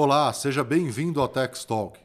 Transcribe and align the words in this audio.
Olá, 0.00 0.32
seja 0.32 0.62
bem-vindo 0.62 1.20
ao 1.20 1.26
Tex 1.26 1.64
Talk. 1.64 1.98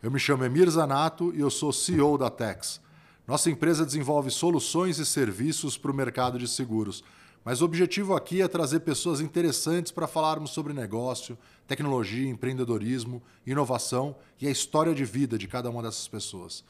Eu 0.00 0.08
me 0.08 0.20
chamo 0.20 0.44
Emir 0.44 0.70
Zanato 0.70 1.34
e 1.34 1.40
eu 1.40 1.50
sou 1.50 1.72
CEO 1.72 2.16
da 2.16 2.30
Tex. 2.30 2.80
Nossa 3.26 3.50
empresa 3.50 3.84
desenvolve 3.84 4.30
soluções 4.30 5.00
e 5.00 5.04
serviços 5.04 5.76
para 5.76 5.90
o 5.90 5.94
mercado 5.94 6.38
de 6.38 6.46
seguros, 6.46 7.02
mas 7.44 7.60
o 7.60 7.64
objetivo 7.64 8.14
aqui 8.14 8.40
é 8.40 8.46
trazer 8.46 8.78
pessoas 8.78 9.20
interessantes 9.20 9.90
para 9.90 10.06
falarmos 10.06 10.52
sobre 10.52 10.72
negócio, 10.72 11.36
tecnologia, 11.66 12.30
empreendedorismo, 12.30 13.20
inovação 13.44 14.14
e 14.40 14.46
a 14.46 14.50
história 14.52 14.94
de 14.94 15.04
vida 15.04 15.36
de 15.36 15.48
cada 15.48 15.68
uma 15.70 15.82
dessas 15.82 16.06
pessoas. 16.06 16.62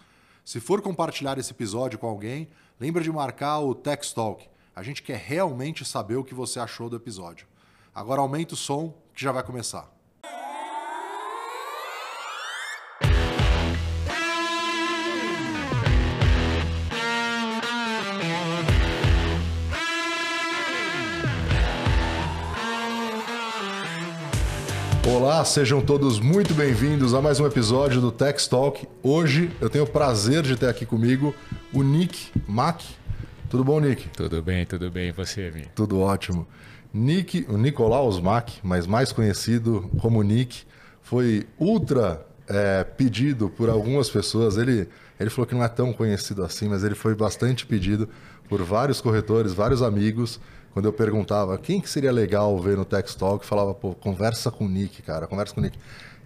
Se 0.47 0.61
for 0.61 0.81
compartilhar 0.81 1.37
esse 1.37 1.51
episódio 1.51 1.99
com 1.99 2.07
alguém, 2.07 2.49
lembre 2.81 3.05
de 3.05 3.13
marcar 3.13 3.59
o 3.59 3.75
Tex 3.75 4.15
Talk. 4.15 4.49
A 4.75 4.83
gente 4.83 5.03
quer 5.03 5.19
realmente 5.19 5.85
saber 5.85 6.17
o 6.17 6.25
que 6.25 6.35
você 6.35 6.59
achou 6.59 6.89
do 6.89 6.97
episódio. 6.97 7.47
Agora 7.95 8.23
aumenta 8.23 8.55
o 8.55 8.57
som 8.57 8.95
que 9.13 9.23
já 9.23 9.31
vai 9.31 9.43
começar. 9.43 10.00
Olá, 25.33 25.45
sejam 25.45 25.81
todos 25.81 26.19
muito 26.19 26.55
bem-vindos 26.55 27.15
a 27.15 27.23
mais 27.23 27.39
um 27.39 27.47
episódio 27.47 28.01
do 28.01 28.11
Tech 28.11 28.51
Talk. 28.51 28.85
Hoje 29.01 29.49
eu 29.61 29.71
tenho 29.71 29.85
o 29.85 29.87
prazer 29.87 30.43
de 30.43 30.57
ter 30.57 30.67
aqui 30.67 30.85
comigo 30.85 31.33
o 31.73 31.85
Nick 31.85 32.33
Mack. 32.49 32.85
Tudo 33.49 33.63
bom, 33.63 33.79
Nick? 33.79 34.09
Tudo 34.09 34.43
bem, 34.43 34.67
tudo 34.67 34.91
bem. 34.91 35.11
E 35.11 35.13
você, 35.13 35.53
Mi? 35.53 35.69
Tudo 35.73 36.01
ótimo. 36.01 36.49
Nick, 36.93 37.47
o 37.49 37.57
Nicolaus 37.57 38.19
Mack, 38.19 38.55
mas 38.61 38.89
mais 38.89 39.13
conhecido 39.13 39.89
como 40.01 40.21
Nick, 40.21 40.65
foi 41.01 41.47
ultra 41.57 42.27
é, 42.49 42.83
pedido 42.83 43.49
por 43.49 43.71
algumas 43.71 44.11
pessoas. 44.11 44.57
Ele, 44.57 44.89
ele 45.21 45.31
falou 45.31 45.47
que 45.47 45.55
não 45.55 45.63
é 45.63 45.69
tão 45.69 45.93
conhecido 45.93 46.43
assim, 46.43 46.69
mas 46.69 46.83
ele 46.83 46.97
foi 46.97 47.15
bastante 47.15 47.65
pedido 47.65 48.09
por 48.49 48.65
vários 48.65 49.01
corretores, 49.01 49.53
vários 49.53 49.81
amigos 49.81 50.41
quando 50.73 50.87
eu 50.87 50.93
perguntava 50.93 51.59
quem 51.59 51.81
que 51.81 51.91
seria 51.91 52.13
legal 52.13 52.59
ver 52.59 52.77
no 52.77 52.85
Tex 52.85 53.15
Talk, 53.15 53.45
falava, 53.45 53.75
pô, 53.75 53.95
conversa 53.95 54.51
com 54.51 54.65
o 54.65 54.69
Nick, 54.69 55.03
cara, 55.03 55.27
conversa 55.27 55.55
com 55.55 55.61
o 55.61 55.65
Nick. 55.65 55.79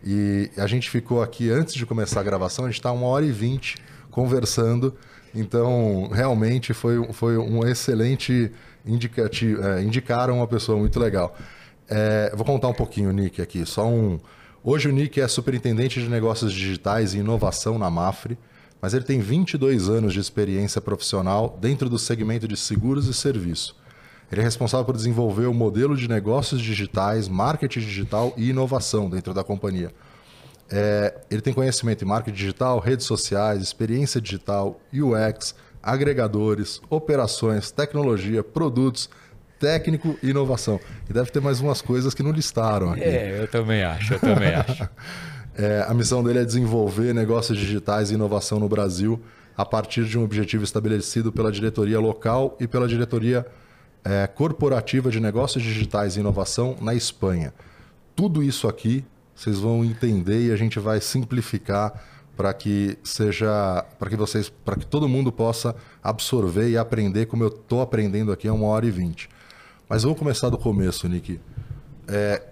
E 0.04 0.50
a 0.58 0.66
gente 0.66 0.90
ficou 0.90 1.22
aqui, 1.22 1.50
antes 1.50 1.74
de 1.74 1.86
começar 1.86 2.20
a 2.20 2.22
gravação, 2.22 2.66
a 2.66 2.68
gente 2.68 2.78
está 2.78 2.92
uma 2.92 3.06
hora 3.06 3.24
e 3.24 3.32
vinte 3.32 3.76
conversando. 4.10 4.94
Então, 5.34 6.08
realmente 6.12 6.74
foi, 6.74 7.02
foi 7.12 7.38
um 7.38 7.66
excelente 7.66 8.52
indicativo. 8.84 9.62
É, 9.62 9.82
indicaram 9.82 10.36
uma 10.36 10.46
pessoa 10.46 10.78
muito 10.78 11.00
legal. 11.00 11.36
É, 11.88 12.32
vou 12.36 12.44
contar 12.44 12.68
um 12.68 12.74
pouquinho 12.74 13.08
o 13.08 13.12
Nick 13.12 13.40
aqui. 13.40 13.64
Só 13.64 13.88
um. 13.88 14.20
Hoje 14.62 14.88
o 14.88 14.92
Nick 14.92 15.20
é 15.20 15.28
superintendente 15.28 16.00
de 16.00 16.08
negócios 16.08 16.52
digitais 16.52 17.14
e 17.14 17.18
inovação 17.18 17.78
na 17.78 17.90
Mafre, 17.90 18.38
mas 18.80 18.94
ele 18.94 19.04
tem 19.04 19.20
22 19.20 19.88
anos 19.88 20.12
de 20.12 20.20
experiência 20.20 20.80
profissional 20.80 21.58
dentro 21.60 21.88
do 21.88 21.98
segmento 21.98 22.46
de 22.46 22.56
seguros 22.56 23.06
e 23.06 23.14
serviço. 23.14 23.76
Ele 24.30 24.40
é 24.40 24.44
responsável 24.44 24.84
por 24.84 24.96
desenvolver 24.96 25.46
o 25.46 25.54
modelo 25.54 25.96
de 25.96 26.08
negócios 26.08 26.60
digitais, 26.60 27.28
marketing 27.28 27.80
digital 27.80 28.32
e 28.36 28.50
inovação 28.50 29.08
dentro 29.08 29.32
da 29.32 29.44
companhia. 29.44 29.90
É, 30.70 31.14
ele 31.30 31.42
tem 31.42 31.52
conhecimento 31.52 32.02
em 32.04 32.08
marketing 32.08 32.36
digital, 32.36 32.78
redes 32.78 33.06
sociais, 33.06 33.62
experiência 33.62 34.20
digital, 34.20 34.80
UX, 34.92 35.54
agregadores, 35.82 36.80
operações, 36.88 37.70
tecnologia, 37.70 38.42
produtos, 38.42 39.10
técnico 39.60 40.18
e 40.22 40.30
inovação. 40.30 40.80
E 41.08 41.12
deve 41.12 41.30
ter 41.30 41.40
mais 41.40 41.60
umas 41.60 41.82
coisas 41.82 42.14
que 42.14 42.22
não 42.22 42.32
listaram 42.32 42.92
aqui. 42.92 43.02
É, 43.02 43.40
eu 43.40 43.48
também 43.48 43.84
acho, 43.84 44.14
eu 44.14 44.20
também 44.20 44.52
acho. 44.54 44.88
É, 45.56 45.84
a 45.86 45.94
missão 45.94 46.24
dele 46.24 46.40
é 46.40 46.44
desenvolver 46.44 47.14
negócios 47.14 47.56
digitais 47.56 48.10
e 48.10 48.14
inovação 48.14 48.58
no 48.58 48.68
Brasil 48.68 49.22
a 49.56 49.64
partir 49.64 50.04
de 50.04 50.18
um 50.18 50.24
objetivo 50.24 50.64
estabelecido 50.64 51.30
pela 51.30 51.52
diretoria 51.52 52.00
local 52.00 52.56
e 52.58 52.66
pela 52.66 52.88
diretoria 52.88 53.46
é, 54.04 54.26
corporativa 54.26 55.10
de 55.10 55.18
negócios 55.18 55.62
digitais 55.62 56.16
e 56.16 56.20
inovação 56.20 56.76
na 56.80 56.94
Espanha. 56.94 57.52
Tudo 58.14 58.42
isso 58.42 58.68
aqui 58.68 59.04
vocês 59.34 59.58
vão 59.58 59.84
entender 59.84 60.46
e 60.46 60.52
a 60.52 60.56
gente 60.56 60.78
vai 60.78 61.00
simplificar 61.00 62.00
para 62.36 62.52
que 62.52 62.98
seja 63.02 63.84
para 63.98 64.10
que 64.10 64.16
vocês 64.16 64.48
para 64.48 64.76
que 64.76 64.86
todo 64.86 65.08
mundo 65.08 65.32
possa 65.32 65.74
absorver 66.02 66.68
e 66.68 66.76
aprender 66.76 67.26
como 67.26 67.42
eu 67.42 67.48
estou 67.48 67.80
aprendendo 67.80 68.32
aqui 68.32 68.46
a 68.46 68.52
uma 68.52 68.66
hora 68.66 68.86
e 68.86 68.90
vinte. 68.90 69.28
Mas 69.88 70.02
vamos 70.02 70.18
começar 70.18 70.48
do 70.48 70.58
começo, 70.58 71.08
Nick. 71.08 71.40
É, 72.08 72.42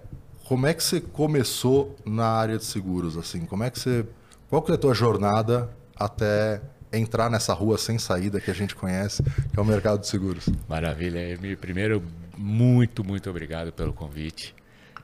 como 0.45 0.67
é 0.67 0.73
que 0.73 0.83
você 0.83 0.99
começou 0.99 1.95
na 2.05 2.27
área 2.27 2.57
de 2.57 2.65
seguros? 2.65 3.17
Assim, 3.17 3.45
como 3.45 3.63
é 3.63 3.69
que 3.69 3.79
você 3.79 4.05
qual 4.49 4.61
que 4.61 4.71
é 4.71 4.75
a 4.75 4.77
tua 4.77 4.93
jornada 4.93 5.69
até 5.95 6.61
entrar 6.93 7.29
nessa 7.29 7.53
rua 7.53 7.77
sem 7.77 7.97
saída 7.97 8.39
que 8.39 8.51
a 8.51 8.53
gente 8.53 8.75
conhece, 8.75 9.23
que 9.23 9.59
é 9.59 9.61
o 9.61 9.65
mercado 9.65 9.99
de 9.99 10.07
seguros. 10.07 10.47
Maravilha, 10.69 11.19
Emir. 11.19 11.57
Primeiro, 11.57 12.03
muito, 12.37 13.03
muito 13.03 13.29
obrigado 13.29 13.71
pelo 13.71 13.93
convite. 13.93 14.55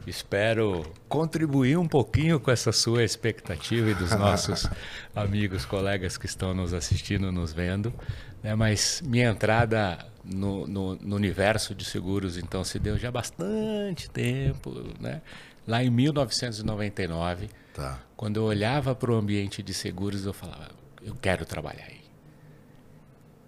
Espero 0.07 0.85
contribuir 1.07 1.77
um 1.77 1.87
pouquinho 1.87 2.39
com 2.39 2.49
essa 2.49 2.71
sua 2.71 3.03
expectativa 3.03 3.89
e 3.91 3.93
dos 3.93 4.11
nossos 4.11 4.67
amigos, 5.13 5.65
colegas 5.65 6.17
que 6.17 6.25
estão 6.25 6.53
nos 6.53 6.73
assistindo, 6.73 7.31
nos 7.31 7.51
vendo. 7.51 7.93
Né? 8.41 8.55
Mas 8.55 9.03
minha 9.05 9.29
entrada 9.29 9.99
no, 10.23 10.65
no, 10.65 10.95
no, 10.95 11.15
universo 11.15 11.75
de 11.75 11.83
seguros, 11.83 12.37
então, 12.37 12.63
se 12.63 12.79
deu 12.79 12.97
já 12.97 13.09
há 13.09 13.11
bastante 13.11 14.09
tempo. 14.09 14.83
Né? 14.99 15.21
Lá 15.67 15.83
em 15.83 15.89
1999, 15.89 17.49
tá. 17.73 17.99
quando 18.15 18.37
eu 18.37 18.43
olhava 18.45 18.95
para 18.95 19.11
o 19.11 19.15
ambiente 19.15 19.61
de 19.61 19.73
seguros, 19.73 20.25
eu 20.25 20.33
falava: 20.33 20.69
eu 21.09 21.15
quero 21.15 21.45
trabalhar 21.45 21.85
aí. 21.85 22.01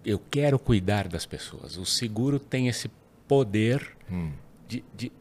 Eu 0.04 0.18
quero 0.18 0.58
cuidar 0.58 1.08
das 1.08 1.24
pessoas. 1.24 1.76
O 1.76 1.86
seguro 1.86 2.38
tem 2.38 2.68
esse 2.68 2.90
poder 3.28 3.96
hum. 4.10 4.32
de, 4.68 4.84
de 4.94 5.12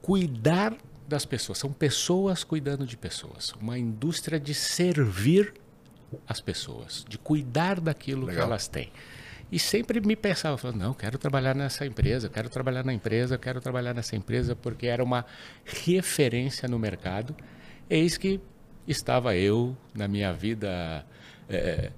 cuidar 0.00 0.76
das 1.06 1.24
pessoas. 1.26 1.58
São 1.58 1.72
pessoas 1.72 2.42
cuidando 2.42 2.86
de 2.86 2.96
pessoas. 2.96 3.52
Uma 3.60 3.78
indústria 3.78 4.40
de 4.40 4.54
servir 4.54 5.52
as 6.26 6.40
pessoas, 6.40 7.04
de 7.08 7.18
cuidar 7.18 7.80
daquilo 7.80 8.26
Legal. 8.26 8.34
que 8.34 8.42
elas 8.42 8.66
têm. 8.66 8.90
E 9.52 9.58
sempre 9.58 10.00
me 10.00 10.14
pensava, 10.14 10.56
falando, 10.56 10.78
não, 10.78 10.94
quero 10.94 11.18
trabalhar 11.18 11.54
nessa 11.54 11.84
empresa, 11.84 12.28
quero 12.28 12.48
trabalhar 12.48 12.84
na 12.84 12.94
empresa, 12.94 13.36
quero 13.36 13.60
trabalhar 13.60 13.92
nessa 13.92 14.14
empresa, 14.14 14.54
porque 14.54 14.86
era 14.86 15.02
uma 15.02 15.26
referência 15.64 16.68
no 16.68 16.78
mercado. 16.78 17.34
Eis 17.88 18.16
que 18.16 18.40
estava 18.86 19.36
eu 19.36 19.76
na 19.94 20.08
minha 20.08 20.32
vida 20.32 21.04
é, 21.48 21.90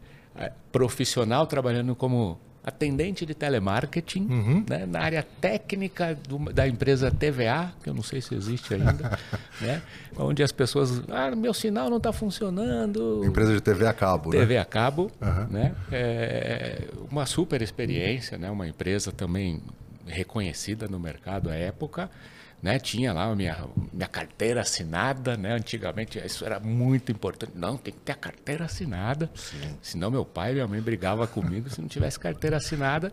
profissional 0.70 1.46
trabalhando 1.46 1.94
como 1.94 2.38
atendente 2.64 3.26
de 3.26 3.34
telemarketing, 3.34 4.26
uhum. 4.30 4.64
né, 4.68 4.86
na 4.86 5.00
área 5.00 5.26
técnica 5.40 6.16
do, 6.28 6.38
da 6.52 6.66
empresa 6.68 7.10
TVA, 7.10 7.72
que 7.82 7.90
eu 7.90 7.94
não 7.94 8.04
sei 8.04 8.20
se 8.20 8.34
existe 8.34 8.74
ainda, 8.74 9.18
né, 9.60 9.82
onde 10.16 10.42
as 10.44 10.52
pessoas, 10.52 11.02
ah, 11.08 11.34
meu 11.34 11.52
sinal 11.52 11.90
não 11.90 11.96
está 11.96 12.12
funcionando. 12.12 13.24
Empresa 13.24 13.52
de 13.52 13.60
TV 13.60 13.86
a 13.86 13.92
cabo, 13.92 14.30
TV 14.30 14.54
né? 14.54 14.60
a 14.60 14.64
cabo, 14.64 15.10
uhum. 15.20 15.46
né, 15.50 15.74
é 15.90 16.88
uma 17.10 17.26
super 17.26 17.60
experiência, 17.62 18.38
né, 18.38 18.48
uma 18.48 18.68
empresa 18.68 19.10
também 19.10 19.60
reconhecida 20.06 20.86
no 20.86 21.00
mercado 21.00 21.50
à 21.50 21.54
época, 21.54 22.08
né? 22.62 22.78
Tinha 22.78 23.12
lá 23.12 23.24
a 23.24 23.34
minha, 23.34 23.66
minha 23.92 24.06
carteira 24.06 24.60
assinada, 24.60 25.36
né? 25.36 25.54
Antigamente 25.54 26.18
isso 26.24 26.44
era 26.44 26.60
muito 26.60 27.10
importante. 27.10 27.52
Não, 27.56 27.76
tem 27.76 27.92
que 27.92 27.98
ter 28.00 28.12
a 28.12 28.16
carteira 28.16 28.66
assinada. 28.66 29.28
Sim. 29.34 29.76
Senão 29.82 30.10
meu 30.10 30.24
pai 30.24 30.52
e 30.52 30.54
minha 30.54 30.68
mãe 30.68 30.80
brigavam 30.80 31.26
comigo 31.26 31.68
se 31.68 31.80
não 31.80 31.88
tivesse 31.88 32.20
carteira 32.20 32.58
assinada. 32.58 33.12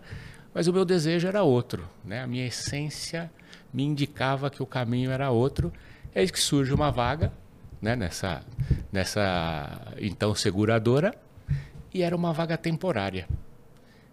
Mas 0.53 0.67
o 0.67 0.73
meu 0.73 0.85
desejo 0.85 1.27
era 1.27 1.41
outro, 1.41 1.87
né? 2.05 2.21
A 2.21 2.27
minha 2.27 2.45
essência 2.45 3.31
me 3.73 3.83
indicava 3.83 4.49
que 4.51 4.61
o 4.61 4.65
caminho 4.65 5.09
era 5.09 5.31
outro. 5.31 5.73
É 6.13 6.25
que 6.25 6.39
surge 6.39 6.73
uma 6.73 6.91
vaga, 6.91 7.31
né? 7.81 7.95
Nessa, 7.95 8.43
nessa 8.91 9.93
então 9.97 10.35
seguradora 10.35 11.16
e 11.91 12.03
era 12.03 12.16
uma 12.16 12.31
vaga 12.31 12.55
temporária. 12.55 13.28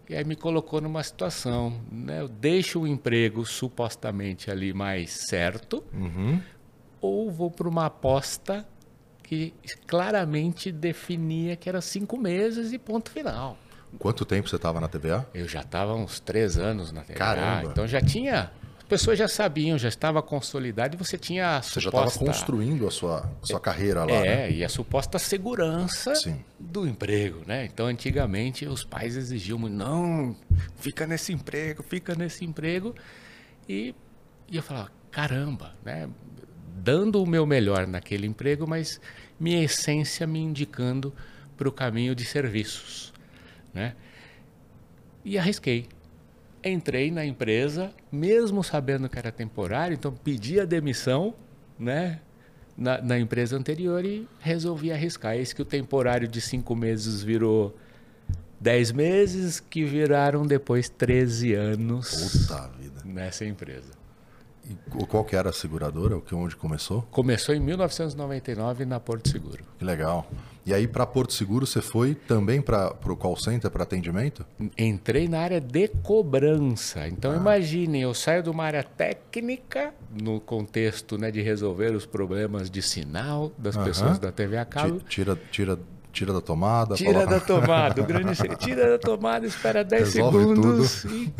E 0.08 0.14
aí 0.14 0.24
me 0.24 0.36
colocou 0.36 0.80
numa 0.80 1.02
situação, 1.02 1.80
né? 1.90 2.20
Eu 2.20 2.28
deixo 2.28 2.80
o 2.80 2.86
emprego 2.86 3.44
supostamente 3.44 4.50
ali 4.50 4.72
mais 4.72 5.26
certo, 5.28 5.82
uhum. 5.92 6.40
ou 7.00 7.30
vou 7.30 7.50
para 7.50 7.68
uma 7.68 7.86
aposta 7.86 8.66
que 9.22 9.52
claramente 9.86 10.70
definia 10.70 11.56
que 11.56 11.68
era 11.68 11.80
cinco 11.80 12.16
meses 12.16 12.72
e 12.72 12.78
ponto 12.78 13.10
final. 13.10 13.58
Quanto 13.98 14.24
tempo 14.24 14.48
você 14.48 14.56
estava 14.56 14.80
na 14.80 14.88
TVA? 14.88 15.26
Eu 15.34 15.48
já 15.48 15.60
estava 15.60 15.94
uns 15.94 16.20
três 16.20 16.56
anos 16.56 16.92
na 16.92 17.02
TVA. 17.02 17.18
Caramba. 17.18 17.70
Então 17.70 17.86
já 17.86 18.00
tinha 18.00 18.52
pessoas 18.86 19.18
já 19.18 19.28
sabiam, 19.28 19.76
já 19.76 19.88
estava 19.88 20.22
consolidado 20.22 20.94
e 20.94 20.98
você 20.98 21.18
tinha 21.18 21.56
a 21.56 21.62
você 21.62 21.80
suposta... 21.80 22.00
já 22.00 22.06
estava 22.06 22.26
construindo 22.26 22.86
a 22.86 22.90
sua, 22.90 23.30
a 23.42 23.46
sua 23.46 23.60
carreira 23.60 24.04
lá. 24.04 24.12
É, 24.12 24.24
né? 24.24 24.50
e 24.52 24.64
a 24.64 24.68
suposta 24.68 25.18
segurança 25.18 26.14
Sim. 26.14 26.42
do 26.58 26.86
emprego, 26.86 27.42
né? 27.46 27.64
Então, 27.66 27.86
antigamente, 27.86 28.66
os 28.66 28.84
pais 28.84 29.16
exigiam 29.16 29.58
não, 29.58 30.36
fica 30.76 31.06
nesse 31.06 31.32
emprego, 31.32 31.82
fica 31.82 32.14
nesse 32.14 32.44
emprego. 32.44 32.94
E, 33.68 33.94
e 34.48 34.56
eu 34.56 34.62
falava, 34.62 34.90
caramba, 35.10 35.74
né? 35.84 36.08
dando 36.76 37.22
o 37.22 37.26
meu 37.26 37.44
melhor 37.44 37.86
naquele 37.86 38.26
emprego, 38.26 38.66
mas 38.68 39.00
minha 39.40 39.62
essência 39.62 40.26
me 40.26 40.38
indicando 40.38 41.12
para 41.56 41.68
o 41.68 41.72
caminho 41.72 42.14
de 42.14 42.24
serviços. 42.24 43.12
Né? 43.74 43.94
E 45.24 45.36
arrisquei. 45.36 45.88
Entrei 46.68 47.10
na 47.10 47.24
empresa, 47.24 47.92
mesmo 48.10 48.62
sabendo 48.62 49.08
que 49.08 49.18
era 49.18 49.30
temporário, 49.30 49.94
então 49.94 50.12
pedi 50.12 50.58
a 50.58 50.64
demissão 50.64 51.34
né, 51.78 52.20
na, 52.76 53.00
na 53.00 53.18
empresa 53.18 53.56
anterior 53.56 54.04
e 54.04 54.28
resolvi 54.40 54.92
arriscar. 54.92 55.36
Esse 55.36 55.54
que 55.54 55.62
o 55.62 55.64
temporário 55.64 56.26
de 56.26 56.40
cinco 56.40 56.74
meses 56.74 57.22
virou 57.22 57.76
10 58.60 58.92
meses, 58.92 59.60
que 59.60 59.84
viraram 59.84 60.46
depois 60.46 60.88
13 60.88 61.54
anos 61.54 62.46
Puta 62.48 62.68
vida. 62.78 63.02
nessa 63.04 63.44
empresa. 63.44 63.92
E 64.68 65.06
qual 65.06 65.24
que 65.24 65.36
era 65.36 65.50
a 65.50 65.52
seguradora? 65.52 66.20
Onde 66.32 66.56
começou? 66.56 67.02
Começou 67.10 67.54
em 67.54 67.60
1999 67.60 68.84
na 68.84 68.98
Porto 68.98 69.28
Seguro. 69.28 69.62
Que 69.78 69.84
legal. 69.84 70.28
E 70.64 70.74
aí 70.74 70.88
para 70.88 71.06
Porto 71.06 71.32
Seguro 71.32 71.64
você 71.64 71.80
foi 71.80 72.16
também 72.16 72.60
para 72.60 72.92
o 73.04 73.16
call 73.16 73.36
center 73.36 73.70
para 73.70 73.84
atendimento? 73.84 74.44
Entrei 74.76 75.28
na 75.28 75.38
área 75.38 75.60
de 75.60 75.86
cobrança. 76.02 77.06
Então 77.06 77.30
ah. 77.30 77.36
imaginem, 77.36 78.02
eu 78.02 78.12
saio 78.12 78.42
de 78.42 78.50
uma 78.50 78.64
área 78.64 78.82
técnica 78.82 79.94
no 80.10 80.40
contexto 80.40 81.16
né, 81.16 81.30
de 81.30 81.40
resolver 81.40 81.94
os 81.94 82.04
problemas 82.04 82.68
de 82.68 82.82
sinal 82.82 83.52
das 83.56 83.76
uh 83.76 83.80
-huh. 83.80 83.84
pessoas 83.84 84.18
da 84.18 84.32
TV 84.32 84.58
a 84.58 84.64
cabo. 84.64 84.98
Tira, 85.08 85.38
tira, 85.52 85.78
tira 86.12 86.32
da 86.32 86.40
tomada. 86.40 86.96
Tira 86.96 87.24
da 87.24 87.38
tomada. 87.38 88.02
O 88.02 88.04
grande 88.04 88.32
tira 88.58 88.90
da 88.90 88.98
tomada, 88.98 89.46
espera 89.46 89.84
10 89.84 90.14
Resolve 90.14 90.38
segundos 90.38 91.02
tudo. 91.02 91.14
e 91.14 91.32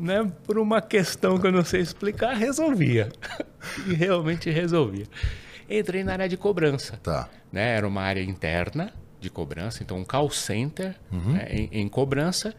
né, 0.00 0.30
por 0.44 0.58
uma 0.58 0.80
questão 0.80 1.38
que 1.38 1.46
eu 1.46 1.52
não 1.52 1.64
sei 1.64 1.80
explicar, 1.80 2.34
resolvia. 2.34 3.08
e 3.86 3.94
realmente 3.94 4.50
resolvia. 4.50 5.06
Entrei 5.68 6.02
na 6.02 6.12
área 6.12 6.28
de 6.28 6.36
cobrança. 6.36 6.98
Tá. 7.02 7.28
Né, 7.52 7.76
era 7.76 7.86
uma 7.86 8.02
área 8.02 8.22
interna 8.22 8.92
de 9.20 9.28
cobrança, 9.30 9.82
então 9.82 9.98
um 9.98 10.04
call 10.04 10.30
center 10.30 10.94
uhum. 11.10 11.32
né, 11.32 11.48
em, 11.50 11.68
em, 11.72 11.88
cobrança, 11.88 12.54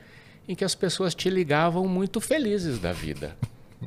em 0.48 0.56
que 0.56 0.66
as 0.66 0.76
pessoas 0.76 1.16
te 1.16 1.30
ligavam 1.30 1.88
muito 1.88 2.20
felizes 2.20 2.80
da 2.80 2.92
vida. 2.92 3.36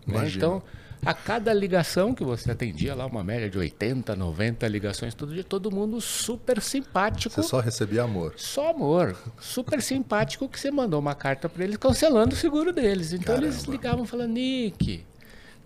Né? 0.07 0.31
Então, 0.35 0.63
a 1.05 1.13
cada 1.13 1.53
ligação 1.53 2.15
que 2.15 2.23
você 2.23 2.51
atendia, 2.51 2.95
lá 2.95 3.05
uma 3.07 3.25
média 3.25 3.51
de 3.51 3.59
80, 3.59 4.15
90 4.15 4.69
ligações 4.69 5.15
todo 5.15 5.35
dia, 5.35 5.43
todo 5.43 5.71
mundo 5.71 6.01
super 6.01 6.63
simpático. 6.63 7.35
Você 7.35 7.43
só 7.43 7.59
recebia 7.59 8.05
amor. 8.05 8.35
Só 8.37 8.71
amor. 8.71 9.17
Super 9.41 9.83
simpático 9.83 10.49
que 10.49 10.61
você 10.61 10.71
mandou 10.71 11.01
uma 11.01 11.15
carta 11.15 11.49
para 11.49 11.65
eles 11.65 11.77
cancelando 11.77 12.35
o 12.35 12.39
seguro 12.39 12.73
deles. 12.73 13.13
Então 13.13 13.35
Caramba. 13.35 13.47
eles 13.47 13.65
ligavam 13.65 14.07
falando, 14.07 14.31
Nick, 14.31 15.05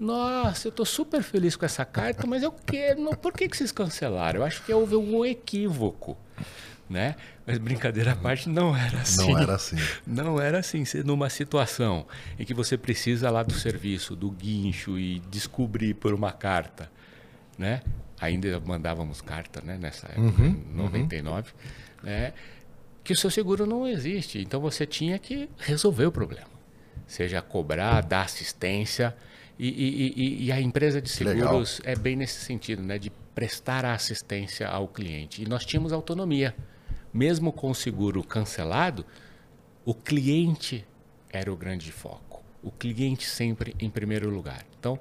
nossa, 0.00 0.68
eu 0.68 0.70
estou 0.70 0.86
super 0.86 1.22
feliz 1.22 1.54
com 1.54 1.66
essa 1.66 1.84
carta, 1.84 2.26
mas 2.26 2.42
eu 2.42 2.52
quero. 2.52 3.14
Por 3.16 3.32
que, 3.34 3.46
que 3.46 3.56
vocês 3.56 3.70
cancelaram? 3.70 4.40
Eu 4.40 4.46
acho 4.46 4.64
que 4.64 4.72
houve 4.72 4.96
um 4.96 5.22
equívoco 5.22 6.16
né? 6.88 7.16
Mas 7.46 7.58
brincadeira 7.58 8.12
à 8.12 8.16
parte, 8.16 8.48
não 8.48 8.76
era 8.76 9.00
assim. 9.00 9.26
Não 9.32 9.38
era 9.38 9.54
assim. 9.54 9.76
Não 10.06 10.40
era 10.40 10.58
assim. 10.58 10.84
Numa 11.04 11.28
situação 11.28 12.06
em 12.38 12.44
que 12.44 12.54
você 12.54 12.76
precisa 12.76 13.30
lá 13.30 13.42
do 13.42 13.52
serviço, 13.52 14.14
do 14.14 14.30
guincho 14.30 14.98
e 14.98 15.20
descobrir 15.30 15.94
por 15.94 16.14
uma 16.14 16.32
carta, 16.32 16.90
né? 17.58 17.82
Ainda 18.20 18.60
mandávamos 18.60 19.20
carta, 19.20 19.60
né? 19.60 19.76
Nessa 19.78 20.06
época, 20.08 20.42
uhum, 20.42 20.64
99, 20.74 21.50
uhum. 21.50 22.10
né? 22.10 22.32
Que 23.04 23.12
o 23.12 23.16
seu 23.16 23.30
seguro 23.30 23.66
não 23.66 23.86
existe. 23.86 24.40
Então 24.40 24.60
você 24.60 24.86
tinha 24.86 25.18
que 25.18 25.48
resolver 25.58 26.06
o 26.06 26.12
problema. 26.12 26.56
Seja 27.06 27.40
cobrar, 27.42 28.00
dar 28.00 28.22
assistência. 28.22 29.14
E, 29.58 29.68
e, 29.68 30.12
e, 30.16 30.44
e 30.46 30.52
a 30.52 30.60
empresa 30.60 31.00
de 31.00 31.08
seguros 31.08 31.78
Legal. 31.78 31.92
é 31.92 31.96
bem 31.96 32.16
nesse 32.16 32.44
sentido, 32.44 32.82
né? 32.82 32.98
De 32.98 33.10
prestar 33.34 33.84
a 33.84 33.92
assistência 33.92 34.66
ao 34.66 34.88
cliente. 34.88 35.42
E 35.42 35.46
nós 35.46 35.64
tínhamos 35.64 35.92
autonomia 35.92 36.54
mesmo 37.16 37.50
com 37.50 37.70
o 37.70 37.74
seguro 37.74 38.22
cancelado, 38.22 39.04
o 39.84 39.94
cliente 39.94 40.86
era 41.30 41.50
o 41.50 41.56
grande 41.56 41.90
foco. 41.90 42.42
O 42.62 42.70
cliente 42.70 43.26
sempre 43.26 43.74
em 43.80 43.88
primeiro 43.88 44.28
lugar. 44.28 44.66
Então, 44.78 44.98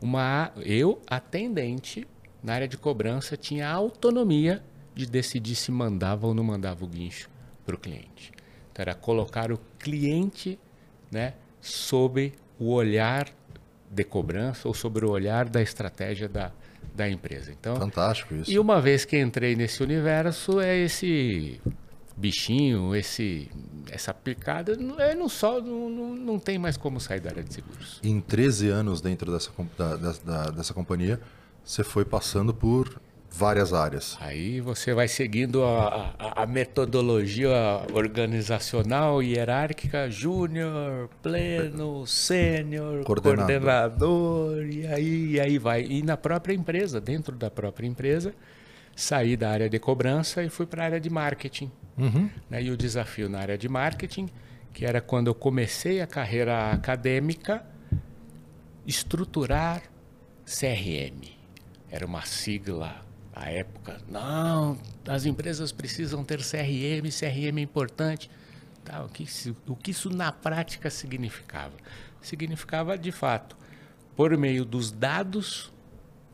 uma, 0.00 0.50
eu, 0.64 1.00
atendente, 1.06 2.08
na 2.42 2.54
área 2.54 2.66
de 2.66 2.78
cobrança, 2.78 3.36
tinha 3.36 3.68
autonomia 3.68 4.64
de 4.94 5.06
decidir 5.06 5.54
se 5.54 5.70
mandava 5.70 6.26
ou 6.26 6.34
não 6.34 6.42
mandava 6.42 6.84
o 6.84 6.88
guincho 6.88 7.28
para 7.66 7.74
o 7.74 7.78
cliente. 7.78 8.32
Então, 8.72 8.82
era 8.82 8.94
colocar 8.94 9.52
o 9.52 9.58
cliente 9.78 10.58
né, 11.10 11.34
sob 11.60 12.32
o 12.58 12.70
olhar 12.70 13.28
de 13.90 14.04
cobrança 14.04 14.66
ou 14.66 14.72
sobre 14.72 15.04
o 15.04 15.10
olhar 15.10 15.48
da 15.48 15.60
estratégia 15.60 16.28
da, 16.28 16.50
da 16.94 17.08
empresa. 17.08 17.50
Então, 17.50 17.76
Fantástico 17.76 18.34
isso. 18.34 18.50
E 18.50 18.58
uma 18.58 18.80
vez 18.80 19.04
que 19.04 19.18
entrei 19.18 19.56
nesse 19.56 19.82
universo, 19.82 20.60
é 20.60 20.76
esse 20.78 21.60
bichinho, 22.16 22.94
esse 22.94 23.50
essa 23.90 24.14
picada, 24.14 24.78
é, 24.98 25.14
não 25.14 25.28
só 25.28 25.60
não, 25.60 26.14
não, 26.14 26.38
tem 26.38 26.58
mais 26.58 26.76
como 26.76 27.00
sair 27.00 27.20
da 27.20 27.30
área 27.30 27.42
de 27.42 27.52
seguros. 27.52 28.00
Em 28.02 28.20
13 28.20 28.68
anos 28.68 29.00
dentro 29.00 29.32
dessa, 29.32 29.50
da, 29.76 29.96
da, 29.96 30.50
dessa 30.50 30.72
companhia, 30.72 31.20
você 31.64 31.82
foi 31.82 32.04
passando 32.04 32.54
por 32.54 33.00
várias 33.32 33.72
áreas. 33.72 34.16
Aí 34.20 34.60
você 34.60 34.92
vai 34.92 35.08
seguindo 35.08 35.64
a, 35.64 36.14
a, 36.18 36.42
a 36.42 36.46
metodologia 36.46 37.50
organizacional 37.92 39.22
e 39.22 39.34
hierárquica, 39.34 40.10
júnior, 40.10 41.08
pleno, 41.22 42.06
sênior, 42.06 43.04
coordenador. 43.04 43.46
coordenador, 43.46 44.66
e 44.66 44.86
aí, 44.86 45.30
e 45.32 45.40
aí 45.40 45.58
vai. 45.58 45.82
E 45.82 46.02
na 46.02 46.16
própria 46.16 46.54
empresa, 46.54 47.00
dentro 47.00 47.34
da 47.34 47.50
própria 47.50 47.86
empresa, 47.86 48.34
saí 48.94 49.36
da 49.36 49.50
área 49.50 49.68
de 49.68 49.78
cobrança 49.78 50.42
e 50.42 50.48
fui 50.48 50.66
para 50.66 50.82
a 50.82 50.84
área 50.86 51.00
de 51.00 51.08
marketing. 51.08 51.70
Uhum. 51.96 52.28
Né? 52.50 52.62
E 52.62 52.70
o 52.70 52.76
desafio 52.76 53.28
na 53.28 53.38
área 53.38 53.56
de 53.56 53.68
marketing, 53.68 54.28
que 54.72 54.84
era 54.84 55.00
quando 55.00 55.28
eu 55.28 55.34
comecei 55.34 56.00
a 56.02 56.06
carreira 56.06 56.70
acadêmica, 56.70 57.64
estruturar 58.86 59.82
CRM. 60.44 61.32
Era 61.90 62.06
uma 62.06 62.22
sigla 62.24 63.11
à 63.34 63.50
época, 63.50 63.98
não, 64.08 64.78
as 65.06 65.24
empresas 65.24 65.72
precisam 65.72 66.22
ter 66.24 66.38
CRM, 66.38 67.08
CRM 67.10 67.58
é 67.58 67.62
importante. 67.62 68.30
Tá, 68.84 69.04
o, 69.04 69.08
que 69.08 69.22
isso, 69.22 69.56
o 69.66 69.76
que 69.76 69.92
isso 69.92 70.10
na 70.10 70.32
prática 70.32 70.90
significava? 70.90 71.74
Significava, 72.20 72.98
de 72.98 73.12
fato, 73.12 73.56
por 74.16 74.36
meio 74.36 74.64
dos 74.64 74.90
dados 74.90 75.72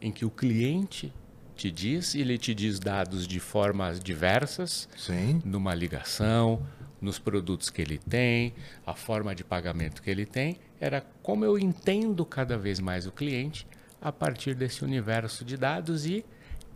em 0.00 0.10
que 0.10 0.24
o 0.24 0.30
cliente 0.30 1.12
te 1.54 1.70
diz, 1.70 2.14
ele 2.14 2.38
te 2.38 2.54
diz 2.54 2.78
dados 2.78 3.26
de 3.26 3.38
formas 3.38 4.00
diversas, 4.00 4.88
Sim. 4.96 5.42
numa 5.44 5.74
ligação, 5.74 6.64
nos 7.00 7.18
produtos 7.18 7.68
que 7.68 7.82
ele 7.82 7.98
tem, 7.98 8.54
a 8.86 8.94
forma 8.94 9.34
de 9.34 9.44
pagamento 9.44 10.02
que 10.02 10.10
ele 10.10 10.24
tem, 10.24 10.58
era 10.80 11.04
como 11.22 11.44
eu 11.44 11.58
entendo 11.58 12.24
cada 12.24 12.56
vez 12.56 12.80
mais 12.80 13.06
o 13.06 13.12
cliente 13.12 13.66
a 14.00 14.12
partir 14.12 14.54
desse 14.54 14.84
universo 14.84 15.44
de 15.44 15.56
dados 15.56 16.06
e 16.06 16.24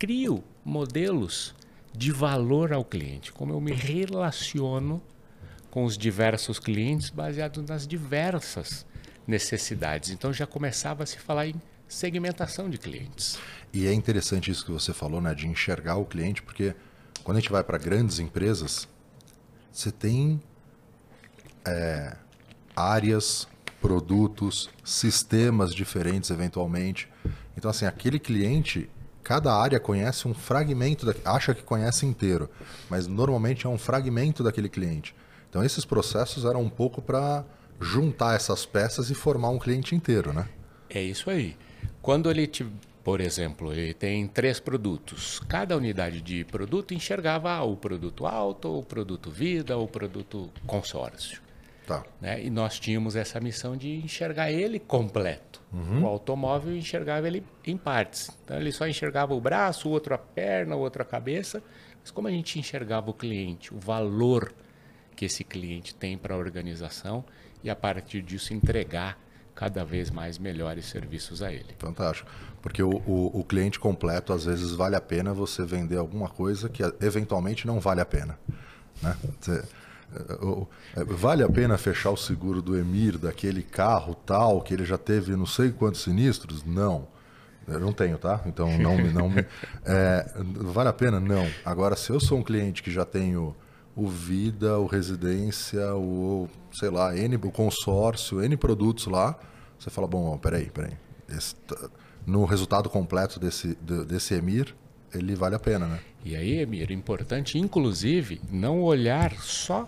crio 0.03 0.43
modelos 0.65 1.55
de 1.95 2.11
valor 2.11 2.73
ao 2.73 2.83
cliente, 2.83 3.31
como 3.31 3.53
eu 3.53 3.61
me 3.61 3.71
relaciono 3.71 5.01
com 5.71 5.85
os 5.85 5.97
diversos 5.97 6.59
clientes 6.59 7.09
baseado 7.09 7.63
nas 7.63 7.87
diversas 7.87 8.85
necessidades. 9.25 10.09
Então 10.09 10.33
já 10.33 10.45
começava 10.45 11.03
a 11.03 11.05
se 11.05 11.17
falar 11.17 11.47
em 11.47 11.55
segmentação 11.87 12.69
de 12.69 12.77
clientes. 12.77 13.39
E 13.71 13.87
é 13.87 13.93
interessante 13.93 14.51
isso 14.51 14.65
que 14.65 14.73
você 14.73 14.93
falou, 14.93 15.21
né, 15.21 15.33
de 15.33 15.47
enxergar 15.47 15.95
o 15.95 16.03
cliente, 16.03 16.41
porque 16.41 16.75
quando 17.23 17.37
a 17.37 17.39
gente 17.39 17.49
vai 17.49 17.63
para 17.63 17.77
grandes 17.77 18.19
empresas, 18.19 18.85
você 19.71 19.89
tem 19.89 20.41
é, 21.65 22.17
áreas, 22.75 23.47
produtos, 23.79 24.69
sistemas 24.83 25.73
diferentes 25.73 26.29
eventualmente. 26.29 27.07
Então 27.55 27.71
assim, 27.71 27.85
aquele 27.85 28.19
cliente 28.19 28.89
cada 29.23 29.53
área 29.55 29.79
conhece 29.79 30.27
um 30.27 30.33
fragmento, 30.33 31.05
da, 31.05 31.13
acha 31.25 31.53
que 31.53 31.63
conhece 31.63 32.05
inteiro, 32.05 32.49
mas 32.89 33.07
normalmente 33.07 33.65
é 33.65 33.69
um 33.69 33.77
fragmento 33.77 34.43
daquele 34.43 34.69
cliente. 34.69 35.15
Então 35.49 35.63
esses 35.63 35.85
processos 35.85 36.45
eram 36.45 36.61
um 36.61 36.69
pouco 36.69 37.01
para 37.01 37.45
juntar 37.79 38.35
essas 38.35 38.65
peças 38.65 39.09
e 39.09 39.15
formar 39.15 39.49
um 39.49 39.59
cliente 39.59 39.95
inteiro, 39.95 40.33
né? 40.33 40.47
É 40.89 41.01
isso 41.01 41.29
aí. 41.29 41.55
Quando 42.01 42.29
ele, 42.29 42.47
te, 42.47 42.65
por 43.03 43.21
exemplo, 43.21 43.71
ele 43.73 43.93
tem 43.93 44.27
três 44.27 44.59
produtos, 44.59 45.39
cada 45.47 45.75
unidade 45.75 46.21
de 46.21 46.43
produto 46.43 46.93
enxergava 46.93 47.61
o 47.63 47.75
produto 47.75 48.25
alto, 48.25 48.79
o 48.79 48.83
produto 48.83 49.31
vida, 49.31 49.77
o 49.77 49.87
produto 49.87 50.49
consórcio. 50.65 51.41
Tá. 51.85 52.03
Né? 52.21 52.43
E 52.43 52.49
nós 52.49 52.79
tínhamos 52.79 53.15
essa 53.15 53.39
missão 53.39 53.75
de 53.75 53.97
enxergar 53.97 54.51
ele 54.51 54.79
completo. 54.79 55.61
Uhum. 55.71 56.03
O 56.03 56.07
automóvel 56.07 56.75
enxergava 56.75 57.27
ele 57.27 57.43
em 57.65 57.75
partes. 57.75 58.31
Então 58.43 58.57
ele 58.57 58.71
só 58.71 58.87
enxergava 58.87 59.33
o 59.33 59.41
braço, 59.41 59.89
o 59.89 59.91
outro 59.91 60.13
a 60.13 60.17
perna, 60.17 60.75
o 60.75 60.79
outro 60.79 61.01
a 61.01 61.05
cabeça. 61.05 61.61
Mas 62.01 62.11
como 62.11 62.27
a 62.27 62.31
gente 62.31 62.59
enxergava 62.59 63.09
o 63.09 63.13
cliente, 63.13 63.73
o 63.73 63.79
valor 63.79 64.53
que 65.15 65.25
esse 65.25 65.43
cliente 65.43 65.93
tem 65.93 66.17
para 66.17 66.35
a 66.35 66.37
organização 66.37 67.23
e 67.63 67.69
a 67.69 67.75
partir 67.75 68.21
disso 68.21 68.53
entregar 68.53 69.17
cada 69.55 69.85
vez 69.85 70.09
mais 70.09 70.37
melhores 70.37 70.85
serviços 70.85 71.41
a 71.41 71.51
ele. 71.51 71.75
Fantástico. 71.77 72.29
Porque 72.61 72.81
o, 72.81 72.89
o, 72.89 73.39
o, 73.39 73.43
cliente 73.43 73.79
completo, 73.79 74.33
às 74.33 74.45
vezes, 74.45 74.71
vale 74.71 74.95
a 74.95 75.01
pena 75.01 75.33
você 75.33 75.63
vender 75.63 75.97
alguma 75.97 76.27
coisa 76.27 76.69
que 76.69 76.81
eventualmente 77.01 77.67
não 77.67 77.79
vale 77.79 78.01
a 78.01 78.05
pena. 78.05 78.37
Né? 79.01 79.15
Você, 79.39 79.63
vale 81.07 81.43
a 81.43 81.49
pena 81.49 81.77
fechar 81.77 82.11
o 82.11 82.17
seguro 82.17 82.61
do 82.61 82.77
Emir, 82.77 83.17
daquele 83.17 83.63
carro 83.63 84.15
tal, 84.15 84.61
que 84.61 84.73
ele 84.73 84.85
já 84.85 84.97
teve 84.97 85.35
não 85.35 85.45
sei 85.45 85.71
quantos 85.71 86.01
sinistros? 86.01 86.63
Não. 86.63 87.07
Eu 87.67 87.79
não 87.79 87.93
tenho, 87.93 88.17
tá? 88.17 88.41
Então 88.45 88.77
não 88.77 88.97
me. 88.97 89.09
Não 89.11 89.31
é, 89.85 90.25
vale 90.37 90.89
a 90.89 90.93
pena? 90.93 91.19
Não. 91.19 91.47
Agora, 91.63 91.95
se 91.95 92.09
eu 92.11 92.19
sou 92.19 92.39
um 92.39 92.43
cliente 92.43 92.83
que 92.83 92.91
já 92.91 93.05
tenho 93.05 93.55
o 93.95 94.07
Vida, 94.07 94.77
o 94.79 94.85
Residência, 94.85 95.95
o, 95.95 96.49
sei 96.71 96.89
lá, 96.89 97.15
N, 97.15 97.35
o 97.35 97.51
consórcio, 97.51 98.43
N 98.43 98.57
produtos 98.57 99.05
lá, 99.05 99.37
você 99.77 99.89
fala, 99.89 100.07
bom, 100.07 100.37
peraí, 100.37 100.69
peraí. 100.69 100.93
Esse, 101.29 101.55
no 102.25 102.45
resultado 102.45 102.89
completo 102.89 103.39
desse, 103.39 103.75
desse 104.07 104.33
Emir, 104.33 104.75
ele 105.13 105.35
vale 105.35 105.55
a 105.55 105.59
pena, 105.59 105.85
né? 105.85 105.99
E 106.25 106.35
aí, 106.35 106.59
Emir, 106.59 106.91
importante, 106.91 107.57
inclusive, 107.57 108.41
não 108.51 108.81
olhar 108.81 109.33
só 109.39 109.87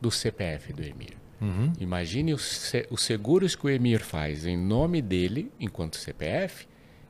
do 0.00 0.10
CPF 0.10 0.72
do 0.72 0.82
Emir. 0.82 1.16
Uhum. 1.40 1.72
Imagine 1.78 2.32
os, 2.32 2.72
os 2.90 3.02
seguros 3.02 3.54
que 3.54 3.66
o 3.66 3.70
Emir 3.70 4.02
faz 4.02 4.46
em 4.46 4.56
nome 4.56 5.02
dele, 5.02 5.52
enquanto 5.60 5.96
CPF, 5.96 6.66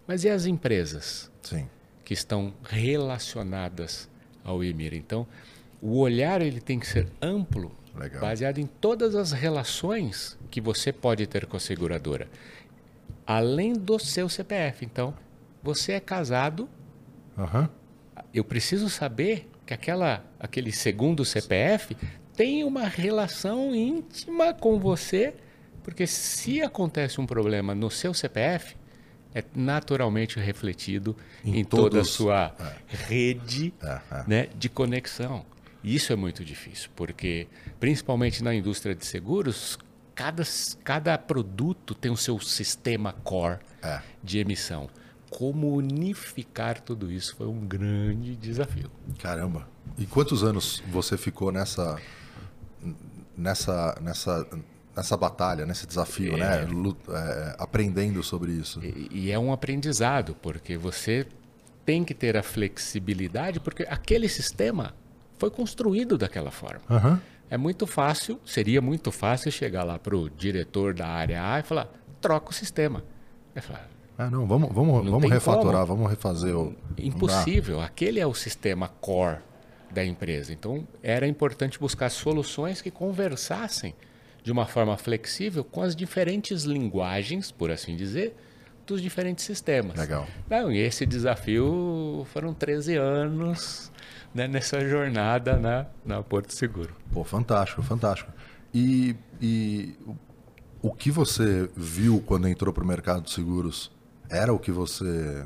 mas 0.07 0.25
e 0.25 0.29
as 0.29 0.47
empresas 0.47 1.31
Sim. 1.43 1.69
que 2.05 2.13
estão 2.13 2.53
relacionadas 2.65 4.09
ao 4.45 4.63
Emir? 4.63 4.95
Então, 4.95 5.27
o 5.81 5.99
olhar 5.99 6.43
ele 6.43 6.61
tem 6.61 6.79
que 6.79 6.87
ser 6.87 7.09
amplo, 7.21 7.73
Legal. 7.95 8.21
baseado 8.21 8.59
em 8.59 8.67
todas 8.67 9.15
as 9.15 9.33
relações 9.33 10.39
que 10.51 10.61
você 10.61 10.93
pode 10.93 11.27
ter 11.27 11.47
com 11.47 11.57
a 11.57 11.61
seguradora, 11.61 12.29
além 13.27 13.73
do 13.73 13.99
seu 13.99 14.29
CPF. 14.29 14.85
Então, 14.85 15.15
você 15.63 15.93
é 15.93 16.01
casado, 16.01 16.69
uhum. 17.37 17.69
eu 18.33 18.45
preciso 18.45 18.89
saber 18.89 19.49
que 19.65 19.75
aquela, 19.75 20.25
aquele 20.39 20.71
segundo 20.71 21.25
CPF 21.25 21.97
tem 22.37 22.63
uma 22.65 22.87
relação 22.87 23.75
íntima 23.75 24.53
com 24.53 24.79
você, 24.79 25.35
porque 25.83 26.07
se 26.07 26.61
acontece 26.61 27.21
um 27.21 27.27
problema 27.27 27.75
no 27.75 27.91
seu 27.91 28.13
CPF, 28.13 28.77
é 29.35 29.43
naturalmente 29.55 30.39
refletido 30.39 31.17
em, 31.45 31.61
em 31.61 31.65
todos, 31.65 31.85
toda 31.85 32.01
a 32.01 32.05
sua 32.05 32.55
é. 32.59 32.97
rede 33.09 33.73
é, 33.83 34.01
é. 34.11 34.25
Né, 34.27 34.49
de 34.57 34.69
conexão. 34.69 35.45
E 35.83 35.95
isso 35.95 36.13
é 36.13 36.17
muito 36.17 36.45
difícil, 36.45 36.91
porque 36.95 37.47
principalmente 37.81 38.43
na 38.43 38.55
indústria 38.55 38.95
de 38.95 39.05
seguros, 39.07 39.79
cada, 40.15 40.43
cada 40.83 41.17
produto 41.19 41.95
tem 41.95 42.11
o 42.11 42.17
seu 42.17 42.39
sistema 42.41 43.13
core 43.13 43.59
é. 43.83 44.01
de 44.23 44.39
emissão. 44.39 44.89
Como 45.31 45.75
unificar 45.75 46.81
tudo 46.81 47.11
isso 47.11 47.37
foi 47.37 47.47
um 47.47 47.67
grande 47.67 48.37
desafio. 48.37 48.91
Caramba! 49.19 49.69
E 49.99 50.07
quantos 50.07 50.43
anos 50.43 50.83
você 50.91 51.17
ficou 51.17 51.53
nessa 51.53 51.99
nessa, 53.37 53.97
nessa, 54.01 54.47
nessa 54.97 55.17
batalha, 55.17 55.67
nesse 55.67 55.87
desafio, 55.87 56.35
é. 56.35 56.39
né? 56.39 56.69
É, 57.11 57.57
aprendendo 57.59 58.23
sobre 58.23 58.53
isso. 58.53 58.81
E, 58.83 59.09
e, 59.11 59.31
é 59.31 59.39
um 59.39 59.53
aprendizado, 59.53 60.37
porque 60.41 60.77
você 60.77 61.27
tem 61.85 62.05
que 62.05 62.15
ter 62.15 62.37
a 62.37 62.43
flexibilidade, 62.43 63.61
porque 63.61 63.85
aquele 63.85 64.29
sistema 64.29 64.95
foi 65.39 65.51
construído 65.51 66.17
daquela 66.17 66.51
forma. 66.51 66.81
Uhum. 66.89 67.19
É 67.49 67.57
muito 67.57 67.87
fácil, 67.87 68.41
seria 68.45 68.83
muito 68.83 69.13
fácil 69.13 69.53
chegar 69.53 69.85
lá 69.85 69.99
para 69.99 70.17
o 70.17 70.29
diretor 70.29 70.95
da 70.95 71.07
área 71.07 71.53
A 71.53 71.61
e 71.61 71.63
falar: 71.63 71.89
troca 72.21 72.51
o 72.51 72.53
sistema. 72.53 73.05
Vai 73.55 73.63
falar, 73.63 73.89
ah, 74.19 74.31
não, 74.31 74.47
vamos, 74.47 74.73
vamos, 74.73 75.09
vamos 75.09 75.31
refatorar, 75.31 75.87
como. 75.87 75.99
vamos 75.99 76.11
refazer 76.11 76.57
o. 76.57 76.75
Impossível. 76.97 77.81
Aquele 77.81 78.19
é 78.19 78.27
o 78.27 78.35
sistema 78.35 78.89
core 78.89 79.39
da 79.91 80.05
empresa. 80.05 80.53
Então, 80.53 80.87
era 81.03 81.27
importante 81.27 81.79
buscar 81.79 82.11
soluções 82.11 82.83
que 82.83 82.91
conversassem 82.91 83.95
de 84.43 84.53
uma 84.53 84.67
forma 84.67 84.97
flexível 84.97 85.65
com 85.65 85.83
as 85.83 85.97
diferentes 85.97 86.63
linguagens, 86.63 87.51
por 87.51 87.71
assim 87.71 87.97
dizer, 87.97 88.37
dos 88.87 89.03
diferentes 89.03 89.45
sistemas. 89.45 89.99
Legal. 89.99 90.27
Não, 90.49 90.71
e 90.71 90.79
esse 90.79 91.05
desafio 91.05 92.25
foram 92.33 92.55
13 92.55 92.97
anos 92.97 93.91
né, 94.33 94.47
nessa 94.47 94.87
jornada 94.89 95.57
na, 95.57 95.87
na 96.05 96.23
Porto 96.23 96.55
Seguro. 96.55 96.95
Pô, 97.13 97.25
fantástico, 97.25 97.83
fantástico. 97.83 98.31
E, 98.73 99.17
e 99.41 99.97
o 100.81 100.93
que 100.93 101.11
você 101.11 101.69
viu 101.75 102.23
quando 102.25 102.47
entrou 102.47 102.73
para 102.73 102.85
o 102.85 102.87
mercado 102.87 103.23
de 103.23 103.31
seguros 103.33 103.91
era 104.29 104.53
o 104.53 104.59
que 104.59 104.71
você 104.71 105.45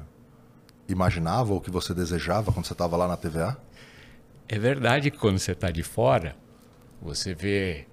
imaginava, 0.88 1.52
ou 1.52 1.58
o 1.58 1.60
que 1.60 1.70
você 1.70 1.94
desejava 1.94 2.52
quando 2.52 2.66
você 2.66 2.72
estava 2.72 2.96
lá 2.96 3.06
na 3.06 3.16
TVA? 3.16 3.56
É 4.52 4.58
verdade 4.58 5.12
que 5.12 5.16
quando 5.16 5.38
você 5.38 5.52
está 5.52 5.70
de 5.70 5.84
fora, 5.84 6.34
você 7.00 7.32
vê 7.32 7.86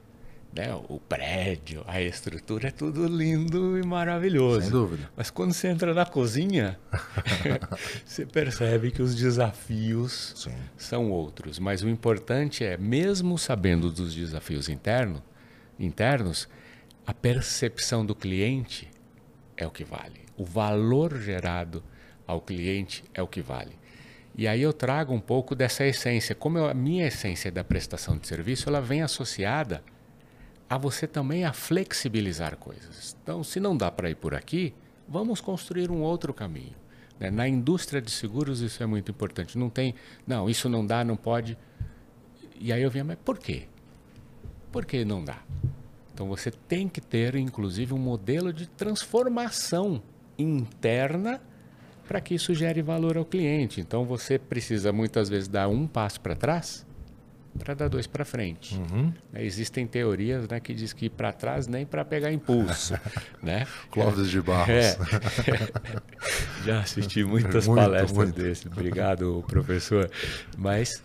né, 0.51 0.73
o 0.89 0.99
prédio, 0.99 1.83
a 1.85 2.01
estrutura, 2.01 2.69
é 2.69 2.71
tudo 2.71 3.05
lindo 3.05 3.77
e 3.77 3.85
maravilhoso. 3.85 4.61
Sem 4.61 4.71
dúvida. 4.71 5.07
Mas 5.15 5.29
quando 5.29 5.53
você 5.53 5.67
entra 5.67 5.93
na 5.93 6.03
cozinha, 6.03 6.79
você 8.03 8.25
percebe 8.25 8.89
que 8.89 9.03
os 9.03 9.13
desafios 9.13 10.33
Sim. 10.35 10.55
são 10.75 11.11
outros. 11.11 11.59
Mas 11.59 11.83
o 11.83 11.89
importante 11.89 12.65
é, 12.65 12.75
mesmo 12.75 13.37
sabendo 13.37 13.91
dos 13.91 14.15
desafios 14.15 14.67
interno, 14.67 15.21
internos, 15.77 16.49
a 17.05 17.13
percepção 17.13 18.03
do 18.03 18.15
cliente 18.15 18.89
é 19.55 19.67
o 19.67 19.69
que 19.69 19.83
vale. 19.83 20.21
O 20.35 20.43
valor 20.43 21.19
gerado 21.19 21.83
ao 22.25 22.41
cliente 22.41 23.03
é 23.13 23.21
o 23.21 23.27
que 23.27 23.43
vale. 23.43 23.77
E 24.37 24.47
aí 24.47 24.61
eu 24.61 24.71
trago 24.71 25.13
um 25.13 25.19
pouco 25.19 25.55
dessa 25.55 25.83
essência. 25.83 26.35
Como 26.35 26.59
eu, 26.59 26.69
a 26.69 26.73
minha 26.73 27.07
essência 27.07 27.51
da 27.51 27.63
prestação 27.63 28.17
de 28.17 28.27
serviço, 28.27 28.69
ela 28.69 28.79
vem 28.79 29.01
associada 29.01 29.83
a 30.69 30.77
você 30.77 31.07
também 31.07 31.43
a 31.43 31.53
flexibilizar 31.53 32.55
coisas. 32.57 33.17
Então, 33.23 33.43
se 33.43 33.59
não 33.59 33.75
dá 33.75 33.89
para 33.89 34.11
ir 34.11 34.15
por 34.15 34.35
aqui, 34.35 34.75
vamos 35.07 35.41
construir 35.41 35.89
um 35.89 36.01
outro 36.01 36.33
caminho. 36.33 36.75
Né? 37.19 37.31
Na 37.31 37.47
indústria 37.47 37.99
de 37.99 38.11
seguros 38.11 38.61
isso 38.61 38.83
é 38.83 38.85
muito 38.85 39.09
importante. 39.09 39.57
Não 39.57 39.71
tem, 39.71 39.95
não, 40.25 40.47
isso 40.47 40.69
não 40.69 40.85
dá, 40.85 41.03
não 41.03 41.15
pode. 41.15 41.57
E 42.59 42.71
aí 42.71 42.83
eu 42.83 42.91
venho, 42.91 43.05
mas 43.05 43.17
por 43.23 43.39
quê? 43.39 43.67
Por 44.71 44.85
que 44.85 45.03
não 45.03 45.23
dá? 45.23 45.41
Então 46.13 46.27
você 46.27 46.51
tem 46.51 46.87
que 46.87 47.01
ter, 47.01 47.35
inclusive, 47.35 47.93
um 47.93 47.99
modelo 47.99 48.53
de 48.53 48.67
transformação 48.67 50.01
interna 50.37 51.41
para 52.07 52.21
que 52.21 52.33
isso 52.35 52.53
gere 52.53 52.81
valor 52.81 53.17
ao 53.17 53.25
cliente. 53.25 53.81
Então 53.81 54.05
você 54.05 54.39
precisa 54.39 54.91
muitas 54.91 55.29
vezes 55.29 55.47
dar 55.47 55.67
um 55.67 55.85
passo 55.85 56.21
para 56.21 56.35
trás 56.35 56.87
para 57.57 57.73
dar 57.73 57.87
dois 57.89 58.07
para 58.07 58.23
frente. 58.23 58.75
Uhum. 58.75 59.13
Né, 59.31 59.43
existem 59.43 59.85
teorias 59.85 60.47
né, 60.47 60.59
que 60.59 60.73
diz 60.73 60.93
que 60.93 61.09
para 61.09 61.31
trás 61.31 61.67
nem 61.67 61.85
para 61.85 62.05
pegar 62.05 62.31
impulso. 62.31 62.93
né? 63.41 63.65
Clóvis 63.91 64.29
de 64.29 64.41
Barros. 64.41 64.69
É. 64.69 64.97
Já 66.63 66.81
assisti 66.81 67.23
muitas 67.23 67.67
muito, 67.67 67.81
palestras 67.81 68.13
muito. 68.13 68.41
desse. 68.41 68.67
Obrigado, 68.67 69.43
professor. 69.47 70.09
Mas 70.57 71.01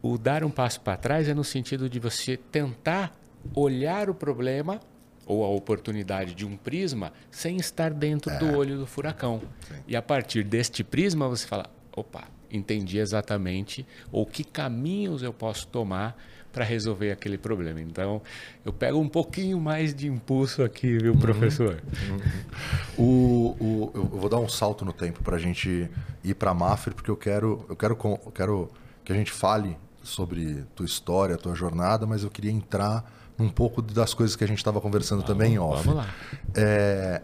o 0.00 0.16
dar 0.16 0.44
um 0.44 0.50
passo 0.50 0.80
para 0.80 0.96
trás 0.96 1.28
é 1.28 1.34
no 1.34 1.44
sentido 1.44 1.88
de 1.88 1.98
você 1.98 2.36
tentar 2.36 3.14
olhar 3.54 4.08
o 4.08 4.14
problema 4.14 4.80
ou 5.28 5.44
a 5.44 5.48
oportunidade 5.48 6.34
de 6.34 6.46
um 6.46 6.56
prisma 6.56 7.12
sem 7.30 7.58
estar 7.58 7.92
dentro 7.92 8.32
é. 8.32 8.38
do 8.38 8.56
olho 8.56 8.78
do 8.78 8.86
furacão. 8.86 9.42
Sim. 9.68 9.74
E 9.86 9.94
a 9.94 10.00
partir 10.00 10.42
deste 10.42 10.82
prisma 10.82 11.28
você 11.28 11.46
fala, 11.46 11.66
opa, 11.94 12.24
entendi 12.50 12.98
exatamente 12.98 13.86
ou 14.10 14.24
que 14.24 14.42
caminhos 14.42 15.22
eu 15.22 15.32
posso 15.32 15.66
tomar 15.66 16.16
para 16.50 16.64
resolver 16.64 17.12
aquele 17.12 17.36
problema. 17.36 17.78
Então, 17.78 18.22
eu 18.64 18.72
pego 18.72 18.98
um 18.98 19.08
pouquinho 19.08 19.60
mais 19.60 19.94
de 19.94 20.08
impulso 20.08 20.62
aqui, 20.62 20.96
viu, 20.96 21.12
uhum. 21.12 21.18
professor? 21.18 21.80
Uhum. 22.08 23.04
O, 23.04 23.56
o, 23.60 23.90
eu 23.94 24.04
vou 24.06 24.30
dar 24.30 24.38
um 24.38 24.48
salto 24.48 24.82
no 24.82 24.92
tempo 24.94 25.22
para 25.22 25.36
a 25.36 25.38
gente 25.38 25.90
ir 26.24 26.34
para 26.34 26.52
a 26.52 26.54
Mafre, 26.54 26.94
porque 26.94 27.10
eu 27.10 27.16
quero, 27.16 27.66
eu 27.68 27.76
quero, 27.76 27.98
eu 28.02 28.32
quero 28.32 28.70
que 29.04 29.12
a 29.12 29.14
gente 29.14 29.30
fale 29.30 29.76
sobre 30.02 30.64
tua 30.74 30.86
história, 30.86 31.36
tua 31.36 31.54
jornada, 31.54 32.06
mas 32.06 32.24
eu 32.24 32.30
queria 32.30 32.50
entrar 32.50 33.17
um 33.38 33.48
pouco 33.48 33.80
das 33.80 34.14
coisas 34.14 34.34
que 34.34 34.44
a 34.44 34.46
gente 34.46 34.58
estava 34.58 34.80
conversando 34.80 35.20
vamos, 35.20 35.32
também 35.32 35.54
em 35.54 35.58
off. 35.58 35.84
Vamos 35.84 36.04
lá. 36.04 36.14
É, 36.54 37.22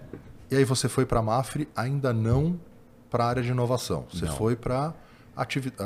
e 0.50 0.56
aí 0.56 0.64
você 0.64 0.88
foi 0.88 1.04
para 1.04 1.20
a 1.20 1.22
Mafre 1.22 1.68
ainda 1.74 2.12
não 2.12 2.58
para 3.10 3.24
a 3.24 3.28
área 3.28 3.42
de 3.42 3.50
inovação. 3.50 4.06
Você 4.12 4.26
não. 4.26 4.36
foi 4.36 4.56
para 4.56 4.94
atividade 5.36 5.84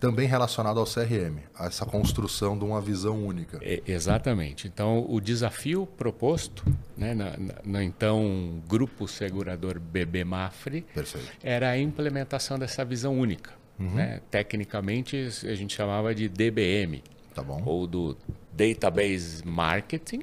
também 0.00 0.26
relacionado 0.26 0.80
ao 0.80 0.86
CRM, 0.86 1.38
a 1.54 1.66
essa 1.66 1.84
construção 1.86 2.58
de 2.58 2.64
uma 2.64 2.80
visão 2.80 3.24
única. 3.24 3.58
É, 3.62 3.82
exatamente. 3.86 4.66
Então, 4.66 5.04
o 5.08 5.20
desafio 5.20 5.86
proposto 5.86 6.64
né, 6.96 7.14
na, 7.14 7.32
na, 7.64 7.84
então 7.84 8.62
grupo 8.68 9.06
segurador 9.06 9.78
BB 9.78 10.24
Mafre 10.24 10.82
Perfeito. 10.94 11.28
era 11.42 11.70
a 11.70 11.78
implementação 11.78 12.58
dessa 12.58 12.84
visão 12.84 13.18
única. 13.18 13.52
Uhum. 13.78 13.94
Né? 13.94 14.20
Tecnicamente, 14.30 15.28
a 15.44 15.54
gente 15.54 15.74
chamava 15.74 16.14
de 16.14 16.28
DBM, 16.28 17.02
tá 17.34 17.42
bom. 17.42 17.62
ou 17.64 17.86
do 17.86 18.16
Database 18.58 19.46
Marketing, 19.46 20.22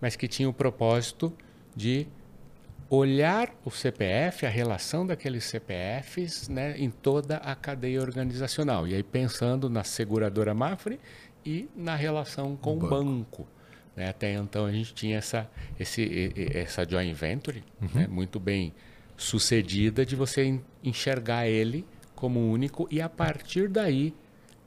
mas 0.00 0.14
que 0.14 0.28
tinha 0.28 0.48
o 0.48 0.52
propósito 0.52 1.32
de 1.74 2.06
olhar 2.88 3.52
o 3.64 3.70
CPF, 3.70 4.46
a 4.46 4.48
relação 4.48 5.06
daqueles 5.06 5.44
CPFs 5.44 6.48
né, 6.48 6.78
em 6.78 6.90
toda 6.90 7.38
a 7.38 7.54
cadeia 7.56 8.00
organizacional. 8.00 8.86
E 8.86 8.94
aí 8.94 9.02
pensando 9.02 9.68
na 9.68 9.82
seguradora 9.82 10.54
Mafre 10.54 11.00
e 11.44 11.68
na 11.74 11.96
relação 11.96 12.56
com 12.56 12.76
o 12.76 12.80
banco. 12.80 12.94
banco. 12.94 13.46
Né? 13.96 14.08
Até 14.08 14.34
então 14.34 14.66
a 14.66 14.72
gente 14.72 14.94
tinha 14.94 15.18
essa, 15.18 15.50
esse, 15.78 16.32
essa 16.54 16.88
joint 16.88 17.14
venture 17.14 17.64
uhum. 17.82 17.88
né, 17.94 18.06
muito 18.06 18.38
bem 18.38 18.72
sucedida 19.16 20.04
de 20.04 20.14
você 20.14 20.60
enxergar 20.82 21.46
ele 21.46 21.84
como 22.14 22.40
único 22.40 22.86
e 22.90 23.00
a 23.00 23.08
partir 23.08 23.68
daí 23.68 24.14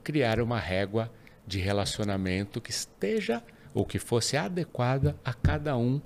criar 0.02 0.40
uma 0.40 0.58
régua 0.58 1.10
de 1.48 1.58
relacionamento 1.58 2.60
que 2.60 2.70
esteja 2.70 3.42
ou 3.74 3.84
que 3.84 3.98
fosse 3.98 4.36
adequada 4.36 5.16
a 5.24 5.32
cada 5.32 5.76
um 5.76 6.00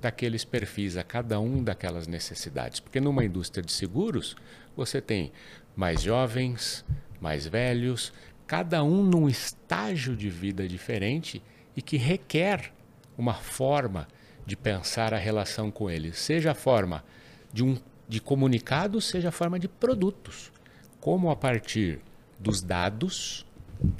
daqueles 0.00 0.44
perfis, 0.44 0.96
a 0.96 1.04
cada 1.04 1.38
um 1.40 1.62
daquelas 1.62 2.06
necessidades. 2.06 2.80
Porque 2.80 3.00
numa 3.00 3.24
indústria 3.24 3.62
de 3.62 3.72
seguros, 3.72 4.36
você 4.76 5.00
tem 5.00 5.32
mais 5.76 6.02
jovens, 6.02 6.84
mais 7.20 7.46
velhos, 7.46 8.12
cada 8.46 8.82
um 8.82 9.02
num 9.02 9.28
estágio 9.28 10.16
de 10.16 10.28
vida 10.28 10.66
diferente 10.66 11.42
e 11.76 11.82
que 11.82 11.96
requer 11.96 12.72
uma 13.16 13.34
forma 13.34 14.08
de 14.44 14.56
pensar 14.56 15.14
a 15.14 15.18
relação 15.18 15.70
com 15.70 15.90
eles, 15.90 16.18
seja 16.18 16.52
a 16.52 16.54
forma 16.54 17.04
de 17.52 17.62
um 17.62 17.78
de 18.08 18.20
comunicado, 18.20 19.00
seja 19.00 19.28
a 19.28 19.32
forma 19.32 19.58
de 19.58 19.68
produtos. 19.68 20.50
Como 20.98 21.30
a 21.30 21.36
partir 21.36 22.00
dos 22.40 22.62
dados 22.62 23.46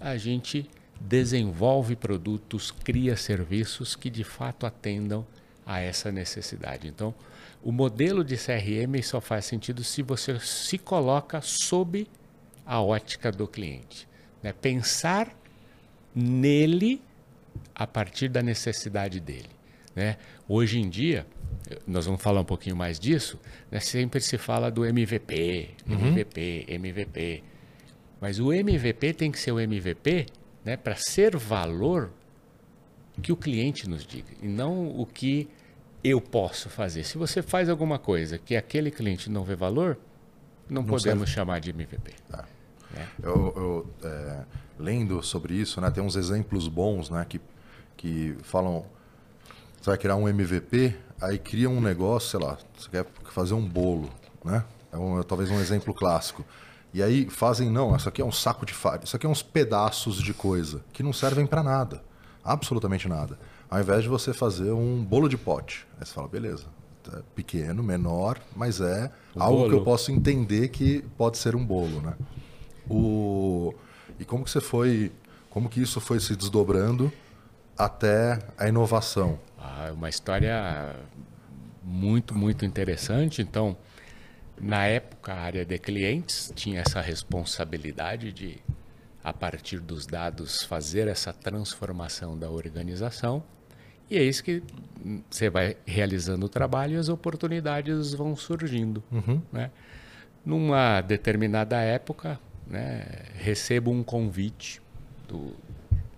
a 0.00 0.17
gente 0.17 0.69
desenvolve 1.00 1.97
produtos, 1.97 2.71
cria 2.71 3.17
serviços 3.17 3.95
que 3.95 4.11
de 4.11 4.25
fato 4.25 4.67
atendam 4.67 5.26
a 5.64 5.81
essa 5.81 6.11
necessidade. 6.11 6.88
Então, 6.88 7.14
o 7.62 7.71
modelo 7.71 8.25
de 8.25 8.37
CRM 8.37 9.02
só 9.02 9.21
faz 9.21 9.45
sentido 9.45 9.85
se 9.85 10.02
você 10.02 10.38
se 10.40 10.78
coloca 10.78 11.40
sob 11.40 12.07
a 12.64 12.81
ótica 12.81 13.31
do 13.31 13.47
cliente. 13.47 14.09
Né? 14.43 14.52
Pensar 14.52 15.35
nele 16.14 17.02
a 17.75 17.87
partir 17.87 18.28
da 18.28 18.43
necessidade 18.43 19.21
dele. 19.21 19.50
Né? 19.95 20.17
Hoje 20.49 20.78
em 20.81 20.88
dia, 20.88 21.26
nós 21.87 22.07
vamos 22.07 22.23
falar 22.23 22.40
um 22.40 22.45
pouquinho 22.45 22.76
mais 22.76 22.99
disso, 22.99 23.38
né? 23.71 23.81
sempre 23.81 24.21
se 24.21 24.38
fala 24.38 24.71
do 24.71 24.85
MVP, 24.85 25.71
MVP, 25.87 26.67
uhum. 26.69 26.75
MVP. 26.75 27.43
Mas 28.21 28.38
o 28.38 28.52
MVP 28.52 29.12
tem 29.12 29.31
que 29.31 29.38
ser 29.38 29.52
o 29.52 29.61
MVP 29.61 30.26
né, 30.69 30.77
para 30.77 30.95
ser 30.97 31.35
valor 31.35 32.11
que 33.23 33.33
o 33.33 33.37
cliente 33.37 33.89
nos 33.89 34.07
diga 34.07 34.29
e 34.43 34.47
não 34.47 34.89
o 35.01 35.07
que 35.07 35.49
eu 36.05 36.21
posso 36.21 36.69
fazer. 36.69 37.05
Se 37.05 37.17
você 37.17 37.41
faz 37.41 37.71
alguma 37.71 37.99
coisa 37.99 38.37
que 38.37 38.55
aquele 38.55 38.91
cliente 38.91 39.31
não 39.31 39.45
vê 39.45 39.57
valor, 39.57 39.97
não, 40.69 40.83
não 40.83 40.89
podemos 40.89 41.21
serve. 41.21 41.33
chamar 41.33 41.61
de 41.61 41.71
MVP. 41.71 42.13
Tá. 42.29 42.45
É. 42.95 43.07
Eu, 43.23 43.35
eu 43.57 43.95
é, 44.07 44.45
lendo 44.79 45.23
sobre 45.23 45.55
isso, 45.55 45.81
né, 45.81 45.91
tem 45.91 46.05
uns 46.05 46.17
exemplos 46.17 46.69
bons 46.69 47.09
né, 47.09 47.25
que, 47.27 47.41
que 47.97 48.37
falam 48.43 48.85
você 49.81 49.89
vai 49.89 49.99
criar 49.99 50.17
um 50.17 50.29
MVP, 50.29 50.95
aí 51.19 51.39
cria 51.39 51.71
um 51.71 51.81
negócio, 51.81 52.39
sei 52.39 52.47
lá, 52.47 52.59
você 52.77 52.91
quer 52.91 53.07
fazer 53.33 53.55
um 53.55 53.67
bolo, 53.67 54.11
né? 54.45 54.65
É 54.93 54.99
um, 54.99 55.23
talvez 55.23 55.51
um 55.51 55.61
exemplo 55.61 55.95
clássico. 55.95 56.45
E 56.92 57.02
aí 57.02 57.28
fazem, 57.28 57.71
não, 57.71 57.95
isso 57.95 58.09
aqui 58.09 58.23
é 58.23 58.25
um 58.25 58.33
saco 58.33 58.64
de 58.64 58.73
farinha, 58.73 59.04
isso 59.04 59.14
aqui 59.14 59.26
é 59.26 59.28
uns 59.28 59.42
pedaços 59.42 60.23
de 60.23 60.33
coisa 60.33 60.83
que 60.92 61.02
não 61.02 61.12
servem 61.12 61.47
para 61.47 61.62
nada, 61.62 62.02
absolutamente 62.42 63.09
nada. 63.09 63.38
Ao 63.71 63.78
invés 63.78 64.02
de 64.02 64.09
você 64.09 64.33
fazer 64.33 64.73
um 64.73 65.04
bolo 65.04 65.28
de 65.28 65.37
pote, 65.37 65.87
aí 66.00 66.07
você 66.07 66.12
fala, 66.12 66.28
beleza, 66.28 66.66
é 67.12 67.23
pequeno, 67.35 67.83
menor, 67.83 68.38
mas 68.57 68.80
é 68.80 69.11
o 69.35 69.42
algo 69.42 69.59
bolo. 69.59 69.71
que 69.71 69.76
eu 69.76 69.85
posso 69.85 70.11
entender 70.11 70.68
que 70.68 71.02
pode 71.16 71.38
ser 71.38 71.54
um 71.54 71.64
bolo, 71.64 72.00
né? 72.00 72.14
O... 72.88 73.75
E 74.18 74.25
como 74.25 74.45
que 74.45 74.50
você 74.50 74.61
foi, 74.61 75.12
como 75.50 75.68
que 75.68 75.80
isso 75.80 76.00
foi 76.00 76.19
se 76.21 76.34
desdobrando 76.34 77.13
até 77.76 78.39
a 78.56 78.67
inovação? 78.69 79.39
Ah, 79.58 79.91
uma 79.93 80.08
história 80.08 80.97
muito, 81.82 82.34
muito 82.34 82.65
interessante. 82.65 83.41
Então, 83.41 83.76
na 84.60 84.86
época, 84.86 85.32
a 85.32 85.40
área 85.40 85.64
de 85.64 85.78
clientes 85.78 86.52
tinha 86.54 86.80
essa 86.80 87.00
responsabilidade 87.00 88.32
de, 88.32 88.58
a 89.23 89.32
partir 89.32 89.80
dos 89.80 90.06
dados, 90.06 90.62
fazer 90.64 91.08
essa 91.08 91.32
transformação 91.32 92.36
da 92.36 92.50
organização. 92.50 93.42
E 94.10 94.16
é 94.16 94.23
isso 94.23 94.42
que 94.42 94.62
você 95.30 95.50
vai 95.50 95.76
realizando 95.86 96.47
o 96.47 96.49
trabalho 96.49 96.94
e 96.94 96.97
as 96.97 97.08
oportunidades 97.08 98.14
vão 98.14 98.34
surgindo. 98.34 99.02
Uhum. 99.12 99.42
Né? 99.52 99.71
Numa 100.44 101.00
determinada 101.02 101.80
época, 101.80 102.40
né, 102.66 103.04
recebo 103.34 103.90
um 103.90 104.02
convite 104.02 104.80
do, 105.28 105.54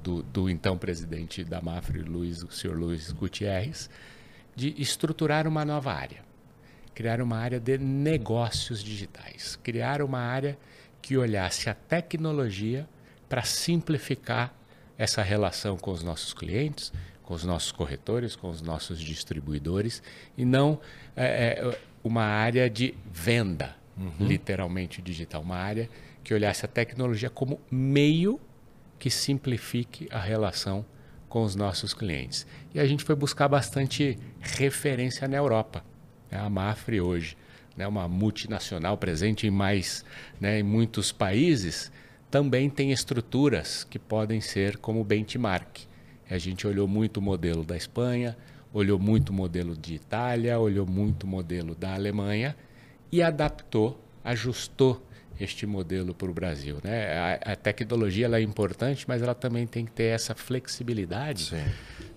do, 0.03 0.22
do, 0.22 0.48
então 0.48 0.79
presidente 0.79 1.42
da 1.42 1.61
Mafre, 1.61 2.00
Luiz, 2.00 2.42
o 2.42 2.50
senhor 2.50 2.76
Luiz 2.76 3.11
Gutierrez, 3.11 3.90
de 4.55 4.74
estruturar 4.81 5.48
uma 5.48 5.64
nova 5.64 5.92
área 5.92 6.30
criar 7.01 7.23
uma 7.23 7.39
área 7.39 7.59
de 7.59 7.79
negócios 7.79 8.85
digitais, 8.85 9.57
criar 9.63 10.03
uma 10.03 10.19
área 10.19 10.59
que 11.01 11.17
olhasse 11.17 11.71
a 11.71 11.73
tecnologia 11.73 12.87
para 13.27 13.43
simplificar 13.43 14.55
essa 14.99 15.23
relação 15.23 15.79
com 15.79 15.93
os 15.93 16.03
nossos 16.03 16.35
clientes, 16.35 16.93
com 17.23 17.33
os 17.33 17.43
nossos 17.43 17.73
corretores, 17.73 18.37
com 18.37 18.51
os 18.51 18.61
nossos 18.61 19.01
distribuidores, 19.01 20.03
e 20.37 20.45
não 20.45 20.79
é, 21.17 21.25
é, 21.59 21.79
uma 22.05 22.25
área 22.25 22.69
de 22.69 22.95
venda, 23.11 23.75
uhum. 23.97 24.27
literalmente 24.27 25.01
digital, 25.01 25.41
uma 25.41 25.57
área 25.57 25.89
que 26.23 26.35
olhasse 26.35 26.67
a 26.67 26.69
tecnologia 26.69 27.31
como 27.31 27.59
meio 27.71 28.39
que 28.99 29.09
simplifique 29.09 30.07
a 30.11 30.21
relação 30.21 30.85
com 31.31 31.45
os 31.45 31.57
nossos 31.57 31.95
clientes. 31.95 32.47
E 32.75 32.79
a 32.79 32.85
gente 32.85 33.05
foi 33.05 33.15
buscar 33.15 33.49
bastante 33.49 34.19
referência 34.39 35.27
na 35.27 35.39
Europa. 35.39 35.83
É 36.31 36.37
a 36.37 36.49
Mafre 36.49 37.01
hoje, 37.01 37.37
né, 37.77 37.87
uma 37.87 38.07
multinacional 38.09 38.97
presente 38.97 39.47
em 39.47 39.51
mais, 39.51 40.05
né, 40.40 40.61
em 40.61 40.62
muitos 40.62 41.12
países, 41.12 41.90
também 42.31 42.71
tem 42.71 42.93
estruturas 42.93 43.85
que 43.85 43.99
podem 43.99 44.40
ser 44.40 44.77
como 44.77 45.03
benchmark. 45.03 45.79
A 46.31 46.38
gente 46.38 46.66
olhou 46.66 46.87
muito 46.87 47.16
o 47.16 47.23
modelo 47.23 47.64
da 47.64 47.77
Espanha, 47.77 48.37
olhou 48.73 48.99
muito 48.99 49.31
o 49.31 49.33
modelo 49.33 49.77
de 49.77 49.95
Itália, 49.95 50.59
olhou 50.59 50.87
muito 50.87 51.25
o 51.25 51.27
modelo 51.27 51.75
da 51.75 51.95
Alemanha 51.95 52.57
e 53.11 53.21
adaptou, 53.21 54.01
ajustou 54.23 55.05
este 55.40 55.66
modelo 55.66 56.14
para 56.14 56.31
o 56.31 56.35
Brasil. 56.35 56.79
Né? 56.85 57.38
A, 57.45 57.53
a 57.53 57.57
tecnologia 57.57 58.29
é 58.29 58.40
importante, 58.43 59.07
mas 59.09 59.23
ela 59.23 59.35
também 59.35 59.66
tem 59.66 59.87
que 59.87 59.93
ter 59.93 60.14
essa 60.14 60.35
flexibilidade 60.35 61.47
Sim. 61.47 61.64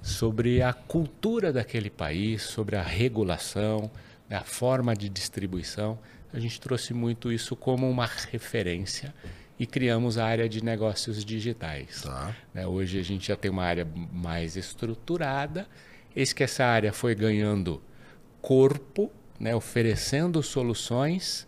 sobre 0.01 0.61
a 0.61 0.73
cultura 0.73 1.51
daquele 1.51 1.89
país, 1.89 2.43
sobre 2.43 2.75
a 2.75 2.83
regulação, 2.83 3.89
né? 4.29 4.37
a 4.37 4.43
forma 4.43 4.95
de 4.95 5.09
distribuição. 5.09 5.97
A 6.33 6.39
gente 6.39 6.59
trouxe 6.59 6.93
muito 6.93 7.31
isso 7.31 7.55
como 7.55 7.89
uma 7.89 8.09
referência 8.31 9.13
e 9.59 9.65
criamos 9.65 10.17
a 10.17 10.25
área 10.25 10.49
de 10.49 10.63
negócios 10.63 11.23
digitais. 11.23 12.01
Tá. 12.01 12.35
Né? 12.53 12.65
Hoje 12.65 12.99
a 12.99 13.03
gente 13.03 13.27
já 13.27 13.35
tem 13.35 13.51
uma 13.51 13.63
área 13.63 13.87
mais 14.11 14.55
estruturada. 14.55 15.67
Eis 16.15 16.33
que 16.33 16.43
essa 16.43 16.65
área 16.65 16.91
foi 16.91 17.15
ganhando 17.15 17.81
corpo, 18.41 19.11
né? 19.39 19.55
oferecendo 19.55 20.41
soluções 20.41 21.47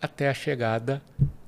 até 0.00 0.28
a 0.28 0.34
chegada 0.34 1.02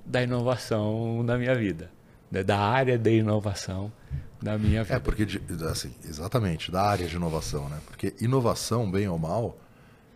da 0.05 0.23
inovação 0.23 1.23
na 1.23 1.37
minha 1.37 1.55
vida, 1.55 1.91
né? 2.31 2.43
da 2.43 2.59
área 2.59 2.99
de 2.99 3.19
inovação 3.19 3.93
da 4.41 4.57
minha 4.57 4.83
vida. 4.83 4.97
É, 4.97 4.99
porque, 4.99 5.27
assim, 5.71 5.93
exatamente, 6.05 6.71
da 6.71 6.83
área 6.83 7.07
de 7.07 7.17
inovação, 7.17 7.69
né? 7.69 7.79
Porque 7.87 8.15
inovação, 8.21 8.91
bem 8.91 9.09
ou 9.09 9.19
mal, 9.19 9.59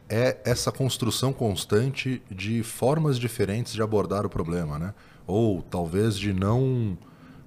é 0.08 0.38
essa 0.44 0.70
construção 0.70 1.32
constante 1.32 2.22
de 2.30 2.62
formas 2.62 3.18
diferentes 3.18 3.72
de 3.72 3.82
abordar 3.82 4.26
o 4.26 4.28
problema, 4.28 4.78
né? 4.78 4.94
Ou 5.26 5.62
talvez 5.62 6.18
de 6.18 6.32
não, 6.32 6.96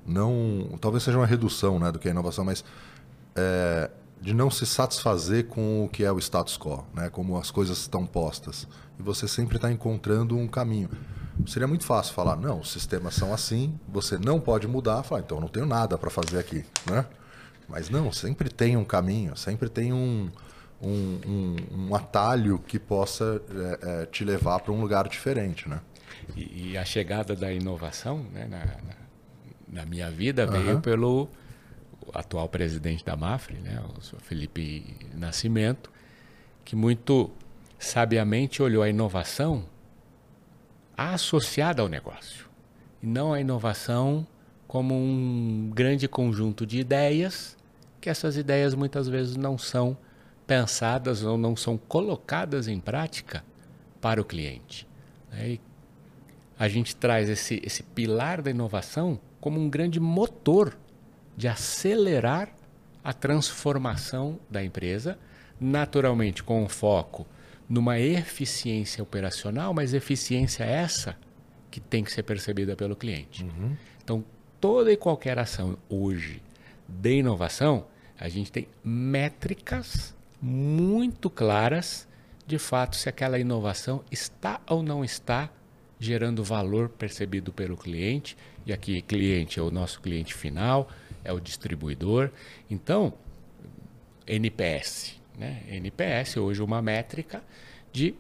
não, 0.06 0.78
talvez 0.80 1.04
seja 1.04 1.18
uma 1.18 1.28
redução, 1.28 1.78
né, 1.78 1.92
do 1.92 2.00
que 2.00 2.08
é 2.08 2.12
inovação, 2.12 2.46
mas 2.46 2.64
é, 3.36 3.90
de 4.22 4.34
não 4.34 4.50
se 4.50 4.66
satisfazer 4.66 5.48
com 5.48 5.86
o 5.86 5.90
que 5.90 6.04
é 6.04 6.12
o 6.12 6.18
status 6.18 6.58
quo, 6.58 6.86
né? 6.94 7.10
Como 7.10 7.38
as 7.38 7.52
coisas 7.52 7.78
estão 7.80 8.06
postas 8.06 8.68
e 8.98 9.04
você 9.04 9.28
sempre 9.28 9.58
está 9.58 9.72
encontrando 9.72 10.38
um 10.38 10.48
caminho. 10.48 10.90
Seria 11.46 11.68
muito 11.68 11.86
fácil 11.86 12.14
falar, 12.14 12.38
não, 12.38 12.62
os 12.62 12.72
sistemas 12.72 13.14
são 13.14 13.34
assim, 13.34 13.78
você 13.88 14.18
não 14.18 14.40
pode 14.40 14.68
mudar, 14.68 15.04
falar, 15.04 15.22
então 15.22 15.40
não 15.40 15.50
tenho 15.50 15.66
nada 15.66 15.98
para 15.98 16.10
fazer 16.10 16.40
aqui, 16.40 16.66
né? 16.90 17.06
Mas 17.68 17.90
não, 17.90 18.12
sempre 18.12 18.50
tem 18.50 18.78
um 18.78 18.86
caminho, 18.86 19.36
sempre 19.36 19.68
tem 19.68 19.92
um, 19.92 20.30
um, 20.82 21.20
um, 21.26 21.56
um 21.88 21.96
atalho 21.96 22.60
que 22.60 22.78
possa 22.78 23.42
é, 23.50 24.04
é, 24.04 24.06
te 24.06 24.24
levar 24.24 24.60
para 24.60 24.72
um 24.72 24.82
lugar 24.82 25.08
diferente, 25.08 25.68
né? 25.68 25.82
E, 26.36 26.72
e, 26.72 26.78
a 26.78 26.84
chegada 26.84 27.36
da 27.36 27.52
inovação 27.52 28.20
né, 28.34 28.48
na, 28.50 28.66
na, 28.66 28.96
na 29.68 29.86
minha 29.86 30.10
vida 30.10 30.46
veio 30.46 30.76
uhum. 30.76 30.82
pelo 30.82 31.30
atual 32.14 32.50
presidente 32.50 33.04
da 33.06 33.16
Mafre, 33.16 33.58
né, 33.58 33.84
o 34.14 34.20
Felipe 34.20 34.96
Nascimento, 35.14 35.92
que 36.64 36.76
muito 36.76 37.30
sabiamente 37.78 38.64
olhou 38.64 38.82
a 38.82 38.90
inovação 38.90 39.66
associada 40.98 41.82
ao 41.82 41.88
negócio 41.88 42.48
e 43.04 43.06
não 43.06 43.34
a 43.34 43.40
inovação 43.40 44.26
como 44.68 44.96
um 44.96 45.72
grande 45.74 46.08
conjunto 46.08 46.66
de 46.66 46.80
ideias 46.80 47.56
que 48.00 48.10
essas 48.10 48.38
ideias 48.38 48.74
muitas 48.74 49.08
vezes 49.08 49.36
não 49.36 49.58
são 49.58 49.98
pensadas 50.46 51.24
ou 51.24 51.38
não 51.38 51.56
são 51.56 51.78
colocadas 51.78 52.68
em 52.68 52.80
prática 52.80 53.44
para 54.00 54.22
o 54.22 54.26
cliente. 54.26 54.88
E 55.34 55.60
a 56.58 56.68
gente 56.68 56.96
traz 56.96 57.30
esse, 57.30 57.62
esse 57.64 57.84
pilar 57.84 58.42
da 58.42 58.52
inovação 58.52 59.20
como 59.42 59.60
um 59.60 59.70
grande 59.70 60.00
motor 60.00 60.78
de 61.36 61.48
acelerar 61.48 62.50
a 63.04 63.14
transformação 63.14 64.40
da 64.50 64.64
empresa, 64.64 65.18
naturalmente 65.60 66.42
com 66.42 66.64
um 66.64 66.70
foco 66.70 67.28
numa 67.68 68.00
eficiência 68.00 69.04
operacional, 69.04 69.74
mas 69.74 69.94
eficiência 69.94 70.64
essa 70.64 71.18
que 71.70 71.80
tem 71.80 72.04
que 72.04 72.12
ser 72.12 72.24
percebida 72.24 72.76
pelo 72.76 72.96
cliente. 72.96 73.44
Uhum. 73.44 73.76
Então, 74.04 74.24
toda 74.62 74.92
e 74.92 74.98
qualquer 74.98 75.38
ação 75.38 75.78
hoje 75.90 76.42
de 76.88 77.18
inovação, 77.18 77.88
a 78.20 78.30
gente 78.30 78.52
tem 78.52 78.68
métricas 78.84 80.16
muito 80.46 81.28
claras 81.28 82.08
de 82.46 82.60
fato 82.60 82.96
se 82.96 83.10
aquela 83.10 83.40
inovação 83.40 84.04
está 84.12 84.62
ou 84.70 84.84
não 84.84 85.04
está 85.04 85.50
gerando 86.00 86.44
valor 86.44 86.88
percebido 86.88 87.52
pelo 87.52 87.76
cliente. 87.76 88.38
E 88.64 88.72
aqui, 88.72 89.02
cliente 89.02 89.60
é 89.60 89.64
o 89.64 89.72
nosso 89.72 90.00
cliente 90.00 90.36
final, 90.36 90.88
é 91.24 91.34
o 91.34 91.40
distribuidor. 91.40 92.30
Então, 92.70 93.12
NPS. 94.28 95.20
Né? 95.36 95.64
NPS 95.68 96.38
hoje 96.38 96.62
uma 96.62 96.80
métrica 96.80 97.44
de 97.92 98.14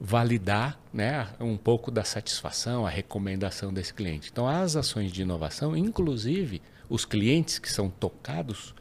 validar 0.00 0.80
né, 0.92 1.28
um 1.38 1.56
pouco 1.56 1.92
da 1.92 2.02
satisfação, 2.02 2.84
a 2.84 2.90
recomendação 2.90 3.72
desse 3.72 3.94
cliente. 3.94 4.30
Então, 4.32 4.48
as 4.48 4.74
ações 4.74 5.12
de 5.12 5.22
inovação, 5.22 5.76
inclusive 5.76 6.60
os 6.88 7.04
clientes 7.04 7.60
que 7.60 7.70
são 7.70 7.88
tocados 7.88 8.74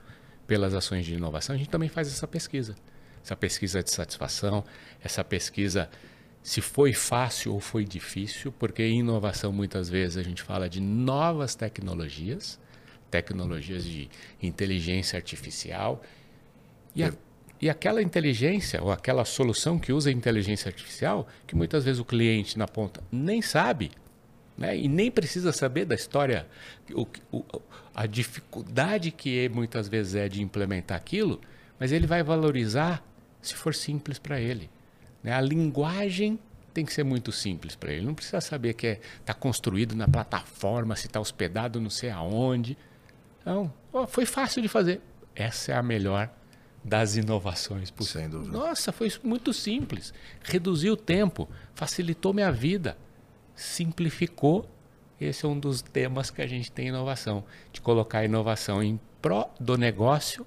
pelas 0.50 0.74
ações 0.74 1.06
de 1.06 1.14
inovação, 1.14 1.54
a 1.54 1.58
gente 1.60 1.70
também 1.70 1.88
faz 1.88 2.08
essa 2.08 2.28
pesquisa. 2.28 2.76
Essa 3.24 3.36
pesquisa 3.36 3.84
de 3.84 3.92
satisfação, 3.92 4.64
essa 5.00 5.24
pesquisa 5.24 5.88
se 6.42 6.60
foi 6.60 6.92
fácil 6.92 7.54
ou 7.54 7.60
foi 7.60 7.86
difícil, 7.86 8.52
porque 8.52 8.82
em 8.82 9.02
inovação 9.02 9.54
muitas 9.54 9.88
vezes 9.90 10.18
a 10.18 10.24
gente 10.24 10.42
fala 10.42 10.68
de 10.68 10.82
novas 10.82 11.54
tecnologias, 11.54 12.60
tecnologias 13.12 13.84
de 13.84 14.10
inteligência 14.42 15.18
artificial, 15.18 16.02
e 16.96 17.04
a 17.04 17.14
e 17.62 17.70
aquela 17.70 18.02
inteligência 18.02 18.82
ou 18.82 18.90
aquela 18.90 19.26
solução 19.26 19.78
que 19.78 19.92
usa 19.92 20.10
inteligência 20.10 20.70
artificial, 20.70 21.28
que 21.46 21.58
muitas 21.58 21.84
vezes 21.84 22.00
o 22.00 22.06
cliente 22.06 22.58
na 22.58 22.66
ponta 22.66 23.04
nem 23.12 23.42
sabe, 23.42 23.92
né? 24.60 24.78
e 24.78 24.90
nem 24.90 25.10
precisa 25.10 25.54
saber 25.54 25.86
da 25.86 25.96
história, 25.96 26.46
o, 26.92 27.08
o, 27.32 27.46
a 27.96 28.06
dificuldade 28.06 29.10
que 29.10 29.46
é, 29.46 29.50
muitas 29.50 29.88
vezes 29.88 30.16
é 30.16 30.28
de 30.28 30.44
implementar 30.44 30.98
aquilo, 30.98 31.40
mas 31.80 31.94
ele 31.94 32.06
vai 32.06 32.22
valorizar 32.22 33.02
se 33.42 33.56
for 33.56 33.74
simples 33.74 34.20
para 34.20 34.40
ele. 34.40 34.70
Né? 35.24 35.32
A 35.32 35.40
linguagem 35.40 36.38
tem 36.74 36.86
que 36.86 36.92
ser 36.92 37.06
muito 37.06 37.32
simples 37.32 37.74
para 37.74 37.94
ele. 37.94 38.06
Não 38.06 38.14
precisa 38.14 38.42
saber 38.42 38.74
que 38.74 38.86
está 38.86 39.02
é, 39.02 39.24
tá 39.28 39.34
construído 39.34 39.96
na 39.96 40.10
plataforma, 40.10 40.94
se 40.98 41.08
está 41.08 41.22
hospedado 41.22 41.80
não 41.80 41.90
sei 41.90 42.10
aonde. 42.10 42.78
Não, 43.46 43.74
foi 44.10 44.26
fácil 44.26 44.62
de 44.62 44.68
fazer. 44.68 45.00
Essa 45.34 45.72
é 45.72 45.76
a 45.76 45.82
melhor 45.82 46.30
das 46.84 47.16
inovações 47.16 47.90
possíveis. 47.90 48.24
Sem 48.24 48.30
dúvida. 48.30 48.58
Nossa, 48.58 48.92
foi 48.92 49.10
muito 49.24 49.54
simples. 49.54 50.14
Reduziu 50.44 50.94
o 50.94 50.98
tempo, 50.98 51.48
facilitou 51.74 52.34
minha 52.34 52.52
vida, 52.52 52.98
simplificou. 53.60 54.70
Esse 55.20 55.46
é 55.46 55.50
um 55.50 55.60
dos 55.60 55.82
temas 55.82 56.32
que 56.32 56.42
a 56.42 56.48
gente 56.48 56.72
tem 56.72 56.86
em 56.86 56.90
inovação, 56.90 57.44
de 57.74 57.82
colocar 57.82 58.20
a 58.20 58.26
inovação 58.26 58.82
em 58.82 59.00
pró 59.22 59.54
do 59.60 59.78
negócio, 59.78 60.46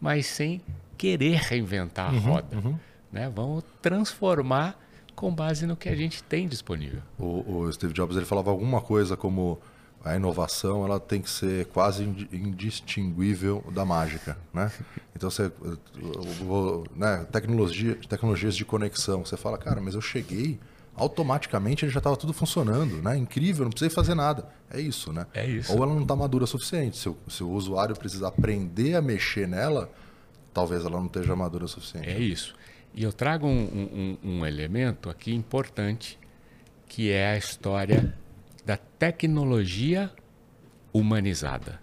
mas 0.00 0.26
sem 0.26 0.62
querer 0.96 1.40
reinventar 1.40 2.10
a 2.10 2.12
uhum, 2.12 2.20
roda. 2.20 2.56
Uhum. 2.56 2.78
Né? 3.10 3.28
Vamos 3.34 3.64
transformar 3.82 4.78
com 5.16 5.34
base 5.34 5.66
no 5.66 5.76
que 5.76 5.88
a 5.88 5.96
gente 5.96 6.22
tem 6.22 6.46
disponível. 6.46 7.02
O, 7.18 7.62
o 7.62 7.72
Steve 7.72 7.92
Jobs 7.92 8.16
ele 8.16 8.26
falava 8.26 8.50
alguma 8.50 8.80
coisa 8.80 9.16
como 9.16 9.60
a 10.04 10.14
inovação 10.14 10.84
ela 10.84 11.00
tem 11.00 11.20
que 11.20 11.30
ser 11.30 11.66
quase 11.66 12.04
indistinguível 12.04 13.64
da 13.72 13.84
mágica, 13.84 14.36
né? 14.52 14.70
Então 15.16 15.30
você, 15.30 15.50
né, 16.94 17.26
tecnologia, 17.32 17.96
tecnologias 18.08 18.54
de 18.54 18.64
conexão, 18.64 19.24
você 19.24 19.36
fala, 19.36 19.56
cara, 19.56 19.80
mas 19.80 19.94
eu 19.94 20.00
cheguei, 20.02 20.60
automaticamente 20.96 21.84
ele 21.84 21.92
já 21.92 21.98
estava 21.98 22.16
tudo 22.16 22.32
funcionando, 22.32 23.02
né? 23.02 23.16
Incrível, 23.16 23.64
não 23.64 23.70
precisei 23.70 23.94
fazer 23.94 24.14
nada. 24.14 24.48
É 24.70 24.80
isso, 24.80 25.12
né? 25.12 25.26
É 25.34 25.46
isso. 25.46 25.72
Ou 25.72 25.82
ela 25.82 25.92
não 25.92 26.02
está 26.02 26.14
madura 26.14 26.44
o 26.44 26.46
suficiente. 26.46 26.96
Se 26.96 27.08
o, 27.08 27.16
se 27.28 27.42
o 27.42 27.50
usuário 27.50 27.96
precisar 27.96 28.28
aprender 28.28 28.94
a 28.94 29.02
mexer 29.02 29.48
nela, 29.48 29.90
talvez 30.52 30.84
ela 30.84 30.98
não 30.98 31.06
esteja 31.06 31.34
madura 31.34 31.64
o 31.64 31.68
suficiente. 31.68 32.08
É 32.08 32.18
isso. 32.18 32.54
E 32.94 33.02
eu 33.02 33.12
trago 33.12 33.46
um, 33.46 34.16
um, 34.22 34.30
um 34.30 34.46
elemento 34.46 35.10
aqui 35.10 35.34
importante, 35.34 36.18
que 36.86 37.10
é 37.10 37.32
a 37.32 37.36
história 37.36 38.14
da 38.64 38.76
tecnologia 38.76 40.12
humanizada. 40.92 41.80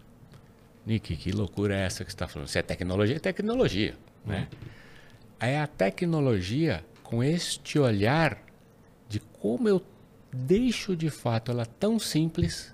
Nick, 0.86 1.16
que 1.18 1.32
loucura 1.32 1.76
é 1.76 1.82
essa 1.82 2.06
que 2.06 2.12
você 2.12 2.16
está 2.16 2.28
falando? 2.28 2.48
Se 2.48 2.58
é 2.58 2.62
tecnologia, 2.62 3.18
é 3.18 3.20
tecnologia. 3.20 3.94
Né? 4.26 4.48
É 5.40 5.60
a 5.60 5.68
tecnologia 5.68 6.84
com 7.04 7.22
este 7.22 7.78
olhar 7.78 8.38
como 9.42 9.68
eu 9.68 9.82
deixo 10.32 10.96
de 10.96 11.10
fato 11.10 11.52
ela 11.52 11.66
tão 11.66 11.98
simples 11.98 12.72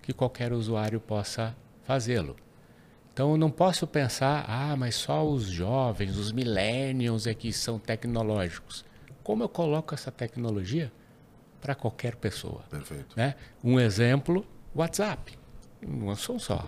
que 0.00 0.14
qualquer 0.14 0.52
usuário 0.52 0.98
possa 0.98 1.54
fazê-lo. 1.82 2.34
Então 3.12 3.32
eu 3.32 3.36
não 3.36 3.50
posso 3.50 3.86
pensar, 3.86 4.46
ah, 4.48 4.74
mas 4.76 4.94
só 4.94 5.28
os 5.28 5.44
jovens, 5.44 6.16
os 6.16 6.32
millennials 6.32 7.26
é 7.26 7.34
que 7.34 7.52
são 7.52 7.78
tecnológicos. 7.78 8.84
Como 9.22 9.42
eu 9.42 9.48
coloco 9.48 9.94
essa 9.94 10.10
tecnologia 10.10 10.90
para 11.60 11.74
qualquer 11.74 12.16
pessoa. 12.16 12.62
Perfeito. 12.70 13.14
Né? 13.14 13.34
Um 13.62 13.78
exemplo, 13.78 14.46
WhatsApp. 14.74 15.38
Não 15.86 16.16
são 16.16 16.38
só 16.38 16.66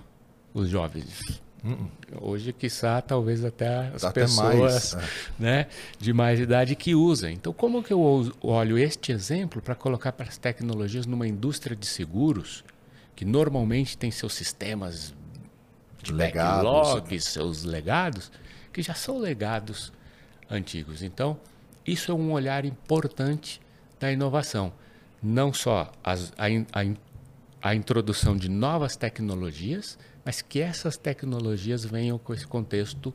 os 0.53 0.69
jovens. 0.69 1.41
Uh 1.65 1.71
-uh. 1.71 1.89
Hoje, 2.21 2.53
quiçá, 2.53 3.01
talvez 3.01 3.45
até 3.45 3.89
as 3.89 4.03
Dá 4.03 4.13
pessoas 4.13 4.95
mais, 4.95 4.95
é. 4.95 5.09
né, 5.39 5.67
de 5.99 6.13
mais 6.13 6.41
idade 6.41 6.75
que 6.75 6.95
usam. 6.95 7.31
Então, 7.31 7.53
como 7.53 7.83
que 7.83 7.93
eu 7.93 8.33
olho 8.41 8.79
este 8.79 9.13
exemplo 9.13 9.63
para 9.63 9.75
colocar 9.75 10.13
para 10.13 10.29
as 10.29 10.37
tecnologias 10.37 11.07
numa 11.07 11.27
indústria 11.27 11.77
de 11.77 11.87
seguros, 11.87 12.65
que 13.15 13.25
normalmente 13.25 13.97
tem 13.97 14.11
seus 14.11 14.35
sistemas 14.35 15.15
de 16.03 16.13
legados, 16.13 16.65
backlogs, 16.65 17.25
seus 17.25 17.63
legados, 17.63 18.33
que 18.73 18.83
já 18.83 18.95
são 18.95 19.19
legados 19.19 19.93
antigos. 20.51 21.03
Então, 21.03 21.39
isso 21.87 22.11
é 22.11 22.15
um 22.15 22.33
olhar 22.33 22.65
importante 22.65 23.61
da 24.01 24.11
inovação 24.11 24.73
não 25.23 25.53
só 25.53 25.93
as, 26.03 26.33
a, 26.37 26.47
a, 26.81 27.71
a 27.71 27.75
introdução 27.75 28.37
de 28.37 28.49
novas 28.49 28.97
tecnologias, 28.97 29.97
mas 30.25 30.43
que 30.43 30.61
essas 30.61 30.97
tecnologias 30.97 31.85
venham 31.85 32.19
com 32.19 32.33
esse 32.33 32.47
contexto 32.47 33.13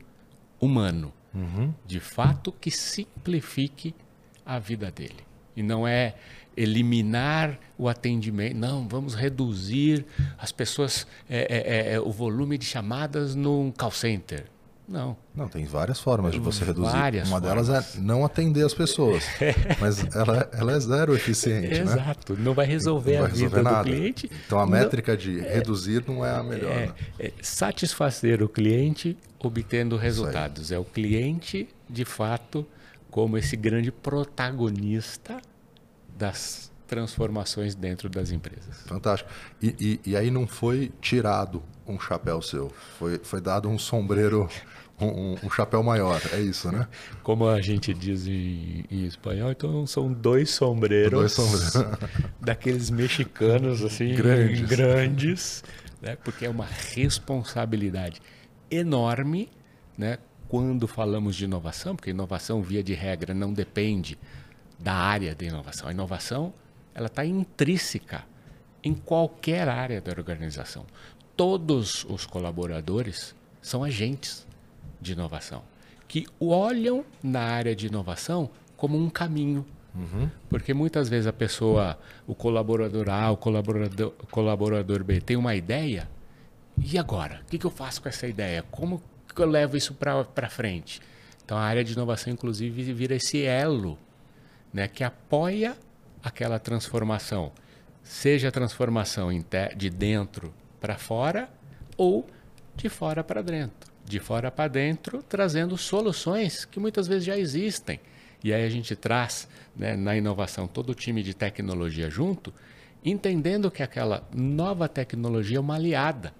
humano. 0.60 1.12
Uhum. 1.34 1.72
De 1.86 2.00
fato, 2.00 2.52
que 2.52 2.70
simplifique 2.70 3.94
a 4.44 4.58
vida 4.58 4.90
dele. 4.90 5.26
E 5.56 5.62
não 5.62 5.86
é 5.86 6.14
eliminar 6.56 7.58
o 7.76 7.88
atendimento. 7.88 8.56
Não, 8.56 8.88
vamos 8.88 9.14
reduzir 9.14 10.04
as 10.36 10.50
pessoas, 10.50 11.06
é, 11.28 11.46
é, 11.48 11.94
é, 11.94 12.00
o 12.00 12.10
volume 12.10 12.58
de 12.58 12.64
chamadas 12.64 13.34
num 13.34 13.70
call 13.70 13.92
center. 13.92 14.46
Não. 14.88 15.16
Não, 15.34 15.48
tem 15.48 15.66
várias 15.66 16.00
formas 16.00 16.32
de 16.32 16.38
você 16.38 16.64
reduzir. 16.64 16.90
Várias 16.90 17.28
Uma 17.28 17.40
formas. 17.40 17.68
delas 17.68 17.96
é 17.96 18.00
não 18.00 18.24
atender 18.24 18.64
as 18.64 18.72
pessoas. 18.72 19.22
mas 19.78 20.02
ela, 20.16 20.48
ela 20.50 20.72
é 20.72 20.80
zero 20.80 21.14
eficiente. 21.14 21.68
Né? 21.68 21.80
Exato. 21.80 22.32
Né? 22.32 22.40
Não 22.42 22.54
vai 22.54 22.64
resolver 22.64 23.12
não 23.12 23.20
vai 23.20 23.30
a 23.30 23.34
resolver 23.34 23.56
vida 23.56 23.62
nada. 23.62 23.84
do 23.84 23.84
cliente. 23.84 24.30
Então 24.46 24.58
a 24.58 24.66
métrica 24.66 25.12
não, 25.12 25.18
de 25.18 25.40
reduzir 25.40 26.04
não 26.08 26.24
é 26.24 26.34
a 26.34 26.42
melhor. 26.42 26.72
É, 26.72 26.86
né? 26.86 26.94
é 27.18 27.32
satisfazer 27.42 28.42
o 28.42 28.48
cliente 28.48 29.16
obtendo 29.38 29.96
resultados. 29.96 30.72
É 30.72 30.78
o 30.78 30.84
cliente, 30.84 31.68
de 31.88 32.06
fato, 32.06 32.66
como 33.10 33.36
esse 33.36 33.56
grande 33.56 33.92
protagonista 33.92 35.36
das 36.16 36.72
transformações 36.88 37.74
dentro 37.74 38.08
das 38.08 38.30
empresas. 38.30 38.82
Fantástico. 38.86 39.30
E, 39.62 40.00
e, 40.04 40.10
e, 40.10 40.16
aí 40.16 40.30
não 40.30 40.46
foi 40.46 40.90
tirado 41.00 41.62
um 41.86 42.00
chapéu 42.00 42.40
seu, 42.40 42.72
foi, 42.98 43.18
foi 43.18 43.40
dado 43.40 43.68
um 43.68 43.78
sombreiro 43.78 44.48
um, 45.00 45.36
um, 45.44 45.50
chapéu 45.50 45.82
maior, 45.82 46.20
é 46.32 46.40
isso, 46.40 46.72
né? 46.72 46.88
Como 47.22 47.48
a 47.48 47.60
gente 47.60 47.94
diz 47.94 48.26
em, 48.26 48.84
em 48.90 49.04
espanhol, 49.04 49.50
então 49.50 49.86
são 49.86 50.12
dois 50.12 50.50
sombreiros, 50.50 51.12
dois 51.12 51.32
sombreiros. 51.32 51.74
daqueles 52.40 52.90
mexicanos 52.90 53.84
assim 53.84 54.14
grandes, 54.14 54.68
grandes 54.68 55.64
né? 56.00 56.16
porque 56.22 56.46
é 56.46 56.50
uma 56.50 56.66
responsabilidade 56.66 58.20
enorme, 58.70 59.48
né? 59.96 60.18
quando 60.48 60.86
falamos 60.88 61.36
de 61.36 61.44
inovação, 61.44 61.94
porque 61.94 62.10
inovação, 62.10 62.62
via 62.62 62.82
de 62.82 62.94
regra, 62.94 63.34
não 63.34 63.52
depende 63.52 64.18
da 64.78 64.94
área 64.94 65.34
da 65.34 65.44
inovação. 65.44 65.88
A 65.88 65.92
inovação 65.92 66.52
ela 66.94 67.06
está 67.06 67.24
intrínseca 67.24 68.24
em 68.82 68.94
qualquer 68.94 69.68
área 69.68 70.00
da 70.00 70.10
organização. 70.12 70.86
Todos 71.36 72.04
os 72.08 72.26
colaboradores 72.26 73.34
são 73.60 73.84
agentes 73.84 74.46
de 75.00 75.12
inovação 75.12 75.62
que 76.08 76.26
olham 76.40 77.04
na 77.22 77.42
área 77.42 77.76
de 77.76 77.86
inovação 77.86 78.50
como 78.76 78.98
um 78.98 79.10
caminho. 79.10 79.64
Uhum. 79.94 80.30
Porque 80.48 80.72
muitas 80.72 81.08
vezes 81.08 81.26
a 81.26 81.32
pessoa, 81.32 81.98
o 82.26 82.34
colaborador 82.34 83.10
A, 83.10 83.30
o 83.30 83.36
colaborador, 83.36 84.14
o 84.22 84.26
colaborador 84.26 85.04
B 85.04 85.20
tem 85.20 85.36
uma 85.36 85.54
ideia, 85.54 86.08
e 86.82 86.96
agora? 86.96 87.42
O 87.42 87.50
que, 87.50 87.58
que 87.58 87.66
eu 87.66 87.70
faço 87.70 88.00
com 88.00 88.08
essa 88.08 88.26
ideia? 88.26 88.64
Como 88.70 89.02
que 89.34 89.42
eu 89.42 89.46
levo 89.46 89.76
isso 89.76 89.94
para 89.94 90.48
frente? 90.48 91.00
Então 91.44 91.58
a 91.58 91.62
área 91.62 91.84
de 91.84 91.92
inovação, 91.92 92.32
inclusive, 92.32 92.92
vira 92.92 93.16
esse 93.16 93.42
elo 93.42 93.98
né, 94.72 94.88
que 94.88 95.04
apoia 95.04 95.76
aquela 96.22 96.58
transformação, 96.58 97.52
seja 98.02 98.48
a 98.48 98.52
transformação 98.52 99.30
de 99.76 99.90
dentro 99.90 100.54
para 100.80 100.96
fora 100.96 101.48
ou 101.96 102.26
de 102.76 102.88
fora 102.88 103.24
para 103.24 103.42
dentro. 103.42 103.87
De 104.08 104.18
fora 104.18 104.50
para 104.50 104.68
dentro, 104.68 105.22
trazendo 105.22 105.76
soluções 105.76 106.64
que 106.64 106.80
muitas 106.80 107.06
vezes 107.06 107.24
já 107.24 107.36
existem. 107.36 108.00
E 108.42 108.52
aí 108.52 108.64
a 108.64 108.70
gente 108.70 108.96
traz 108.96 109.48
né, 109.76 109.96
na 109.96 110.16
inovação 110.16 110.66
todo 110.66 110.90
o 110.90 110.94
time 110.94 111.22
de 111.22 111.34
tecnologia 111.34 112.08
junto, 112.08 112.54
entendendo 113.04 113.70
que 113.70 113.82
aquela 113.82 114.26
nova 114.34 114.88
tecnologia 114.88 115.58
é 115.58 115.60
uma 115.60 115.74
aliada 115.74 116.32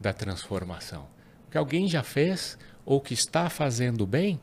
da 0.00 0.12
transformação. 0.12 1.06
Que 1.50 1.58
alguém 1.58 1.88
já 1.88 2.02
fez 2.02 2.56
ou 2.86 3.00
que 3.00 3.14
está 3.14 3.50
fazendo 3.50 4.06
bem, 4.06 4.40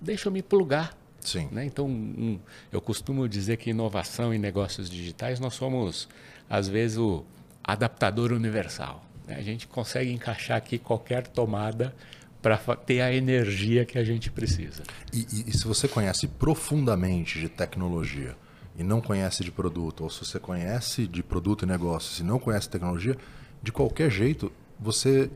deixa 0.00 0.28
eu 0.28 0.32
me 0.32 0.42
plugar 0.42 0.98
Sim. 1.20 1.48
Né? 1.52 1.64
Então, 1.64 1.86
um, 1.86 2.38
eu 2.72 2.80
costumo 2.80 3.28
dizer 3.28 3.56
que 3.58 3.70
inovação 3.70 4.32
em 4.32 4.38
negócios 4.38 4.88
digitais 4.88 5.38
nós 5.38 5.54
somos, 5.54 6.08
às 6.48 6.66
vezes, 6.66 6.98
o 6.98 7.24
adaptador 7.62 8.32
universal. 8.32 9.04
Né? 9.30 9.36
A 9.38 9.42
gente 9.42 9.66
consegue 9.66 10.12
encaixar 10.12 10.56
aqui 10.56 10.78
qualquer 10.78 11.26
tomada 11.26 11.94
para 12.42 12.56
ter 12.74 13.00
a 13.00 13.12
energia 13.12 13.84
que 13.84 13.98
a 13.98 14.04
gente 14.04 14.30
precisa. 14.30 14.82
E, 15.12 15.26
e, 15.32 15.50
e, 15.50 15.56
se 15.56 15.66
você 15.66 15.86
conhece 15.86 16.26
profundamente 16.26 17.38
de 17.38 17.48
tecnologia 17.48 18.36
e 18.76 18.82
não 18.82 19.00
conhece 19.00 19.44
de 19.44 19.52
produto, 19.52 20.04
ou 20.04 20.10
se 20.10 20.24
você 20.24 20.38
conhece 20.38 21.06
de 21.06 21.22
produto 21.22 21.64
e 21.64 21.66
negócios 21.66 22.18
e 22.18 22.22
não 22.22 22.38
conhece 22.38 22.68
tecnologia, 22.68 23.16
de 23.62 23.70
qualquer 23.70 24.10
jeito 24.10 24.50
você 24.78 25.30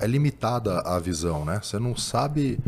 é 0.00 0.06
limitada 0.06 0.80
a 0.80 0.98
visão, 0.98 1.44
né? 1.44 1.60
Você 1.62 1.78
não 1.78 1.96
sabe 1.96 2.58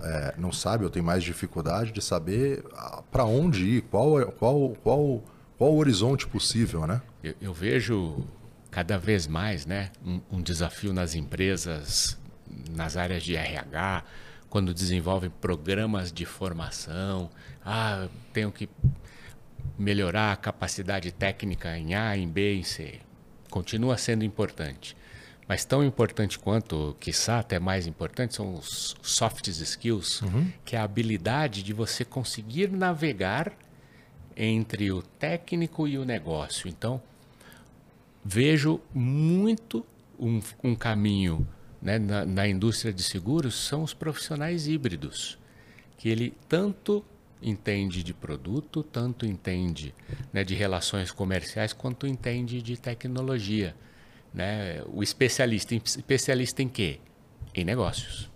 é, 0.00 0.34
não 0.38 0.52
sabe 0.52 0.84
ou 0.84 0.90
tem 0.90 1.02
mais 1.02 1.24
dificuldade 1.24 1.90
de 1.92 2.02
saber 2.02 2.62
para 3.10 3.24
onde 3.24 3.64
ir, 3.66 3.80
qual, 3.82 4.20
qual, 4.32 4.76
qual, 4.82 5.22
qual 5.56 5.72
o 5.72 5.78
horizonte 5.78 6.26
possível, 6.26 6.86
né? 6.86 7.02
Eu, 7.22 7.34
eu 7.40 7.52
vejo 7.52 8.24
cada 8.78 8.96
vez 8.96 9.26
mais 9.26 9.66
né, 9.66 9.90
um, 10.06 10.20
um, 10.30 10.40
desafio 10.40 10.92
nas 10.92 11.16
empresas, 11.16 12.16
nas 12.70 12.96
áreas 12.96 13.24
de 13.24 13.34
RH, 13.34 14.04
quando 14.48 14.72
desenvolvem 14.72 15.28
programas 15.28 16.12
de 16.12 16.24
formação. 16.24 17.28
Ah, 17.64 18.06
tenho 18.32 18.52
que 18.52 18.68
melhorar 19.76 20.30
a 20.30 20.36
capacidade 20.36 21.10
técnica 21.10 21.76
em 21.76 21.96
A, 21.96 22.16
em 22.16 22.28
B, 22.28 22.54
em 22.54 22.62
C. 22.62 23.00
Continua 23.50 23.98
sendo 23.98 24.24
importante. 24.24 24.96
Mas 25.48 25.64
tão 25.64 25.82
importante 25.82 26.38
quanto, 26.38 26.96
quiçá 27.00 27.40
até 27.40 27.58
mais 27.58 27.84
importante, 27.84 28.36
são 28.36 28.54
os 28.54 28.94
soft 29.02 29.48
skills, 29.48 30.22
uhum. 30.22 30.52
que 30.64 30.76
é 30.76 30.78
a 30.78 30.84
habilidade 30.84 31.64
de 31.64 31.72
você 31.72 32.04
conseguir 32.04 32.70
navegar 32.70 33.52
entre 34.36 34.92
o 34.92 35.02
técnico 35.02 35.88
e 35.88 35.98
o 35.98 36.04
negócio. 36.04 36.68
Então, 36.68 37.02
vejo 38.28 38.78
muito 38.92 39.86
um, 40.20 40.38
um 40.62 40.74
caminho 40.74 41.48
né, 41.80 41.98
na, 41.98 42.26
na 42.26 42.46
indústria 42.46 42.92
de 42.92 43.02
seguros 43.02 43.54
são 43.54 43.82
os 43.82 43.94
profissionais 43.94 44.68
híbridos, 44.68 45.38
que 45.96 46.10
ele 46.10 46.34
tanto 46.46 47.02
entende 47.40 48.02
de 48.02 48.12
produto, 48.12 48.82
tanto 48.82 49.24
entende 49.24 49.94
né, 50.30 50.44
de 50.44 50.54
relações 50.54 51.10
comerciais, 51.10 51.72
quanto 51.72 52.06
entende 52.06 52.60
de 52.60 52.76
tecnologia. 52.76 53.74
Né? 54.34 54.82
O 54.92 55.02
especialista, 55.02 55.74
especialista 55.74 56.62
em 56.62 56.68
quê? 56.68 57.00
Em 57.54 57.64
negócios. 57.64 58.30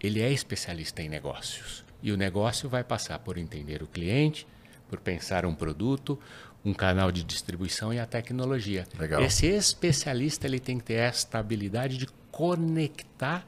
Ele 0.00 0.20
é 0.20 0.32
especialista 0.32 1.00
em 1.00 1.08
negócios. 1.08 1.84
E 2.02 2.10
o 2.10 2.16
negócio 2.16 2.68
vai 2.68 2.82
passar 2.82 3.20
por 3.20 3.38
entender 3.38 3.84
o 3.84 3.86
cliente, 3.86 4.46
por 4.88 5.00
pensar 5.00 5.44
um 5.44 5.54
produto, 5.54 6.18
um 6.66 6.74
canal 6.74 7.12
de 7.12 7.22
distribuição 7.22 7.94
e 7.94 8.00
a 8.00 8.04
tecnologia. 8.04 8.84
Legal. 8.98 9.22
Esse 9.22 9.46
especialista 9.46 10.48
ele 10.48 10.58
tem 10.58 10.78
que 10.78 10.84
ter 10.84 10.94
esta 10.94 11.38
habilidade 11.38 11.96
de 11.96 12.08
conectar 12.32 13.46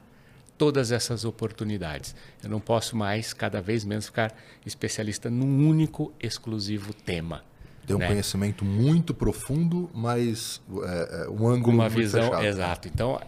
todas 0.57 0.91
essas 0.91 1.25
oportunidades. 1.25 2.15
Eu 2.41 2.49
não 2.49 2.61
posso 2.61 2.95
mais, 2.95 3.33
cada 3.33 3.61
vez 3.61 3.83
menos, 3.83 4.05
ficar 4.05 4.33
especialista 4.65 5.29
num 5.29 5.67
único, 5.67 6.13
exclusivo 6.19 6.93
tema. 6.93 7.43
Tem 7.85 7.95
um 7.95 7.99
né? 7.99 8.07
conhecimento 8.07 8.63
muito 8.63 9.13
profundo, 9.13 9.89
mas 9.93 10.61
é, 10.83 11.25
é, 11.25 11.29
um 11.29 11.47
ângulo 11.47 11.75
uma 11.75 11.89
visão 11.89 12.23
fechado. 12.23 12.45
exato. 12.45 12.87
Então 12.87 13.19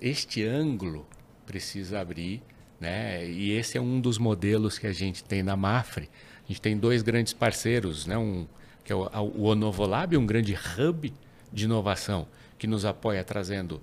este 0.00 0.44
ângulo 0.44 1.06
precisa 1.44 2.00
abrir, 2.00 2.40
né? 2.78 3.28
E 3.28 3.50
esse 3.50 3.78
é 3.78 3.80
um 3.80 4.00
dos 4.00 4.16
modelos 4.16 4.78
que 4.78 4.86
a 4.86 4.92
gente 4.92 5.24
tem 5.24 5.42
na 5.42 5.56
Mafre. 5.56 6.08
A 6.44 6.48
gente 6.48 6.60
tem 6.60 6.76
dois 6.76 7.02
grandes 7.02 7.32
parceiros, 7.32 8.06
né? 8.06 8.16
Um 8.16 8.46
que 8.84 8.92
é 8.92 8.94
o, 8.94 9.08
o 9.34 9.44
Onovolab, 9.44 10.16
um 10.16 10.26
grande 10.26 10.54
hub 10.54 11.12
de 11.52 11.64
inovação 11.64 12.28
que 12.58 12.66
nos 12.66 12.84
apoia 12.84 13.24
trazendo 13.24 13.80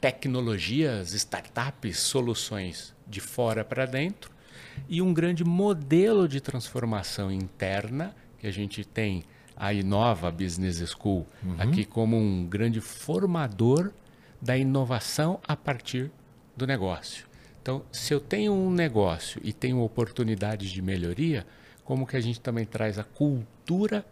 tecnologias, 0.00 1.12
startups, 1.12 1.98
soluções 1.98 2.94
de 3.06 3.20
fora 3.20 3.64
para 3.64 3.86
dentro 3.86 4.30
e 4.88 5.00
um 5.02 5.12
grande 5.12 5.44
modelo 5.44 6.28
de 6.28 6.40
transformação 6.40 7.30
interna 7.30 8.14
que 8.38 8.46
a 8.46 8.52
gente 8.52 8.84
tem 8.84 9.24
a 9.56 9.72
Inova 9.72 10.30
Business 10.30 10.78
School 10.90 11.26
uhum. 11.42 11.56
aqui 11.58 11.84
como 11.84 12.16
um 12.16 12.46
grande 12.46 12.80
formador 12.80 13.90
da 14.40 14.56
inovação 14.56 15.40
a 15.46 15.56
partir 15.56 16.10
do 16.56 16.66
negócio. 16.66 17.26
Então, 17.62 17.82
se 17.90 18.12
eu 18.12 18.20
tenho 18.20 18.52
um 18.52 18.70
negócio 18.70 19.40
e 19.42 19.52
tenho 19.52 19.80
oportunidades 19.80 20.70
de 20.70 20.82
melhoria, 20.82 21.46
como 21.84 22.06
que 22.06 22.16
a 22.16 22.20
gente 22.20 22.40
também 22.40 22.64
traz 22.64 22.98
a 22.98 23.04
cultura 23.04 24.04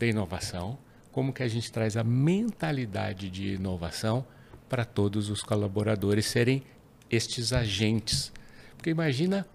da 0.00 0.06
inovação, 0.06 0.78
como 1.12 1.32
que 1.32 1.42
a 1.42 1.48
gente 1.48 1.70
traz 1.70 1.96
a 1.96 2.02
mentalidade 2.02 3.30
de 3.30 3.54
inovação 3.54 4.24
para 4.68 4.84
todos 4.84 5.28
os 5.28 5.42
colaboradores 5.42 6.26
serem 6.26 6.62
estes 7.10 7.52
agentes. 7.52 8.32
Porque 8.76 8.90
imagina 8.90 9.46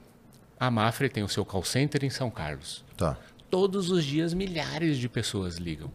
a 0.60 0.69
Mafre 0.69 1.10
tem 1.10 1.23
o 1.23 1.29
seu 1.29 1.43
call 1.43 1.63
center 1.63 2.05
em 2.05 2.10
São 2.10 2.29
Carlos. 2.29 2.86
Tá 2.95 3.17
todos 3.49 3.89
os 3.89 4.03
dias 4.03 4.34
milhares 4.34 4.97
de 4.97 5.08
pessoas 5.08 5.55
ligam. 5.55 5.89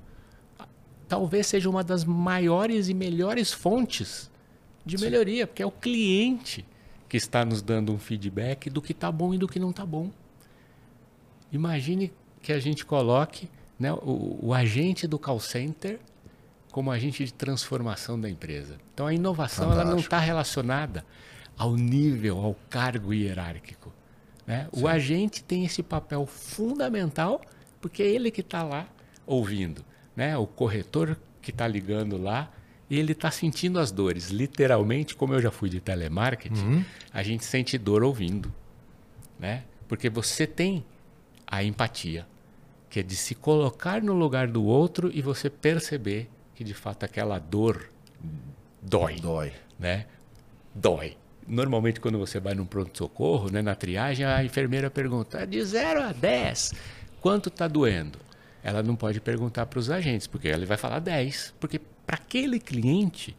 Talvez 1.06 1.46
seja 1.46 1.68
uma 1.68 1.84
das 1.84 2.04
maiores 2.04 2.88
e 2.88 2.94
melhores 2.94 3.52
fontes 3.52 4.30
de 4.84 4.96
Sim. 4.96 5.04
melhoria, 5.04 5.46
porque 5.46 5.62
é 5.62 5.66
o 5.66 5.70
cliente 5.70 6.64
que 7.08 7.16
está 7.16 7.44
nos 7.44 7.60
dando 7.60 7.92
um 7.92 7.98
feedback 7.98 8.70
do 8.70 8.80
que 8.80 8.92
está 8.92 9.12
bom 9.12 9.34
e 9.34 9.38
do 9.38 9.46
que 9.46 9.58
não 9.58 9.70
está 9.70 9.84
bom. 9.84 10.10
Imagine 11.52 12.12
que 12.40 12.52
a 12.52 12.58
gente 12.58 12.86
coloque 12.86 13.48
né, 13.80 13.92
o, 13.92 14.38
o, 14.42 14.54
agente 14.54 15.06
do 15.06 15.18
call 15.18 15.40
center 15.40 15.98
como 16.70 16.90
agente 16.90 17.24
de 17.24 17.32
transformação 17.32 18.20
da 18.20 18.28
empresa. 18.28 18.76
Então 18.94 19.06
a 19.06 19.14
inovação 19.14 19.72
ela 19.72 19.84
não 19.84 19.98
está 19.98 20.18
relacionada 20.18 21.04
ao 21.56 21.74
nível, 21.74 22.38
ao 22.38 22.54
cargo 22.68 23.12
hierárquico. 23.12 23.92
Né? 24.46 24.68
O 24.70 24.86
agente 24.86 25.42
tem 25.42 25.64
esse 25.64 25.82
papel 25.82 26.26
fundamental 26.26 27.40
porque 27.80 28.02
é 28.02 28.06
ele 28.06 28.30
que 28.30 28.42
está 28.42 28.62
lá 28.62 28.86
ouvindo. 29.26 29.84
Né? 30.14 30.36
O 30.36 30.46
corretor 30.46 31.18
que 31.40 31.50
está 31.50 31.66
ligando 31.66 32.16
lá 32.16 32.52
ele 32.90 33.12
está 33.12 33.30
sentindo 33.30 33.78
as 33.78 33.92
dores. 33.92 34.30
Literalmente, 34.30 35.14
como 35.14 35.34
eu 35.34 35.40
já 35.40 35.50
fui 35.50 35.70
de 35.70 35.80
telemarketing, 35.80 36.60
uhum. 36.60 36.84
a 37.12 37.22
gente 37.22 37.44
sente 37.44 37.78
dor 37.78 38.02
ouvindo. 38.02 38.52
Né? 39.38 39.62
Porque 39.86 40.10
você 40.10 40.46
tem 40.46 40.84
a 41.46 41.62
empatia, 41.62 42.26
que 42.90 43.00
é 43.00 43.02
de 43.02 43.16
se 43.16 43.34
colocar 43.34 44.02
no 44.02 44.12
lugar 44.12 44.48
do 44.48 44.62
outro 44.64 45.10
e 45.14 45.22
você 45.22 45.48
perceber 45.48 46.28
que 46.54 46.62
de 46.62 46.74
fato 46.74 47.04
aquela 47.04 47.38
dor 47.38 47.90
dói. 48.82 49.16
Dói. 49.16 49.52
Né? 49.78 50.04
Dói 50.74 51.16
normalmente 51.50 52.00
quando 52.00 52.18
você 52.18 52.38
vai 52.38 52.54
num 52.54 52.64
pronto-socorro, 52.64 53.50
né, 53.50 53.60
na 53.60 53.74
triagem, 53.74 54.24
a 54.24 54.42
enfermeira 54.44 54.88
pergunta 54.88 55.46
de 55.46 55.62
0 55.62 56.02
a 56.02 56.12
10, 56.12 56.72
quanto 57.20 57.48
está 57.48 57.66
doendo? 57.66 58.18
Ela 58.62 58.82
não 58.82 58.94
pode 58.94 59.20
perguntar 59.20 59.66
para 59.66 59.78
os 59.78 59.90
agentes, 59.90 60.26
porque 60.26 60.48
ela 60.48 60.64
vai 60.64 60.76
falar 60.76 61.00
10, 61.00 61.54
porque 61.58 61.80
para 62.06 62.16
aquele 62.16 62.60
cliente 62.60 63.34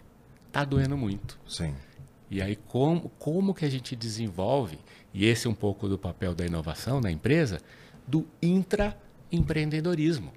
está 0.48 0.66
doendo 0.66 0.98
muito. 0.98 1.40
Sim. 1.48 1.74
E 2.30 2.42
aí, 2.42 2.56
como, 2.56 3.10
como 3.20 3.54
que 3.54 3.66
a 3.66 3.70
gente 3.70 3.96
desenvolve, 3.96 4.80
e 5.14 5.26
esse 5.26 5.48
é 5.48 5.50
um 5.50 5.54
pouco 5.54 5.88
do 5.88 5.98
papel 5.98 6.34
da 6.34 6.46
inovação 6.46 7.00
na 7.00 7.12
empresa, 7.12 7.60
do 8.08 8.26
intraempreendedorismo. 9.32 10.32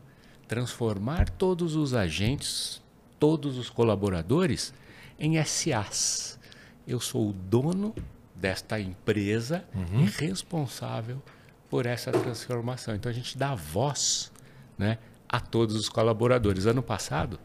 Transformar 0.46 1.28
todos 1.30 1.74
os 1.74 1.94
agentes, 1.94 2.83
todos 3.18 3.57
os 3.59 3.70
colaboradores 3.70 4.74
em 5.18 5.42
SAs. 5.42 6.38
Eu 6.87 7.00
sou 7.00 7.30
o 7.30 7.33
dono 7.33 7.94
desta 8.35 8.78
empresa 8.78 9.64
uhum. 9.74 10.04
e 10.04 10.26
responsável 10.26 11.22
por 11.70 11.87
essa 11.87 12.12
transformação. 12.12 12.94
Então 12.94 13.11
a 13.11 13.14
gente 13.14 13.38
dá 13.38 13.54
voz 13.54 14.30
né, 14.76 14.98
a 15.28 15.40
todos 15.40 15.74
os 15.76 15.88
colaboradores. 15.88 16.66
Ano 16.66 16.83
passado, 16.83 17.40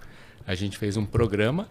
a 0.45 0.53
gente 0.55 0.77
fez 0.77 0.97
um 0.97 1.05
programa 1.05 1.69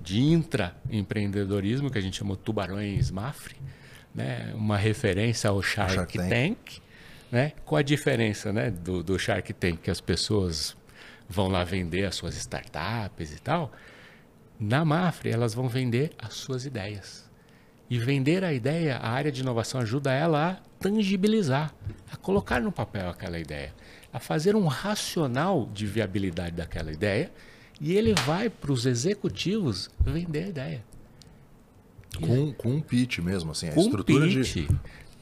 de 0.00 0.20
intraempreendedorismo 0.20 1.90
que 1.90 1.98
a 1.98 2.00
gente 2.00 2.16
chamou 2.16 2.36
Tubarões 2.36 3.10
Mafre, 3.10 3.56
né, 4.14 4.52
uma 4.54 4.76
referência 4.76 5.50
ao 5.50 5.62
Shark, 5.62 5.94
Shark 5.94 6.18
Tank, 6.18 6.30
Tank 6.30 6.82
né, 7.30 7.52
com 7.64 7.76
a 7.76 7.82
diferença 7.82 8.52
né, 8.52 8.70
do, 8.70 9.02
do 9.02 9.18
Shark 9.18 9.52
Tank, 9.52 9.78
que 9.78 9.90
as 9.90 10.00
pessoas 10.00 10.76
vão 11.28 11.48
lá 11.48 11.62
vender 11.62 12.04
as 12.04 12.16
suas 12.16 12.36
startups 12.36 13.32
e 13.32 13.40
tal. 13.40 13.72
Na 14.58 14.84
Mafre, 14.84 15.30
elas 15.30 15.54
vão 15.54 15.68
vender 15.68 16.12
as 16.18 16.34
suas 16.34 16.66
ideias. 16.66 17.30
E 17.88 17.98
vender 17.98 18.44
a 18.44 18.52
ideia, 18.52 18.96
a 18.96 19.10
área 19.10 19.32
de 19.32 19.40
inovação 19.40 19.80
ajuda 19.80 20.12
ela 20.12 20.50
a 20.50 20.54
tangibilizar, 20.78 21.74
a 22.12 22.16
colocar 22.16 22.60
no 22.60 22.70
papel 22.70 23.08
aquela 23.08 23.38
ideia, 23.38 23.74
a 24.12 24.18
fazer 24.18 24.54
um 24.54 24.66
racional 24.66 25.68
de 25.72 25.86
viabilidade 25.86 26.56
daquela 26.56 26.92
ideia 26.92 27.30
e 27.80 27.96
ele 27.96 28.14
vai 28.26 28.50
para 28.50 28.70
os 28.70 28.86
executivos 28.86 29.88
vender 30.04 30.44
a 30.44 30.48
ideia. 30.48 30.84
Com, 32.20 32.52
com 32.52 32.68
um 32.70 32.80
pitch 32.80 33.18
mesmo, 33.18 33.52
assim, 33.52 33.68
a 33.68 33.72
com 33.72 33.80
estrutura 33.80 34.26
pitch. 34.26 34.68
de... 34.68 34.68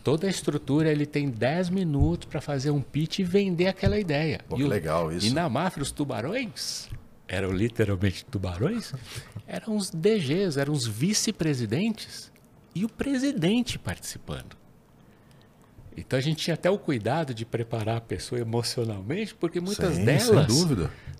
Toda 0.02 0.26
a 0.26 0.30
estrutura, 0.30 0.90
ele 0.90 1.04
tem 1.04 1.28
10 1.28 1.70
minutos 1.70 2.28
para 2.28 2.40
fazer 2.40 2.70
um 2.70 2.80
pitch 2.80 3.18
e 3.18 3.24
vender 3.24 3.66
aquela 3.66 3.98
ideia. 3.98 4.40
Pô, 4.48 4.56
que 4.56 4.64
o, 4.64 4.68
legal 4.68 5.12
isso. 5.12 5.26
E 5.26 5.30
na 5.30 5.48
Mafra, 5.48 5.82
os 5.82 5.90
tubarões, 5.90 6.88
eram 7.26 7.52
literalmente 7.52 8.24
tubarões, 8.24 8.92
eram 9.46 9.76
os 9.76 9.90
DGs, 9.90 10.58
eram 10.58 10.72
os 10.72 10.86
vice-presidentes 10.86 12.32
e 12.74 12.84
o 12.84 12.88
presidente 12.88 13.78
participando. 13.78 14.56
Então 15.96 16.16
a 16.16 16.22
gente 16.22 16.44
tinha 16.44 16.54
até 16.54 16.70
o 16.70 16.78
cuidado 16.78 17.34
de 17.34 17.44
preparar 17.44 17.96
a 17.96 18.00
pessoa 18.00 18.40
emocionalmente, 18.40 19.34
porque 19.34 19.60
muitas 19.60 19.96
Sim, 19.96 20.04
delas 20.04 20.46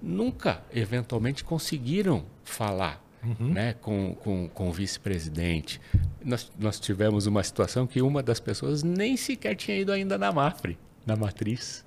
nunca, 0.00 0.62
eventualmente, 0.72 1.42
conseguiram 1.42 2.24
falar 2.44 3.04
uhum. 3.22 3.52
né, 3.52 3.74
com, 3.74 4.14
com, 4.14 4.48
com 4.48 4.68
o 4.68 4.72
vice-presidente. 4.72 5.80
Nós, 6.24 6.50
nós 6.58 6.78
tivemos 6.80 7.26
uma 7.26 7.42
situação 7.42 7.86
que 7.86 8.02
uma 8.02 8.22
das 8.22 8.40
pessoas 8.40 8.82
nem 8.82 9.16
sequer 9.16 9.54
tinha 9.56 9.78
ido 9.78 9.92
ainda 9.92 10.18
na 10.18 10.32
MAFRE, 10.32 10.78
na 11.06 11.16
matriz. 11.16 11.84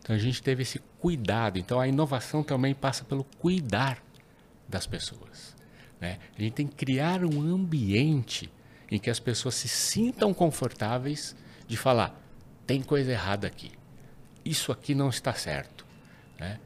Então 0.00 0.14
a 0.14 0.18
gente 0.18 0.42
teve 0.42 0.62
esse 0.62 0.78
cuidado. 0.98 1.58
Então 1.58 1.80
a 1.80 1.88
inovação 1.88 2.42
também 2.42 2.74
passa 2.74 3.04
pelo 3.04 3.24
cuidar 3.38 4.02
das 4.68 4.86
pessoas. 4.86 5.56
Né? 6.00 6.18
A 6.36 6.42
gente 6.42 6.52
tem 6.52 6.66
que 6.66 6.76
criar 6.76 7.24
um 7.24 7.40
ambiente 7.40 8.50
em 8.90 8.98
que 8.98 9.10
as 9.10 9.18
pessoas 9.18 9.54
se 9.54 9.68
sintam 9.68 10.32
confortáveis 10.32 11.36
de 11.66 11.76
falar: 11.76 12.18
tem 12.66 12.82
coisa 12.82 13.12
errada 13.12 13.46
aqui. 13.46 13.72
Isso 14.44 14.72
aqui 14.72 14.94
não 14.94 15.08
está 15.08 15.34
certo. 15.34 15.84
Né? 16.38 16.58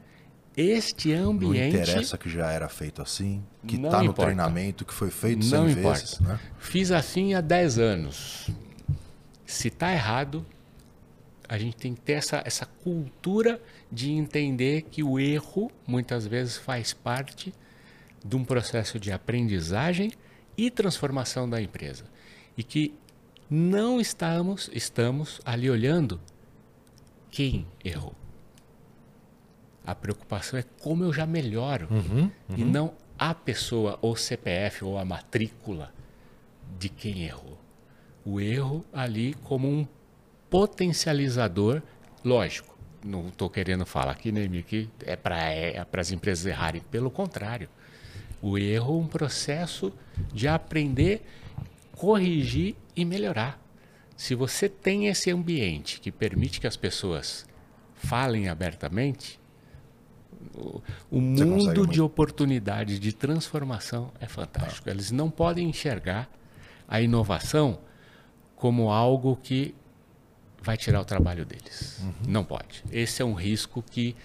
Este 0.55 1.11
ambiente. 1.13 1.73
Não 1.73 1.81
interessa 1.81 2.17
que 2.17 2.29
já 2.29 2.51
era 2.51 2.69
feito 2.69 3.01
assim, 3.01 3.43
que 3.65 3.75
está 3.75 4.03
no 4.03 4.13
treinamento, 4.13 4.85
que 4.85 4.93
foi 4.93 5.09
feito 5.09 5.45
não 5.47 5.67
100 5.67 5.79
importa. 5.79 5.99
vezes. 5.99 6.19
Né? 6.19 6.39
Fiz 6.59 6.91
assim 6.91 7.33
há 7.33 7.41
10 7.41 7.79
anos. 7.79 8.49
Se 9.45 9.69
está 9.69 9.91
errado, 9.91 10.45
a 11.49 11.57
gente 11.57 11.75
tem 11.75 11.93
que 11.93 12.01
ter 12.01 12.13
essa, 12.13 12.41
essa 12.45 12.65
cultura 12.65 13.61
de 13.91 14.11
entender 14.11 14.83
que 14.83 15.03
o 15.03 15.19
erro 15.19 15.71
muitas 15.87 16.25
vezes 16.27 16.57
faz 16.57 16.93
parte 16.93 17.53
de 18.23 18.35
um 18.35 18.45
processo 18.45 18.99
de 18.99 19.11
aprendizagem 19.11 20.11
e 20.57 20.69
transformação 20.69 21.49
da 21.49 21.61
empresa. 21.61 22.05
E 22.55 22.63
que 22.63 22.93
não 23.49 23.99
estamos, 23.99 24.69
estamos 24.73 25.41
ali 25.43 25.69
olhando 25.69 26.19
quem 27.29 27.67
errou. 27.83 28.15
A 29.85 29.93
preocupação 29.93 30.57
é 30.57 30.63
como 30.81 31.03
eu 31.03 31.11
já 31.11 31.25
melhoro 31.25 31.87
uhum, 31.91 32.21
uhum. 32.49 32.57
e 32.57 32.63
não 32.63 32.93
a 33.17 33.33
pessoa 33.33 33.97
ou 34.01 34.15
CPF 34.15 34.85
ou 34.85 34.97
a 34.97 35.05
matrícula 35.05 35.93
de 36.79 36.89
quem 36.89 37.23
errou. 37.23 37.59
O 38.25 38.39
erro 38.39 38.85
ali 38.93 39.33
como 39.43 39.67
um 39.67 39.85
potencializador, 40.49 41.81
lógico. 42.23 42.73
Não 43.03 43.27
estou 43.27 43.49
querendo 43.49 43.85
falar 43.85 44.13
aqui, 44.13 44.31
né, 44.31 44.47
que 44.65 44.89
é 45.05 45.17
para 45.17 45.51
é, 45.51 45.85
as 45.91 46.11
empresas 46.11 46.45
errarem. 46.45 46.81
Pelo 46.89 47.11
contrário, 47.11 47.67
o 48.41 48.57
erro 48.57 48.93
é 48.93 49.03
um 49.03 49.07
processo 49.07 49.91
de 50.33 50.47
aprender 50.47 51.21
corrigir 51.95 52.75
e 52.95 53.05
melhorar. 53.05 53.59
Se 54.15 54.35
você 54.35 54.67
tem 54.67 55.07
esse 55.07 55.31
ambiente 55.31 55.99
que 55.99 56.11
permite 56.11 56.59
que 56.59 56.67
as 56.67 56.75
pessoas 56.75 57.45
falem 57.95 58.49
abertamente, 58.49 59.39
o, 61.11 61.19
mundo 61.19 61.87
de 61.87 62.01
oportunidades 62.01 62.99
de 62.99 63.13
transformação 63.13 64.11
é 64.19 64.27
fantástico. 64.27 64.89
Eles 64.89 65.11
não 65.11 65.29
podem 65.29 65.69
enxergar 65.69 66.29
a 66.87 67.01
inovação 67.01 67.79
como 68.55 68.89
algo 68.89 69.37
que 69.41 69.75
vai 70.61 70.77
tirar 70.77 71.01
o 71.01 71.05
trabalho 71.05 71.45
deles. 71.45 71.99
Uhum. 72.01 72.13
Não 72.27 72.43
pode. 72.43 72.83
Esse 72.91 73.21
é 73.21 73.25
um 73.25 73.33
risco 73.33 73.83
que 73.83 74.15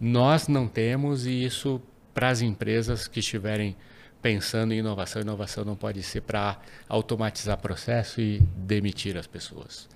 nós 0.00 0.48
não 0.48 0.66
temos 0.66 1.26
e 1.26 1.44
isso 1.44 1.80
para 2.12 2.28
as 2.28 2.40
empresas 2.40 3.06
que 3.06 3.20
estiverem 3.20 3.76
pensando 4.20 4.72
em 4.72 4.78
inovação. 4.78 5.22
Inovação 5.22 5.64
não 5.64 5.76
pode 5.76 6.02
ser 6.02 6.22
para 6.22 6.58
automatizar 6.88 7.58
processo 7.58 8.20
e 8.20 8.40
demitir 8.56 9.16
as 9.16 9.26
pessoas. 9.26 9.88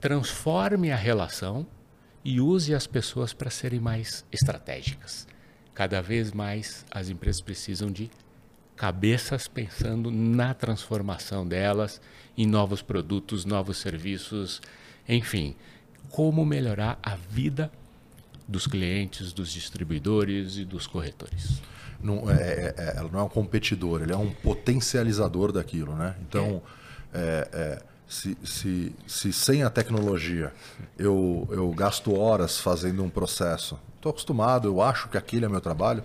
Transforme 0.00 0.90
a 0.90 0.96
relação 0.96 1.66
e 2.24 2.40
use 2.40 2.74
as 2.74 2.86
pessoas 2.86 3.32
para 3.32 3.50
serem 3.50 3.80
mais 3.80 4.24
estratégicas. 4.30 5.26
Cada 5.74 6.00
vez 6.02 6.32
mais 6.32 6.84
as 6.90 7.08
empresas 7.08 7.40
precisam 7.40 7.90
de 7.90 8.10
cabeças 8.76 9.46
pensando 9.46 10.10
na 10.10 10.54
transformação 10.54 11.46
delas, 11.46 12.00
em 12.36 12.46
novos 12.46 12.82
produtos, 12.82 13.44
novos 13.44 13.78
serviços, 13.78 14.60
enfim, 15.08 15.54
como 16.08 16.44
melhorar 16.44 16.98
a 17.02 17.14
vida 17.14 17.70
dos 18.48 18.66
clientes, 18.66 19.32
dos 19.32 19.52
distribuidores 19.52 20.56
e 20.56 20.64
dos 20.64 20.86
corretores 20.86 21.60
não 22.02 22.30
é, 22.30 22.34
é, 22.34 22.74
é, 22.76 22.94
ela 22.96 23.08
não 23.12 23.20
é 23.20 23.22
um 23.22 23.28
competidor, 23.28 24.02
ele 24.02 24.12
é 24.12 24.16
um 24.16 24.30
potencializador 24.30 25.52
daquilo, 25.52 25.94
né? 25.94 26.16
Então, 26.22 26.62
é. 27.12 27.82
Se, 28.10 28.36
se, 28.44 28.92
se 29.06 29.32
sem 29.32 29.62
a 29.62 29.70
tecnologia 29.70 30.52
eu, 30.98 31.48
eu 31.52 31.70
gasto 31.70 32.12
horas 32.12 32.58
fazendo 32.58 33.04
um 33.04 33.08
processo, 33.08 33.78
estou 33.94 34.10
acostumado, 34.10 34.66
eu 34.66 34.82
acho 34.82 35.08
que 35.08 35.16
aquele 35.16 35.44
é 35.44 35.48
meu 35.48 35.60
trabalho, 35.60 36.02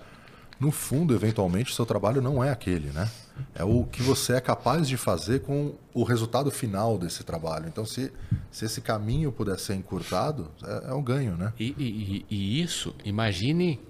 no 0.60 0.72
fundo, 0.72 1.16
eventualmente, 1.16 1.72
o 1.72 1.74
seu 1.74 1.86
trabalho 1.86 2.22
não 2.22 2.44
é 2.44 2.52
aquele, 2.52 2.90
né? 2.92 3.10
É 3.56 3.64
o 3.64 3.84
que 3.84 4.02
você 4.02 4.34
é 4.34 4.40
capaz 4.40 4.88
de 4.88 4.96
fazer 4.96 5.42
com 5.42 5.74
o 5.94 6.04
resultado 6.04 6.50
final 6.50 6.98
desse 6.98 7.24
trabalho. 7.24 7.68
Então, 7.68 7.86
se, 7.86 8.14
se 8.52 8.64
esse 8.64 8.80
caminho 8.80 9.32
puder 9.32 9.60
ser 9.60 9.74
encurtado, 9.74 10.50
é, 10.64 10.92
é 10.92 10.94
um 10.94 11.04
ganho, 11.04 11.36
né? 11.36 11.52
E, 11.60 11.76
e, 11.78 12.26
e 12.30 12.62
isso, 12.62 12.96
imagine 13.04 13.82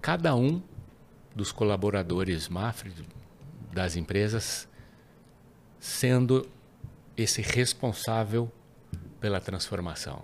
cada 0.00 0.34
um 0.34 0.60
dos 1.36 1.52
colaboradores 1.52 2.48
Mafre, 2.48 2.92
das 3.72 3.94
empresas, 3.94 4.66
sendo 5.78 6.48
esse 7.22 7.40
responsável 7.42 8.50
pela 9.20 9.40
transformação. 9.40 10.22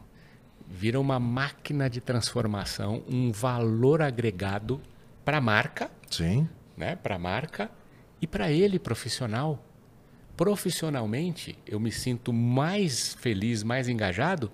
Vira 0.66 1.01
uma 1.01 1.18
máquina 1.18 1.89
de 1.89 2.01
transformação, 2.01 3.03
um 3.09 3.33
valor 3.33 4.03
agregado 4.03 4.81
para 5.25 5.39
a 5.39 5.41
marca, 5.41 5.91
Sim. 6.11 6.49
Né, 6.77 6.97
para 6.97 7.14
a 7.14 7.18
marca 7.18 7.70
e 8.20 8.27
para 8.27 8.51
ele 8.51 8.79
profissional. 8.79 9.64
Profissionalmente, 10.37 11.59
eu 11.66 11.81
me 11.81 11.91
sinto 11.91 12.33
mais 12.33 13.14
feliz, 13.14 13.62
mais 13.62 13.89
engajado 13.89 14.53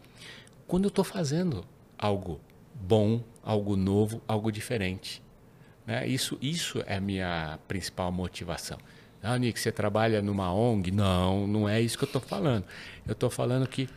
quando 0.66 0.84
eu 0.84 0.88
estou 0.88 1.04
fazendo 1.04 1.64
algo 1.98 2.40
bom, 2.74 3.22
algo 3.42 3.76
novo, 3.76 4.22
algo 4.26 4.50
diferente. 4.50 5.22
Né? 5.86 6.06
Isso, 6.06 6.38
isso 6.40 6.82
é 6.86 6.96
a 6.96 7.00
minha 7.00 7.58
principal 7.68 8.10
motivação. 8.10 8.78
Ah, 9.24 9.38
Nick, 9.38 9.58
você 9.58 9.72
trabalha 9.72 10.20
numa 10.20 10.52
ONG? 10.52 10.90
Não, 10.90 11.46
não 11.46 11.66
é 11.66 11.80
isso 11.80 11.96
que 11.96 12.04
eu 12.04 12.08
estou 12.08 12.20
falando. 12.20 12.64
Eu 13.06 13.12
estou 13.12 13.30
falando 13.30 13.66
que 13.66 13.88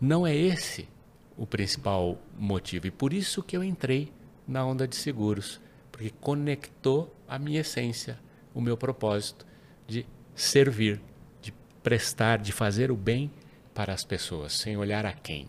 não 0.00 0.24
é 0.24 0.32
esse 0.32 0.88
o 1.36 1.44
principal 1.44 2.16
motivo. 2.38 2.86
E 2.86 2.90
por 2.90 3.12
isso 3.12 3.42
que 3.42 3.56
eu 3.56 3.64
entrei 3.64 4.12
na 4.46 4.64
onda 4.64 4.86
de 4.86 4.94
seguros, 4.94 5.60
porque 5.90 6.10
conectou 6.20 7.12
a 7.26 7.40
minha 7.40 7.60
essência, 7.60 8.20
o 8.54 8.60
meu 8.60 8.76
propósito 8.76 9.44
de 9.86 10.06
servir, 10.32 11.00
de 11.42 11.52
prestar, 11.82 12.38
de 12.38 12.52
fazer 12.52 12.92
o 12.92 12.96
bem 12.96 13.32
para 13.74 13.92
as 13.92 14.04
pessoas, 14.04 14.52
sem 14.52 14.76
olhar 14.76 15.04
a 15.04 15.12
quem, 15.12 15.48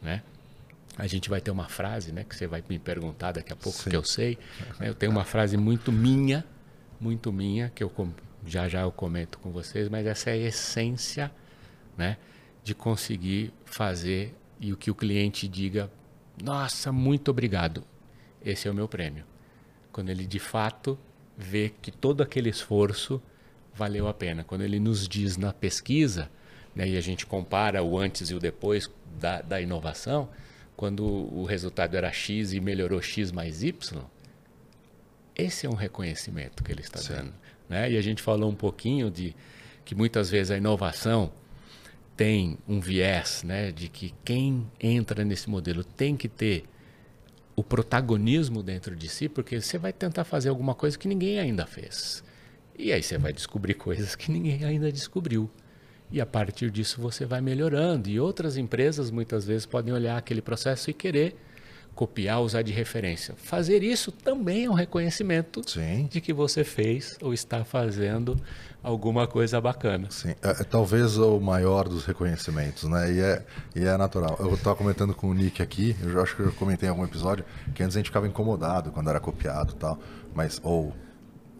né? 0.00 0.22
A 0.96 1.06
gente 1.06 1.28
vai 1.28 1.40
ter 1.40 1.50
uma 1.50 1.68
frase, 1.68 2.10
né, 2.10 2.24
que 2.24 2.34
você 2.34 2.46
vai 2.46 2.62
me 2.68 2.78
perguntar 2.78 3.32
daqui 3.32 3.52
a 3.52 3.56
pouco, 3.56 3.78
Sim. 3.78 3.90
que 3.90 3.96
eu 3.96 4.04
sei. 4.04 4.36
Né? 4.80 4.88
Eu 4.88 4.94
tenho 4.94 5.12
uma 5.12 5.24
frase 5.24 5.56
muito 5.56 5.92
minha, 5.92 6.44
muito 7.00 7.32
minha, 7.32 7.70
que 7.72 7.84
eu 7.84 7.88
já 8.46 8.68
já 8.68 8.82
eu 8.82 8.92
comento 8.92 9.38
com 9.38 9.50
vocês, 9.50 9.88
mas 9.88 10.06
essa 10.06 10.30
é 10.30 10.34
a 10.34 10.36
essência, 10.36 11.30
né, 11.96 12.16
de 12.62 12.74
conseguir 12.74 13.52
fazer 13.64 14.34
e 14.60 14.72
o 14.72 14.76
que 14.76 14.90
o 14.90 14.94
cliente 14.94 15.46
diga, 15.48 15.90
nossa, 16.42 16.92
muito 16.92 17.30
obrigado. 17.30 17.84
Esse 18.44 18.68
é 18.68 18.70
o 18.70 18.74
meu 18.74 18.88
prêmio. 18.88 19.24
Quando 19.92 20.10
ele 20.10 20.26
de 20.26 20.38
fato 20.38 20.98
vê 21.36 21.72
que 21.80 21.90
todo 21.90 22.22
aquele 22.22 22.48
esforço 22.48 23.22
valeu 23.74 24.08
a 24.08 24.14
pena. 24.14 24.42
Quando 24.42 24.62
ele 24.62 24.80
nos 24.80 25.08
diz 25.08 25.36
na 25.36 25.52
pesquisa, 25.52 26.30
né, 26.74 26.88
e 26.88 26.96
a 26.96 27.00
gente 27.00 27.24
compara 27.26 27.82
o 27.82 27.98
antes 27.98 28.30
e 28.30 28.34
o 28.34 28.40
depois 28.40 28.90
da, 29.18 29.40
da 29.40 29.60
inovação, 29.60 30.28
quando 30.76 31.04
o 31.04 31.44
resultado 31.44 31.96
era 31.96 32.12
X 32.12 32.52
e 32.52 32.60
melhorou 32.60 33.00
X 33.00 33.32
mais 33.32 33.62
Y, 33.62 34.04
esse 35.34 35.66
é 35.66 35.70
um 35.70 35.74
reconhecimento 35.74 36.62
que 36.62 36.72
ele 36.72 36.80
está 36.80 36.98
Sim. 36.98 37.14
dando. 37.14 37.34
Né? 37.68 37.92
E 37.92 37.96
a 37.96 38.02
gente 38.02 38.22
falou 38.22 38.50
um 38.50 38.54
pouquinho 38.54 39.10
de 39.10 39.34
que 39.84 39.94
muitas 39.94 40.30
vezes 40.30 40.50
a 40.50 40.56
inovação 40.56 41.32
tem 42.16 42.58
um 42.66 42.80
viés 42.80 43.42
né, 43.44 43.70
de 43.70 43.88
que 43.88 44.12
quem 44.24 44.66
entra 44.80 45.24
nesse 45.24 45.48
modelo 45.48 45.84
tem 45.84 46.16
que 46.16 46.28
ter 46.28 46.64
o 47.54 47.62
protagonismo 47.62 48.62
dentro 48.62 48.94
de 48.94 49.08
si, 49.08 49.28
porque 49.28 49.60
você 49.60 49.78
vai 49.78 49.92
tentar 49.92 50.24
fazer 50.24 50.48
alguma 50.48 50.74
coisa 50.74 50.98
que 50.98 51.08
ninguém 51.08 51.38
ainda 51.38 51.66
fez. 51.66 52.22
E 52.78 52.92
aí 52.92 53.02
você 53.02 53.18
vai 53.18 53.32
descobrir 53.32 53.74
coisas 53.74 54.14
que 54.14 54.30
ninguém 54.30 54.64
ainda 54.64 54.92
descobriu. 54.92 55.50
E 56.10 56.20
a 56.20 56.26
partir 56.26 56.70
disso 56.70 57.00
você 57.00 57.26
vai 57.26 57.40
melhorando. 57.40 58.08
E 58.08 58.18
outras 58.18 58.56
empresas 58.56 59.10
muitas 59.10 59.44
vezes 59.44 59.66
podem 59.66 59.92
olhar 59.92 60.16
aquele 60.16 60.40
processo 60.40 60.88
e 60.90 60.94
querer 60.94 61.36
copiar, 61.98 62.40
usar 62.40 62.62
de 62.62 62.70
referência. 62.70 63.34
Fazer 63.36 63.82
isso 63.82 64.12
também 64.12 64.66
é 64.66 64.70
um 64.70 64.74
reconhecimento 64.74 65.68
Sim. 65.68 66.06
de 66.08 66.20
que 66.20 66.32
você 66.32 66.62
fez 66.62 67.18
ou 67.20 67.34
está 67.34 67.64
fazendo 67.64 68.40
alguma 68.80 69.26
coisa 69.26 69.60
bacana. 69.60 70.06
Sim, 70.08 70.28
é, 70.40 70.50
é, 70.50 70.52
talvez 70.62 71.18
o 71.18 71.40
maior 71.40 71.88
dos 71.88 72.04
reconhecimentos, 72.04 72.84
né? 72.84 73.12
E 73.12 73.18
é, 73.18 73.44
e 73.74 73.84
é 73.84 73.96
natural. 73.96 74.36
Eu 74.38 74.54
estava 74.54 74.76
comentando 74.76 75.12
com 75.12 75.28
o 75.28 75.34
Nick 75.34 75.60
aqui, 75.60 75.96
eu 76.00 76.22
acho 76.22 76.36
que 76.36 76.42
eu 76.42 76.52
comentei 76.52 76.88
em 76.88 76.90
algum 76.90 77.02
episódio, 77.04 77.44
que 77.74 77.82
antes 77.82 77.96
a 77.96 77.98
gente 77.98 78.10
ficava 78.10 78.28
incomodado 78.28 78.92
quando 78.92 79.10
era 79.10 79.18
copiado 79.18 79.72
e 79.72 79.76
tal, 79.76 79.98
mas 80.32 80.60
ou 80.62 80.94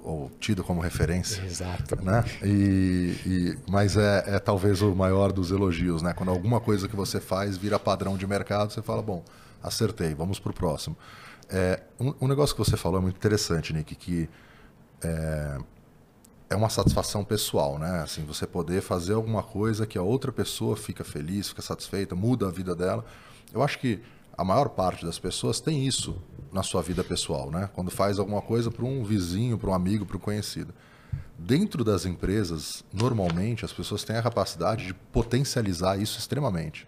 ou 0.05 0.31
tido 0.39 0.63
como 0.63 0.81
referência. 0.81 1.43
Exato. 1.43 2.01
Né? 2.01 2.25
E, 2.45 3.17
e, 3.27 3.59
mas 3.69 3.97
é, 3.97 4.37
é, 4.37 4.39
talvez 4.39 4.81
o 4.83 4.95
maior 4.95 5.33
dos 5.33 5.51
elogios, 5.51 6.01
né? 6.01 6.13
Quando 6.13 6.31
alguma 6.31 6.61
coisa 6.61 6.87
que 6.87 6.95
você 6.95 7.21
faz 7.21 7.59
vira 7.59 7.77
padrão 7.77 8.17
de 8.17 8.25
mercado, 8.25 8.73
você 8.73 8.81
fala, 8.81 9.03
bom, 9.03 9.25
acertei, 9.63 10.15
vamos 10.15 10.39
para 10.39 10.51
o 10.51 10.55
próximo. 10.55 10.97
É, 11.49 11.83
um, 11.99 12.15
um, 12.23 12.29
negócio 12.29 12.55
que 12.55 12.65
você 12.65 12.77
falou 12.77 12.99
é 12.99 13.03
muito 13.03 13.17
interessante, 13.17 13.73
Nick, 13.73 13.95
que 13.95 14.29
é, 15.03 15.59
é 16.51 16.57
uma 16.57 16.69
satisfação 16.69 17.25
pessoal, 17.25 17.79
né? 17.79 18.03
Assim, 18.03 18.25
você 18.25 18.47
poder 18.47 18.83
fazer 18.83 19.15
alguma 19.15 19.43
coisa 19.43 19.87
que 19.87 19.97
a 19.97 20.03
outra 20.03 20.31
pessoa 20.33 20.77
fica 20.77 21.05
feliz, 21.05 21.49
fica 21.49 21.63
satisfeita, 21.63 22.15
muda 22.15 22.49
a 22.49 22.51
vida 22.51 22.75
dela. 22.75 23.05
Eu 23.53 23.63
acho 23.63 23.79
que 23.79 24.01
a 24.37 24.45
maior 24.45 24.69
parte 24.69 25.05
das 25.05 25.19
pessoas 25.19 25.61
tem 25.61 25.87
isso 25.87 26.17
na 26.53 26.63
sua 26.63 26.83
vida 26.83 27.05
pessoal, 27.05 27.51
né? 27.51 27.69
Quando 27.75 27.91
faz 27.91 28.19
alguma 28.19 28.41
coisa 28.41 28.71
para 28.71 28.85
um 28.85 29.05
vizinho, 29.05 29.59
para 29.59 29.71
um 29.71 29.75
amigo, 29.75 30.07
para 30.07 30.17
um 30.17 30.21
conhecido. 30.21 30.73
Dentro 31.39 31.85
das 31.85 32.07
empresas, 32.07 32.85
normalmente 32.93 33.65
as 33.65 33.73
pessoas 33.73 34.03
têm 34.03 34.17
a 34.17 34.23
capacidade 34.23 34.87
de 34.87 34.95
potencializar 34.95 35.99
isso 35.99 36.19
extremamente. 36.19 36.88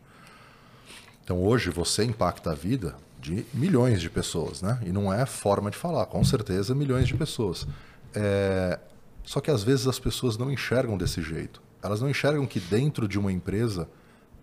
Então 1.30 1.44
hoje 1.44 1.70
você 1.70 2.02
impacta 2.02 2.50
a 2.50 2.54
vida 2.56 2.96
de 3.20 3.46
milhões 3.54 4.00
de 4.00 4.10
pessoas, 4.10 4.60
né? 4.62 4.80
E 4.84 4.90
não 4.90 5.14
é 5.14 5.24
forma 5.24 5.70
de 5.70 5.76
falar, 5.76 6.04
com 6.06 6.24
certeza 6.24 6.74
milhões 6.74 7.06
de 7.06 7.14
pessoas. 7.14 7.68
É... 8.12 8.80
Só 9.22 9.40
que 9.40 9.48
às 9.48 9.62
vezes 9.62 9.86
as 9.86 10.00
pessoas 10.00 10.36
não 10.36 10.50
enxergam 10.50 10.98
desse 10.98 11.22
jeito. 11.22 11.62
Elas 11.80 12.00
não 12.00 12.10
enxergam 12.10 12.44
que 12.48 12.58
dentro 12.58 13.06
de 13.06 13.16
uma 13.16 13.30
empresa 13.30 13.88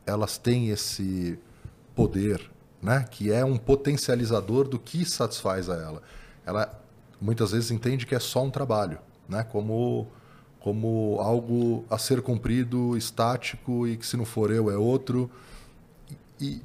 elas 0.06 0.38
têm 0.38 0.70
esse 0.70 1.38
poder, 1.94 2.50
né? 2.82 3.06
Que 3.12 3.34
é 3.34 3.44
um 3.44 3.58
potencializador 3.58 4.66
do 4.66 4.80
que 4.80 5.04
satisfaz 5.04 5.70
a 5.70 5.76
ela. 5.76 6.02
Ela 6.46 6.82
muitas 7.20 7.52
vezes 7.52 7.70
entende 7.70 8.06
que 8.06 8.16
é 8.16 8.20
só 8.20 8.46
um 8.46 8.50
trabalho, 8.50 9.00
né? 9.28 9.44
Como 9.44 10.08
como 10.62 11.18
algo 11.20 11.84
a 11.90 11.98
ser 11.98 12.22
cumprido, 12.22 12.96
estático 12.96 13.86
e 13.86 13.98
que 13.98 14.08
se 14.08 14.16
não 14.16 14.24
for 14.24 14.52
eu 14.52 14.72
é 14.72 14.78
outro. 14.78 15.30
E, 16.40 16.62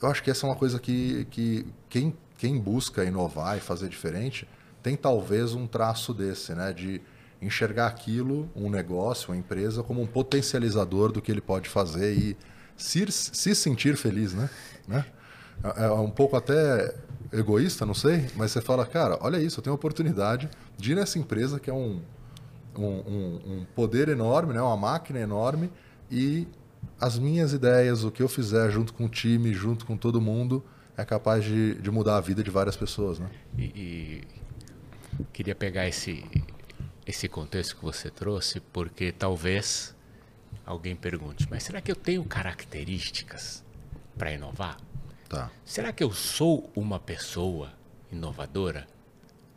eu 0.00 0.08
acho 0.08 0.22
que 0.22 0.30
essa 0.30 0.46
é 0.46 0.50
uma 0.50 0.56
coisa 0.56 0.78
que, 0.78 1.26
que 1.30 1.66
quem, 1.88 2.16
quem 2.36 2.58
busca 2.58 3.04
inovar 3.04 3.56
e 3.56 3.60
fazer 3.60 3.88
diferente 3.88 4.46
tem 4.82 4.96
talvez 4.96 5.54
um 5.54 5.66
traço 5.66 6.14
desse, 6.14 6.54
né? 6.54 6.72
De 6.72 7.00
enxergar 7.40 7.86
aquilo, 7.86 8.48
um 8.54 8.70
negócio, 8.70 9.30
uma 9.30 9.36
empresa, 9.36 9.82
como 9.82 10.00
um 10.00 10.06
potencializador 10.06 11.12
do 11.12 11.20
que 11.20 11.30
ele 11.30 11.40
pode 11.40 11.68
fazer 11.68 12.14
e 12.14 12.36
se, 12.76 13.10
se 13.10 13.54
sentir 13.54 13.96
feliz, 13.96 14.32
né? 14.32 14.48
né? 14.86 15.04
É, 15.76 15.84
é 15.84 15.90
um 15.90 16.10
pouco 16.10 16.36
até 16.36 16.94
egoísta, 17.32 17.84
não 17.84 17.94
sei, 17.94 18.26
mas 18.36 18.52
você 18.52 18.60
fala, 18.60 18.86
cara, 18.86 19.18
olha 19.20 19.38
isso, 19.38 19.58
eu 19.58 19.62
tenho 19.62 19.72
a 19.72 19.76
oportunidade 19.76 20.48
de 20.76 20.92
ir 20.92 20.94
nessa 20.94 21.18
empresa 21.18 21.58
que 21.58 21.68
é 21.68 21.74
um, 21.74 22.00
um, 22.76 22.84
um, 22.84 23.40
um 23.46 23.66
poder 23.74 24.08
enorme, 24.08 24.52
né? 24.54 24.60
uma 24.60 24.76
máquina 24.76 25.18
enorme, 25.18 25.70
e 26.10 26.46
as 27.00 27.18
minhas 27.18 27.52
ideias, 27.52 28.04
o 28.04 28.10
que 28.10 28.22
eu 28.22 28.28
fizer 28.28 28.70
junto 28.70 28.92
com 28.94 29.04
o 29.04 29.08
time, 29.08 29.52
junto 29.52 29.84
com 29.84 29.96
todo 29.96 30.20
mundo, 30.20 30.64
é 30.96 31.04
capaz 31.04 31.44
de, 31.44 31.74
de 31.74 31.90
mudar 31.90 32.16
a 32.16 32.20
vida 32.20 32.42
de 32.42 32.50
várias 32.50 32.76
pessoas. 32.76 33.18
Né? 33.18 33.30
E, 33.58 33.62
e 33.64 35.24
queria 35.32 35.54
pegar 35.54 35.86
esse, 35.86 36.24
esse 37.06 37.28
contexto 37.28 37.76
que 37.76 37.84
você 37.84 38.10
trouxe, 38.10 38.60
porque 38.60 39.12
talvez 39.12 39.94
alguém 40.64 40.96
pergunte: 40.96 41.46
mas 41.50 41.62
será 41.62 41.80
que 41.80 41.90
eu 41.90 41.96
tenho 41.96 42.24
características 42.24 43.62
para 44.16 44.32
inovar? 44.32 44.78
Tá. 45.28 45.50
Será 45.64 45.92
que 45.92 46.02
eu 46.02 46.12
sou 46.12 46.70
uma 46.74 46.98
pessoa 46.98 47.72
inovadora? 48.10 48.86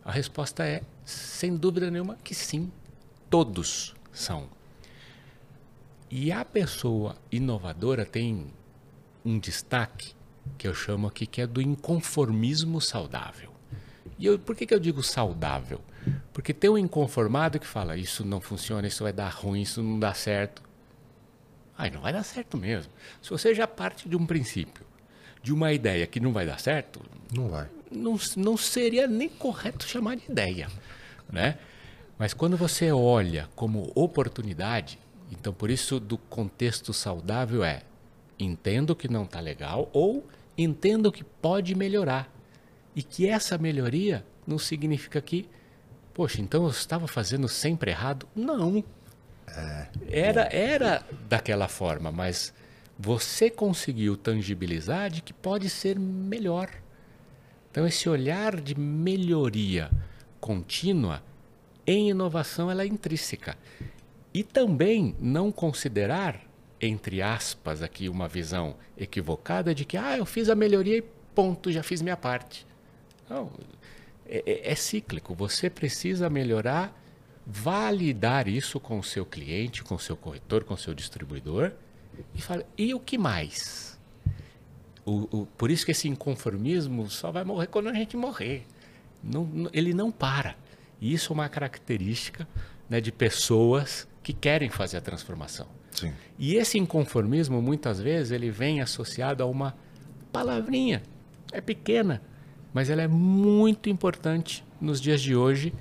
A 0.04 0.12
resposta 0.12 0.66
é, 0.66 0.82
sem 1.06 1.56
dúvida 1.56 1.90
nenhuma, 1.92 2.18
que 2.24 2.34
sim. 2.34 2.72
Todos 3.30 3.96
são. 4.12 4.50
E 6.10 6.32
a 6.32 6.44
pessoa 6.44 7.16
inovadora 7.32 8.04
tem 8.04 8.48
um 9.24 9.38
destaque 9.38 10.14
que 10.58 10.68
eu 10.68 10.74
chamo 10.74 11.08
aqui 11.08 11.28
que 11.28 11.42
é 11.42 11.46
do 11.46 11.62
inconformismo 11.62 12.82
saudável. 12.82 13.52
E 14.18 14.26
eu, 14.26 14.40
por 14.40 14.56
que, 14.56 14.66
que 14.66 14.74
eu 14.74 14.80
digo 14.80 15.04
saudável? 15.04 15.80
Porque 16.34 16.54
tem 16.54 16.70
um 16.70 16.78
inconformado 16.78 17.60
que 17.60 17.68
fala 17.68 17.96
isso 17.96 18.26
não 18.26 18.42
funciona, 18.42 18.88
isso 18.88 19.04
vai 19.04 19.14
dar 19.14 19.30
ruim, 19.30 19.62
isso 19.62 19.84
não 19.84 20.00
dá 20.00 20.14
certo. 20.14 20.64
Ai, 21.78 21.92
não 21.92 22.02
vai 22.02 22.12
dar 22.12 22.24
certo 22.24 22.58
mesmo. 22.58 22.92
Se 23.22 23.30
você 23.30 23.54
já 23.54 23.68
parte 23.68 24.10
de 24.10 24.16
um 24.16 24.26
princípio, 24.26 24.84
de 25.44 25.54
uma 25.54 25.72
ideia 25.72 26.08
que 26.08 26.20
não 26.20 26.34
vai 26.34 26.46
dar 26.46 26.60
certo, 26.60 27.02
não 27.32 27.50
vai. 27.50 27.70
Não, 27.92 28.20
não 28.36 28.58
seria 28.58 29.08
nem 29.08 29.30
correto 29.30 29.88
chamar 29.88 30.18
de 30.18 30.30
ideia, 30.30 30.68
né? 31.32 31.58
Mas 32.18 32.34
quando 32.34 32.58
você 32.58 32.92
olha 32.92 33.48
como 33.56 33.92
oportunidade, 33.96 35.00
então, 35.32 35.54
por 35.54 35.70
isso, 35.70 36.00
do 36.00 36.18
contexto 36.18 36.94
saudável 36.94 37.64
é 37.64 37.82
entendo 38.38 38.96
que 38.96 39.08
não 39.08 39.24
está 39.24 39.40
legal 39.40 39.90
ou 39.94 40.26
entendo 40.58 41.12
que 41.12 41.24
pode 41.24 41.76
melhorar. 41.76 42.32
E 42.96 43.04
que 43.04 43.28
essa 43.28 43.58
melhoria 43.58 44.26
não 44.46 44.58
significa 44.58 45.22
que, 45.22 45.48
poxa, 46.14 46.42
então 46.42 46.64
eu 46.64 46.70
estava 46.70 47.08
fazendo 47.08 47.48
sempre 47.48 47.92
errado? 47.92 48.28
Não. 48.36 48.84
É, 49.48 49.88
era, 50.10 50.50
era 50.52 51.06
daquela 51.28 51.68
forma, 51.68 52.12
mas 52.12 52.54
você 52.98 53.50
conseguiu 53.50 54.18
tangibilizar 54.18 55.10
de 55.10 55.22
que 55.22 55.34
pode 55.34 55.70
ser 55.70 55.98
melhor. 55.98 56.70
Então, 57.72 57.86
esse 57.86 58.10
olhar 58.10 58.60
de 58.60 58.78
melhoria 58.78 59.90
contínua 60.40 61.24
em 61.86 62.10
inovação 62.10 62.70
ela 62.70 62.84
é 62.84 62.88
intrínseca. 62.88 63.58
E 64.34 64.44
também 64.44 65.16
não 65.20 65.52
considerar, 65.52 66.42
entre 66.80 67.22
aspas, 67.22 67.82
aqui 67.82 68.08
uma 68.08 68.28
visão 68.28 68.76
equivocada 68.98 69.74
de 69.74 69.86
que 69.86 69.98
ah, 69.98 70.18
eu 70.18 70.26
fiz 70.26 70.50
a 70.50 70.56
melhoria 70.56 70.98
e 70.98 71.04
ponto, 71.34 71.72
já 71.72 71.82
fiz 71.82 72.02
minha 72.02 72.18
parte. 72.18 72.66
Não, 73.30 73.52
é, 74.28 74.44
é, 74.46 74.72
é 74.72 74.76
cíclico. 74.76 75.34
Você 75.34 75.70
precisa 75.70 76.30
melhorar, 76.30 76.96
validar 77.46 78.48
isso 78.48 78.80
com 78.80 79.00
o 79.00 79.04
seu 79.04 79.26
cliente, 79.26 79.84
com 79.84 79.96
o 79.96 80.00
seu 80.00 80.16
corretor, 80.16 80.64
com 80.64 80.74
o 80.74 80.78
seu 80.78 80.94
distribuidor 80.94 81.72
e 82.36 82.42
fala, 82.42 82.66
e 82.78 82.94
o 82.94 83.00
que 83.00 83.18
mais? 83.18 84.00
O, 85.06 85.42
o, 85.42 85.46
por 85.46 85.72
isso 85.72 85.86
que 85.86 85.92
esse 85.92 86.08
inconformismo 86.08 87.10
só 87.10 87.32
vai 87.32 87.44
morrer 87.44 87.68
quando 87.68 87.90
a 87.90 87.94
gente 87.94 88.16
morrer. 88.16 88.66
Não, 89.24 89.70
ele 89.74 89.94
não 89.94 90.12
para. 90.12 90.56
E 91.02 91.14
isso 91.14 91.32
é 91.32 91.34
uma 91.34 91.50
característica 91.50 92.48
né, 92.90 93.00
de 93.02 93.12
pessoas 93.12 94.08
que 94.30 94.34
querem 94.34 94.70
fazer 94.70 94.98
a 94.98 95.02
transformação. 95.02 95.66
Sim. 95.90 96.14
E 96.38 96.54
esse 96.54 96.78
inconformismo, 96.78 97.64
muitas 97.64 98.00
vezes, 98.00 98.32
ele 98.32 98.52
vem 98.52 98.80
associado 98.80 99.42
a 99.42 99.48
uma 99.48 99.76
palavrinha. 100.32 101.02
É 101.52 101.60
pequena, 101.60 102.22
mas 102.72 102.92
ela 102.92 103.02
é 103.02 103.08
muito 103.08 103.90
importante 103.90 104.64
nos 104.80 105.02
dias 105.02 105.20
de 105.20 105.36
hoje, 105.36 105.74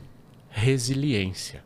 resiliência. 0.49 1.63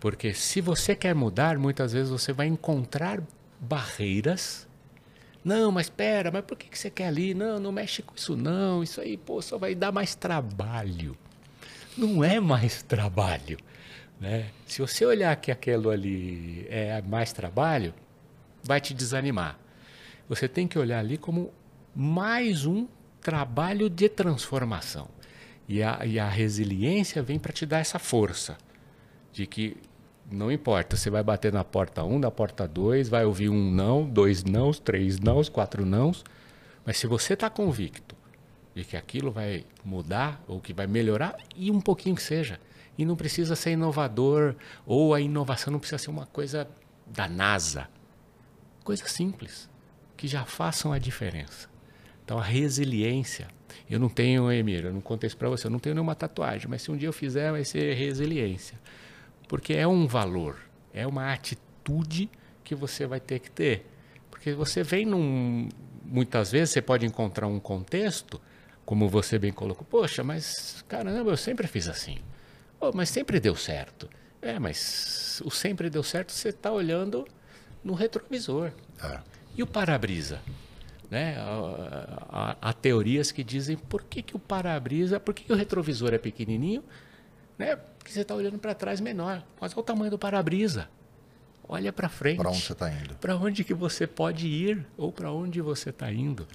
Porque 0.00 0.32
se 0.32 0.62
você 0.62 0.96
quer 0.96 1.14
mudar, 1.14 1.58
muitas 1.58 1.92
vezes 1.92 2.08
você 2.08 2.32
vai 2.32 2.46
encontrar 2.46 3.22
barreiras. 3.60 4.66
Não, 5.44 5.70
mas 5.70 5.88
espera, 5.88 6.30
mas 6.30 6.46
por 6.46 6.56
que 6.56 6.78
você 6.78 6.88
quer 6.88 7.08
ali? 7.08 7.34
Não, 7.34 7.60
não 7.60 7.72
mexe 7.72 8.00
com 8.00 8.14
isso 8.16 8.34
não. 8.34 8.82
Isso 8.82 9.02
aí, 9.02 9.18
pô, 9.18 9.42
só 9.42 9.58
vai 9.58 9.74
dar 9.74 9.92
mais 9.92 10.14
trabalho. 10.14 11.14
Não 11.94 12.24
é 12.24 12.40
mais 12.40 12.82
trabalho. 12.82 13.58
Né? 14.20 14.50
Se 14.66 14.82
você 14.82 15.04
olhar 15.04 15.34
que 15.36 15.50
aquilo 15.50 15.90
ali 15.90 16.66
é 16.68 17.00
mais 17.02 17.32
trabalho, 17.32 17.94
vai 18.62 18.80
te 18.80 18.92
desanimar. 18.92 19.58
Você 20.28 20.46
tem 20.46 20.68
que 20.68 20.78
olhar 20.78 20.98
ali 20.98 21.16
como 21.16 21.50
mais 21.94 22.66
um 22.66 22.86
trabalho 23.20 23.88
de 23.88 24.08
transformação. 24.08 25.08
E 25.66 25.82
a, 25.82 26.04
e 26.04 26.18
a 26.18 26.28
resiliência 26.28 27.22
vem 27.22 27.38
para 27.38 27.52
te 27.52 27.64
dar 27.64 27.78
essa 27.78 27.98
força 27.98 28.58
de 29.32 29.46
que 29.46 29.76
não 30.30 30.50
importa, 30.50 30.96
você 30.96 31.10
vai 31.10 31.22
bater 31.22 31.52
na 31.52 31.64
porta 31.64 32.04
1, 32.04 32.14
um, 32.14 32.18
na 32.18 32.30
porta 32.30 32.66
2, 32.68 33.08
vai 33.08 33.24
ouvir 33.24 33.48
um 33.48 33.70
não, 33.70 34.04
dois 34.04 34.44
nãos, 34.44 34.78
três 34.78 35.18
nãos, 35.18 35.48
quatro 35.48 35.84
nãos, 35.84 36.24
mas 36.84 36.98
se 36.98 37.06
você 37.08 37.34
está 37.34 37.50
convicto 37.50 38.14
de 38.74 38.84
que 38.84 38.96
aquilo 38.96 39.32
vai 39.32 39.64
mudar 39.84 40.40
ou 40.46 40.60
que 40.60 40.72
vai 40.72 40.86
melhorar, 40.86 41.36
e 41.56 41.70
um 41.70 41.80
pouquinho 41.80 42.14
que 42.14 42.22
seja, 42.22 42.60
e 43.00 43.04
não 43.06 43.16
precisa 43.16 43.56
ser 43.56 43.70
inovador, 43.70 44.54
ou 44.84 45.14
a 45.14 45.20
inovação 45.22 45.72
não 45.72 45.78
precisa 45.78 45.96
ser 45.96 46.10
uma 46.10 46.26
coisa 46.26 46.68
da 47.06 47.26
NASA. 47.26 47.88
Coisa 48.84 49.06
simples, 49.06 49.70
que 50.18 50.28
já 50.28 50.44
façam 50.44 50.92
a 50.92 50.98
diferença. 50.98 51.66
Então 52.22 52.38
a 52.38 52.42
resiliência. 52.42 53.48
Eu 53.88 53.98
não 53.98 54.10
tenho, 54.10 54.52
Emir, 54.52 54.84
eu 54.84 54.92
não 54.92 55.00
contei 55.00 55.28
isso 55.28 55.36
para 55.38 55.48
você, 55.48 55.66
eu 55.66 55.70
não 55.70 55.78
tenho 55.78 55.94
nenhuma 55.94 56.14
tatuagem, 56.14 56.68
mas 56.68 56.82
se 56.82 56.90
um 56.90 56.96
dia 56.96 57.08
eu 57.08 57.12
fizer, 57.12 57.50
vai 57.50 57.64
ser 57.64 57.94
resiliência. 57.94 58.78
Porque 59.48 59.72
é 59.72 59.88
um 59.88 60.06
valor, 60.06 60.58
é 60.92 61.06
uma 61.06 61.32
atitude 61.32 62.28
que 62.62 62.74
você 62.74 63.06
vai 63.06 63.18
ter 63.18 63.38
que 63.38 63.50
ter. 63.50 63.86
Porque 64.30 64.52
você 64.52 64.82
vem 64.82 65.06
num. 65.06 65.70
Muitas 66.04 66.52
vezes 66.52 66.74
você 66.74 66.82
pode 66.82 67.06
encontrar 67.06 67.46
um 67.46 67.58
contexto, 67.58 68.38
como 68.84 69.08
você 69.08 69.38
bem 69.38 69.52
colocou, 69.52 69.86
poxa, 69.88 70.22
mas 70.22 70.84
caramba, 70.86 71.30
eu 71.30 71.36
sempre 71.38 71.66
fiz 71.66 71.88
assim. 71.88 72.18
Oh, 72.80 72.90
mas 72.94 73.10
sempre 73.10 73.38
deu 73.38 73.54
certo. 73.54 74.08
É, 74.40 74.58
mas 74.58 75.42
o 75.44 75.50
sempre 75.50 75.90
deu 75.90 76.02
certo 76.02 76.32
você 76.32 76.48
está 76.48 76.72
olhando 76.72 77.26
no 77.84 77.92
retrovisor. 77.92 78.72
É. 79.02 79.20
E 79.54 79.62
o 79.62 79.66
para-brisa? 79.66 80.40
Né? 81.10 81.36
Há, 81.38 82.26
há, 82.30 82.56
há, 82.60 82.72
teorias 82.72 83.30
que 83.32 83.44
dizem 83.44 83.76
por 83.76 84.02
que, 84.04 84.22
que 84.22 84.36
o 84.36 84.38
para-brisa, 84.38 85.20
por 85.20 85.34
que, 85.34 85.44
que 85.44 85.52
o 85.52 85.56
retrovisor 85.56 86.14
é 86.14 86.18
pequenininho? 86.18 86.82
Né? 87.58 87.76
Porque 87.76 88.12
você 88.12 88.22
está 88.22 88.34
olhando 88.34 88.58
para 88.58 88.74
trás 88.74 89.00
menor. 89.00 89.42
Mas 89.60 89.72
olha 89.72 89.80
o 89.80 89.82
tamanho 89.82 90.10
do 90.10 90.18
para-brisa. 90.18 90.88
Olha 91.68 91.92
para 91.92 92.08
frente. 92.08 92.38
Para 92.38 92.50
onde 92.50 92.62
você 92.62 92.72
está 92.72 92.90
indo? 92.90 93.14
Para 93.16 93.36
onde 93.36 93.62
que 93.62 93.74
você 93.74 94.06
pode 94.06 94.48
ir 94.48 94.86
ou 94.96 95.12
para 95.12 95.30
onde 95.30 95.60
você 95.60 95.90
está 95.90 96.10
indo. 96.12 96.46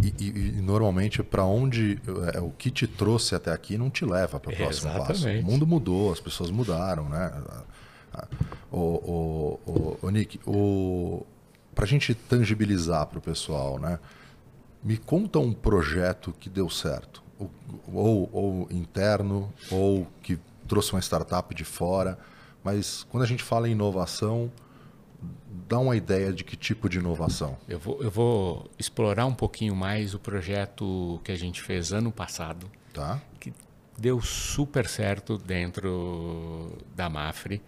E, 0.00 0.14
e, 0.18 0.58
e 0.58 0.62
normalmente 0.62 1.22
para 1.22 1.44
onde 1.44 2.00
é, 2.34 2.40
o 2.40 2.50
que 2.50 2.70
te 2.70 2.86
trouxe 2.86 3.34
até 3.34 3.52
aqui 3.52 3.76
não 3.76 3.90
te 3.90 4.04
leva 4.04 4.38
para 4.40 4.52
o 4.52 4.56
próximo 4.56 4.92
passo. 4.92 5.28
O 5.28 5.42
mundo 5.42 5.66
mudou, 5.66 6.12
as 6.12 6.20
pessoas 6.20 6.50
mudaram, 6.50 7.08
né? 7.08 7.32
O, 8.70 8.78
o, 8.78 9.60
o, 9.66 9.98
o 10.02 10.10
Nick, 10.10 10.40
o, 10.46 11.26
para 11.74 11.84
a 11.84 11.88
gente 11.88 12.14
tangibilizar 12.14 13.06
para 13.06 13.18
o 13.18 13.22
pessoal, 13.22 13.78
né? 13.78 13.98
Me 14.82 14.96
conta 14.96 15.38
um 15.38 15.52
projeto 15.52 16.34
que 16.40 16.50
deu 16.50 16.68
certo, 16.68 17.22
ou, 17.92 18.28
ou 18.32 18.68
interno, 18.70 19.52
ou 19.70 20.06
que 20.22 20.38
trouxe 20.66 20.92
uma 20.92 21.00
startup 21.00 21.54
de 21.54 21.64
fora. 21.64 22.18
Mas 22.64 23.06
quando 23.10 23.22
a 23.22 23.26
gente 23.26 23.42
fala 23.42 23.68
em 23.68 23.72
inovação, 23.72 24.50
dá 25.68 25.78
uma 25.78 25.96
ideia 25.96 26.32
de 26.32 26.44
que 26.44 26.56
tipo 26.56 26.88
de 26.88 26.98
inovação? 26.98 27.56
Eu 27.68 27.78
vou, 27.78 28.02
eu 28.02 28.10
vou 28.10 28.70
explorar 28.78 29.26
um 29.26 29.34
pouquinho 29.34 29.74
mais 29.76 30.14
o 30.14 30.18
projeto 30.18 31.20
que 31.24 31.32
a 31.32 31.36
gente 31.36 31.62
fez 31.62 31.92
ano 31.92 32.10
passado, 32.10 32.70
tá. 32.92 33.20
que 33.38 33.52
deu 33.98 34.20
super 34.20 34.86
certo 34.86 35.36
dentro 35.38 36.78
da 36.94 37.08
Mafre. 37.08 37.62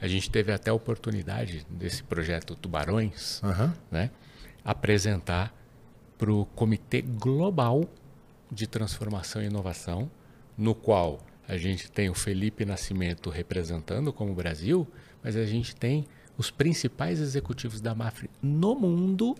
A 0.00 0.08
gente 0.08 0.30
teve 0.30 0.52
até 0.52 0.70
a 0.70 0.74
oportunidade 0.74 1.66
desse 1.68 2.02
projeto 2.02 2.54
Tubarões, 2.54 3.42
uhum. 3.42 3.72
né, 3.90 4.10
apresentar 4.64 5.54
para 6.16 6.32
o 6.32 6.44
Comitê 6.46 7.02
Global 7.02 7.84
de 8.50 8.66
Transformação 8.66 9.42
e 9.42 9.46
Inovação, 9.46 10.10
no 10.56 10.74
qual 10.74 11.20
a 11.48 11.56
gente 11.56 11.90
tem 11.90 12.08
o 12.08 12.14
Felipe 12.14 12.64
Nascimento 12.64 13.30
representando 13.30 14.12
como 14.12 14.34
Brasil, 14.34 14.86
mas 15.22 15.36
a 15.36 15.44
gente 15.44 15.74
tem 15.74 16.06
os 16.40 16.50
principais 16.50 17.20
executivos 17.20 17.82
da 17.82 17.94
Mafre 17.94 18.30
no 18.42 18.74
mundo, 18.74 19.36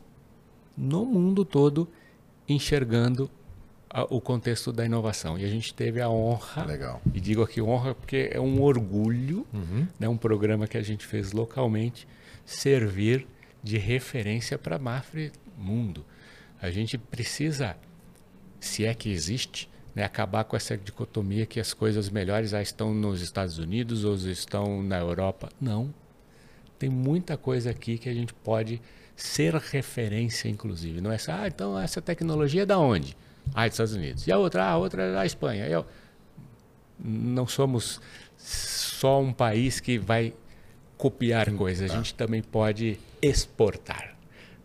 no 0.77 1.07
mundo 1.07 1.47
todo, 1.47 1.89
enxergando 2.47 3.31
a, 3.89 4.03
o 4.15 4.21
contexto 4.21 4.71
da 4.71 4.85
inovação. 4.85 5.39
E 5.39 5.45
a 5.47 5.49
gente 5.49 5.73
teve 5.73 5.99
a 6.03 6.11
honra, 6.11 6.63
Legal. 6.67 7.01
e 7.15 7.19
digo 7.19 7.43
aqui 7.43 7.63
honra 7.63 7.95
porque 7.95 8.29
é 8.31 8.39
um 8.39 8.61
orgulho, 8.61 9.47
uhum. 9.51 9.89
né, 9.99 10.11
um 10.11 10.17
programa 10.19 10.67
que 10.67 10.77
a 10.77 10.83
gente 10.83 11.07
fez 11.07 11.33
localmente, 11.33 12.07
servir 12.45 13.27
de 13.63 13.79
referência 13.79 14.59
para 14.59 14.77
a 14.77 14.79
Mafre 14.79 15.33
mundo. 15.57 16.05
A 16.61 16.71
gente 16.71 16.99
precisa, 16.99 17.79
se 18.61 18.85
é 18.85 18.93
que 18.93 19.11
existe, 19.11 19.71
né, 19.95 20.05
acabar 20.05 20.45
com 20.45 20.55
essa 20.55 20.77
dicotomia 20.77 21.47
que 21.47 21.59
as 21.59 21.73
coisas 21.73 22.11
melhores 22.11 22.51
já 22.51 22.61
estão 22.61 22.93
nos 22.93 23.23
Estados 23.23 23.57
Unidos 23.57 24.05
ou 24.05 24.17
estão 24.17 24.83
na 24.83 24.99
Europa. 24.99 25.49
Não. 25.59 25.95
Tem 26.81 26.89
muita 26.89 27.37
coisa 27.37 27.69
aqui 27.71 27.99
que 27.99 28.09
a 28.09 28.15
gente 28.15 28.33
pode 28.33 28.81
ser 29.15 29.55
referência, 29.55 30.49
inclusive. 30.49 31.03
Não 31.03 31.13
é 31.13 31.19
só, 31.19 31.33
ah, 31.33 31.47
então 31.47 31.79
essa 31.79 32.01
tecnologia 32.01 32.63
é 32.63 32.67
da 32.67 32.79
onde? 32.79 33.15
Ah, 33.55 33.67
dos 33.67 33.75
Estados 33.75 33.93
Unidos. 33.93 34.27
E 34.27 34.33
a 34.33 34.39
outra? 34.39 34.65
Ah, 34.65 34.71
a 34.71 34.77
outra 34.79 35.03
é 35.03 35.13
da 35.13 35.27
Espanha. 35.27 35.67
Eu... 35.67 35.85
Não 36.99 37.47
somos 37.47 38.01
só 38.39 39.21
um 39.21 39.31
país 39.31 39.79
que 39.79 39.99
vai 39.99 40.33
copiar 40.97 41.53
coisas, 41.53 41.91
a 41.91 41.97
gente 41.97 42.15
também 42.15 42.43
pode 42.43 42.99
exportar. 43.21 44.17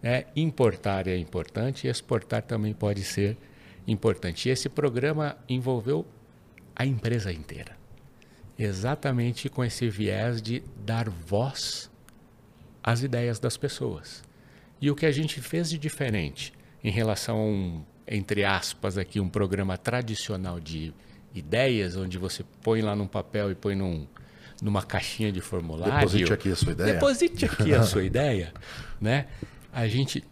Né? 0.01 0.23
Importar 0.37 1.09
é 1.09 1.17
importante, 1.17 1.85
exportar 1.85 2.43
também 2.43 2.73
pode 2.73 3.03
ser 3.03 3.37
importante. 3.85 4.47
E 4.47 4.53
esse 4.53 4.69
programa 4.69 5.37
envolveu 5.49 6.05
a 6.73 6.85
empresa 6.85 7.31
inteira, 7.33 7.75
exatamente 8.57 9.49
com 9.49 9.65
esse 9.65 9.89
viés 9.89 10.41
de 10.41 10.63
dar 10.85 11.09
voz 11.09 11.89
as 12.85 13.01
ideias 13.01 13.39
das 13.39 13.57
pessoas. 13.57 14.23
E 14.79 14.91
o 14.91 14.95
que 14.95 15.07
a 15.07 15.11
gente 15.11 15.41
fez 15.41 15.71
de 15.71 15.77
diferente 15.77 16.53
em 16.83 16.91
relação 16.91 17.37
a 17.37 17.41
um, 17.41 17.85
entre 18.07 18.45
aspas, 18.45 18.95
aqui, 18.95 19.19
um 19.19 19.27
programa 19.27 19.75
tradicional 19.75 20.59
de 20.59 20.93
ideias, 21.33 21.95
onde 21.95 22.19
você 22.19 22.45
põe 22.61 22.83
lá 22.83 22.95
num 22.95 23.07
papel 23.07 23.49
e 23.49 23.55
põe 23.55 23.75
num, 23.75 24.05
numa 24.61 24.83
caixinha 24.83 25.31
de 25.31 25.41
formulário. 25.41 25.95
Deposite 25.95 26.31
aqui 26.31 26.51
a 26.51 26.55
sua 26.55 26.71
ideia. 26.73 26.93
Deposite 26.93 27.45
aqui 27.45 27.73
a 27.73 27.83
sua 27.83 28.03
ideia. 28.05 28.53
Né? 29.01 29.25
A 29.73 29.87
gente 29.87 30.23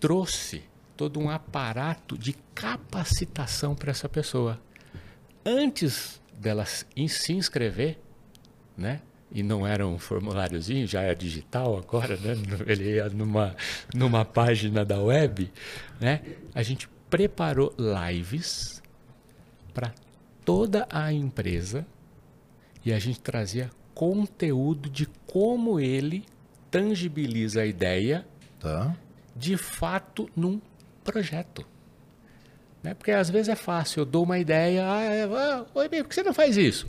trouxe 0.00 0.64
todo 0.96 1.20
um 1.20 1.30
aparato 1.30 2.18
de 2.18 2.32
capacitação 2.52 3.76
para 3.76 3.92
essa 3.92 4.08
pessoa. 4.08 4.60
Antes 5.46 6.20
dela 6.36 6.64
se 6.66 7.32
inscrever, 7.32 8.00
né? 8.76 9.00
E 9.34 9.42
não 9.42 9.66
era 9.66 9.86
um 9.86 9.98
formuláriozinho, 9.98 10.86
já 10.86 11.02
é 11.02 11.14
digital 11.14 11.76
agora, 11.78 12.16
né? 12.16 12.36
Ele 12.66 12.96
ia 12.96 13.08
numa, 13.08 13.56
numa 13.94 14.24
página 14.24 14.84
da 14.84 15.00
web, 15.00 15.50
né? 15.98 16.20
A 16.54 16.62
gente 16.62 16.88
preparou 17.08 17.74
lives 17.78 18.82
para 19.72 19.92
toda 20.44 20.86
a 20.90 21.12
empresa 21.12 21.86
e 22.84 22.92
a 22.92 22.98
gente 22.98 23.20
trazia 23.20 23.70
conteúdo 23.94 24.90
de 24.90 25.06
como 25.26 25.78
ele 25.78 26.24
tangibiliza 26.70 27.62
a 27.62 27.66
ideia 27.66 28.26
tá. 28.58 28.96
de 29.36 29.56
fato 29.56 30.28
num 30.34 30.60
projeto. 31.04 31.66
Né? 32.82 32.94
Porque 32.94 33.12
às 33.12 33.30
vezes 33.30 33.48
é 33.48 33.54
fácil, 33.54 34.00
eu 34.00 34.06
dou 34.06 34.24
uma 34.24 34.38
ideia, 34.38 34.84
ah, 34.90 35.02
é, 35.02 35.24
ah, 35.24 35.66
oi, 35.74 35.88
por 35.88 36.08
que 36.08 36.14
você 36.14 36.22
não 36.22 36.34
faz 36.34 36.56
isso? 36.56 36.88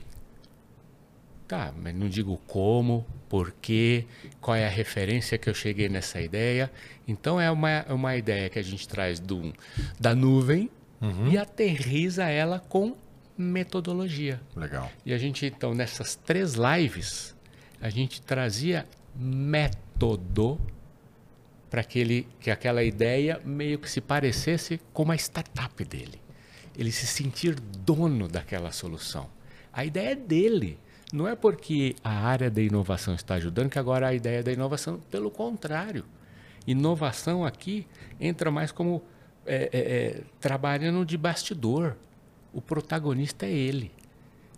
Tá, 1.53 1.71
mas 1.79 1.93
não 1.93 2.09
digo 2.09 2.35
como, 2.47 3.05
porquê, 3.29 4.07
qual 4.41 4.57
é 4.57 4.65
a 4.65 4.69
referência 4.69 5.37
que 5.37 5.47
eu 5.47 5.53
cheguei 5.53 5.87
nessa 5.87 6.19
ideia. 6.19 6.71
Então 7.07 7.39
é 7.39 7.51
uma, 7.51 7.85
uma 7.89 8.17
ideia 8.17 8.49
que 8.49 8.57
a 8.57 8.63
gente 8.63 8.87
traz 8.87 9.19
do, 9.19 9.53
da 9.99 10.15
nuvem 10.15 10.67
uhum. 10.99 11.27
e 11.27 11.37
aterriza 11.37 12.23
ela 12.23 12.57
com 12.57 12.95
metodologia. 13.37 14.41
Legal. 14.55 14.91
E 15.05 15.13
a 15.13 15.17
gente, 15.19 15.45
então, 15.45 15.75
nessas 15.75 16.15
três 16.15 16.55
lives, 16.55 17.35
a 17.79 17.87
gente 17.87 18.19
trazia 18.19 18.87
método 19.15 20.59
para 21.69 21.83
que, 21.83 21.99
ele, 21.99 22.27
que 22.39 22.49
aquela 22.49 22.83
ideia 22.83 23.39
meio 23.45 23.77
que 23.77 23.91
se 23.91 24.01
parecesse 24.01 24.81
com 24.91 25.03
uma 25.03 25.15
startup 25.15 25.85
dele. 25.85 26.19
Ele 26.75 26.91
se 26.91 27.05
sentir 27.05 27.53
dono 27.59 28.27
daquela 28.27 28.71
solução. 28.71 29.29
A 29.71 29.85
ideia 29.85 30.13
é 30.13 30.15
dele. 30.15 30.79
Não 31.13 31.27
é 31.27 31.35
porque 31.35 31.95
a 32.03 32.09
área 32.09 32.49
da 32.49 32.59
inovação 32.59 33.13
está 33.13 33.35
ajudando 33.35 33.69
que 33.69 33.77
agora 33.77 34.07
a 34.07 34.15
ideia 34.15 34.41
da 34.41 34.51
inovação, 34.51 34.99
pelo 35.11 35.29
contrário. 35.29 36.03
Inovação 36.65 37.45
aqui 37.45 37.85
entra 38.19 38.49
mais 38.49 38.71
como 38.71 38.99
é, 39.45 39.69
é, 39.71 39.79
é, 39.79 40.21
trabalhando 40.41 41.05
de 41.05 41.15
bastidor. 41.15 41.95
O 42.51 42.59
protagonista 42.59 43.45
é 43.45 43.51
ele. 43.51 43.91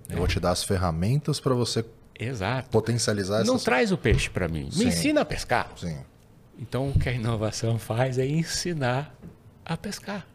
Eu 0.09 0.15
vou 0.15 0.27
te 0.29 0.39
dar 0.39 0.51
as 0.51 0.63
ferramentas 0.63 1.41
para 1.41 1.53
você 1.53 1.83
Exato. 2.17 2.69
potencializar 2.69 3.43
Não 3.43 3.55
essas... 3.55 3.65
traz 3.65 3.91
o 3.91 3.97
peixe 3.97 4.29
para 4.29 4.47
mim. 4.47 4.71
Sim. 4.71 4.79
Me 4.79 4.85
ensina 4.85 5.21
a 5.21 5.25
pescar. 5.25 5.73
Sim. 5.75 5.97
Então, 6.57 6.87
o 6.87 6.97
que 6.97 7.09
a 7.09 7.11
inovação 7.11 7.77
faz 7.77 8.17
é 8.17 8.25
ensinar 8.25 9.13
a 9.65 9.75
pescar. 9.75 10.25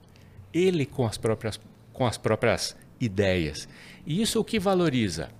Ele 0.52 0.84
com 0.84 1.06
as 1.06 1.16
próprias, 1.16 1.58
com 1.94 2.06
as 2.06 2.18
próprias 2.18 2.76
ideias. 3.00 3.66
E 4.04 4.20
isso 4.20 4.38
o 4.38 4.44
que 4.44 4.58
valoriza? 4.58 5.39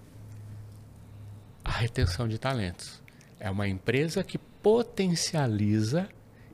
A 1.71 1.73
retenção 1.73 2.27
de 2.27 2.37
talentos. 2.37 3.01
É 3.39 3.49
uma 3.49 3.69
empresa 3.69 4.25
que 4.25 4.37
potencializa 4.37 6.09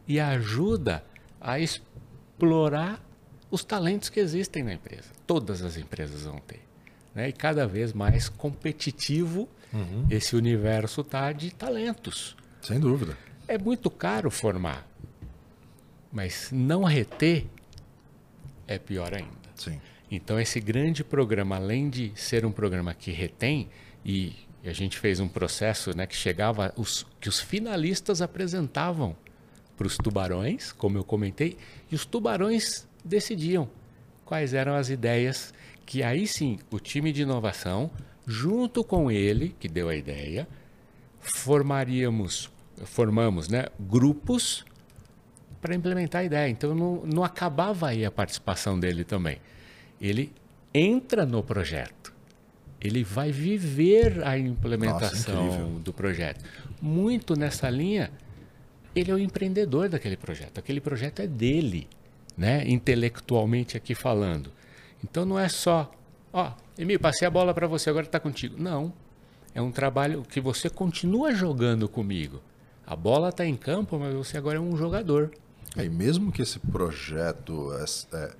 e 0.06 0.20
ajuda 0.20 1.02
a 1.40 1.58
explorar 1.58 3.02
os 3.50 3.64
talentos 3.64 4.10
que 4.10 4.20
existem 4.20 4.62
na 4.62 4.74
empresa. 4.74 5.08
Todas 5.26 5.62
as 5.62 5.78
empresas 5.78 6.24
vão 6.24 6.38
ter. 6.40 6.60
Né? 7.14 7.30
E 7.30 7.32
cada 7.32 7.66
vez 7.66 7.94
mais 7.94 8.28
competitivo 8.28 9.48
esse 10.10 10.36
universo 10.36 11.00
está 11.00 11.32
de 11.32 11.50
talentos. 11.50 12.36
Sem 12.60 12.78
dúvida. 12.78 13.16
É 13.48 13.56
muito 13.56 13.88
caro 13.88 14.30
formar, 14.30 14.86
mas 16.12 16.50
não 16.52 16.84
reter 16.84 17.46
é 18.68 18.78
pior 18.78 19.14
ainda. 19.14 19.30
Sim. 19.54 19.80
Então, 20.10 20.38
esse 20.38 20.60
grande 20.60 21.02
programa, 21.02 21.56
além 21.56 21.88
de 21.88 22.12
ser 22.14 22.44
um 22.44 22.52
programa 22.52 22.92
que 22.92 23.10
retém, 23.10 23.70
e 24.04 24.45
a 24.68 24.72
gente 24.72 24.98
fez 24.98 25.20
um 25.20 25.28
processo 25.28 25.96
né, 25.96 26.06
que 26.06 26.16
chegava, 26.16 26.72
os, 26.76 27.06
que 27.20 27.28
os 27.28 27.40
finalistas 27.40 28.20
apresentavam 28.20 29.16
para 29.76 29.86
os 29.86 29.96
tubarões, 29.96 30.72
como 30.72 30.98
eu 30.98 31.04
comentei, 31.04 31.56
e 31.90 31.94
os 31.94 32.06
tubarões 32.06 32.86
decidiam 33.04 33.68
quais 34.24 34.54
eram 34.54 34.74
as 34.74 34.88
ideias 34.88 35.52
que 35.84 36.02
aí 36.02 36.26
sim 36.26 36.58
o 36.70 36.80
time 36.80 37.12
de 37.12 37.22
inovação, 37.22 37.90
junto 38.26 38.82
com 38.82 39.10
ele, 39.10 39.54
que 39.60 39.68
deu 39.68 39.88
a 39.88 39.94
ideia, 39.94 40.48
formaríamos, 41.20 42.50
formamos 42.84 43.48
né, 43.48 43.66
grupos 43.78 44.64
para 45.60 45.74
implementar 45.74 46.22
a 46.22 46.24
ideia. 46.24 46.48
Então 46.48 46.74
não, 46.74 47.02
não 47.06 47.24
acabava 47.24 47.88
aí 47.88 48.04
a 48.04 48.10
participação 48.10 48.78
dele 48.78 49.04
também. 49.04 49.38
Ele 50.00 50.32
entra 50.74 51.24
no 51.24 51.42
projeto. 51.42 51.95
Ele 52.80 53.02
vai 53.02 53.32
viver 53.32 54.22
a 54.26 54.38
implementação 54.38 55.46
incrível. 55.46 55.80
do 55.80 55.92
projeto. 55.92 56.44
Muito 56.80 57.34
nessa 57.34 57.70
linha, 57.70 58.10
ele 58.94 59.10
é 59.10 59.14
o 59.14 59.18
empreendedor 59.18 59.88
daquele 59.88 60.16
projeto. 60.16 60.58
Aquele 60.58 60.80
projeto 60.80 61.20
é 61.20 61.26
dele, 61.26 61.88
né? 62.36 62.62
intelectualmente 62.66 63.76
aqui 63.76 63.94
falando. 63.94 64.52
Então 65.02 65.24
não 65.24 65.38
é 65.38 65.48
só, 65.48 65.90
ó, 66.32 66.52
Emílio, 66.78 67.00
passei 67.00 67.26
a 67.26 67.30
bola 67.30 67.54
para 67.54 67.66
você, 67.66 67.88
agora 67.88 68.06
está 68.06 68.20
contigo. 68.20 68.56
Não. 68.58 68.92
É 69.54 69.62
um 69.62 69.70
trabalho 69.70 70.22
que 70.22 70.40
você 70.40 70.68
continua 70.68 71.34
jogando 71.34 71.88
comigo. 71.88 72.42
A 72.86 72.94
bola 72.94 73.30
está 73.30 73.44
em 73.44 73.56
campo, 73.56 73.98
mas 73.98 74.14
você 74.14 74.36
agora 74.36 74.58
é 74.58 74.60
um 74.60 74.76
jogador. 74.76 75.30
É, 75.76 75.84
E 75.84 75.88
mesmo 75.88 76.30
que 76.30 76.42
esse 76.42 76.58
projeto 76.58 77.72
é, 77.72 78.16
é, 78.16 78.32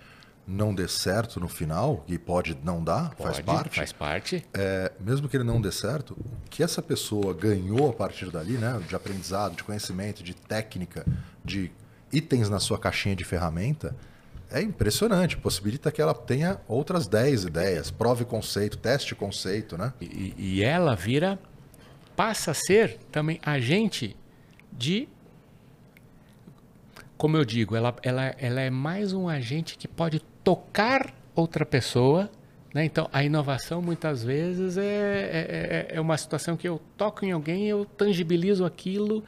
não 0.46 0.72
dê 0.72 0.86
certo 0.86 1.40
no 1.40 1.48
final, 1.48 2.04
e 2.06 2.16
pode 2.16 2.56
não 2.62 2.82
dar, 2.82 3.14
faz 3.16 3.40
Pode, 3.40 3.42
parte. 3.42 3.76
Faz 3.76 3.92
parte. 3.92 4.44
é, 4.54 4.92
mesmo 5.00 5.28
que 5.28 5.36
ele 5.36 5.44
não 5.44 5.60
dê 5.60 5.72
certo, 5.72 6.12
o 6.12 6.48
que 6.48 6.62
essa 6.62 6.80
pessoa 6.80 7.34
ganhou 7.34 7.90
a 7.90 7.92
partir 7.92 8.30
dali, 8.30 8.52
né, 8.52 8.80
de 8.86 8.94
aprendizado, 8.94 9.56
de 9.56 9.64
conhecimento, 9.64 10.22
de 10.22 10.34
técnica, 10.34 11.04
de 11.44 11.72
itens 12.12 12.48
na 12.48 12.60
sua 12.60 12.78
caixinha 12.78 13.16
de 13.16 13.24
ferramenta, 13.24 13.96
é 14.50 14.62
impressionante. 14.62 15.36
Possibilita 15.36 15.90
que 15.90 16.00
ela 16.00 16.14
tenha 16.14 16.60
outras 16.68 17.08
10 17.08 17.44
ideias, 17.44 17.90
prove 17.90 18.24
conceito, 18.24 18.78
teste 18.78 19.14
conceito, 19.14 19.76
né? 19.76 19.92
E, 20.00 20.34
e 20.36 20.62
ela 20.62 20.94
vira, 20.94 21.38
passa 22.14 22.52
a 22.52 22.54
ser 22.54 22.98
também 23.10 23.40
agente 23.44 24.16
de. 24.72 25.08
Como 27.16 27.36
eu 27.36 27.44
digo, 27.44 27.74
ela, 27.74 27.96
ela, 28.02 28.34
ela 28.38 28.60
é 28.60 28.70
mais 28.70 29.12
um 29.12 29.28
agente 29.28 29.76
que 29.78 29.88
pode 29.88 30.22
tocar 30.46 31.12
outra 31.34 31.66
pessoa. 31.66 32.30
Né? 32.72 32.84
Então, 32.84 33.10
a 33.12 33.24
inovação 33.24 33.82
muitas 33.82 34.22
vezes 34.22 34.76
é, 34.76 34.84
é, 34.84 35.86
é- 35.90 35.96
é 35.96 36.00
uma 36.00 36.16
situação 36.16 36.56
que 36.56 36.68
eu 36.68 36.80
toco 36.96 37.24
em 37.24 37.32
alguém, 37.32 37.66
eu 37.66 37.84
tangibilizo 37.84 38.64
aquilo. 38.64 39.24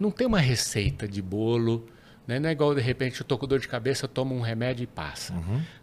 Não 0.00 0.10
tem 0.10 0.26
uma 0.26 0.40
receita 0.40 1.06
de 1.06 1.20
bolo. 1.20 1.84
Né? 2.26 2.40
Não 2.40 2.48
é 2.48 2.52
igual, 2.52 2.74
de 2.74 2.80
repente, 2.80 3.20
eu 3.20 3.26
tô 3.26 3.36
com 3.36 3.46
dor 3.46 3.58
de 3.58 3.68
cabeça, 3.68 4.06
eu 4.06 4.08
tomo 4.08 4.34
um 4.34 4.40
remédio 4.40 4.84
e 4.84 4.86
passa. 4.86 5.34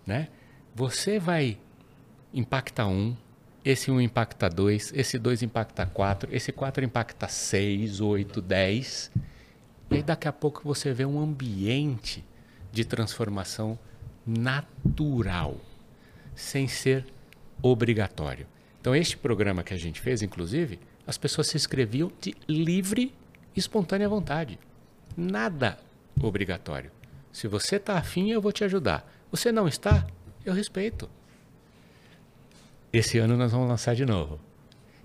Né? 0.07 0.27
Você 0.73 1.19
vai 1.19 1.59
impacta 2.33 2.87
um, 2.87 3.15
esse 3.63 3.91
um 3.91 4.01
impacta 4.01 4.49
dois, 4.49 4.91
esse 4.95 5.19
dois 5.19 5.43
impacta 5.43 5.85
quatro, 5.85 6.27
esse 6.33 6.51
quatro 6.51 6.83
impacta 6.83 7.27
seis, 7.27 8.01
oito, 8.01 8.41
dez. 8.41 9.11
E 9.91 9.97
aí 9.97 10.01
daqui 10.03 10.27
a 10.27 10.33
pouco 10.33 10.63
você 10.63 10.91
vê 10.93 11.05
um 11.05 11.19
ambiente 11.19 12.25
de 12.71 12.83
transformação 12.85 13.77
natural, 14.25 15.57
sem 16.35 16.67
ser 16.67 17.05
obrigatório. 17.61 18.47
Então 18.79 18.95
este 18.95 19.17
programa 19.17 19.63
que 19.63 19.73
a 19.73 19.77
gente 19.77 19.99
fez, 19.99 20.21
inclusive, 20.21 20.79
as 21.05 21.17
pessoas 21.17 21.47
se 21.47 21.57
inscreviam 21.57 22.11
de 22.21 22.35
livre 22.47 23.13
e 23.55 23.59
espontânea 23.59 24.07
vontade. 24.07 24.59
Nada 25.17 25.79
obrigatório. 26.21 26.91
Se 27.31 27.47
você 27.47 27.75
está 27.75 27.97
afim, 27.97 28.29
eu 28.31 28.41
vou 28.41 28.51
te 28.51 28.63
ajudar. 28.63 29.09
Você 29.31 29.51
não 29.51 29.67
está, 29.67 30.05
eu 30.45 30.53
respeito. 30.53 31.09
Esse 32.91 33.17
ano 33.19 33.37
nós 33.37 33.51
vamos 33.51 33.67
lançar 33.67 33.95
de 33.95 34.05
novo. 34.05 34.39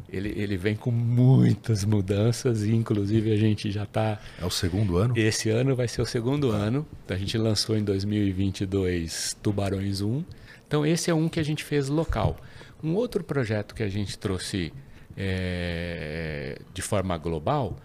Ele, 0.08 0.32
ele 0.36 0.56
vem 0.56 0.76
com 0.76 0.90
muitas 0.90 1.84
mudanças 1.84 2.62
e, 2.62 2.72
inclusive, 2.72 3.32
a 3.32 3.36
gente 3.36 3.70
já 3.70 3.84
está. 3.84 4.20
É 4.40 4.44
o 4.44 4.50
segundo 4.50 4.96
ano. 4.96 5.16
Esse 5.16 5.50
ano 5.50 5.74
vai 5.74 5.88
ser 5.88 6.02
o 6.02 6.06
segundo 6.06 6.50
ano. 6.50 6.86
A 7.08 7.16
gente 7.16 7.36
lançou 7.36 7.76
em 7.76 7.82
2022 7.82 9.36
Tubarões 9.42 10.00
1. 10.00 10.24
Então, 10.66 10.86
esse 10.86 11.10
é 11.10 11.14
um 11.14 11.28
que 11.28 11.40
a 11.40 11.42
gente 11.42 11.64
fez 11.64 11.88
local. 11.88 12.36
Um 12.82 12.94
outro 12.94 13.24
projeto 13.24 13.74
que 13.74 13.82
a 13.82 13.88
gente 13.88 14.18
trouxe 14.18 14.72
eh, 15.16 16.58
de 16.72 16.82
forma 16.82 17.16
global. 17.16 17.76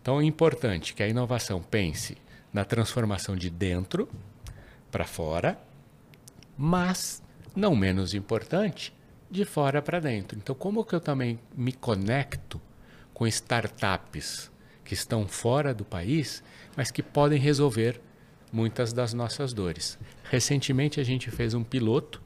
Então, 0.00 0.20
é 0.20 0.24
importante 0.24 0.94
que 0.94 1.02
a 1.02 1.08
inovação 1.08 1.60
pense 1.62 2.16
na 2.52 2.64
transformação 2.64 3.36
de 3.36 3.48
dentro 3.48 4.08
para 4.90 5.04
fora, 5.04 5.58
mas, 6.56 7.22
não 7.56 7.74
menos 7.74 8.14
importante, 8.14 8.92
de 9.32 9.44
fora 9.46 9.80
para 9.80 9.98
dentro. 9.98 10.38
Então, 10.38 10.54
como 10.54 10.84
que 10.84 10.94
eu 10.94 11.00
também 11.00 11.40
me 11.56 11.72
conecto 11.72 12.60
com 13.14 13.26
startups 13.26 14.50
que 14.84 14.92
estão 14.92 15.26
fora 15.26 15.72
do 15.72 15.84
país, 15.84 16.42
mas 16.76 16.90
que 16.90 17.02
podem 17.02 17.40
resolver 17.40 18.00
muitas 18.52 18.92
das 18.92 19.14
nossas 19.14 19.54
dores? 19.54 19.98
Recentemente, 20.30 21.00
a 21.00 21.04
gente 21.04 21.30
fez 21.30 21.54
um 21.54 21.64
piloto 21.64 22.20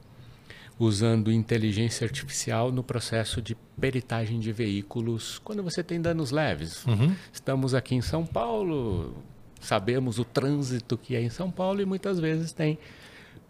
usando 0.77 1.31
inteligência 1.31 2.05
artificial 2.05 2.71
no 2.71 2.83
processo 2.83 3.41
de 3.41 3.55
peritagem 3.79 4.39
de 4.39 4.51
veículos 4.51 5.39
quando 5.39 5.63
você 5.63 5.81
tem 5.81 5.99
danos 6.01 6.29
leves. 6.29 6.85
Estamos 7.31 7.73
aqui 7.73 7.95
em 7.95 8.01
São 8.01 8.25
Paulo, 8.25 9.17
sabemos 9.61 10.19
o 10.19 10.25
trânsito 10.25 10.97
que 10.97 11.15
é 11.15 11.21
em 11.21 11.29
São 11.29 11.49
Paulo 11.49 11.81
e 11.81 11.85
muitas 11.85 12.19
vezes 12.19 12.51
tem 12.51 12.77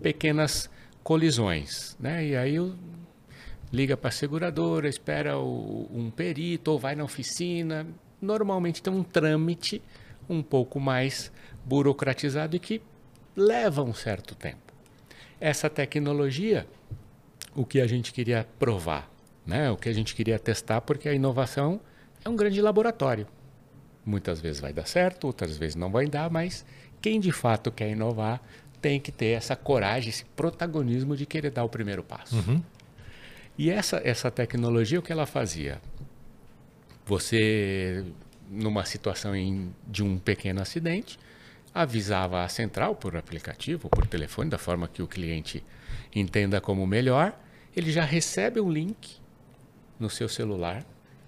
pequenas 0.01 0.69
colisões, 1.03 1.97
né? 1.99 2.25
E 2.27 2.35
aí 2.35 2.59
o 2.59 2.75
liga 3.71 3.97
para 3.97 4.09
a 4.09 4.11
seguradora, 4.11 4.87
espera 4.87 5.37
o- 5.37 5.89
um 5.93 6.09
perito 6.09 6.71
ou 6.71 6.79
vai 6.79 6.95
na 6.95 7.03
oficina. 7.03 7.85
Normalmente 8.21 8.81
tem 8.81 8.91
um 8.93 9.03
trâmite 9.03 9.81
um 10.29 10.41
pouco 10.41 10.79
mais 10.79 11.31
burocratizado 11.65 12.55
e 12.55 12.59
que 12.59 12.81
leva 13.35 13.83
um 13.83 13.93
certo 13.93 14.33
tempo. 14.35 14.73
Essa 15.39 15.69
tecnologia, 15.69 16.65
o 17.55 17.65
que 17.65 17.79
a 17.79 17.87
gente 17.87 18.11
queria 18.13 18.47
provar, 18.57 19.09
né? 19.45 19.69
o 19.69 19.77
que 19.77 19.87
a 19.89 19.93
gente 19.93 20.15
queria 20.15 20.39
testar, 20.39 20.81
porque 20.81 21.07
a 21.07 21.13
inovação 21.13 21.79
é 22.25 22.29
um 22.29 22.35
grande 22.35 22.61
laboratório. 22.61 23.27
Muitas 24.05 24.39
vezes 24.39 24.59
vai 24.61 24.71
dar 24.73 24.87
certo, 24.87 25.27
outras 25.27 25.57
vezes 25.57 25.75
não 25.75 25.91
vai 25.91 26.07
dar, 26.07 26.29
mas 26.29 26.65
quem 27.01 27.19
de 27.19 27.31
fato 27.31 27.71
quer 27.71 27.89
inovar 27.91 28.41
tem 28.81 28.99
que 28.99 29.11
ter 29.11 29.27
essa 29.27 29.55
coragem, 29.55 30.09
esse 30.09 30.23
protagonismo 30.25 31.15
de 31.15 31.25
querer 31.25 31.51
dar 31.51 31.63
o 31.63 31.69
primeiro 31.69 32.01
passo. 32.03 32.35
E 33.57 33.69
essa, 33.69 34.01
essa 34.03 34.29
tecnologia, 34.29 34.99
o 34.99 35.01
que 35.01 35.11
ela 35.11 35.25
fazia? 35.25 35.81
Você, 37.05 38.05
numa 38.49 38.85
situação 38.85 39.35
em, 39.35 39.73
de 39.87 40.03
um 40.03 40.17
pequeno 40.19 40.61
acidente, 40.61 41.17
avisava 41.73 42.43
a 42.43 42.49
central 42.49 42.95
por 42.95 43.15
aplicativo, 43.15 43.89
por 43.89 44.05
telefone, 44.05 44.49
da 44.49 44.57
forma 44.57 44.87
que 44.87 45.01
o 45.01 45.07
cliente 45.07 45.63
entenda 46.13 46.59
como 46.59 46.85
melhor. 46.85 47.37
Ele 47.75 47.91
já 47.91 48.03
recebe 48.03 48.59
um 48.59 48.69
link 48.69 49.17
no 49.99 50.09
seu 50.09 50.27
celular, 50.27 50.85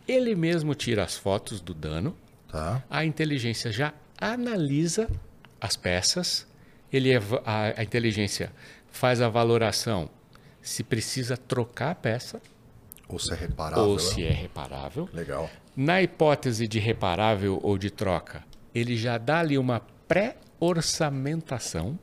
ele 0.08 0.36
mesmo 0.36 0.76
tira 0.76 1.04
as 1.04 1.18
fotos 1.18 1.60
do 1.62 1.74
dano, 1.74 2.16
Tá. 2.52 2.84
a 2.90 3.06
inteligência 3.06 3.72
já 3.72 3.94
analisa 4.20 5.08
as 5.62 5.76
peças, 5.78 6.48
ele 6.92 7.16
a, 7.16 7.22
a 7.78 7.84
inteligência 7.84 8.52
faz 8.92 9.22
a 9.22 9.30
valoração 9.30 10.10
se 10.70 10.84
precisa 10.84 11.36
trocar 11.36 11.90
a 11.90 11.96
peça 11.96 12.40
Ou 13.08 13.18
se 13.18 13.34
é 13.34 13.36
reparável. 13.36 13.84
ou 13.86 13.96
né? 13.96 14.02
se 14.02 14.24
é 14.24 14.30
reparável. 14.32 15.10
Legal. 15.12 15.50
Na 15.76 16.00
hipótese 16.00 16.68
de 16.68 16.78
reparável 16.78 17.60
ou 17.64 17.76
de 17.76 17.90
troca, 17.90 18.44
ele 18.74 18.96
já 18.96 19.18
dá 19.18 19.40
ali 19.40 19.58
uma 19.58 19.80
pré-orçamentação, 20.08 21.98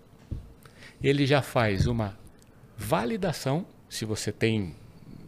ele 1.00 1.24
já 1.26 1.42
faz 1.42 1.86
uma 1.86 2.18
validação, 2.76 3.64
se 3.88 4.04
você 4.04 4.32
tem 4.32 4.74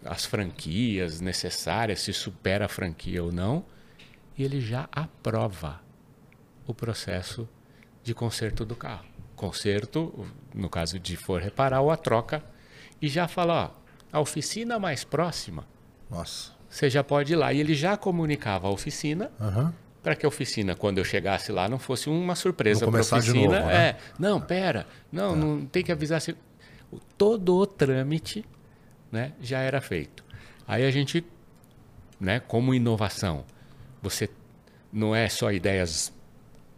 as 0.04 0.24
franquias 0.26 1.20
necessárias, 1.20 2.00
se 2.00 2.12
supera 2.12 2.64
a 2.64 2.68
franquia 2.68 3.22
ou 3.22 3.30
não, 3.30 3.64
e 4.36 4.42
ele 4.42 4.60
já 4.60 4.88
aprova 4.90 5.80
o 6.66 6.74
processo 6.74 7.48
de 8.02 8.12
conserto 8.14 8.64
do 8.64 8.74
carro. 8.74 9.04
Conserto, 9.36 10.26
no 10.52 10.68
caso 10.68 10.98
de 10.98 11.16
for 11.16 11.40
reparar, 11.40 11.80
ou 11.82 11.92
a 11.92 11.96
troca, 11.96 12.42
e 13.00 13.08
já 13.08 13.28
fala, 13.28 13.74
ó, 13.74 13.78
a 14.12 14.20
oficina 14.20 14.78
mais 14.78 15.04
próxima 15.04 15.64
Nossa. 16.10 16.52
você 16.68 16.88
já 16.88 17.04
pode 17.04 17.32
ir 17.32 17.36
lá. 17.36 17.52
E 17.52 17.60
ele 17.60 17.74
já 17.74 17.96
comunicava 17.96 18.68
a 18.68 18.70
oficina 18.70 19.30
Aham. 19.40 19.72
para 20.02 20.16
que 20.16 20.24
a 20.24 20.28
oficina, 20.28 20.74
quando 20.74 20.98
eu 20.98 21.04
chegasse 21.04 21.52
lá, 21.52 21.68
não 21.68 21.78
fosse 21.78 22.08
uma 22.08 22.34
surpresa 22.34 22.86
para 22.86 22.98
a 22.98 23.02
oficina. 23.02 23.34
novo, 23.34 23.50
né? 23.50 23.88
É, 23.88 23.96
não, 24.18 24.40
pera, 24.40 24.86
não, 25.12 25.36
não 25.36 25.66
tem 25.66 25.82
que 25.82 25.92
avisar. 25.92 26.20
Se... 26.20 26.36
Todo 27.16 27.56
o 27.56 27.66
trâmite 27.66 28.44
né, 29.12 29.32
já 29.40 29.60
era 29.60 29.80
feito. 29.80 30.24
Aí 30.66 30.84
a 30.84 30.90
gente, 30.90 31.24
né, 32.18 32.40
como 32.40 32.74
inovação, 32.74 33.44
você 34.02 34.28
não 34.92 35.14
é 35.14 35.28
só 35.28 35.52
ideias 35.52 36.12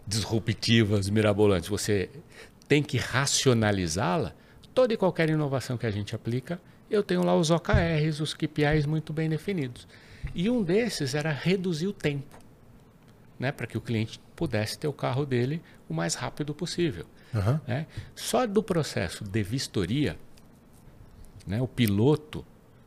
disruptivas, 0.07 1.09
mirabolantes, 1.09 1.69
você 1.69 2.11
tem 2.67 2.83
que 2.83 2.97
racionalizá-la. 2.99 4.35
Toda 4.81 4.95
e 4.95 4.97
qualquer 4.97 5.29
inovação 5.29 5.77
que 5.77 5.85
a 5.85 5.91
gente 5.91 6.15
aplica, 6.15 6.59
eu 6.91 7.03
tenho 7.03 7.23
lá 7.23 7.37
os 7.37 7.51
OKRs, 7.51 8.19
os 8.19 8.33
KPIs 8.33 8.87
muito 8.87 9.13
bem 9.13 9.29
definidos. 9.29 9.87
E 10.35 10.49
um 10.49 10.63
desses 10.63 11.15
era 11.15 11.31
reduzir 11.31 11.87
o 11.87 11.93
tempo, 11.93 12.39
né, 13.39 13.53
para 13.53 13.67
que 13.67 13.77
o 13.77 13.81
cliente 13.83 14.19
pudesse 14.35 14.79
ter 14.79 14.89
o 14.89 14.93
carro 14.95 15.27
dele 15.27 15.61
o 15.87 15.93
mais 15.93 16.15
rápido 16.15 16.55
possível. 16.55 17.05
Aham. 17.35 17.61
né? 17.69 17.87
Só 18.17 18.47
do 18.47 18.63
processo 18.63 19.23
de 19.23 19.43
vistoria, 19.43 20.17
né, 21.47 21.61
o 21.61 21.69
piloto 21.69 22.43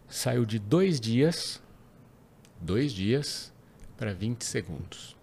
saiu 0.09 0.45
de 0.45 0.57
dois 0.57 0.99
dias, 0.99 1.61
dois 2.59 2.91
dias 2.91 3.53
para 3.95 4.15
20 4.15 4.43
segundos. 4.43 5.15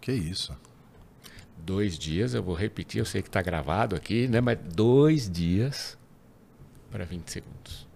Que 0.00 0.10
isso. 0.10 0.58
Dois 1.56 1.96
dias, 1.96 2.34
eu 2.34 2.42
vou 2.42 2.56
repetir, 2.56 2.98
eu 2.98 3.04
sei 3.04 3.22
que 3.22 3.28
está 3.28 3.40
gravado 3.40 3.94
aqui, 3.94 4.26
né, 4.26 4.40
mas 4.40 4.58
dois 4.74 5.30
dias 5.30 5.95
para 6.90 7.04
20 7.04 7.30
segundos. 7.30 7.86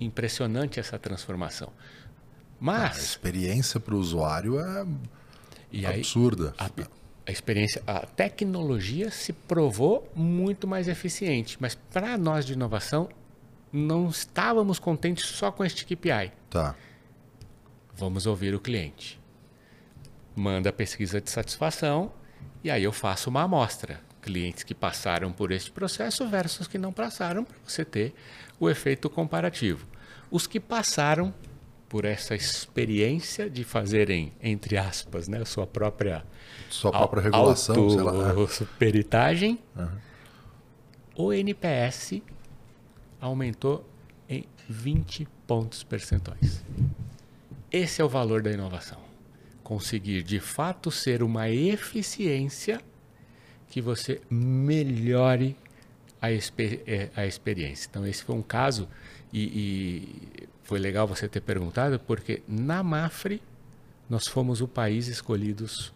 Impressionante 0.00 0.80
essa 0.80 0.98
transformação. 0.98 1.68
A 1.68 1.72
Mas, 2.60 2.98
experiência 2.98 3.78
para 3.78 3.94
o 3.94 3.98
usuário 3.98 4.58
é 4.58 4.86
e 5.70 5.84
aí, 5.86 6.00
absurda. 6.00 6.54
a, 6.58 6.70
a 7.26 7.32
experiência, 7.32 7.82
a 7.86 8.00
tecnologia 8.06 9.10
se 9.10 9.32
provou 9.32 10.10
muito 10.14 10.66
mais 10.66 10.88
eficiente, 10.88 11.56
mas 11.60 11.74
para 11.74 12.16
nós 12.16 12.44
de 12.44 12.52
inovação 12.52 13.08
não 13.72 14.08
estávamos 14.08 14.78
contentes 14.78 15.26
só 15.26 15.50
com 15.50 15.64
este 15.64 15.84
KPI. 15.84 16.32
Tá. 16.48 16.76
Vamos 17.94 18.26
ouvir 18.26 18.54
o 18.54 18.60
cliente. 18.60 19.20
Manda 20.34 20.70
a 20.70 20.72
pesquisa 20.72 21.20
de 21.20 21.30
satisfação 21.30 22.12
e 22.62 22.70
aí 22.70 22.82
eu 22.84 22.92
faço 22.92 23.30
uma 23.30 23.42
amostra. 23.42 24.00
Clientes 24.24 24.62
que 24.62 24.74
passaram 24.74 25.30
por 25.30 25.52
este 25.52 25.70
processo 25.70 26.26
versus 26.26 26.66
que 26.66 26.78
não 26.78 26.90
passaram, 26.90 27.44
para 27.44 27.54
você 27.62 27.84
ter 27.84 28.14
o 28.58 28.70
efeito 28.70 29.10
comparativo. 29.10 29.86
Os 30.30 30.46
que 30.46 30.58
passaram 30.58 31.32
por 31.90 32.06
essa 32.06 32.34
experiência 32.34 33.50
de 33.50 33.64
fazerem, 33.64 34.32
entre 34.42 34.78
aspas, 34.78 35.28
né, 35.28 35.42
a 35.42 35.44
sua 35.44 35.66
própria 35.66 36.24
Sua 36.70 36.90
própria 36.90 37.20
regulação, 37.22 37.90
sei 37.90 38.00
lá. 38.00 38.32
né? 38.34 38.48
Peritagem. 38.78 39.58
O 41.14 41.30
NPS 41.30 42.22
aumentou 43.20 43.86
em 44.26 44.44
20 44.66 45.28
pontos 45.46 45.82
percentuais. 45.84 46.64
Esse 47.70 48.00
é 48.00 48.04
o 48.04 48.08
valor 48.08 48.40
da 48.40 48.50
inovação. 48.50 48.98
Conseguir 49.62 50.22
de 50.22 50.40
fato 50.40 50.90
ser 50.90 51.22
uma 51.22 51.50
eficiência 51.50 52.80
que 53.68 53.80
você 53.80 54.20
melhore 54.30 55.56
a, 56.20 56.30
eh, 56.32 57.10
a 57.14 57.26
experiência. 57.26 57.88
Então, 57.90 58.06
esse 58.06 58.24
foi 58.24 58.34
um 58.34 58.42
caso, 58.42 58.88
e, 59.32 59.42
e 59.42 60.48
foi 60.62 60.78
legal 60.78 61.06
você 61.06 61.28
ter 61.28 61.40
perguntado, 61.40 61.98
porque 62.00 62.42
na 62.48 62.82
Mafre 62.82 63.42
nós 64.08 64.26
fomos 64.26 64.60
o 64.60 64.68
país 64.68 65.08
escolhidos, 65.08 65.92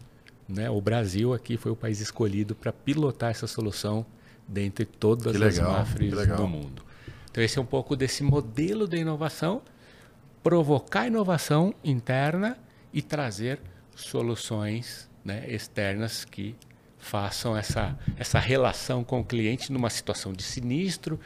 né? 0.47 0.69
o 0.69 0.79
Brasil 0.81 1.33
aqui 1.33 1.57
foi 1.57 1.71
o 1.71 1.75
país 1.75 1.99
escolhido 1.99 2.55
para 2.55 2.71
pilotar 2.71 3.31
essa 3.31 3.47
solução 3.47 4.05
dentre 4.47 4.85
todas 4.85 5.35
Que 5.35 5.43
as 5.43 5.57
legal, 5.57 5.71
Mafres 5.71 6.27
do 6.27 6.47
mundo. 6.47 6.83
Então, 7.31 7.43
esse 7.43 7.57
é 7.57 7.61
um 7.61 7.65
pouco 7.65 7.95
desse 7.95 8.23
modelo 8.23 8.87
de 8.87 8.97
inovação, 8.97 9.61
provocar 10.43 11.07
inovação 11.07 11.73
interna 11.83 12.57
e 12.93 13.01
trazer 13.01 13.59
soluções 13.95 15.09
né, 15.23 15.45
externas 15.47 16.25
que 16.25 16.55
façam 16.99 17.55
essa, 17.57 17.97
essa 18.17 18.39
relação 18.39 19.03
com 19.03 19.21
o 19.21 19.25
cliente 19.25 19.71
numa 19.71 19.89
situação 19.89 20.33
de 20.33 20.43
sinistro, 20.43 21.19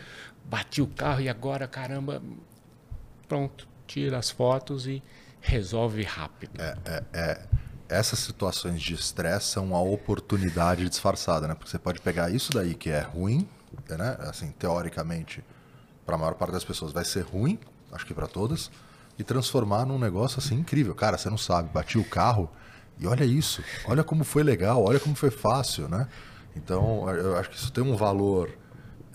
bati 0.46 0.82
o 0.82 0.88
carro 0.88 1.22
e 1.22 1.28
agora, 1.28 1.68
caramba, 1.68 2.22
pronto, 3.28 3.68
tira 3.88 4.18
as 4.18 4.30
fotos 4.30 4.88
e 4.88 5.02
resolve 5.42 6.04
rápido. 6.04 6.54
Essas 7.90 8.20
situações 8.20 8.82
de 8.82 8.94
estresse 8.94 9.48
são 9.48 9.66
uma 9.66 9.82
oportunidade 9.82 10.88
disfarçada, 10.88 11.48
né? 11.48 11.54
Porque 11.54 11.70
você 11.70 11.78
pode 11.78 12.00
pegar 12.02 12.32
isso 12.32 12.52
daí 12.54 12.74
que 12.74 12.90
é 12.90 13.02
ruim, 13.02 13.48
né? 13.90 14.18
Assim, 14.22 14.52
teoricamente, 14.52 15.44
para 16.06 16.16
a 16.16 16.18
maior 16.18 16.36
parte 16.36 16.54
das 16.54 16.64
pessoas 16.64 16.92
vai 16.92 17.04
ser 17.04 17.22
ruim, 17.22 17.60
acho 17.92 18.06
que 18.06 18.14
para 18.14 18.28
todas, 18.28 18.72
e 19.20 19.24
transformar 19.24 19.86
num 19.86 20.00
negócio 20.00 20.40
assim 20.40 20.56
incrível. 20.56 20.96
Cara, 20.96 21.18
você 21.18 21.30
não 21.30 21.38
sabe, 21.38 21.70
bati 21.70 21.98
o 21.98 22.04
carro 22.04 22.50
e 23.04 23.08
olha 23.08 23.26
isso, 23.26 23.62
olha 23.86 24.04
como 24.04 24.24
foi 24.24 24.44
legal, 24.44 24.82
olha 24.84 25.00
como 25.00 25.14
foi 25.14 25.30
fácil, 25.30 25.90
né? 25.90 26.08
Então, 26.56 27.10
eu 27.10 27.36
acho 27.38 27.50
que 27.50 27.58
isso 27.58 27.72
tem 27.72 27.84
um 27.84 27.96
valor 27.98 28.50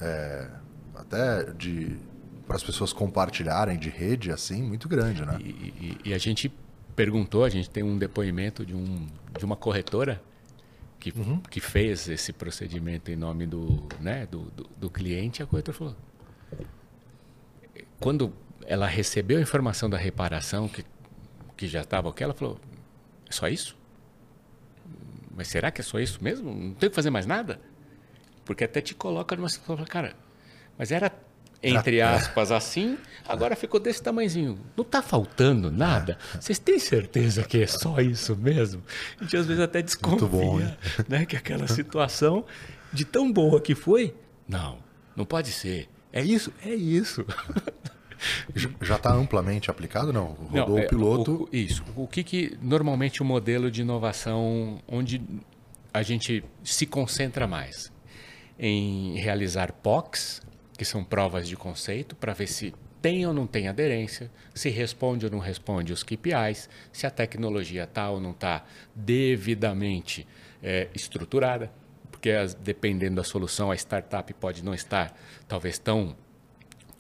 é, 0.01 0.49
até 0.95 1.45
de 1.55 1.97
para 2.47 2.57
as 2.57 2.63
pessoas 2.63 2.93
compartilharem 2.93 3.79
de 3.79 3.89
rede 3.91 4.31
assim 4.31 4.63
muito 4.63 4.89
grande, 4.89 5.25
né? 5.25 5.37
E, 5.41 5.45
e- 5.45 5.99
e 6.07 6.15
a 6.15 6.19
gente 6.19 6.53
perguntou, 6.97 7.45
a 7.45 7.49
gente 7.49 7.69
tem 7.71 7.83
um 7.83 7.97
depoimento 7.99 8.65
de, 8.67 8.75
um, 8.75 9.07
de 9.39 9.45
uma 9.45 9.55
corretora 9.57 10.21
que, 10.99 11.13
que 11.51 11.61
fez 11.61 12.09
esse 12.09 12.33
procedimento 12.33 13.11
em 13.11 13.17
nome 13.17 13.47
do, 13.47 13.87
né, 14.01 14.27
do, 14.27 14.43
do, 14.51 14.65
do 14.77 14.91
cliente, 14.91 15.43
a 15.43 15.47
corretora 15.47 15.77
falou. 15.79 15.97
Quando 18.01 18.33
ela 18.67 18.87
recebeu 18.87 19.39
a 19.39 19.41
informação 19.41 19.89
da 19.89 19.97
reparação, 19.97 20.69
que, 20.69 20.85
que 21.57 21.67
já 21.69 21.83
estava 21.83 22.09
ok, 22.09 22.25
ela 22.25 22.35
falou, 22.35 22.59
é 23.29 23.33
só 23.33 23.49
isso? 23.49 23.77
Mas 25.39 25.47
será 25.47 25.71
que 25.71 25.81
é 25.81 25.85
só 25.85 26.01
isso 26.01 26.19
mesmo? 26.21 26.53
Não 26.53 26.75
tem 26.75 26.89
que 26.91 26.97
fazer 26.97 27.11
mais 27.11 27.25
nada? 27.25 27.61
Porque 28.45 28.65
até 28.65 28.81
te 28.81 28.93
coloca 28.93 29.37
numa 29.37 29.49
situação, 29.49 29.85
cara, 29.87 30.17
mas 30.77 30.91
era 30.91 31.13
entre 31.63 32.01
aspas 32.01 32.51
assim, 32.51 32.99
agora 33.27 33.55
ficou 33.55 33.79
desse 33.79 34.03
tamanhozinho. 34.03 34.59
Não 34.77 34.83
está 34.83 35.01
faltando 35.01 35.71
nada? 35.71 36.19
Vocês 36.41 36.59
têm 36.59 36.81
certeza 36.81 37.45
que 37.45 37.63
é 37.63 37.69
só 37.69 38.01
isso 38.01 38.35
mesmo? 38.37 38.83
A 39.21 39.23
gente 39.23 39.37
às 39.37 39.47
vezes 39.47 39.63
até 39.63 39.81
desconfia, 39.81 40.27
bom, 40.27 40.59
né, 41.09 41.25
que 41.25 41.37
aquela 41.37 41.69
situação 41.69 42.45
de 42.93 43.05
tão 43.05 43.33
boa 43.33 43.61
que 43.61 43.77
foi, 43.77 44.17
não, 44.49 44.79
não 45.15 45.25
pode 45.25 45.53
ser. 45.53 45.89
É 46.13 46.21
isso, 46.21 46.53
é 46.65 46.75
isso. 46.75 47.25
Já 48.83 48.97
está 48.97 49.13
amplamente 49.13 49.71
aplicado? 49.71 50.13
Não, 50.13 50.27
rodou 50.27 50.69
Não, 50.77 50.79
é, 50.79 50.85
o 50.85 50.89
piloto. 50.89 51.49
o- 51.53 51.57
isso. 51.57 51.85
O 51.97 52.07
que, 52.07 52.23
que 52.25 52.59
normalmente 52.61 53.23
o 53.23 53.25
modelo 53.25 53.71
de 53.71 53.83
inovação 53.83 54.81
onde 54.89 55.21
a 55.93 56.03
gente 56.03 56.45
se 56.65 56.87
concentra 56.87 57.47
mais 57.47 57.93
em 58.59 59.17
realizar 59.19 59.73
POCs, 59.73 60.43
que 60.77 60.85
são 60.85 61.03
provas 61.05 61.49
de 61.49 61.57
conceito, 61.57 62.15
para 62.17 62.33
ver 62.33 62.47
se 62.49 62.75
tem 63.01 63.25
ou 63.27 63.33
não 63.33 63.47
tem 63.47 63.69
aderência, 63.69 64.31
se 64.55 64.69
responde 64.69 65.25
ou 65.25 65.31
não 65.31 65.39
responde 65.39 65.93
os 65.93 66.03
KPIs, 66.03 66.69
se 66.93 67.07
a 67.07 67.11
tecnologia 67.11 67.85
está 67.85 68.11
ou 68.11 68.21
não 68.21 68.33
está 68.33 68.65
devidamente 68.95 70.27
é, 70.63 70.89
estruturada, 70.95 71.71
porque 72.11 72.31
as, 72.31 72.55
dependendo 72.55 73.17
da 73.17 73.25
solução, 73.25 73.71
a 73.71 73.77
startup 73.77 74.33
pode 74.35 74.65
não 74.65 74.75
estar 74.75 75.17
talvez 75.47 75.79
tão 75.79 76.17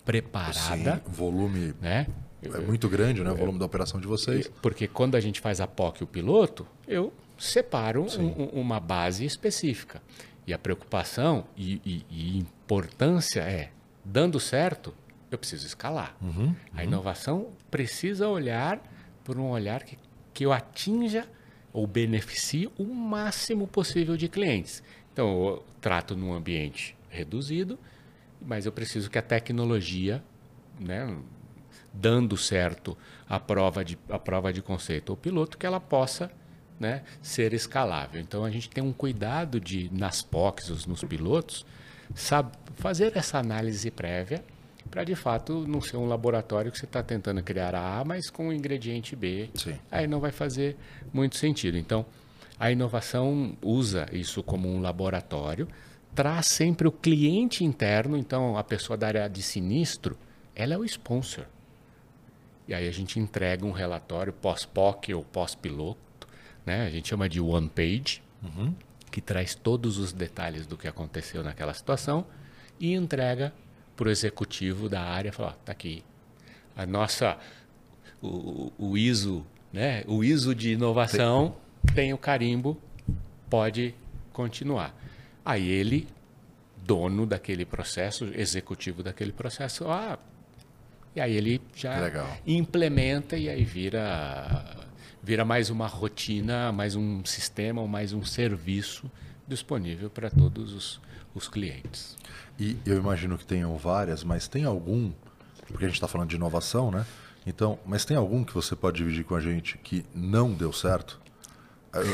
preparada. 0.09 1.03
Sim, 1.05 1.13
volume 1.13 1.75
né? 1.83 2.07
é 2.43 2.59
muito 2.61 2.89
grande, 2.89 3.23
né? 3.23 3.31
O 3.31 3.37
volume 3.37 3.59
da 3.59 3.67
operação 3.67 4.01
de 4.01 4.07
vocês. 4.07 4.51
Porque 4.63 4.89
quando 4.89 5.17
a 5.17 5.21
gente 5.21 5.39
faz 5.39 5.61
a 5.61 5.67
POC 5.67 6.01
e 6.01 6.05
o 6.05 6.07
piloto, 6.07 6.67
eu 6.87 7.13
separo 7.37 8.07
um, 8.19 8.45
uma 8.59 8.81
base 8.81 9.27
específica. 9.27 10.01
E 10.47 10.55
a 10.55 10.59
preocupação 10.59 11.45
e, 11.55 11.83
e, 11.85 12.07
e, 12.09 12.39
importância 12.39 13.41
é, 13.43 13.71
dando 14.03 14.41
certo, 14.41 14.95
eu 15.31 15.37
preciso 15.37 15.67
escalar. 15.67 16.17
Uhum, 16.23 16.45
uhum. 16.45 16.55
A 16.73 16.83
inovação 16.85 17.49
precisa 17.71 18.29
olhar 18.29 18.81
por 19.23 19.39
um 19.39 19.51
olhar 19.51 19.83
que, 19.83 19.99
que 20.33 20.47
eu 20.47 20.55
atinja 20.55 21.29
ou 21.71 21.87
beneficie 21.87 22.71
o 22.79 22.85
máximo 22.85 23.67
possível 23.67 24.17
de 24.17 24.27
clientes. 24.27 24.83
Então, 25.13 25.29
eu 25.49 25.65
trato 25.83 26.17
num 26.17 26.33
ambiente 26.33 26.97
reduzido, 27.11 27.79
mas 28.41 28.67
eu 28.67 28.73
preciso 28.73 29.11
que 29.11 29.19
a 29.19 29.23
tecnologia, 29.23 30.23
né, 30.79 31.17
dando 31.93 32.37
certo 32.37 32.97
a 33.29 33.39
prova 33.39 33.85
de, 33.85 33.99
a 34.09 34.19
prova 34.19 34.53
de 34.53 34.63
conceito 34.63 35.11
ou 35.11 35.17
piloto, 35.17 35.59
que 35.59 35.67
ela 35.67 35.81
possa 35.81 36.31
né, 36.79 37.03
ser 37.21 37.53
escalável. 37.53 38.21
Então, 38.21 38.45
a 38.45 38.51
gente 38.51 38.71
tem 38.71 38.83
um 38.83 38.93
cuidado 38.93 39.61
de, 39.61 39.91
nas 39.93 40.23
POCs, 40.23 40.87
nos 40.87 41.03
pilotos, 41.03 41.67
sabe, 42.15 42.53
fazer 42.77 43.17
essa 43.17 43.39
análise 43.39 43.91
prévia 43.91 44.43
para 44.89 45.05
de 45.05 45.15
fato 45.15 45.67
não 45.69 45.81
ser 45.81 45.97
um 45.97 46.07
laboratório 46.07 46.73
que 46.73 46.79
você 46.79 46.87
está 46.87 47.03
tentando 47.03 47.43
criar 47.43 47.75
A, 47.75 48.03
mas 48.05 48.31
com 48.31 48.49
o 48.49 48.53
ingrediente 48.53 49.15
B. 49.15 49.51
Sim. 49.55 49.79
Aí 49.91 50.07
não 50.07 50.19
vai 50.19 50.33
fazer 50.33 50.77
muito 51.13 51.37
sentido. 51.37 51.77
Então, 51.77 52.07
a 52.59 52.73
inovação 52.73 53.57
usa 53.63 54.09
isso 54.13 54.43
como 54.43 54.69
um 54.69 54.81
laboratório, 54.81 55.69
traz 56.15 56.47
sempre 56.47 56.89
o 56.89 56.93
cliente 56.93 57.65
interno, 57.65 58.17
então 58.17 58.57
a 58.57 58.65
pessoa 58.65 58.97
da 58.97 59.07
área 59.07 59.29
de 59.29 59.43
sinistro, 59.43 60.19
ela 60.55 60.75
é 60.75 60.79
o 60.79 60.85
sponsor. 60.85 61.47
E 62.67 62.75
aí 62.75 62.87
a 62.87 62.93
gente 62.93 63.19
entrega 63.19 63.65
um 63.65 63.73
relatório 63.73 64.33
pós-POC 64.33 65.15
ou 65.15 65.25
pós-piloto, 65.25 66.29
né? 66.67 66.87
a 66.87 66.91
gente 66.91 67.09
chama 67.09 67.29
de 67.29 67.41
one 67.41 67.69
page, 67.69 68.23
uhum. 68.43 68.75
que 69.11 69.21
traz 69.21 69.55
todos 69.55 69.97
os 69.97 70.13
detalhes 70.13 70.67
do 70.67 70.77
que 70.77 70.87
aconteceu 70.87 71.43
naquela 71.43 71.73
situação 71.73 72.27
e 72.79 72.93
entrega 72.95 73.55
para 73.97 74.09
o 74.09 74.11
executivo 74.11 74.89
da 74.89 75.01
área, 75.01 75.33
falar, 75.33 75.55
tá 75.65 75.73
aqui, 75.73 76.05
a 76.77 76.87
nossa, 76.87 77.37
o, 78.23 78.73
o 78.79 78.97
ISO, 78.97 79.45
né? 79.73 80.05
O 80.07 80.23
ISO 80.23 80.55
de 80.55 80.73
inovação 80.73 81.57
tem 81.95 82.13
o 82.13 82.19
carimbo, 82.19 82.81
pode 83.51 83.95
continuar. 84.33 84.95
Aí 85.49 85.67
ele, 85.67 86.07
dono 86.85 87.25
daquele 87.25 87.65
processo, 87.65 88.27
executivo 88.35 89.03
daquele 89.03 89.33
processo, 89.33 89.89
ah, 89.89 90.19
e 91.17 91.21
aí 91.23 91.35
ele 91.35 91.59
já 91.75 91.99
Legal. 92.01 92.37
implementa 92.47 93.35
e 93.35 93.49
aí 93.49 93.65
vira 93.65 94.77
vira 95.23 95.47
mais 95.47 95.71
uma 95.71 95.87
rotina, 95.87 96.71
mais 96.71 96.95
um 96.97 97.25
sistema, 97.25 97.87
mais 97.87 98.13
um 98.13 98.23
serviço 98.23 99.11
disponível 99.47 100.11
para 100.11 100.29
todos 100.29 100.75
os, 100.75 101.01
os 101.35 101.49
clientes. 101.49 102.15
E 102.59 102.77
eu 102.85 102.99
imagino 102.99 103.39
que 103.39 103.47
tenham 103.47 103.75
várias, 103.79 104.23
mas 104.23 104.49
tem 104.49 104.65
algum, 104.65 105.11
porque 105.67 105.87
a 105.87 105.89
gente 105.89 105.97
está 105.97 106.07
falando 106.07 106.29
de 106.29 106.37
inovação, 106.37 106.91
né? 106.91 107.07
Então, 107.47 107.79
mas 107.87 108.05
tem 108.05 108.19
algum 108.19 108.45
que 108.45 108.53
você 108.53 108.77
pode 108.77 108.99
dividir 108.99 109.25
com 109.25 109.35
a 109.35 109.41
gente 109.41 109.79
que 109.79 110.05
não 110.15 110.53
deu 110.53 110.75
certo? 110.75 111.19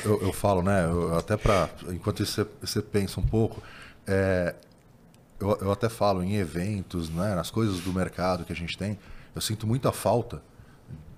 Eu, 0.05 0.23
eu, 0.23 0.33
falo, 0.33 0.63
né? 0.63 0.85
Eu, 0.85 1.17
até 1.17 1.37
para 1.37 1.69
enquanto 1.89 2.25
você, 2.25 2.47
você 2.61 2.83
pensa 2.83 3.21
um 3.21 3.27
pouco, 3.27 3.63
é, 4.07 4.55
eu, 5.41 5.59
eu 5.61 5.73
até 5.73 5.89
falo 5.89 6.23
em 6.23 6.37
eventos, 6.37 7.09
né? 7.11 7.35
Nas 7.35 7.51
coisas 7.51 7.81
do 7.81 7.93
mercado 7.93 8.45
que 8.45 8.53
a 8.53 8.57
gente 8.57 8.77
tem, 8.77 8.99
eu 9.35 9.41
sinto 9.41 9.67
muita 9.67 9.93
falta 9.93 10.43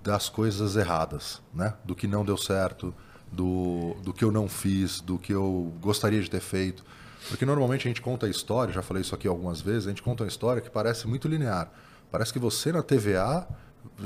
das 0.03 0.29
coisas 0.29 0.77
erradas, 0.77 1.41
né? 1.53 1.75
Do 1.85 1.95
que 1.95 2.07
não 2.07 2.25
deu 2.25 2.37
certo, 2.37 2.95
do, 3.31 3.97
do 4.03 4.13
que 4.13 4.25
eu 4.25 4.31
não 4.31 4.49
fiz, 4.49 5.01
do 5.01 5.19
que 5.19 5.33
eu 5.33 5.73
gostaria 5.81 6.21
de 6.21 6.31
ter 6.31 6.41
feito. 6.41 6.85
Porque 7.29 7.45
normalmente 7.45 7.87
a 7.87 7.91
gente 7.91 8.01
conta 8.01 8.27
a 8.27 8.29
história, 8.31 8.73
já 8.73 8.83
falei 8.83 9.01
isso 9.01 9.15
aqui 9.15 9.27
algumas 9.27 9.61
vezes, 9.61 9.87
a 9.87 9.91
gente 9.91 10.03
conta 10.03 10.23
uma 10.23 10.29
história 10.29 10.63
que 10.63 10.71
parece 10.71 11.09
muito 11.09 11.27
linear. 11.27 11.71
Parece 12.11 12.33
que 12.33 12.39
você 12.39 12.71
na 12.71 12.83
TVA 12.83 13.47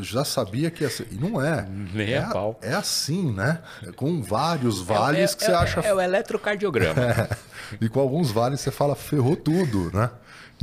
já 0.00 0.24
sabia 0.24 0.70
que 0.70 0.84
ia 0.84 0.90
ser. 0.90 1.08
E 1.10 1.14
não 1.14 1.42
é. 1.42 1.66
Nem 1.92 2.12
é, 2.12 2.18
a 2.18 2.28
pau. 2.28 2.58
É 2.62 2.74
assim, 2.74 3.32
né? 3.32 3.60
Com 3.96 4.22
vários 4.22 4.80
vales 4.80 5.32
é, 5.32 5.36
que 5.36 5.44
você 5.44 5.50
é, 5.50 5.54
acha. 5.54 5.80
É 5.80 5.94
o 5.94 6.00
eletrocardiograma. 6.00 7.00
É. 7.72 7.84
E 7.84 7.88
com 7.88 8.00
alguns 8.00 8.32
vales 8.32 8.60
você 8.60 8.70
fala, 8.70 8.96
ferrou 8.96 9.36
tudo, 9.36 9.92
né? 9.96 10.10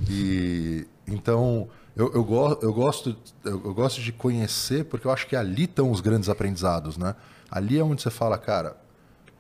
E 0.09 0.86
então 1.07 1.70
eu, 1.95 2.13
eu, 2.13 2.24
go 2.24 2.59
eu, 2.61 2.72
gosto, 2.72 3.18
eu, 3.43 3.74
gosto 3.74 4.01
de 4.01 4.11
conhecer, 4.11 4.86
porque 4.86 5.07
eu 5.07 5.11
acho 5.11 5.26
que 5.26 5.36
ali 5.36 5.63
estão 5.63 5.89
os 5.89 5.99
grandes 5.99 6.30
aprendizados, 6.30 6.97
né? 6.97 7.15
Ali 7.49 7.80
é 7.80 7.84
onde 7.84 8.03
você 8.03 8.11
fala, 8.11 8.38
cara, 8.38 8.78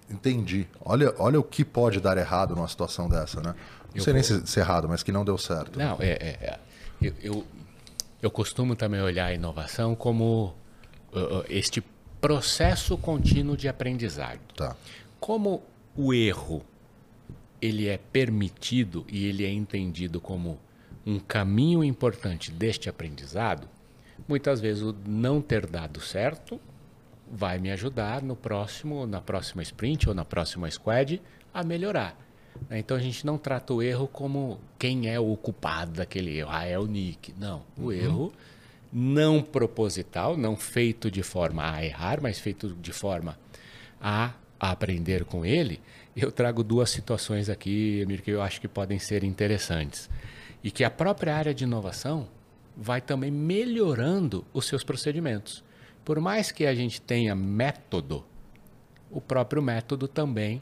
entendi. 0.09 0.67
Olha, 0.83 1.13
olha 1.19 1.39
o 1.39 1.43
que 1.43 1.63
pode 1.63 1.99
dar 1.99 2.17
errado 2.17 2.55
numa 2.55 2.67
situação 2.67 3.07
dessa, 3.07 3.41
né? 3.41 3.53
Não 3.53 3.95
eu 3.95 4.03
sei 4.03 4.13
vou... 4.13 4.13
nem 4.13 4.23
se, 4.23 4.47
se 4.47 4.59
é 4.59 4.63
errado, 4.63 4.89
mas 4.89 5.03
que 5.03 5.11
não 5.11 5.23
deu 5.23 5.37
certo. 5.37 5.77
Não, 5.77 5.97
é, 5.99 6.09
é, 6.09 6.37
é. 6.41 6.59
Eu, 6.99 7.13
eu, 7.21 7.45
eu, 8.21 8.31
costumo 8.31 8.75
também 8.75 9.01
olhar 9.01 9.27
a 9.27 9.33
inovação 9.33 9.95
como 9.95 10.55
uh, 11.13 11.43
este 11.49 11.81
processo 12.19 12.97
contínuo 12.97 13.55
de 13.55 13.67
aprendizado. 13.67 14.39
Tá. 14.55 14.75
Como 15.19 15.63
o 15.95 16.13
erro 16.13 16.63
ele 17.61 17.87
é 17.87 17.97
permitido 17.97 19.05
e 19.07 19.25
ele 19.25 19.45
é 19.45 19.51
entendido 19.51 20.21
como 20.21 20.59
um 21.05 21.19
caminho 21.19 21.83
importante 21.83 22.51
deste 22.51 22.89
aprendizado, 22.89 23.67
muitas 24.27 24.59
vezes 24.59 24.83
o 24.83 24.95
não 25.07 25.41
ter 25.41 25.65
dado 25.65 25.99
certo 25.99 26.59
vai 27.31 27.57
me 27.59 27.71
ajudar 27.71 28.21
no 28.21 28.35
próximo, 28.35 29.05
na 29.05 29.21
próxima 29.21 29.61
sprint 29.63 30.07
ou 30.07 30.15
na 30.15 30.25
próxima 30.25 30.69
squad 30.69 31.21
a 31.53 31.63
melhorar. 31.63 32.26
Né? 32.69 32.79
Então 32.79 32.95
a 32.95 32.99
gente 32.99 33.25
não 33.25 33.37
trata 33.37 33.73
o 33.73 33.81
erro 33.81 34.07
como 34.07 34.59
quem 34.77 35.09
é 35.09 35.19
o 35.19 35.35
culpado 35.35 35.93
daquele 35.93 36.37
erro. 36.37 36.49
Ah, 36.51 36.65
é 36.65 36.77
o 36.77 36.85
Nick. 36.85 37.33
Não. 37.37 37.63
O 37.77 37.83
uhum. 37.83 37.91
erro 37.91 38.33
não 38.91 39.41
proposital, 39.41 40.37
não 40.37 40.55
feito 40.55 41.11
de 41.11 41.23
forma 41.23 41.71
a 41.71 41.83
errar, 41.83 42.19
mas 42.21 42.39
feito 42.39 42.69
de 42.81 42.91
forma 42.91 43.37
a, 44.01 44.33
a 44.59 44.71
aprender 44.71 45.25
com 45.25 45.45
ele. 45.45 45.79
Eu 46.15 46.31
trago 46.31 46.63
duas 46.63 46.89
situações 46.89 47.49
aqui, 47.49 47.99
Emir, 47.99 48.21
que 48.21 48.31
eu 48.31 48.41
acho 48.41 48.59
que 48.59 48.67
podem 48.67 48.97
ser 48.97 49.23
interessantes. 49.23 50.09
E 50.63 50.71
que 50.71 50.83
a 50.83 50.89
própria 50.89 51.35
área 51.35 51.53
de 51.53 51.63
inovação 51.63 52.27
vai 52.75 53.01
também 53.01 53.31
melhorando 53.31 54.45
os 54.53 54.65
seus 54.65 54.83
procedimentos. 54.83 55.63
Por 56.03 56.19
mais 56.19 56.51
que 56.51 56.65
a 56.65 56.73
gente 56.73 57.01
tenha 57.01 57.35
método, 57.35 58.25
o 59.11 59.19
próprio 59.19 59.61
método 59.61 60.07
também 60.07 60.61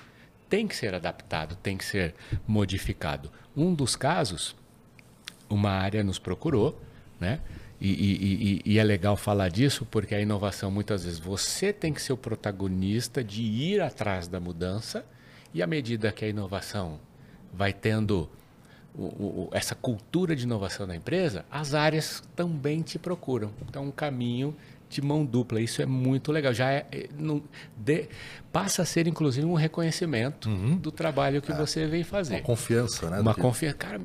tem 0.49 0.67
que 0.67 0.75
ser 0.75 0.93
adaptado, 0.93 1.55
tem 1.55 1.77
que 1.77 1.85
ser 1.85 2.13
modificado. 2.47 3.31
Um 3.55 3.73
dos 3.73 3.95
casos, 3.95 4.55
uma 5.49 5.71
área 5.71 6.03
nos 6.03 6.19
procurou, 6.19 6.79
né? 7.19 7.39
E, 7.79 7.89
e, 7.89 8.61
e, 8.65 8.73
e, 8.73 8.79
é 8.79 8.83
legal 8.83 9.17
falar 9.17 9.49
disso 9.49 9.85
porque 9.85 10.15
a 10.15 10.21
inovação 10.21 10.71
muitas 10.71 11.03
vezes 11.03 11.19
você 11.19 11.73
tem 11.73 11.93
que 11.93 12.01
ser 12.01 12.13
o 12.13 12.17
protagonista 12.17 13.21
de 13.21 13.41
ir 13.41 13.81
atrás 13.81 14.29
da 14.29 14.39
mudança 14.39 15.05
e 15.53 15.61
à 15.61 15.67
medida 15.67 16.09
que 16.11 16.23
a 16.23 16.27
inovação 16.27 16.99
vai 17.53 17.73
tendo 17.73 18.29
o, 18.97 19.03
o, 19.03 19.49
essa 19.51 19.75
cultura 19.75 20.35
de 20.35 20.43
inovação 20.43 20.87
na 20.87 20.95
empresa, 20.95 21.45
as 21.51 21.73
áreas 21.73 22.23
também 22.35 22.81
te 22.81 22.97
procuram. 22.97 23.51
Então, 23.67 23.83
um 23.83 23.91
caminho 23.91 24.55
de 24.95 25.01
mão 25.01 25.25
dupla. 25.25 25.59
Isso 25.59 25.81
é 25.81 25.85
muito 25.85 26.31
legal. 26.31 26.53
Já 26.53 26.71
é, 26.71 26.85
é 26.91 27.09
não, 27.17 27.43
de, 27.75 28.07
passa 28.51 28.81
a 28.81 28.85
ser, 28.85 29.07
inclusive, 29.07 29.45
um 29.45 29.53
reconhecimento 29.53 30.49
uhum. 30.49 30.77
do 30.77 30.91
trabalho 30.91 31.41
que 31.41 31.51
é. 31.51 31.55
você 31.55 31.85
vem 31.85 32.03
fazer. 32.03 32.35
Uma 32.35 32.41
confiança, 32.41 33.09
né? 33.09 33.19
Uma 33.19 33.35
confiança. 33.35 33.77
Cara, 33.77 34.01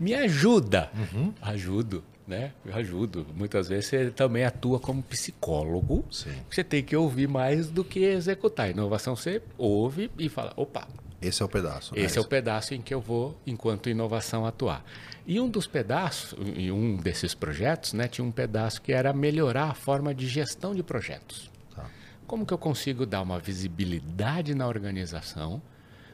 me 0.00 0.14
ajuda. 0.14 0.90
Uhum. 0.94 1.32
Ajudo. 1.40 2.04
Né? 2.26 2.52
Eu 2.64 2.74
ajudo. 2.74 3.26
Muitas 3.36 3.68
vezes 3.68 3.86
você 3.86 4.10
também 4.10 4.44
atua 4.44 4.80
como 4.80 5.02
psicólogo. 5.02 6.04
Sim. 6.10 6.32
Você 6.50 6.64
tem 6.64 6.82
que 6.82 6.96
ouvir 6.96 7.28
mais 7.28 7.68
do 7.68 7.84
que 7.84 8.00
executar. 8.00 8.70
Inovação 8.70 9.14
você 9.14 9.42
ouve 9.58 10.10
e 10.18 10.30
fala, 10.30 10.52
opa, 10.56 10.88
esse 11.20 11.42
é 11.42 11.44
o 11.44 11.48
pedaço. 11.48 11.94
Né? 11.94 12.02
Esse 12.02 12.18
é 12.18 12.20
o 12.20 12.24
pedaço 12.24 12.74
em 12.74 12.82
que 12.82 12.92
eu 12.92 13.00
vou, 13.00 13.38
enquanto 13.46 13.88
inovação, 13.88 14.44
atuar. 14.46 14.84
E 15.26 15.40
um 15.40 15.48
dos 15.48 15.66
pedaços, 15.66 16.38
em 16.56 16.70
um 16.70 16.96
desses 16.96 17.34
projetos, 17.34 17.94
né, 17.94 18.06
tinha 18.08 18.24
um 18.24 18.30
pedaço 18.30 18.82
que 18.82 18.92
era 18.92 19.12
melhorar 19.12 19.70
a 19.70 19.74
forma 19.74 20.14
de 20.14 20.28
gestão 20.28 20.74
de 20.74 20.82
projetos. 20.82 21.50
Tá. 21.74 21.86
Como 22.26 22.44
que 22.44 22.52
eu 22.52 22.58
consigo 22.58 23.06
dar 23.06 23.22
uma 23.22 23.38
visibilidade 23.38 24.54
na 24.54 24.66
organização 24.66 25.62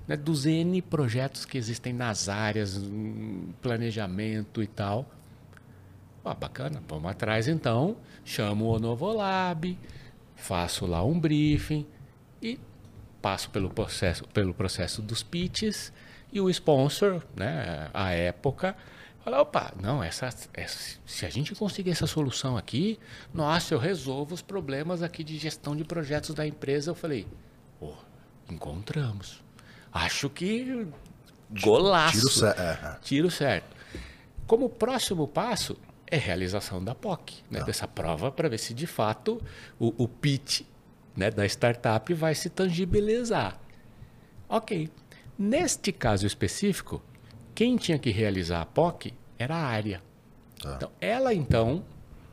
né, 0.07 0.17
dos 0.17 0.47
N 0.47 0.81
projetos 0.83 1.45
que 1.45 1.59
existem 1.59 1.93
nas 1.93 2.29
áreas, 2.29 2.81
planejamento 3.61 4.63
e 4.63 4.67
tal, 4.67 5.09
Ah, 6.25 6.35
bacana, 6.35 6.83
vamos 6.87 7.11
atrás 7.11 7.49
então, 7.49 7.97
chamo 8.25 8.67
o 8.67 8.79
Novolab, 8.79 9.79
faço 10.37 10.85
lá 10.85 11.03
um 11.03 11.19
briefing 11.19 11.87
e 12.43 12.59
passo 13.23 13.49
pelo 13.51 13.71
processo, 13.71 14.25
pelo 14.29 14.53
processo 14.53 15.01
dos 15.01 15.23
pitches 15.23 15.93
e 16.33 16.41
o 16.41 16.51
sponsor, 16.51 17.23
né, 17.35 17.89
a 17.95 18.11
época, 18.13 18.77
fala, 19.25 19.41
opa, 19.41 19.73
não, 19.81 20.03
essa, 20.03 20.27
essa, 20.55 20.99
se 21.05 21.27
a 21.27 21.31
gente 21.31 21.55
conseguir 21.55 21.91
essa 21.91 22.07
solução 22.07 22.57
aqui, 22.57 22.99
nossa, 23.33 23.75
eu 23.75 23.79
resolvo 23.79 24.35
os 24.35 24.43
problemas 24.43 25.03
aqui 25.03 25.23
de 25.23 25.37
gestão 25.39 25.77
de 25.77 25.85
projetos 25.85 26.35
da 26.35 26.47
empresa. 26.47 26.91
Eu 26.91 26.95
falei, 26.95 27.27
oh, 27.81 27.95
encontramos. 28.51 29.43
Acho 29.93 30.31
que 30.31 30.87
golaço. 31.63 32.19
Tiro, 32.19 32.31
cer 32.31 32.59
é. 32.59 32.99
Tiro 33.03 33.31
certo. 33.31 33.77
Como 34.47 34.69
próximo 34.69 35.29
passo 35.29 35.77
é 36.07 36.17
realização 36.17 36.83
da 36.83 36.95
POC, 36.95 37.45
né, 37.51 37.63
dessa 37.63 37.87
prova, 37.87 38.33
para 38.33 38.49
ver 38.49 38.59
se 38.59 38.75
de 38.75 38.87
fato 38.87 39.41
o, 39.79 39.95
o 40.03 40.09
pitch 40.09 40.63
né, 41.17 41.31
da 41.31 41.47
startup 41.47 42.13
vai 42.15 42.35
se 42.35 42.51
tangibilizar. 42.51 43.59
Ok. 44.49 44.91
Neste 45.39 45.93
caso 45.93 46.27
específico, 46.27 47.03
quem 47.61 47.77
tinha 47.77 47.99
que 47.99 48.09
realizar 48.09 48.63
a 48.63 48.65
POC 48.65 49.13
era 49.39 49.55
a 49.55 49.63
área. 49.63 50.01
Tá. 50.63 50.77
Então, 50.77 50.91
ela 50.99 51.35
então 51.35 51.85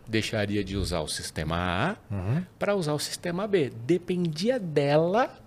deixaria 0.07 0.63
de 0.63 0.77
usar 0.77 1.01
o 1.01 1.07
sistema 1.09 1.57
A 1.57 2.15
Uhum. 2.15 2.45
para 2.57 2.73
usar 2.77 2.93
o 2.93 2.99
sistema 2.99 3.45
B. 3.45 3.69
Dependia 3.85 4.57
dela 4.57 5.37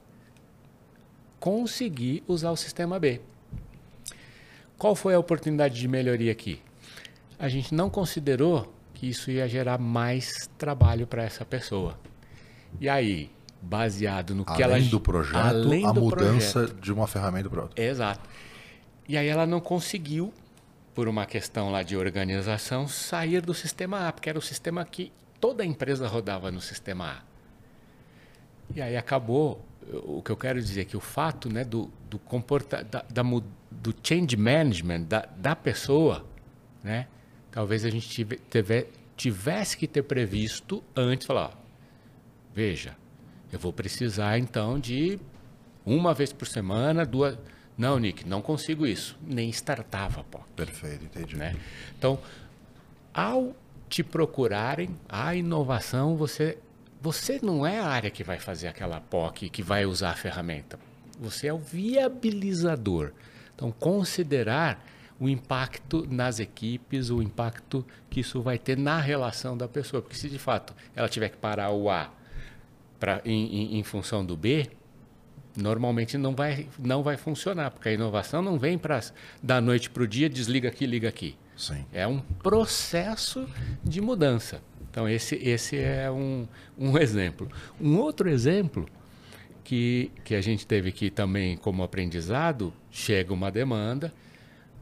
conseguir 1.38 2.22
usar 2.28 2.50
o 2.50 2.56
sistema 2.56 2.98
B. 2.98 3.22
Qual 4.76 4.94
foi 4.94 5.14
a 5.14 5.18
oportunidade 5.18 5.80
de 5.80 5.88
melhoria 5.88 6.32
aqui? 6.32 6.60
A 7.38 7.48
gente 7.48 7.74
não 7.74 7.88
considerou 7.88 8.70
que 8.92 9.08
isso 9.08 9.30
ia 9.30 9.48
gerar 9.48 9.78
mais 9.78 10.46
trabalho 10.58 11.06
para 11.06 11.22
essa 11.22 11.42
pessoa. 11.42 11.98
E 12.78 12.86
aí, 12.86 13.30
baseado 13.62 14.34
no 14.34 14.44
que 14.44 14.62
Além 14.62 14.82
ela 14.82 14.90
do 14.90 15.00
projeto, 15.00 15.36
além 15.38 15.86
a 15.86 15.92
do 15.92 16.02
mudança 16.02 16.60
projeto. 16.66 16.80
de 16.82 16.92
uma 16.92 17.06
ferramenta 17.06 17.48
para 17.48 17.62
outra. 17.62 17.82
Exato. 17.82 18.28
E 19.10 19.16
aí 19.18 19.26
ela 19.26 19.44
não 19.44 19.58
conseguiu, 19.58 20.32
por 20.94 21.08
uma 21.08 21.26
questão 21.26 21.68
lá 21.68 21.82
de 21.82 21.96
organização, 21.96 22.86
sair 22.86 23.40
do 23.42 23.52
sistema 23.52 24.06
A, 24.06 24.12
porque 24.12 24.30
era 24.30 24.38
o 24.38 24.42
sistema 24.42 24.84
que 24.84 25.10
toda 25.40 25.64
a 25.64 25.66
empresa 25.66 26.06
rodava 26.06 26.48
no 26.52 26.60
sistema 26.60 27.06
A. 27.18 27.22
E 28.72 28.80
aí 28.80 28.96
acabou, 28.96 29.64
o 30.04 30.22
que 30.22 30.30
eu 30.30 30.36
quero 30.36 30.60
dizer 30.62 30.82
é 30.82 30.84
que 30.84 30.96
o 30.96 31.00
fato 31.00 31.52
né, 31.52 31.64
do, 31.64 31.90
do 32.08 32.20
comporta, 32.20 32.84
da, 32.84 33.04
da 33.10 33.22
do 33.68 33.92
change 34.00 34.36
management 34.36 35.02
da, 35.02 35.26
da 35.36 35.56
pessoa, 35.56 36.24
né, 36.80 37.08
talvez 37.50 37.84
a 37.84 37.90
gente 37.90 38.08
tive- 38.08 38.36
teve- 38.36 38.86
tivesse 39.16 39.76
que 39.76 39.88
ter 39.88 40.04
previsto 40.04 40.84
antes, 40.94 41.26
falar, 41.26 41.46
ó, 41.46 41.52
veja, 42.54 42.96
eu 43.52 43.58
vou 43.58 43.72
precisar 43.72 44.38
então 44.38 44.78
de 44.78 45.18
uma 45.84 46.14
vez 46.14 46.32
por 46.32 46.46
semana, 46.46 47.04
duas. 47.04 47.36
Não, 47.80 47.98
Nick, 47.98 48.28
não 48.28 48.42
consigo 48.42 48.86
isso. 48.86 49.16
Nem 49.26 49.48
startava, 49.48 50.22
pô. 50.30 50.38
Perfeito, 50.54 51.04
entendi. 51.04 51.34
Né? 51.36 51.56
Então, 51.98 52.18
ao 53.14 53.56
te 53.88 54.02
procurarem, 54.04 54.90
a 55.08 55.34
inovação, 55.34 56.14
você, 56.14 56.58
você 57.00 57.40
não 57.42 57.66
é 57.66 57.78
a 57.78 57.86
área 57.86 58.10
que 58.10 58.22
vai 58.22 58.38
fazer 58.38 58.68
aquela 58.68 59.00
POC, 59.00 59.48
que 59.48 59.62
vai 59.62 59.86
usar 59.86 60.10
a 60.10 60.14
ferramenta. 60.14 60.78
Você 61.18 61.46
é 61.46 61.54
o 61.54 61.58
viabilizador. 61.58 63.12
Então, 63.54 63.72
considerar 63.72 64.86
o 65.18 65.26
impacto 65.28 66.06
nas 66.10 66.38
equipes, 66.38 67.08
o 67.10 67.22
impacto 67.22 67.84
que 68.10 68.20
isso 68.20 68.40
vai 68.42 68.58
ter 68.58 68.76
na 68.76 69.00
relação 69.00 69.56
da 69.56 69.66
pessoa. 69.66 70.02
Porque 70.02 70.16
se 70.16 70.28
de 70.28 70.38
fato 70.38 70.74
ela 70.94 71.08
tiver 71.08 71.30
que 71.30 71.36
parar 71.38 71.70
o 71.70 71.88
A 71.90 72.10
pra, 72.98 73.20
em, 73.24 73.74
em- 73.74 73.78
em 73.78 73.82
função 73.82 74.24
do 74.24 74.36
B, 74.36 74.70
normalmente 75.56 76.16
não 76.16 76.34
vai, 76.34 76.66
não 76.78 77.02
vai 77.02 77.16
funcionar, 77.16 77.70
porque 77.70 77.88
a 77.88 77.92
inovação 77.92 78.42
não 78.42 78.58
vem 78.58 78.78
para 78.78 79.00
da 79.42 79.60
noite 79.60 79.90
para 79.90 80.02
o 80.02 80.06
dia, 80.06 80.28
desliga 80.28 80.68
aqui, 80.68 80.86
liga 80.86 81.08
aqui. 81.08 81.36
Sim. 81.56 81.84
É 81.92 82.06
um 82.06 82.20
processo 82.20 83.46
de 83.84 84.00
mudança. 84.00 84.62
Então, 84.90 85.08
esse, 85.08 85.36
esse 85.36 85.76
é 85.78 86.10
um, 86.10 86.48
um 86.76 86.98
exemplo. 86.98 87.48
Um 87.80 87.96
outro 87.98 88.28
exemplo 88.28 88.88
que, 89.62 90.10
que 90.24 90.34
a 90.34 90.40
gente 90.40 90.66
teve 90.66 90.88
aqui 90.88 91.10
também 91.10 91.56
como 91.56 91.82
aprendizado, 91.82 92.72
chega 92.90 93.32
uma 93.32 93.50
demanda, 93.50 94.12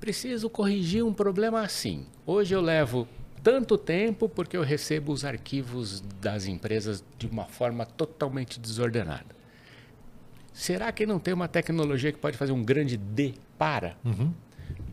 preciso 0.01 0.49
corrigir 0.49 1.05
um 1.05 1.13
problema 1.13 1.61
assim. 1.61 2.07
Hoje 2.25 2.55
eu 2.55 2.61
levo 2.61 3.07
tanto 3.43 3.77
tempo 3.77 4.29
porque 4.29 4.57
eu 4.57 4.63
recebo 4.63 5.13
os 5.13 5.25
arquivos 5.25 6.01
das 6.21 6.47
empresas 6.47 7.05
de 7.19 7.27
uma 7.27 7.45
forma 7.45 7.85
totalmente 7.85 8.59
desordenada. 8.59 9.38
Será 10.59 10.91
que 10.91 11.07
não 11.07 11.21
tem 11.21 11.33
uma 11.33 11.47
tecnologia 11.47 12.11
que 12.11 12.19
pode 12.19 12.37
fazer 12.37 12.51
um 12.51 12.65
grande 12.65 12.97
D 12.97 13.35
para? 13.57 13.97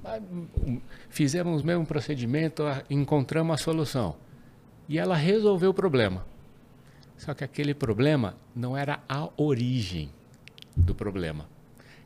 Ah, 0.03 0.19
um, 0.63 0.79
Fizemos 1.09 1.63
o 1.63 1.65
mesmo 1.65 1.83
procedimento, 1.87 2.61
ah, 2.61 2.83
encontramos 2.87 3.55
a 3.55 3.57
solução. 3.57 4.15
E 4.87 4.99
ela 4.99 5.15
resolveu 5.15 5.71
o 5.71 5.73
problema. 5.73 6.23
Só 7.17 7.33
que 7.33 7.43
aquele 7.43 7.73
problema 7.73 8.37
não 8.55 8.77
era 8.77 8.99
a 9.09 9.27
origem 9.35 10.11
do 10.77 10.93
problema. 10.93 11.49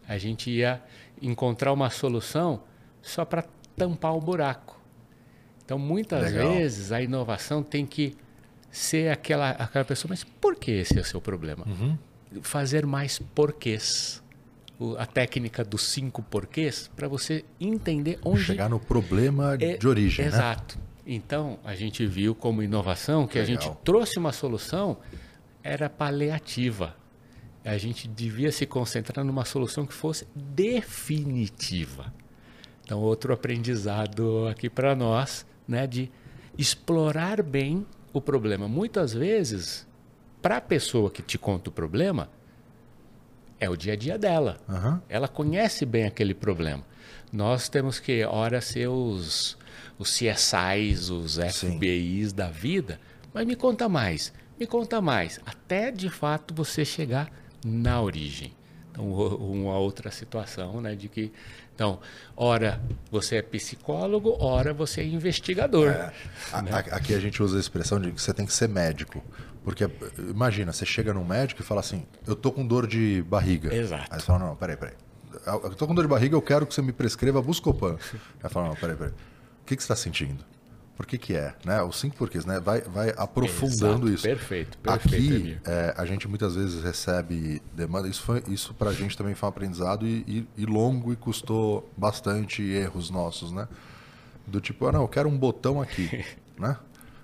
A 0.07 0.18
gente 0.18 0.49
ia 0.49 0.82
encontrar 1.22 1.74
uma 1.74 1.89
solução 1.89 2.64
só 3.01 3.26
para 3.26 3.43
tampar 3.76 4.16
o 4.16 4.22
buraco. 4.22 4.80
Então, 5.66 5.78
muitas 5.78 6.32
Legal. 6.32 6.53
vezes, 6.53 6.93
a 6.93 7.01
inovação 7.01 7.62
tem 7.62 7.86
que 7.86 8.16
ser 8.72 9.12
aquela, 9.12 9.49
aquela 9.49 9.84
pessoa, 9.84 10.12
mas 10.12 10.24
por 10.24 10.55
que 10.55 10.72
esse 10.72 10.97
é 10.97 11.01
o 11.01 11.05
seu 11.05 11.20
problema? 11.20 11.66
Fazer 12.42 12.86
mais 12.86 13.20
porquês. 13.20 14.22
O- 14.80 14.96
a 14.98 15.06
técnica 15.06 15.64
dos 15.64 15.82
cinco 15.84 16.22
porquês, 16.22 16.90
para 16.96 17.08
você 17.08 17.44
entender 17.60 18.18
onde 18.24 18.44
Chegar 18.44 18.70
no 18.70 18.80
problema 18.80 19.56
é- 19.60 19.76
de 19.78 19.88
origem, 19.88 20.26
né? 20.26 20.32
Exato. 20.32 20.78
Então, 21.06 21.60
a 21.66 21.76
gente 21.76 22.06
viu 22.06 22.34
como 22.36 22.62
inovação 22.64 23.28
que 23.28 23.38
a 23.40 23.42
Legal. 23.44 23.62
gente 23.62 23.76
trouxe 23.84 24.18
uma 24.20 24.32
solução, 24.32 24.98
era 25.64 25.90
paliativa. 25.90 26.96
A 27.66 27.78
gente 27.78 28.08
devia 28.08 28.52
se 28.52 28.66
concentrar 28.66 29.26
numa 29.26 29.44
solução 29.44 29.86
que 29.86 29.94
fosse 29.94 30.26
definitiva. 30.36 32.14
Então, 32.84 33.00
outro 33.00 33.34
aprendizado 33.34 34.48
aqui 34.48 34.70
para 34.70 34.96
nós, 34.96 35.46
né, 35.68 35.86
de 35.86 36.10
explorar 36.58 37.42
bem 37.44 37.86
o 38.14 38.22
problema. 38.22 38.68
Muitas 38.68 39.14
vezes, 39.14 39.88
para 40.42 40.58
a 40.58 40.62
pessoa 40.62 41.10
que 41.12 41.22
te 41.22 41.38
conta 41.38 41.70
o 41.70 41.74
problema, 41.74 42.30
é 43.60 43.70
o 43.70 43.76
dia 43.76 43.94
a 43.94 43.96
dia 43.96 44.18
dela. 44.18 44.58
Aham. 44.70 45.02
Ela 45.10 45.28
conhece 45.28 45.86
bem 45.86 46.06
aquele 46.06 46.34
problema. 46.34 46.84
Nós 47.32 47.68
temos 47.70 48.00
que, 48.00 48.24
ora, 48.26 48.62
ser 48.62 48.88
os, 48.88 49.58
os 49.98 50.10
CSIs, 50.18 51.10
os 51.10 51.38
FBIs 51.38 52.34
da 52.34 52.48
vida, 52.50 53.00
mas 53.34 53.46
me 53.46 53.56
conta 53.56 53.88
mais, 53.90 54.34
me 54.60 54.66
conta 54.66 55.00
mais, 55.02 55.40
até 55.46 55.92
de 55.92 56.10
fato 56.10 56.54
você 56.54 56.84
chegar 56.84 57.30
na 57.66 58.02
origem. 58.02 58.54
Então, 58.92 59.06
uma 59.12 59.78
outra 59.78 60.10
situação, 60.10 60.82
né, 60.82 60.96
de 60.96 61.08
que, 61.08 61.32
então, 61.76 62.00
ora 62.36 62.82
você 63.12 63.36
é 63.38 63.42
psicólogo, 63.42 64.36
ora 64.40 64.74
você 64.74 65.02
é 65.02 65.06
investigador. 65.06 65.90
A- 65.92 66.12
a- 66.60 66.80
Aqui 66.96 67.14
a 67.14 67.20
gente 67.20 67.42
usa 67.44 67.58
a 67.58 67.60
expressão 67.60 68.00
de 68.02 68.12
que 68.12 68.20
você 68.22 68.34
tem 68.34 68.46
que 68.46 68.54
ser 68.54 68.68
médico. 68.68 69.24
Porque, 69.64 69.89
imagina, 70.30 70.72
você 70.74 70.86
chega 70.86 71.14
num 71.14 71.26
médico 71.26 71.62
e 71.62 71.66
fala 71.66 71.82
assim, 71.82 72.05
eu 72.26 72.36
tô 72.36 72.51
com 72.51 72.66
dor 72.66 72.88
de 72.88 73.22
barriga. 73.24 73.74
Exato. 73.74 74.07
Aí 74.10 74.20
você 74.20 74.26
fala, 74.26 74.39
não, 74.39 74.55
peraí, 74.55 74.78
peraí. 74.78 74.95
Eu 75.45 75.76
tô 75.76 75.86
com 75.86 75.93
dor 75.93 76.01
de 76.03 76.07
barriga, 76.07 76.36
eu 76.36 76.41
quero 76.41 76.66
que 76.66 76.74
você 76.74 76.82
me 76.82 76.91
prescreva 76.91 77.41
Buscopan. 77.41 77.97
Aí 78.41 78.49
fala, 78.49 78.70
não, 78.70 78.76
peraí, 78.76 78.95
peraí. 78.95 79.12
O 79.12 79.66
que, 79.66 79.76
que 79.76 79.84
você 79.84 79.86
está 79.91 79.95
sentindo? 79.95 80.43
Por 80.95 81.05
que 81.05 81.18
que 81.18 81.34
é? 81.34 81.55
Né? 81.64 81.82
Os 81.82 81.97
cinco 81.97 82.18
porquês, 82.18 82.45
né? 82.45 82.60
Vai, 82.60 82.82
vai 82.82 83.14
aprofundando 83.16 84.07
Exato, 84.07 84.10
isso. 84.10 84.24
perfeito, 84.24 84.78
perfeito, 84.80 85.16
Aqui, 85.34 85.57
é, 85.66 85.93
a 85.95 86.05
gente 86.05 86.28
muitas 86.28 86.55
vezes 86.55 86.84
recebe 86.84 87.62
demanda. 87.74 88.07
Isso, 88.10 88.22
foi, 88.22 88.43
isso 88.49 88.74
pra 88.74 88.91
gente 88.91 89.16
também 89.18 89.34
foi 89.34 89.47
um 89.47 89.49
aprendizado 89.51 90.05
e, 90.05 90.26
e- 90.28 90.47
e 90.57 90.66
longo 90.66 91.14
e 91.14 91.16
custou 91.16 91.89
bastante 91.95 92.62
erros 92.64 93.10
nossos, 93.10 93.51
né? 93.51 93.68
Do 94.45 94.60
tipo, 94.60 94.88
ah, 94.88 94.91
não, 94.91 95.03
eu 95.03 95.07
quero 95.07 95.30
um 95.30 95.38
botão 95.38 95.80
aqui, 95.80 96.26
né? 96.60 96.76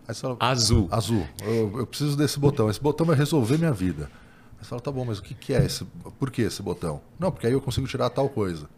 Aí 0.08 0.14
você 0.14 0.22
fala, 0.22 0.38
Azul. 0.40 0.88
Azul. 0.92 1.28
Eu, 1.44 1.80
eu 1.80 1.88
preciso 1.88 2.16
desse 2.16 2.40
botão. 2.40 2.70
Esse 2.70 2.82
botão 2.82 3.06
vai 3.06 3.16
resolver 3.16 3.58
minha 3.58 3.74
vida. 3.74 4.10
Aí 4.58 4.64
você 4.64 4.70
fala, 4.70 4.82
tá 4.82 4.92
bom, 4.92 5.06
mas 5.06 5.20
o 5.20 5.24
que, 5.24 5.34
que 5.34 5.54
é 5.54 5.64
esse? 5.66 5.86
Por 6.20 6.30
que 6.32 6.42
esse 6.42 6.62
botão? 6.62 7.02
Não, 7.20 7.32
porque 7.32 7.48
aí 7.48 7.54
eu 7.54 7.62
consigo 7.62 7.88
tirar 7.88 8.10
tal 8.10 8.30
coisa. 8.30 8.70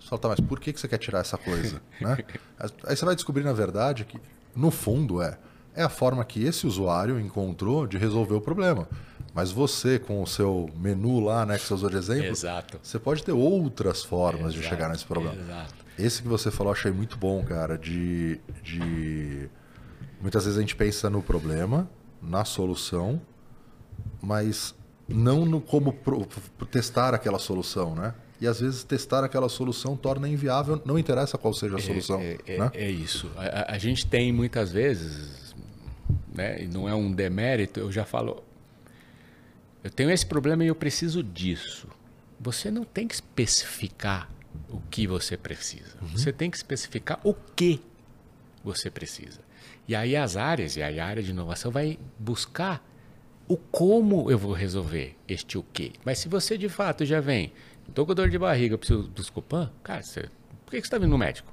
Você 0.00 0.08
fala, 0.08 0.20
tá, 0.20 0.28
mas 0.28 0.40
por 0.40 0.60
que, 0.60 0.72
que 0.72 0.80
você 0.80 0.88
quer 0.88 0.98
tirar 0.98 1.20
essa 1.20 1.38
coisa? 1.38 1.80
né? 2.00 2.18
Aí 2.86 2.96
você 2.96 3.04
vai 3.04 3.14
descobrir, 3.14 3.44
na 3.44 3.52
verdade, 3.52 4.04
que 4.04 4.18
no 4.54 4.70
fundo 4.70 5.22
é, 5.22 5.38
é 5.74 5.82
a 5.82 5.88
forma 5.88 6.24
que 6.24 6.44
esse 6.44 6.66
usuário 6.66 7.18
encontrou 7.18 7.86
de 7.86 7.96
resolver 7.96 8.34
o 8.34 8.40
problema. 8.40 8.88
Mas 9.32 9.50
você, 9.50 9.98
com 9.98 10.22
o 10.22 10.26
seu 10.26 10.70
menu 10.76 11.18
lá, 11.20 11.44
né, 11.44 11.58
que 11.58 11.64
você 11.64 11.74
usou 11.74 11.90
de 11.90 11.96
exemplo, 11.96 12.26
Exato. 12.30 12.78
você 12.82 12.98
pode 12.98 13.24
ter 13.24 13.32
outras 13.32 14.04
formas 14.04 14.52
de 14.52 14.60
Exato, 14.60 14.74
chegar 14.74 14.88
nesse 14.90 15.04
problema. 15.04 15.34
exato. 15.40 15.74
Esse 15.98 16.22
que 16.22 16.28
você 16.28 16.50
falou, 16.50 16.72
achei 16.72 16.92
muito 16.92 17.16
bom, 17.16 17.42
cara, 17.44 17.76
de, 17.78 18.40
de 18.62 19.48
Muitas 20.24 20.46
vezes 20.46 20.56
a 20.56 20.62
gente 20.62 20.74
pensa 20.74 21.10
no 21.10 21.22
problema, 21.22 21.86
na 22.22 22.46
solução, 22.46 23.20
mas 24.22 24.74
não 25.06 25.44
no 25.44 25.60
como 25.60 25.92
pro, 25.92 26.26
testar 26.70 27.12
aquela 27.12 27.38
solução, 27.38 27.94
né? 27.94 28.14
E 28.40 28.46
às 28.46 28.58
vezes 28.58 28.84
testar 28.84 29.22
aquela 29.22 29.50
solução 29.50 29.98
torna 29.98 30.26
inviável, 30.26 30.80
não 30.86 30.98
interessa 30.98 31.36
qual 31.36 31.52
seja 31.52 31.76
a 31.76 31.78
solução. 31.78 32.22
É, 32.22 32.38
é, 32.46 32.58
né? 32.58 32.70
é 32.72 32.90
isso. 32.90 33.30
A, 33.36 33.74
a, 33.74 33.78
gente 33.78 34.06
tem 34.06 34.32
muitas 34.32 34.72
vezes, 34.72 35.54
né, 36.34 36.62
e 36.62 36.68
não 36.68 36.88
é 36.88 36.94
um 36.94 37.12
demérito, 37.12 37.78
eu 37.78 37.92
já 37.92 38.06
falo, 38.06 38.42
eu 39.82 39.90
tenho 39.90 40.10
esse 40.10 40.24
problema 40.24 40.64
e 40.64 40.68
eu 40.68 40.74
preciso 40.74 41.22
disso. 41.22 41.86
Você 42.40 42.70
não 42.70 42.84
tem 42.84 43.06
que 43.06 43.12
especificar 43.14 44.30
o 44.70 44.80
que 44.90 45.06
você 45.06 45.36
precisa. 45.36 45.98
Uhum. 46.00 46.08
Você 46.16 46.32
tem 46.32 46.50
que 46.50 46.56
especificar 46.56 47.20
o 47.22 47.34
que 47.34 47.78
você 48.64 48.88
precisa. 48.88 49.43
E 49.86 49.94
aí 49.94 50.16
as 50.16 50.36
áreas, 50.36 50.76
e 50.76 50.82
aí 50.82 50.98
a 50.98 51.06
área 51.06 51.22
de 51.22 51.30
inovação 51.30 51.70
vai 51.70 51.98
buscar 52.18 52.82
o 53.46 53.56
como 53.56 54.30
eu 54.30 54.38
vou 54.38 54.52
resolver 54.52 55.16
este 55.28 55.58
o 55.58 55.64
quê. 55.72 55.92
Mas 56.04 56.18
se 56.18 56.28
você 56.28 56.56
de 56.56 56.68
fato 56.68 57.04
já 57.04 57.20
vem, 57.20 57.52
estou 57.88 58.06
com 58.06 58.14
dor 58.14 58.30
de 58.30 58.38
barriga, 58.38 58.78
preciso 58.78 59.02
do 59.02 59.10
Buscopan, 59.10 59.70
cara, 59.82 60.02
você, 60.02 60.22
por 60.64 60.70
que 60.70 60.76
você 60.76 60.86
está 60.86 60.98
vindo 60.98 61.10
no 61.10 61.18
médico? 61.18 61.52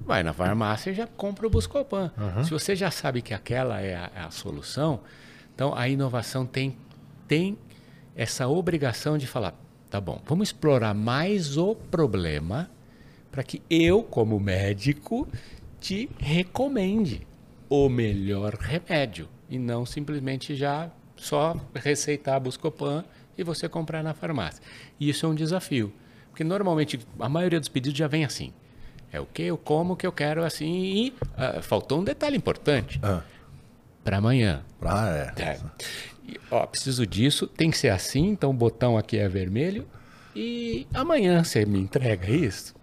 Vai 0.00 0.22
na 0.22 0.32
farmácia 0.32 0.90
e 0.90 0.94
já 0.94 1.06
compra 1.06 1.46
o 1.46 1.50
Buscopan. 1.50 2.10
Uhum. 2.16 2.44
Se 2.44 2.50
você 2.50 2.74
já 2.74 2.90
sabe 2.90 3.20
que 3.20 3.34
aquela 3.34 3.80
é 3.80 3.94
a, 3.94 4.10
é 4.14 4.20
a 4.20 4.30
solução, 4.30 5.00
então 5.54 5.74
a 5.74 5.86
inovação 5.86 6.46
tem, 6.46 6.74
tem 7.28 7.58
essa 8.16 8.48
obrigação 8.48 9.18
de 9.18 9.26
falar, 9.26 9.54
tá 9.90 10.00
bom, 10.00 10.22
vamos 10.24 10.48
explorar 10.48 10.94
mais 10.94 11.58
o 11.58 11.74
problema 11.74 12.70
para 13.30 13.42
que 13.42 13.62
eu, 13.68 14.02
como 14.02 14.40
médico, 14.40 15.28
te 15.78 16.08
recomende 16.18 17.26
o 17.70 17.88
melhor 17.88 18.54
remédio 18.54 19.28
e 19.48 19.58
não 19.58 19.86
simplesmente 19.86 20.56
já 20.56 20.90
só 21.16 21.54
receitar 21.74 22.40
Buscopan 22.40 23.04
e 23.38 23.44
você 23.44 23.68
comprar 23.68 24.02
na 24.02 24.12
farmácia. 24.12 24.62
E 24.98 25.08
isso 25.08 25.24
é 25.24 25.28
um 25.28 25.34
desafio, 25.34 25.92
porque 26.30 26.42
normalmente 26.42 26.98
a 27.18 27.28
maioria 27.28 27.60
dos 27.60 27.68
pedidos 27.68 27.98
já 27.98 28.08
vem 28.08 28.24
assim. 28.24 28.52
É 29.12 29.20
o 29.20 29.26
que, 29.26 29.42
eu 29.42 29.56
como, 29.56 29.94
o 29.94 29.96
que 29.96 30.06
eu 30.06 30.12
quero 30.12 30.44
assim. 30.44 30.72
E 30.72 31.08
uh, 31.10 31.62
faltou 31.62 32.00
um 32.00 32.04
detalhe 32.04 32.36
importante. 32.36 33.00
Ah. 33.02 33.22
Para 34.04 34.18
amanhã. 34.18 34.62
Ah, 34.82 35.32
é. 35.36 35.42
é. 35.42 35.60
E, 36.26 36.40
ó, 36.50 36.64
preciso 36.66 37.06
disso, 37.06 37.46
tem 37.46 37.70
que 37.70 37.78
ser 37.78 37.88
assim, 37.88 38.28
então 38.28 38.50
o 38.50 38.54
botão 38.54 38.96
aqui 38.96 39.18
é 39.18 39.28
vermelho. 39.28 39.86
E 40.34 40.86
amanhã 40.94 41.42
você 41.42 41.64
me 41.66 41.78
entrega 41.80 42.30
isso? 42.30 42.74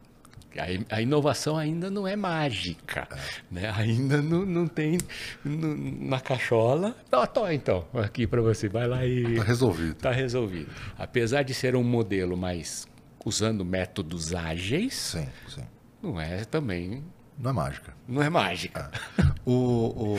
A, 0.89 1.01
inovação 1.01 1.57
ainda 1.57 1.89
não 1.89 2.07
é 2.07 2.15
mágica, 2.15 3.07
é. 3.11 3.17
né? 3.51 3.73
ainda 3.75 4.21
não, 4.21 4.45
não 4.45 4.67
tem 4.67 4.97
na 5.43 6.19
cachola. 6.19 6.95
Tó, 7.09 7.25
tó, 7.25 7.51
então, 7.51 7.85
aqui 7.93 8.25
para 8.25 8.41
você, 8.41 8.67
vai 8.67 8.87
lá 8.87 9.05
e. 9.05 9.33
Está 9.33 9.43
resolvido. 9.43 9.91
Está 9.91 10.11
resolvido. 10.11 10.69
Apesar 10.97 11.43
de 11.43 11.53
ser 11.53 11.75
um 11.75 11.83
modelo 11.83 12.35
mais 12.35 12.87
usando 13.23 13.63
métodos 13.63 14.33
ágeis, 14.33 14.95
sim, 14.95 15.27
sim. 15.47 15.63
não 16.01 16.19
é 16.19 16.43
também. 16.45 17.03
Não 17.37 17.51
é 17.51 17.53
mágica. 17.53 17.93
Não 18.07 18.23
é 18.23 18.29
mágica. 18.29 18.91
É. 19.17 19.37
O, 19.45 20.17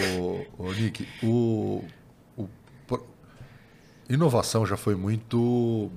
o, 0.56 0.66
o 0.66 0.72
Nick, 0.72 1.06
o, 1.22 1.84
o, 2.36 2.48
inovação 4.08 4.64
já 4.64 4.76
foi 4.76 4.94
muito 4.94 5.90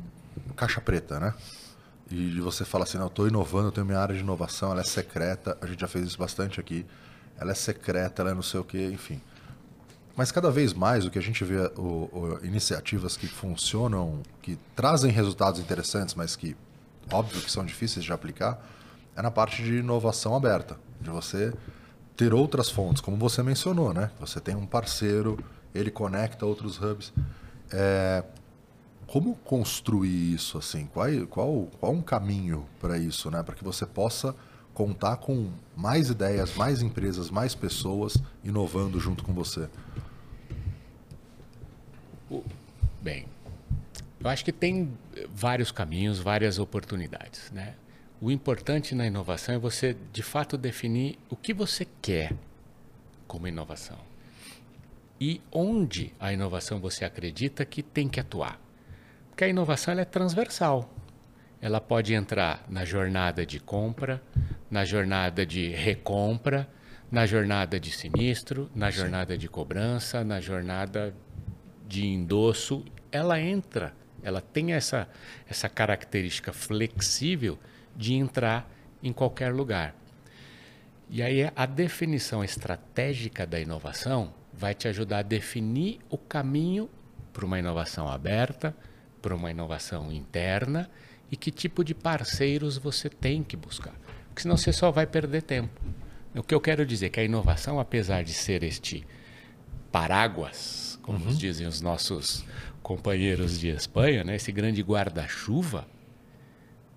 caixa 0.56 0.82
preta, 0.82 1.20
né? 1.20 1.34
E 2.12 2.42
você 2.42 2.66
falar 2.66 2.84
assim, 2.84 2.98
não, 2.98 3.06
eu 3.06 3.10
estou 3.10 3.28
inovando, 3.28 3.68
eu 3.68 3.72
tenho 3.72 3.86
minha 3.86 4.00
área 4.00 4.14
de 4.14 4.22
inovação, 4.22 4.72
ela 4.72 4.82
é 4.82 4.84
secreta, 4.84 5.58
a 5.62 5.66
gente 5.66 5.80
já 5.80 5.88
fez 5.88 6.06
isso 6.06 6.18
bastante 6.18 6.60
aqui, 6.60 6.86
ela 7.38 7.52
é 7.52 7.56
secreta, 7.56 8.22
ela 8.22 8.32
é 8.32 8.34
não 8.34 8.42
sei 8.42 8.60
o 8.60 8.64
que, 8.64 8.84
enfim. 8.86 9.22
Mas 10.16 10.32
cada 10.32 10.52
vez 10.52 10.74
mais 10.74 11.06
o 11.06 11.10
que 11.10 11.18
a 11.18 11.22
gente 11.22 11.44
vê, 11.44 11.58
o, 11.78 12.10
o, 12.12 12.40
iniciativas 12.44 13.16
que 13.16 13.28
funcionam, 13.28 14.22
que 14.42 14.60
trazem 14.76 15.12
resultados 15.12 15.60
interessantes, 15.60 16.16
mas 16.16 16.36
que, 16.36 16.56
óbvio 17.12 17.42
que 17.42 17.52
são 17.52 17.66
difíceis 17.66 18.04
de 18.04 18.12
aplicar, 18.12 18.62
é 19.16 19.22
na 19.22 19.32
parte 19.32 19.64
de 19.64 19.78
inovação 19.78 20.36
aberta, 20.36 20.78
de 21.00 21.10
você 21.10 21.54
ter 22.16 22.34
outras 22.34 22.70
fontes, 22.70 23.02
como 23.02 23.18
você 23.18 23.42
mencionou, 23.42 23.94
né? 23.94 24.12
Você 24.20 24.40
tem 24.40 24.56
um 24.56 24.66
parceiro, 24.66 25.40
ele 25.74 25.90
conecta 25.90 26.46
outros 26.46 26.78
hubs. 26.82 27.14
É, 27.72 28.24
como 29.12 29.36
construir 29.36 30.34
isso 30.34 30.58
assim? 30.58 30.86
Qual, 30.86 31.06
qual, 31.28 31.68
qual 31.82 31.92
um 31.92 32.02
caminho 32.02 32.66
para 32.80 32.98
isso, 32.98 33.30
né? 33.30 33.44
Para 33.44 33.54
que 33.54 33.62
você 33.62 33.86
possa 33.86 34.34
contar 34.74 35.18
com 35.18 35.52
mais 35.76 36.10
ideias, 36.10 36.56
mais 36.56 36.82
empresas, 36.82 37.30
mais 37.30 37.54
pessoas 37.54 38.16
inovando 38.42 39.02
junto 39.02 39.22
com 39.26 39.34
você? 39.34 39.68
Bem, 43.02 43.28
eu 44.18 44.30
acho 44.30 44.46
que 44.46 44.52
tem 44.54 44.98
vários 45.30 45.74
caminhos, 45.74 46.18
várias 46.18 46.58
oportunidades, 46.58 47.52
né? 47.52 47.76
O 48.22 48.32
importante 48.32 48.96
na 48.96 49.06
inovação 49.06 49.54
é 49.54 49.58
você, 49.58 49.94
de 50.14 50.24
fato, 50.24 50.58
definir 50.58 51.20
o 51.30 51.36
que 51.36 51.54
você 51.54 51.86
quer 52.02 52.34
como 53.28 53.46
inovação 53.46 53.98
e 55.20 55.42
onde 55.52 56.14
a 56.18 56.32
inovação 56.32 56.80
você 56.80 57.04
acredita 57.04 57.66
que 57.66 57.84
tem 57.84 58.08
que 58.08 58.18
atuar. 58.18 58.58
Porque 59.32 59.46
a 59.46 59.48
inovação 59.48 59.98
é 59.98 60.06
transversal. 60.06 60.94
Ela 61.60 61.82
pode 61.82 62.14
entrar 62.14 62.64
na 62.70 62.86
jornada 62.86 63.46
de 63.46 63.60
compra, 63.60 64.22
na 64.70 64.86
jornada 64.86 65.46
de 65.46 65.70
recompra, 65.70 66.70
na 67.10 67.26
jornada 67.26 67.80
de 67.80 67.92
sinistro, 67.92 68.70
na 68.76 68.92
jornada 68.92 69.38
de 69.38 69.50
cobrança, 69.50 70.24
na 70.24 70.40
jornada 70.40 71.14
de 71.88 72.06
endosso. 72.06 72.86
Ela 73.12 73.40
entra, 73.40 73.94
ela 74.24 74.42
tem 74.42 74.74
essa, 74.74 75.10
essa 75.48 75.68
característica 75.68 76.54
flexível 76.54 77.60
de 77.96 78.14
entrar 78.14 78.70
em 79.04 79.12
qualquer 79.12 79.54
lugar. 79.54 79.96
E 81.10 81.22
aí 81.22 81.52
a 81.56 81.66
definição 81.66 82.44
estratégica 82.44 83.46
da 83.46 83.60
inovação 83.60 84.34
vai 84.54 84.74
te 84.74 84.88
ajudar 84.88 85.20
a 85.20 85.24
definir 85.24 86.00
o 86.10 86.18
caminho 86.18 86.90
para 87.34 87.46
uma 87.46 87.60
inovação 87.60 88.08
aberta, 88.08 88.76
para 89.22 89.36
uma 89.36 89.52
inovação 89.52 90.12
interna 90.12 90.90
e 91.32 91.38
que 91.38 91.52
tipo 91.52 91.84
de 91.84 91.94
parceiros 91.94 92.78
você 92.78 93.10
tem 93.10 93.44
que 93.44 93.56
buscar. 93.56 93.94
Porque 94.28 94.42
senão 94.42 94.58
você 94.58 94.74
só 94.74 94.92
vai 94.92 95.06
perder 95.06 95.44
tempo. 95.44 95.82
O 96.36 96.44
que 96.44 96.56
eu 96.56 96.62
quero 96.62 96.86
dizer 96.86 97.08
é 97.08 97.10
que 97.10 97.20
a 97.20 97.24
inovação, 97.24 97.80
apesar 97.80 98.24
de 98.24 98.34
ser 98.34 98.64
este 98.64 99.06
paráguas, 99.92 100.98
como 101.02 101.26
uhum. 101.26 101.34
dizem 101.34 101.68
os 101.68 101.82
nossos 101.82 102.46
companheiros 102.82 103.60
de 103.60 103.68
Espanha, 103.68 104.24
né? 104.24 104.36
esse 104.36 104.52
grande 104.52 104.82
guarda-chuva, 104.82 105.88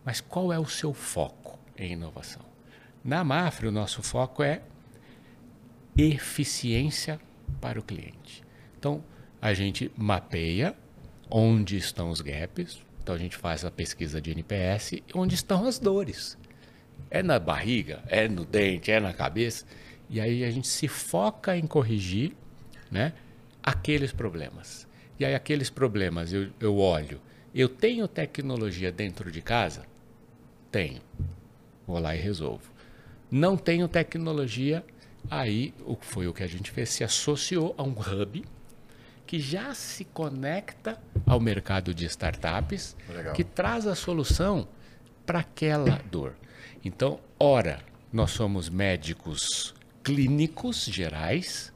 mas 0.05 0.21
qual 0.21 0.53
é 0.53 0.59
o 0.59 0.67
seu 0.67 0.95
foco 0.95 1.59
em 1.77 1.93
inovação? 1.93 2.43
Na 3.03 3.25
Mafre, 3.25 3.67
o 3.67 3.73
nosso 3.73 4.03
foco 4.03 4.43
é 4.43 4.63
eficiência 5.97 7.21
para 7.61 7.79
o 7.79 7.83
cliente. 7.83 8.43
Então, 8.79 9.03
a 9.41 9.53
gente 9.53 9.91
mapeia 9.97 10.77
onde 11.31 11.77
estão 11.77 12.11
os 12.11 12.21
gaps. 12.21 12.79
Então 13.03 13.15
a 13.15 13.19
gente 13.19 13.37
faz 13.37 13.65
a 13.65 13.71
pesquisa 13.71 14.21
de 14.21 14.31
NPS, 14.31 15.03
onde 15.15 15.35
estão 15.35 15.67
as 15.67 15.79
dores. 15.79 16.39
É 17.11 17.23
na 17.23 17.39
barriga, 17.39 18.03
é 18.09 18.29
no 18.29 18.45
dente, 18.45 18.91
é 18.91 18.99
na 18.99 19.13
cabeça. 19.13 19.67
E 20.09 20.21
aí 20.21 20.45
a 20.45 20.51
gente 20.51 20.69
se 20.69 20.89
foca 20.89 21.57
em 21.57 21.67
corrigir 21.67 22.33
né, 22.91 23.13
aqueles 23.63 24.13
problemas. 24.13 24.87
E 25.19 25.25
aí 25.25 25.35
aqueles 25.35 25.71
problemas 25.71 26.33
eu, 26.33 26.51
eu 26.61 26.77
olho. 26.79 27.21
Eu 27.55 27.69
tenho 27.69 28.09
tecnologia 28.09 28.91
dentro 28.91 29.31
de 29.31 29.41
casa? 29.41 29.85
Tenho. 30.71 31.01
Vou 31.87 31.99
lá 31.99 32.17
e 32.17 32.19
resolvo. 32.19 32.73
Não 33.31 33.57
tenho 33.57 33.87
tecnologia, 33.87 34.85
aí 35.31 35.75
foi 36.01 36.27
o 36.27 36.33
que 36.33 36.43
a 36.43 36.47
gente 36.47 36.71
fez, 36.71 36.89
se 36.91 37.05
associou 37.05 37.75
a 37.77 37.83
um 37.83 37.93
hub 37.93 38.45
que 39.27 39.39
já 39.39 39.75
se 39.75 40.05
conecta 40.05 40.99
ao 41.27 41.41
mercado 41.41 41.95
de 41.95 42.05
startups, 42.07 42.97
Legal. 43.09 43.33
que 43.33 43.45
traz 43.45 43.87
a 43.87 43.95
solução 43.95 44.69
para 45.25 45.41
aquela 45.41 46.01
dor. 46.11 46.35
Então, 46.85 47.19
ora, 47.39 47.81
nós 48.13 48.31
somos 48.31 48.69
médicos 48.69 49.75
clínicos 50.03 50.85
gerais, 50.85 51.73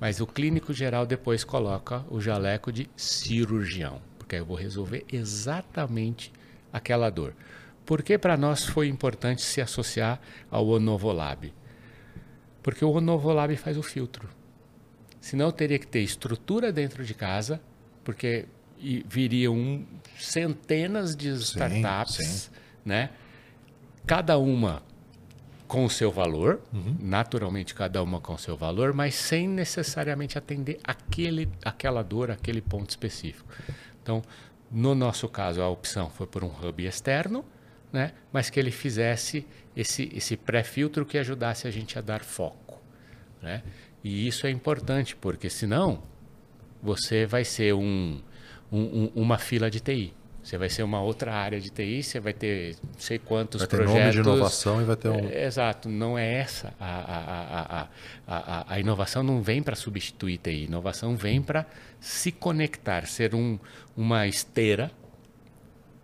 mas 0.00 0.20
o 0.20 0.26
clínico 0.26 0.72
geral 0.72 1.04
depois 1.04 1.42
coloca 1.42 2.04
o 2.08 2.20
jaleco 2.20 2.70
de 2.70 2.88
cirurgião, 2.96 4.00
porque 4.18 4.36
eu 4.36 4.44
vou 4.44 4.56
resolver 4.56 5.04
exatamente 5.12 6.32
aquela 6.72 7.10
dor. 7.10 7.34
Por 7.84 8.02
que 8.02 8.16
para 8.16 8.36
nós 8.36 8.64
foi 8.64 8.88
importante 8.88 9.42
se 9.42 9.60
associar 9.60 10.20
ao 10.50 10.66
Onovolab? 10.66 11.52
Porque 12.62 12.84
o 12.84 12.90
Onovolab 12.90 13.54
faz 13.56 13.76
o 13.76 13.82
filtro. 13.82 14.28
Senão 15.24 15.50
teria 15.50 15.78
que 15.78 15.86
ter 15.86 16.00
estrutura 16.00 16.70
dentro 16.70 17.02
de 17.02 17.14
casa, 17.14 17.58
porque 18.04 18.44
viriam 19.06 19.82
centenas 20.18 21.16
de 21.16 21.30
startups, 21.30 22.16
sim, 22.16 22.24
sim. 22.24 22.50
né? 22.84 23.08
Cada 24.06 24.36
uma 24.36 24.82
com 25.66 25.86
o 25.86 25.88
seu 25.88 26.12
valor, 26.12 26.60
uhum. 26.70 26.94
naturalmente 27.00 27.74
cada 27.74 28.02
uma 28.02 28.20
com 28.20 28.34
o 28.34 28.38
seu 28.38 28.54
valor, 28.54 28.92
mas 28.92 29.14
sem 29.14 29.48
necessariamente 29.48 30.36
atender 30.36 30.78
aquele, 30.84 31.48
aquela 31.64 32.02
dor, 32.02 32.30
aquele 32.30 32.60
ponto 32.60 32.90
específico. 32.90 33.48
Então, 34.02 34.22
no 34.70 34.94
nosso 34.94 35.26
caso, 35.26 35.62
a 35.62 35.70
opção 35.70 36.10
foi 36.10 36.26
por 36.26 36.44
um 36.44 36.48
hub 36.48 36.84
externo, 36.84 37.42
né? 37.90 38.12
mas 38.30 38.50
que 38.50 38.60
ele 38.60 38.70
fizesse 38.70 39.46
esse, 39.74 40.12
esse 40.14 40.36
pré-filtro 40.36 41.06
que 41.06 41.16
ajudasse 41.16 41.66
a 41.66 41.70
gente 41.70 41.98
a 41.98 42.02
dar 42.02 42.22
foco. 42.22 42.78
Né? 43.40 43.62
E 44.04 44.28
isso 44.28 44.46
é 44.46 44.50
importante, 44.50 45.16
porque 45.16 45.48
senão 45.48 46.02
você 46.82 47.24
vai 47.24 47.42
ser 47.42 47.72
um, 47.72 48.20
um, 48.70 49.10
uma 49.14 49.38
fila 49.38 49.70
de 49.70 49.80
TI. 49.80 50.12
Você 50.42 50.58
vai 50.58 50.68
ser 50.68 50.82
uma 50.82 51.00
outra 51.00 51.32
área 51.32 51.58
de 51.58 51.70
TI, 51.70 52.02
você 52.02 52.20
vai 52.20 52.34
ter 52.34 52.76
não 52.82 53.00
sei 53.00 53.18
quantos 53.18 53.62
vai 53.62 53.66
ter 53.66 53.76
projetos. 53.78 53.98
Nome 53.98 54.12
de 54.12 54.18
inovação 54.18 54.82
e 54.82 54.84
vai 54.84 54.94
ter 54.94 55.08
um. 55.08 55.26
É, 55.26 55.46
exato, 55.46 55.88
não 55.88 56.18
é 56.18 56.34
essa. 56.34 56.74
A, 56.78 56.84
a, 56.86 57.80
a, 57.80 57.88
a, 58.26 58.74
a 58.74 58.78
inovação 58.78 59.22
não 59.22 59.40
vem 59.40 59.62
para 59.62 59.74
substituir 59.74 60.36
TI, 60.36 60.64
inovação 60.64 61.16
vem 61.16 61.40
para 61.40 61.64
se 61.98 62.30
conectar, 62.30 63.06
ser 63.06 63.34
um, 63.34 63.58
uma 63.96 64.26
esteira 64.26 64.90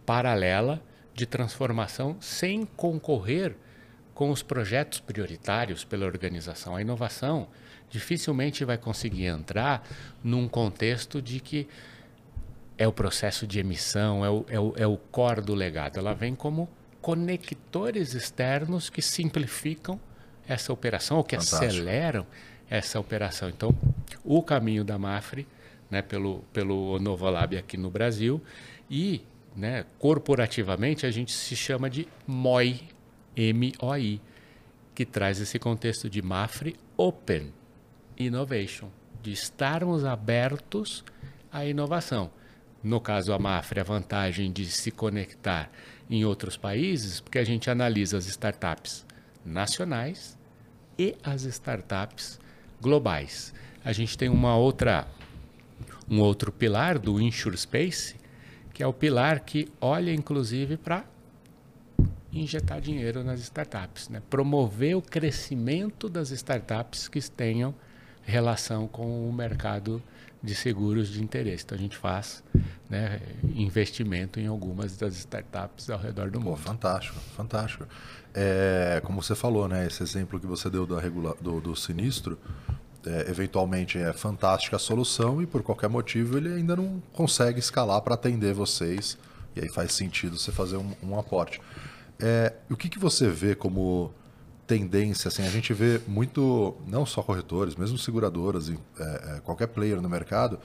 paralela 0.06 0.82
de 1.14 1.27
transformação 1.27 2.16
sem 2.18 2.64
concorrer 2.64 3.55
com 4.14 4.31
os 4.31 4.43
projetos 4.43 5.01
prioritários 5.01 5.85
pela 5.85 6.06
organização. 6.06 6.74
A 6.74 6.81
inovação 6.81 7.47
dificilmente 7.91 8.65
vai 8.65 8.79
conseguir 8.79 9.27
entrar 9.27 9.87
num 10.23 10.49
contexto 10.49 11.21
de 11.21 11.41
que 11.41 11.69
é 12.79 12.87
o 12.89 12.93
processo 12.93 13.47
de 13.47 13.59
emissão, 13.59 14.25
é 14.25 14.31
o, 14.31 14.47
é 14.49 14.59
o, 14.61 14.75
é 14.77 14.87
o 14.87 14.97
core 14.97 15.43
do 15.43 15.55
legado. 15.55 15.99
Ela 15.99 16.15
vem 16.15 16.35
como 16.35 16.69
conectores 17.03 18.15
externos 18.15 18.89
que 18.89 19.03
simplificam 19.03 20.01
essa 20.49 20.73
operação 20.73 21.19
ou 21.19 21.25
que 21.25 21.37
Fantástico. 21.37 21.65
aceleram 21.65 22.27
essa 22.71 22.99
operação. 22.99 23.49
Então, 23.49 23.75
o 24.25 24.43
caminho 24.43 24.85
da 24.85 24.97
Mafre, 24.97 25.47
né, 25.91 26.01
pelo, 26.01 26.45
pelo 26.53 26.99
Novolab 26.99 27.57
aqui 27.57 27.77
no 27.77 27.91
Brasil, 27.91 28.41
e 28.89 29.23
né, 29.55 29.85
corporativamente 29.99 31.05
a 31.05 31.11
gente 31.11 31.33
se 31.33 31.55
chama 31.57 31.91
de 31.91 32.09
MOI, 32.27 32.81
M-O-I, 33.37 34.21
que 34.95 35.05
traz 35.05 35.41
esse 35.41 35.59
contexto 35.59 36.09
de 36.09 36.23
Mafre 36.23 36.77
Open 36.97 37.60
Innovation, 38.20 38.90
de 39.22 39.32
estarmos 39.32 40.05
abertos 40.05 41.02
à 41.51 41.64
inovação. 41.64 42.30
No 42.82 43.01
caso, 43.01 43.32
a 43.32 43.38
Mafre, 43.38 43.80
a 43.80 43.82
vantagem 43.84 44.52
de 44.52 44.66
se 44.66 44.90
conectar 44.90 45.70
em 46.09 46.24
outros 46.24 46.56
países, 46.56 47.20
porque 47.20 47.38
a 47.38 47.44
gente 47.44 47.70
analisa 47.70 48.18
as 48.18 48.26
startups 48.26 49.06
nacionais 49.44 50.38
e 50.98 51.16
as 51.22 51.44
startups 51.44 52.38
globais. 52.80 53.55
A 53.82 53.92
gente 53.92 54.18
tem 54.18 54.28
uma 54.28 54.55
outra, 54.55 55.09
um 56.09 56.20
outro 56.20 56.52
pilar 56.52 56.98
do 56.98 57.20
InsureSpace, 57.20 58.16
que 58.74 58.82
é 58.82 58.86
o 58.86 58.92
pilar 58.92 59.40
que 59.40 59.66
olha 59.80 60.12
inclusive 60.12 60.76
para 60.76 61.05
injetar 62.32 62.80
dinheiro 62.80 63.24
nas 63.24 63.40
startups, 63.40 64.09
né? 64.09 64.22
promover 64.28 64.97
o 64.97 65.02
crescimento 65.02 66.09
das 66.09 66.30
startups 66.30 67.09
que 67.09 67.20
tenham 67.30 67.74
relação 68.22 68.86
com 68.86 69.28
o 69.28 69.32
mercado 69.32 70.02
de 70.42 70.55
seguros 70.55 71.09
de 71.09 71.22
interesse. 71.22 71.64
Então 71.64 71.76
a 71.76 71.80
gente 71.80 71.97
faz 71.97 72.42
né, 72.88 73.20
investimento 73.55 74.40
em 74.40 74.47
algumas 74.47 74.97
das 74.97 75.16
startups 75.16 75.90
ao 75.90 75.98
redor 75.98 76.30
do 76.30 76.40
mundo. 76.40 76.56
fantástico, 76.56 77.18
fantástico. 77.36 77.86
É, 78.34 79.01
como 79.05 79.22
você 79.22 79.34
falou, 79.34 79.68
né, 79.68 79.86
esse 79.86 80.02
exemplo 80.02 80.40
que 80.40 80.47
você 80.47 80.70
deu 80.70 80.86
regula 80.97 81.36
do, 81.40 81.60
do 81.60 81.76
sinistro, 81.76 82.38
é, 83.06 83.30
eventualmente 83.30 83.98
é 83.98 84.12
fantástica 84.12 84.76
a 84.76 84.78
solução 84.78 85.42
e 85.42 85.47
por 85.47 85.62
qualquer 85.62 85.88
motivo 85.88 86.36
ele 86.36 86.52
ainda 86.52 86.76
não 86.76 87.02
consegue 87.12 87.59
escalar 87.59 88.01
para 88.02 88.14
atender 88.14 88.55
vocês 88.55 89.16
e 89.56 89.60
aí 89.60 89.68
faz 89.68 89.92
sentido 89.92 90.38
você 90.38 90.52
fazer 90.52 90.76
um, 90.76 90.94
um 91.02 91.18
aporte. 91.18 91.60
É, 92.18 92.52
o 92.70 92.76
que, 92.76 92.88
que 92.88 92.98
você 92.98 93.28
vê 93.28 93.55
como 93.55 94.12
tendência, 94.70 95.26
assim, 95.26 95.44
a 95.44 95.51
gente 95.51 95.74
vê 95.74 96.01
muito, 96.06 96.76
não 96.86 97.05
só 97.05 97.24
corretores, 97.24 97.74
mesmo 97.74 97.98
seguradoras, 97.98 98.70
é, 98.70 98.74
é, 99.01 99.40
qualquer 99.40 99.66
player 99.66 100.01
no 100.01 100.09
mercado, 100.09 100.60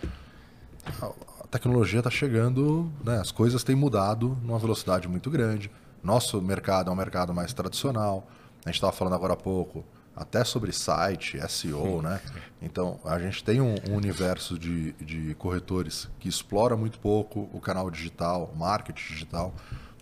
a, 1.02 1.08
a 1.42 1.48
tecnologia 1.48 2.02
está 2.02 2.12
chegando, 2.12 2.92
né, 3.04 3.20
as 3.20 3.32
coisas 3.32 3.64
têm 3.64 3.76
mudado 3.76 4.38
numa 4.44 4.60
velocidade 4.60 5.08
muito 5.08 5.32
grande. 5.32 5.72
Nosso 6.04 6.40
mercado 6.40 6.92
é 6.92 6.94
um 6.94 6.96
mercado 6.96 7.34
mais 7.34 7.52
tradicional. 7.52 8.28
A 8.64 8.70
gente 8.70 8.76
estava 8.76 8.94
falando 8.94 9.16
agora 9.16 9.34
há 9.34 9.38
pouco 9.38 9.84
até 10.16 10.44
sobre 10.44 10.72
site, 10.72 11.40
SEO, 11.50 12.04
né? 12.04 12.22
Então, 12.62 13.00
a 13.04 13.18
gente 13.18 13.44
tem 13.44 13.60
um, 13.60 13.74
um, 13.90 13.96
universo 13.96 14.58
de, 14.60 14.94
de 14.94 15.34
corretores 15.34 16.08
que 16.20 16.30
explora 16.30 16.78
muito 16.78 17.00
pouco 17.00 17.50
o 17.52 17.60
canal 17.60 17.90
digital, 17.90 18.54
marketing 18.56 19.14
digital. 19.14 19.54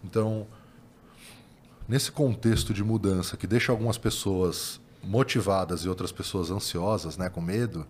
Então, 0.04 0.46
Nesse 1.88 2.12
contexto 2.12 2.74
de 2.74 2.84
mudança 2.84 3.36
que 3.36 3.46
deixa 3.46 3.72
algumas 3.72 3.98
pessoas 3.98 4.80
motivadas 5.04 5.82
e 5.82 5.90
outras 5.90 6.12
pessoas 6.12 6.50
ansiosas, 6.50 7.18
né, 7.18 7.30
com 7.30 7.42
medo, 7.42 7.86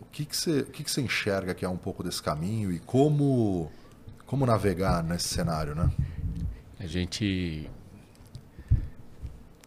o 0.00 0.04
que, 0.04 0.24
que, 0.24 0.36
você, 0.36 0.60
o 0.60 0.66
que, 0.66 0.84
que 0.84 0.90
você 0.90 1.00
enxerga 1.00 1.54
que 1.54 1.64
é 1.64 1.68
um 1.68 1.76
pouco 1.76 2.04
desse 2.04 2.22
caminho 2.22 2.70
e 2.70 2.78
como, 2.78 3.70
como 4.26 4.46
navegar 4.46 5.02
nesse 5.02 5.28
cenário? 5.28 5.74
Né? 5.74 5.90
A 6.78 6.86
gente 6.86 7.68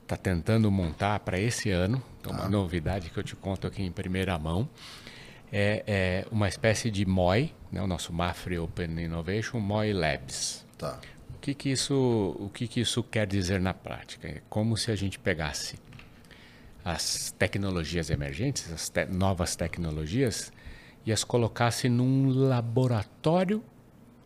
está 0.01 0.15
tentando 0.15 0.71
montar 0.71 1.19
para 1.19 1.37
esse 1.37 1.69
ano, 1.69 2.01
então 2.21 2.31
uma 2.31 2.47
novidade 2.47 3.09
que 3.09 3.17
eu 3.17 3.23
te 3.23 3.35
conto 3.35 3.67
aqui 3.67 3.83
em 3.83 3.91
primeira 3.91 4.37
mão, 4.39 4.69
é, 5.51 5.83
é 5.85 6.27
uma 6.31 6.47
espécie 6.47 6.89
de 6.89 7.05
MOI, 7.05 7.53
né, 7.71 7.81
o 7.81 7.87
nosso 7.87 8.13
Mafre 8.13 8.57
Open 8.57 8.99
Innovation, 8.99 9.59
MOI 9.59 9.91
Labs. 9.91 10.65
Tá 10.77 10.99
que, 11.45 11.53
que, 11.53 11.69
isso, 11.69 12.35
o 12.39 12.49
que, 12.49 12.67
que 12.67 12.79
isso 12.79 13.03
quer 13.03 13.27
dizer 13.27 13.61
na 13.61 13.71
prática? 13.71 14.27
É 14.27 14.41
como 14.49 14.75
se 14.75 14.89
a 14.89 14.95
gente 14.95 15.19
pegasse 15.19 15.77
as 16.83 17.35
tecnologias 17.37 18.09
emergentes, 18.09 18.71
as 18.71 18.89
te 18.89 19.05
novas 19.05 19.55
tecnologias, 19.55 20.51
e 21.05 21.11
as 21.11 21.23
colocasse 21.23 21.87
num 21.87 22.29
laboratório 22.29 23.63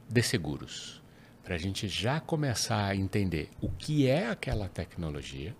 de 0.07 0.21
seguros, 0.23 1.03
para 1.43 1.55
a 1.55 1.57
gente 1.57 1.89
já 1.89 2.21
começar 2.21 2.85
a 2.85 2.95
entender 2.95 3.49
o 3.59 3.69
que 3.69 4.07
é 4.07 4.29
aquela 4.29 4.69
tecnologia, 4.69 5.53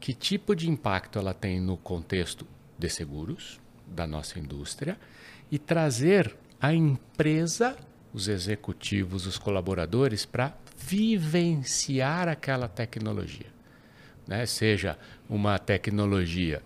que 0.00 0.12
tipo 0.12 0.56
de 0.56 0.68
impacto 0.68 1.16
ela 1.16 1.32
tem 1.32 1.60
no 1.60 1.76
contexto 1.76 2.44
de 2.76 2.88
seguros 2.88 3.60
da 3.86 4.04
nossa 4.04 4.40
indústria 4.40 4.98
e 5.48 5.60
trazer 5.60 6.36
a 6.60 6.74
empresa, 6.74 7.76
os 8.12 8.26
executivos, 8.26 9.26
os 9.26 9.38
colaboradores 9.38 10.26
para 10.26 10.60
vivenciar 10.86 12.28
aquela 12.28 12.68
tecnologia. 12.68 13.46
Né? 14.26 14.46
Seja 14.46 14.98
uma 15.28 15.58
tecnologia 15.58 16.62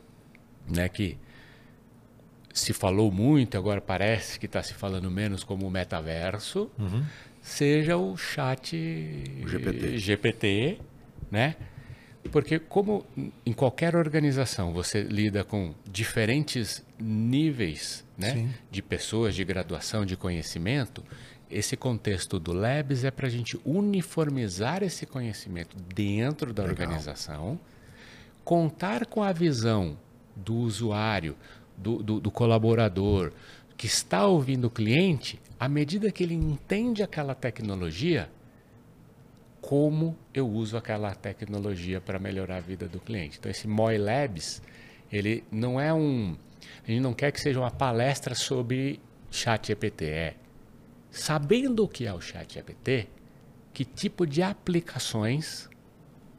né, 0.69 0.89
que 0.89 1.19
se 2.53 2.73
falou 2.73 3.13
muito, 3.13 3.57
agora 3.57 3.81
parece 3.81 4.39
que 4.41 4.47
está 4.47 4.63
se 4.63 4.73
falando 4.73 5.11
menos 5.11 5.45
como 5.45 5.67
o 5.67 5.71
metaverso, 5.71 6.71
uhum. 6.79 7.05
seja 7.43 7.97
o 7.97 8.17
chat 8.17 8.75
o 9.45 9.49
GPT. 9.49 9.99
GPT, 9.99 10.79
né? 11.31 11.57
Porque 12.33 12.59
como 12.59 13.07
em 13.45 13.53
qualquer 13.53 13.95
organização 13.95 14.73
você 14.73 15.03
lida 15.03 15.45
com 15.45 15.75
diferentes 15.85 16.85
níveis 16.99 18.05
né, 18.17 18.49
de 18.71 18.83
pessoas, 18.83 19.35
de 19.35 19.45
graduação, 19.45 20.05
de 20.05 20.17
conhecimento, 20.17 21.05
esse 21.51 21.77
contexto 21.77 22.39
do 22.39 22.53
Labs 22.53 23.05
é 23.05 23.11
para 23.11 23.27
a 23.27 23.31
gente 23.31 23.59
uniformizar 23.65 24.83
esse 24.83 25.07
conhecimento 25.07 25.77
dentro 25.95 26.53
da 26.53 26.65
Legal. 26.65 26.87
organização, 26.87 27.59
contar 28.45 29.07
com 29.07 29.23
a 29.23 29.33
visão 29.33 29.97
do 30.35 30.55
usuário, 30.55 31.37
do, 31.77 32.03
do, 32.03 32.21
do, 32.21 32.31
colaborador 32.31 33.33
que 33.77 33.87
está 33.87 34.27
ouvindo 34.27 34.67
o 34.67 34.71
cliente, 34.71 35.41
à 35.59 35.69
medida 35.69 36.11
que 36.11 36.23
ele 36.23 36.35
entende 36.35 37.03
aquela 37.03 37.35
tecnologia, 37.35 38.31
como 39.61 40.17
eu 40.33 40.49
uso 40.49 40.77
aquela 40.77 41.15
tecnologia 41.15 42.01
para 42.01 42.19
melhorar 42.19 42.59
a 42.59 42.61
vida 42.61 42.89
do 42.89 43.01
cliente. 43.01 43.39
Então, 43.39 43.51
esse 43.51 43.67
MOI 43.67 43.99
Labs, 43.99 44.63
ele 45.11 45.45
não 45.51 45.81
é 45.81 45.93
um. 45.93 46.37
A 46.87 46.91
gente 46.91 47.01
não 47.01 47.13
quer 47.13 47.33
que 47.33 47.41
seja 47.41 47.59
uma 47.59 47.71
palestra 47.71 48.35
sobre 48.35 49.01
chat 49.31 49.67
GPT, 49.67 50.05
é 50.05 50.35
sabendo 51.17 51.85
o 51.85 51.89
que 51.89 52.07
é 52.07 52.13
o 52.13 52.21
chat 52.21 52.55
GPT, 52.55 53.09
que 53.73 53.85
tipo 53.85 54.27
de 54.27 54.43
aplicações 54.43 55.69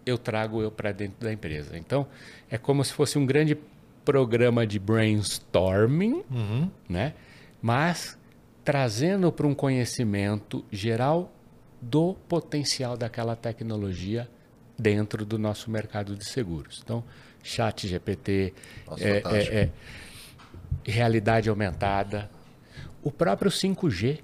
eu 0.06 0.18
trago 0.18 0.62
eu 0.62 0.72
para 0.72 0.92
dentro 0.92 1.20
da 1.20 1.34
empresa. 1.34 1.78
Então, 1.78 2.08
é 2.50 2.58
como 2.58 2.84
se 2.84 2.94
fosse 2.94 3.18
um 3.18 3.26
grande 3.26 3.58
programa 4.06 4.66
de 4.66 4.80
brainstorming, 4.80 6.24
uhum. 6.32 6.72
né? 6.88 7.14
mas 7.62 8.18
trazendo 8.64 9.32
para 9.32 9.48
um 9.48 9.54
conhecimento 9.54 10.64
geral 10.72 11.32
do 11.82 12.14
potencial 12.28 12.96
daquela 12.96 13.36
tecnologia 13.36 14.30
dentro 14.78 15.26
do 15.26 15.38
nosso 15.38 15.70
mercado 15.70 16.16
de 16.16 16.26
seguros. 16.26 16.82
Então, 16.84 17.04
chat 17.44 17.88
GPT, 17.88 18.54
Nossa, 18.86 19.04
é, 19.04 19.24
é, 19.26 19.56
é, 19.56 19.70
realidade 20.84 21.50
aumentada, 21.50 22.30
o 23.04 23.12
próprio 23.12 23.50
5G 23.50 24.20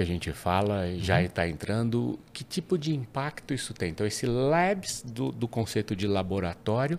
que 0.00 0.02
a 0.02 0.06
gente 0.06 0.32
fala 0.32 0.88
e 0.88 0.98
já 0.98 1.22
está 1.22 1.46
entrando, 1.46 2.18
que 2.32 2.42
tipo 2.42 2.78
de 2.78 2.94
impacto 2.94 3.52
isso 3.52 3.74
tem? 3.74 3.90
Então, 3.90 4.06
esse 4.06 4.24
labs 4.24 5.02
do, 5.02 5.30
do 5.30 5.46
conceito 5.46 5.94
de 5.94 6.06
laboratório, 6.06 6.98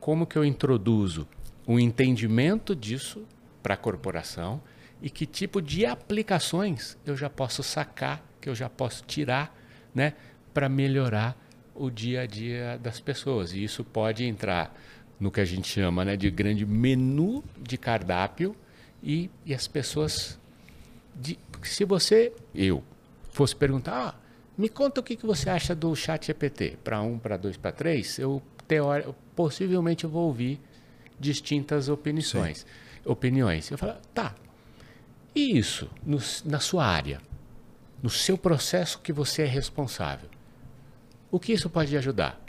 como 0.00 0.26
que 0.26 0.38
eu 0.38 0.42
introduzo 0.42 1.28
um 1.66 1.78
entendimento 1.78 2.74
disso 2.74 3.22
para 3.62 3.74
a 3.74 3.76
corporação 3.76 4.62
e 5.02 5.10
que 5.10 5.26
tipo 5.26 5.60
de 5.60 5.84
aplicações 5.84 6.96
eu 7.04 7.14
já 7.14 7.28
posso 7.28 7.62
sacar, 7.62 8.24
que 8.40 8.48
eu 8.48 8.54
já 8.54 8.70
posso 8.70 9.04
tirar, 9.04 9.54
né, 9.94 10.14
para 10.54 10.70
melhorar 10.70 11.36
o 11.74 11.90
dia 11.90 12.22
a 12.22 12.26
dia 12.26 12.78
das 12.82 12.98
pessoas. 12.98 13.52
E 13.52 13.62
isso 13.62 13.84
pode 13.84 14.24
entrar 14.24 14.74
no 15.20 15.30
que 15.30 15.40
a 15.40 15.44
gente 15.44 15.68
chama 15.68 16.02
né, 16.02 16.16
de 16.16 16.30
grande 16.30 16.64
menu 16.64 17.44
de 17.60 17.76
cardápio 17.76 18.56
e, 19.02 19.30
e 19.44 19.52
as 19.52 19.68
pessoas. 19.68 20.38
De, 21.14 21.38
se 21.66 21.84
você, 21.84 22.32
eu, 22.54 22.82
fosse 23.30 23.56
perguntar, 23.56 24.08
ah, 24.08 24.14
me 24.56 24.68
conta 24.68 25.00
o 25.00 25.04
que, 25.04 25.16
que 25.16 25.26
você 25.26 25.48
acha 25.48 25.74
do 25.74 25.94
chat 25.96 26.26
GPT, 26.26 26.78
para 26.84 27.00
um, 27.00 27.18
para 27.18 27.36
dois, 27.36 27.56
para 27.56 27.72
três, 27.72 28.18
eu 28.18 28.42
teori, 28.66 29.04
possivelmente 29.34 30.04
eu 30.04 30.10
vou 30.10 30.26
ouvir 30.26 30.60
distintas 31.18 31.88
opiniões. 31.88 32.66
opiniões. 33.04 33.70
Eu 33.70 33.78
falo, 33.78 33.94
tá, 34.12 34.34
e 35.34 35.56
isso 35.56 35.88
no, 36.04 36.18
na 36.44 36.60
sua 36.60 36.84
área, 36.84 37.20
no 38.02 38.10
seu 38.10 38.36
processo 38.36 38.98
que 39.00 39.12
você 39.12 39.42
é 39.42 39.46
responsável? 39.46 40.28
O 41.30 41.38
que 41.38 41.52
isso 41.52 41.68
pode 41.68 41.96
ajudar? 41.96 42.40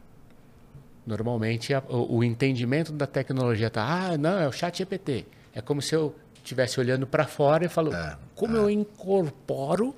Normalmente 1.05 1.73
a, 1.73 1.83
o, 1.87 2.17
o, 2.17 2.23
entendimento 2.23 2.91
da 2.91 3.07
tecnologia 3.07 3.67
está, 3.67 3.83
ah, 3.83 4.17
não, 4.17 4.39
é 4.39 4.47
o 4.47 4.51
chat 4.51 4.77
GPT. 4.77 5.25
É 5.53 5.61
como 5.61 5.81
se 5.81 5.95
eu 5.95 6.15
estivesse 6.39 6.79
olhando 6.79 7.05
para 7.05 7.25
fora 7.25 7.65
e 7.65 7.69
falando, 7.69 7.95
é, 7.95 8.17
como 8.35 8.55
é. 8.55 8.59
eu 8.59 8.69
incorporo 8.69 9.95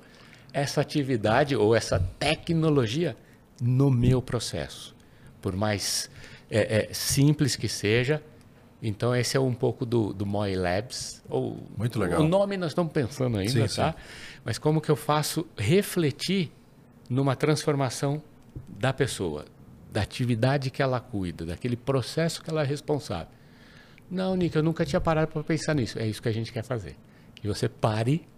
essa 0.52 0.80
atividade 0.80 1.56
ou 1.56 1.74
essa 1.74 1.98
tecnologia 2.18 3.16
no 3.60 3.90
meu 3.90 4.20
processo? 4.20 4.94
Por 5.40 5.56
mais 5.56 6.10
é, 6.50 6.88
é, 6.90 6.94
simples 6.94 7.56
que 7.56 7.68
seja. 7.68 8.22
Então, 8.82 9.14
esse 9.14 9.36
é 9.36 9.40
um 9.40 9.54
pouco 9.54 9.86
do, 9.86 10.12
do 10.12 10.26
Moi 10.26 10.54
Labs. 10.56 11.22
Ou, 11.28 11.56
Muito 11.76 11.98
legal. 11.98 12.20
O 12.20 12.28
nome 12.28 12.56
nós 12.56 12.72
estamos 12.72 12.92
pensando 12.92 13.38
ainda, 13.38 13.68
sim, 13.68 13.76
tá? 13.76 13.92
Sim. 13.92 13.98
Mas 14.44 14.58
como 14.58 14.80
que 14.80 14.90
eu 14.90 14.96
faço 14.96 15.46
refletir 15.56 16.50
numa 17.08 17.36
transformação 17.36 18.22
da 18.68 18.92
pessoa, 18.92 19.44
da 19.90 20.02
atividade 20.02 20.70
que 20.70 20.82
ela 20.82 20.98
cuida, 20.98 21.44
daquele 21.44 21.76
processo 21.76 22.42
que 22.42 22.50
ela 22.50 22.62
é 22.62 22.64
responsável. 22.64 23.28
Não, 24.12 24.36
Nick, 24.36 24.54
eu 24.54 24.62
nunca 24.62 24.84
tinha 24.84 25.00
parado 25.00 25.32
para 25.32 25.42
pensar 25.42 25.74
nisso. 25.74 25.98
É 25.98 26.06
isso 26.06 26.20
que 26.20 26.28
a 26.28 26.32
gente 26.32 26.52
quer 26.52 26.62
fazer. 26.62 26.94
Que 27.34 27.48
você 27.48 27.66
pare 27.66 28.28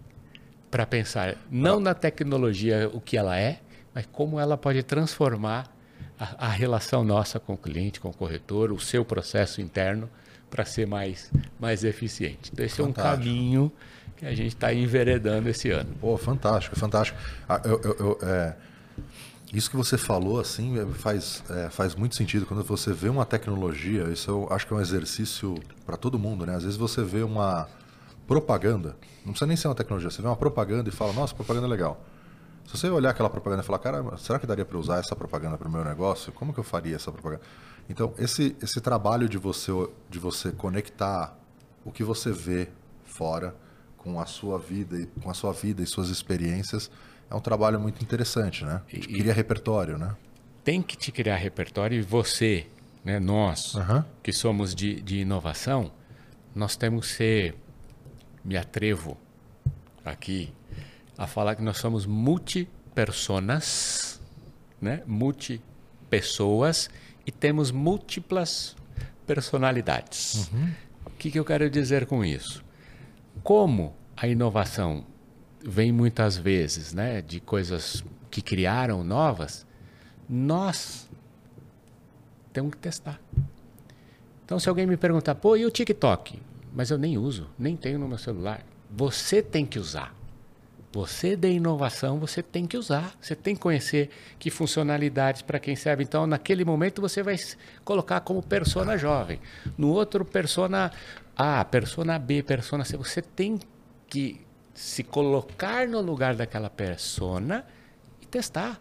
para 0.71 0.85
pensar 0.85 1.35
não 1.51 1.81
na 1.81 1.93
tecnologia, 1.93 2.89
o 2.93 3.01
que 3.01 3.17
ela 3.17 3.37
é, 3.37 3.59
mas 3.93 4.05
como 4.09 4.39
ela 4.39 4.57
pode 4.57 4.81
transformar 4.83 5.67
a, 6.17 6.47
a 6.47 6.49
relação 6.49 7.03
nossa 7.03 7.41
com 7.41 7.55
o 7.55 7.57
cliente, 7.57 7.99
com 7.99 8.07
o 8.07 8.13
corretor, 8.13 8.71
o 8.71 8.79
seu 8.79 9.03
processo 9.03 9.59
interno 9.59 10.09
para 10.49 10.63
ser 10.63 10.87
mais, 10.87 11.29
mais 11.59 11.83
eficiente. 11.83 12.51
Então, 12.53 12.65
esse 12.65 12.77
fantástico. 12.77 13.01
é 13.01 13.11
um 13.11 13.17
caminho 13.17 13.71
que 14.15 14.25
a 14.25 14.33
gente 14.33 14.55
está 14.55 14.73
enveredando 14.73 15.49
esse 15.49 15.71
ano. 15.71 15.93
Pô, 15.99 16.15
fantástico, 16.15 16.79
fantástico. 16.79 17.19
Ah, 17.49 17.61
eu, 17.65 17.81
eu, 17.83 17.95
eu 17.99 18.29
é 18.29 18.55
isso 19.55 19.69
que 19.69 19.77
você 19.77 19.97
falou, 19.97 20.39
assim, 20.39 20.77
é, 20.77 20.85
faz, 20.85 21.43
é, 21.49 21.69
faz 21.69 21.95
muito 21.95 22.15
sentido. 22.15 22.45
Quando 22.45 22.63
você 22.63 22.91
vê 22.91 23.07
uma 23.07 23.25
tecnologia, 23.25 24.03
isso 24.11 24.29
eu 24.29 24.47
acho 24.51 24.67
que 24.67 24.73
é 24.73 24.75
um 24.75 24.81
exercício 24.81 25.55
para 25.85 25.95
todo 25.95 26.19
mundo, 26.19 26.45
né? 26.45 26.55
Às 26.55 26.63
vezes 26.63 26.77
você 26.77 27.03
vê 27.03 27.23
uma 27.23 27.67
propaganda, 28.27 28.97
não 29.23 29.31
precisa 29.31 29.47
nem 29.47 29.55
ser 29.55 29.67
uma 29.67 29.75
tecnologia, 29.75 30.09
você 30.09 30.21
vê 30.21 30.27
uma 30.27 30.35
propaganda 30.35 30.89
e 30.89 30.91
fala, 30.91 31.13
nossa, 31.13 31.33
propaganda 31.33 31.67
é 31.67 31.69
legal. 31.69 32.03
Se 32.65 32.77
você 32.77 32.89
olhar 32.89 33.11
aquela 33.11 33.29
propaganda 33.29 33.61
e 33.61 33.65
falar, 33.65 33.79
cara, 33.79 34.17
será 34.17 34.39
que 34.39 34.47
daria 34.47 34.65
para 34.65 34.77
usar 34.77 34.97
essa 34.97 35.15
propaganda 35.15 35.57
para 35.57 35.67
o 35.67 35.71
meu 35.71 35.83
negócio? 35.83 36.33
Como 36.33 36.51
que 36.51 36.59
eu 36.59 36.63
faria 36.63 36.95
essa 36.95 37.11
propaganda? 37.11 37.43
Então, 37.87 38.13
esse, 38.17 38.55
esse 38.61 38.81
trabalho 38.81 39.29
de 39.29 39.37
você, 39.37 39.71
de 40.09 40.17
você 40.17 40.51
conectar 40.51 41.37
o 41.85 41.91
que 41.91 42.03
você 42.03 42.31
vê 42.31 42.69
fora 43.03 43.55
com 43.97 44.19
a 44.19 44.25
sua 44.25 44.57
vida, 44.57 45.07
com 45.21 45.29
a 45.29 45.33
sua 45.33 45.53
vida 45.53 45.83
e 45.83 45.85
suas 45.85 46.09
experiências, 46.09 46.89
é 47.29 47.35
um 47.35 47.39
trabalho 47.39 47.79
muito 47.79 48.03
interessante, 48.03 48.63
né? 48.63 48.81
E, 48.91 48.99
cria 48.99 49.33
repertório, 49.33 49.97
né? 49.97 50.15
Tem 50.63 50.81
que 50.81 50.97
te 50.97 51.11
criar 51.11 51.35
repertório 51.35 51.97
e 51.97 52.01
você, 52.01 52.67
né, 53.03 53.19
nós, 53.19 53.75
uhum. 53.75 54.03
que 54.23 54.33
somos 54.33 54.73
de, 54.73 54.99
de 55.01 55.19
inovação, 55.19 55.91
nós 56.55 56.75
temos 56.75 57.07
que 57.07 57.13
ser, 57.13 57.55
me 58.43 58.57
atrevo 58.57 59.17
aqui 60.03 60.51
a 61.17 61.27
falar 61.27 61.55
que 61.55 61.61
nós 61.61 61.77
somos 61.77 62.05
multipersonas, 62.05 64.21
né? 64.81 65.01
multipessoas 65.05 66.89
e 67.25 67.31
temos 67.31 67.71
múltiplas 67.71 68.75
personalidades. 69.25 70.49
Uhum. 70.51 70.73
O 71.05 71.09
que, 71.11 71.31
que 71.31 71.39
eu 71.39 71.45
quero 71.45 71.69
dizer 71.69 72.05
com 72.05 72.23
isso? 72.23 72.63
Como 73.43 73.95
a 74.15 74.27
inovação 74.27 75.05
vem 75.65 75.91
muitas 75.91 76.37
vezes, 76.37 76.93
né, 76.93 77.21
de 77.21 77.39
coisas 77.39 78.03
que 78.29 78.41
criaram 78.41 79.03
novas, 79.03 79.65
nós 80.29 81.09
temos 82.53 82.71
que 82.71 82.77
testar. 82.77 83.19
Então, 84.45 84.59
se 84.59 84.69
alguém 84.69 84.85
me 84.85 84.95
perguntar, 84.95 85.33
pô, 85.33 85.57
e 85.57 85.65
o 85.65 85.71
TikTok? 85.71 86.39
Mas 86.73 86.91
eu 86.91 86.97
nem 86.97 87.17
uso, 87.17 87.49
nem 87.57 87.75
tenho 87.75 87.97
no 87.97 88.07
meu 88.07 88.17
celular. 88.17 88.63
Você 88.91 89.41
tem 89.41 89.65
que 89.65 89.79
usar. 89.79 90.13
Você 90.93 91.35
de 91.35 91.49
inovação, 91.49 92.19
você 92.19 92.43
tem 92.43 92.67
que 92.67 92.77
usar. 92.77 93.15
Você 93.19 93.35
tem 93.35 93.55
que 93.55 93.61
conhecer 93.61 94.09
que 94.37 94.51
funcionalidades 94.51 95.41
para 95.41 95.59
quem 95.59 95.75
serve. 95.75 96.03
Então, 96.03 96.27
naquele 96.27 96.63
momento, 96.63 97.01
você 97.01 97.23
vai 97.23 97.35
colocar 97.83 98.21
como 98.21 98.41
persona 98.41 98.97
jovem. 98.97 99.39
No 99.77 99.89
outro, 99.89 100.23
persona 100.23 100.91
A, 101.35 101.65
persona 101.65 102.19
B, 102.19 102.43
persona 102.43 102.85
C. 102.85 102.95
Você 102.97 103.21
tem 103.21 103.59
que 104.07 104.44
se 104.75 105.03
colocar 105.03 105.87
no 105.87 106.01
lugar 106.01 106.35
daquela 106.35 106.69
persona 106.69 107.65
e 108.21 108.25
testar. 108.25 108.79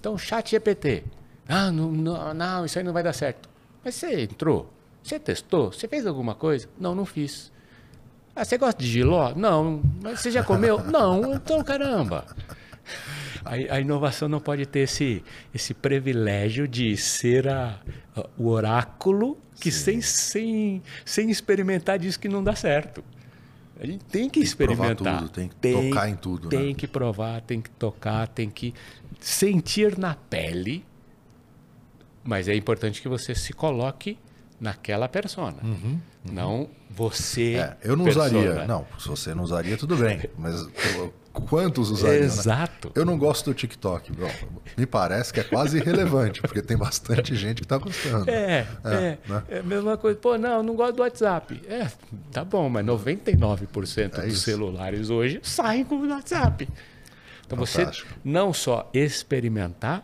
Então, 0.00 0.16
chat 0.16 0.50
GPT. 0.50 1.04
Ah, 1.46 1.70
não, 1.70 1.92
não, 1.92 2.34
não, 2.34 2.64
isso 2.64 2.78
aí 2.78 2.84
não 2.84 2.92
vai 2.92 3.02
dar 3.02 3.12
certo. 3.12 3.48
Mas 3.84 3.94
você 3.94 4.22
entrou, 4.22 4.72
você 5.02 5.20
testou, 5.20 5.70
você 5.70 5.86
fez 5.86 6.06
alguma 6.06 6.34
coisa? 6.34 6.68
Não, 6.80 6.94
não 6.94 7.04
fiz. 7.04 7.52
Ah, 8.34 8.44
você 8.44 8.58
gosta 8.58 8.82
de 8.82 8.88
giló? 8.88 9.32
Não. 9.36 9.80
Mas 10.02 10.20
você 10.20 10.30
já 10.30 10.42
comeu? 10.42 10.82
não. 10.90 11.34
Então, 11.34 11.62
caramba. 11.62 12.26
A, 13.44 13.74
a, 13.76 13.80
inovação 13.80 14.28
não 14.28 14.40
pode 14.40 14.66
ter 14.66 14.80
esse, 14.80 15.22
esse 15.54 15.72
privilégio 15.72 16.66
de 16.66 16.96
ser 16.96 17.48
a, 17.48 17.78
a 18.16 18.28
o 18.36 18.48
oráculo 18.48 19.38
que 19.60 19.70
sem, 19.70 20.00
sem, 20.00 20.82
sem 21.04 21.30
experimentar 21.30 21.98
diz 21.98 22.16
que 22.16 22.28
não 22.28 22.42
dá 22.42 22.54
certo. 22.54 23.04
A 23.78 23.86
gente 23.86 24.04
tem 24.04 24.28
que 24.28 24.40
tem 24.40 24.42
experimentar. 24.42 25.18
Que 25.18 25.24
tudo, 25.24 25.28
tem 25.30 25.48
que 25.48 25.56
tem, 25.56 25.90
tocar 25.90 26.08
em 26.08 26.16
tudo. 26.16 26.48
Tem 26.48 26.68
né? 26.68 26.74
que 26.74 26.86
provar, 26.86 27.40
tem 27.42 27.60
que 27.60 27.70
tocar, 27.70 28.26
tem 28.28 28.48
que 28.48 28.72
sentir 29.20 29.98
na 29.98 30.14
pele. 30.14 30.84
Mas 32.24 32.48
é 32.48 32.54
importante 32.54 33.00
que 33.00 33.08
você 33.08 33.34
se 33.34 33.52
coloque 33.52 34.18
naquela 34.60 35.08
persona. 35.08 35.58
Uhum, 35.62 35.72
uhum. 35.74 36.00
Não 36.32 36.68
você. 36.96 37.56
É, 37.56 37.76
eu 37.84 37.94
não 37.94 38.06
persona. 38.06 38.38
usaria. 38.38 38.66
Não, 38.66 38.86
se 38.98 39.06
você 39.06 39.34
não 39.34 39.44
usaria, 39.44 39.76
tudo 39.76 39.96
bem. 39.96 40.18
Mas 40.38 40.66
quantos 41.30 41.90
usariam? 41.90 42.20
Né? 42.20 42.26
Exato. 42.26 42.88
Né? 42.88 42.94
Eu 42.94 43.04
não 43.04 43.18
gosto 43.18 43.50
do 43.50 43.54
TikTok. 43.54 44.12
Bom, 44.12 44.30
me 44.76 44.86
parece 44.86 45.30
que 45.30 45.40
é 45.40 45.44
quase 45.44 45.76
irrelevante, 45.76 46.40
porque 46.40 46.62
tem 46.62 46.76
bastante 46.76 47.36
gente 47.36 47.56
que 47.56 47.64
está 47.64 47.76
gostando. 47.76 48.30
É, 48.30 48.66
é, 48.82 48.94
é, 48.94 49.18
né? 49.28 49.42
é, 49.50 49.58
a 49.58 49.62
mesma 49.62 49.98
coisa. 49.98 50.18
Pô, 50.18 50.38
não, 50.38 50.62
não 50.62 50.74
gosto 50.74 50.96
do 50.96 51.02
WhatsApp. 51.02 51.60
É, 51.68 51.86
tá 52.32 52.42
bom, 52.42 52.70
mas 52.70 52.84
99% 52.86 54.18
é 54.18 54.26
dos 54.26 54.42
celulares 54.42 55.10
hoje 55.10 55.38
saem 55.42 55.84
com 55.84 55.96
o 55.96 56.08
WhatsApp. 56.08 56.66
Então 57.46 57.64
Fantástico. 57.64 58.08
você 58.08 58.20
não 58.24 58.54
só 58.54 58.88
experimentar, 58.94 60.02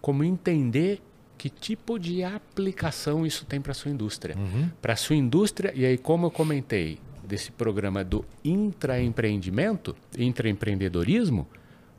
como 0.00 0.24
entender 0.24 1.00
que 1.44 1.50
tipo 1.50 1.98
de 1.98 2.24
aplicação 2.24 3.26
isso 3.26 3.44
tem 3.44 3.60
para 3.60 3.72
a 3.72 3.74
sua 3.74 3.90
indústria. 3.90 4.34
Uhum. 4.34 4.70
Para 4.80 4.94
a 4.94 4.96
sua 4.96 5.14
indústria, 5.14 5.72
e 5.74 5.84
aí 5.84 5.98
como 5.98 6.24
eu 6.24 6.30
comentei, 6.30 6.98
desse 7.22 7.52
programa 7.52 8.02
do 8.02 8.24
intraempreendimento, 8.42 9.94
intraempreendedorismo, 10.16 11.46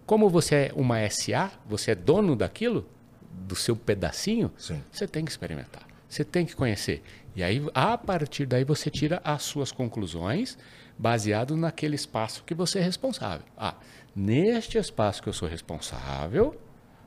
como 0.04 0.32
você 0.32 0.56
é 0.56 0.72
uma 0.76 1.08
SA, 1.08 1.52
você 1.70 1.92
é 1.92 1.96
dono 1.96 2.36
daquilo, 2.36 2.90
do 3.32 3.56
seu 3.56 3.76
pedacinho, 3.76 4.52
Sim. 4.58 4.82
você 4.92 5.08
tem 5.08 5.24
que 5.24 5.30
experimentar. 5.30 5.86
Você 6.10 6.24
tem 6.24 6.44
que 6.44 6.56
conhecer. 6.56 7.04
E 7.36 7.44
aí, 7.44 7.64
a 7.76 7.96
partir 8.00 8.48
daí, 8.48 8.64
você 8.64 8.90
tira 8.90 9.22
as 9.24 9.44
suas 9.44 9.72
conclusões 9.72 10.58
baseado 10.98 11.56
naquele 11.56 11.96
espaço 11.96 12.44
que 12.44 12.56
você 12.56 12.80
é 12.80 12.82
responsável. 12.82 13.46
Ah, 13.56 13.76
neste 14.16 14.80
espaço 14.80 15.22
que 15.22 15.30
eu 15.30 15.34
sou 15.34 15.48
responsável, 15.48 16.60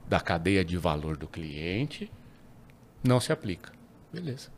da 0.06 0.20
cadeia 0.20 0.64
de 0.64 0.76
valor 0.76 1.16
do 1.16 1.26
cliente, 1.26 2.08
não 3.02 3.20
se 3.20 3.32
aplica. 3.32 3.72
Beleza. 4.12 4.48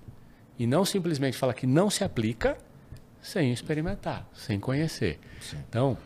E 0.58 0.66
não 0.66 0.84
simplesmente 0.84 1.36
falar 1.36 1.54
que 1.54 1.66
não 1.66 1.88
se 1.90 2.04
aplica 2.04 2.56
sem 3.20 3.52
experimentar, 3.52 4.28
sem 4.34 4.58
conhecer. 4.58 5.18
Sim. 5.40 5.58
Então, 5.68 5.96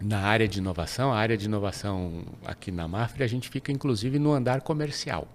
na 0.00 0.20
área 0.20 0.46
de 0.46 0.58
inovação, 0.58 1.12
a 1.12 1.18
área 1.18 1.36
de 1.36 1.46
inovação 1.46 2.24
aqui 2.44 2.70
na 2.70 2.86
Mafre, 2.88 3.22
a 3.22 3.26
gente 3.26 3.48
fica 3.48 3.72
inclusive 3.72 4.18
no 4.18 4.32
andar 4.32 4.60
comercial. 4.60 5.28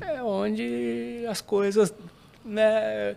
É 0.00 0.22
onde 0.22 1.24
as 1.28 1.40
coisas. 1.40 1.92
Né, 2.44 3.16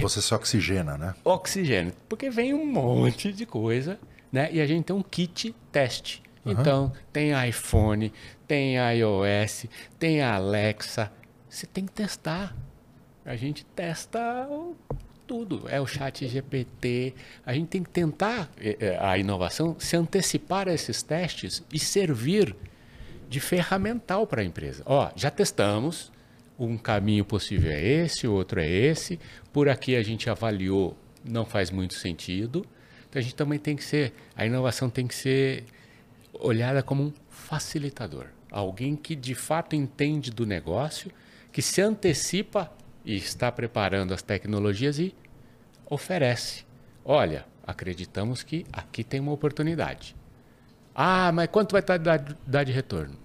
você 0.00 0.22
se 0.22 0.32
oxigena, 0.32 0.96
né? 0.96 1.14
Oxigênio. 1.24 1.92
Porque 2.08 2.30
vem 2.30 2.54
um 2.54 2.64
monte 2.64 3.32
de 3.32 3.44
coisa, 3.44 3.98
né? 4.30 4.48
E 4.52 4.60
a 4.60 4.66
gente 4.66 4.84
tem 4.84 4.96
um 4.96 5.02
kit 5.02 5.54
teste. 5.72 6.22
Então, 6.46 6.92
tem 7.12 7.32
iPhone, 7.48 8.12
tem 8.46 8.76
iOS, 8.76 9.66
tem 9.98 10.22
Alexa. 10.22 11.10
Você 11.48 11.66
tem 11.66 11.86
que 11.86 11.92
testar. 11.92 12.54
A 13.24 13.36
gente 13.36 13.64
testa 13.64 14.46
tudo. 15.26 15.64
É 15.68 15.80
o 15.80 15.86
chat 15.86 16.26
GPT. 16.26 17.14
A 17.44 17.54
gente 17.54 17.68
tem 17.68 17.82
que 17.82 17.90
tentar 17.90 18.50
é, 18.58 18.76
é, 18.78 18.98
a 19.00 19.16
inovação 19.16 19.76
se 19.78 19.96
antecipar 19.96 20.68
a 20.68 20.74
esses 20.74 21.02
testes 21.02 21.62
e 21.72 21.78
servir 21.78 22.54
de 23.28 23.40
ferramental 23.40 24.26
para 24.26 24.42
a 24.42 24.44
empresa. 24.44 24.82
Ó, 24.86 25.10
já 25.16 25.30
testamos, 25.30 26.12
um 26.58 26.76
caminho 26.76 27.24
possível 27.24 27.70
é 27.72 27.82
esse, 27.82 28.26
o 28.26 28.32
outro 28.32 28.60
é 28.60 28.68
esse. 28.68 29.18
Por 29.52 29.68
aqui 29.68 29.96
a 29.96 30.02
gente 30.02 30.28
avaliou, 30.28 30.96
não 31.24 31.44
faz 31.44 31.70
muito 31.70 31.94
sentido. 31.94 32.66
Então 33.08 33.18
a 33.18 33.22
gente 33.22 33.34
também 33.34 33.58
tem 33.58 33.74
que 33.74 33.84
ser, 33.84 34.12
a 34.36 34.44
inovação 34.44 34.90
tem 34.90 35.06
que 35.06 35.14
ser 35.14 35.64
olhada 36.44 36.82
como 36.82 37.02
um 37.02 37.12
facilitador, 37.28 38.26
alguém 38.50 38.94
que 38.94 39.14
de 39.14 39.34
fato 39.34 39.74
entende 39.74 40.30
do 40.30 40.44
negócio, 40.46 41.10
que 41.50 41.62
se 41.62 41.80
antecipa 41.80 42.70
e 43.04 43.16
está 43.16 43.50
preparando 43.50 44.12
as 44.12 44.22
tecnologias 44.22 44.98
e 44.98 45.14
oferece. 45.88 46.64
Olha, 47.04 47.46
acreditamos 47.66 48.42
que 48.42 48.66
aqui 48.72 49.02
tem 49.02 49.20
uma 49.20 49.32
oportunidade. 49.32 50.14
Ah, 50.94 51.32
mas 51.32 51.48
quanto 51.48 51.72
vai 51.72 51.82
dar, 51.98 52.64
de 52.64 52.72
retorno? 52.72 53.16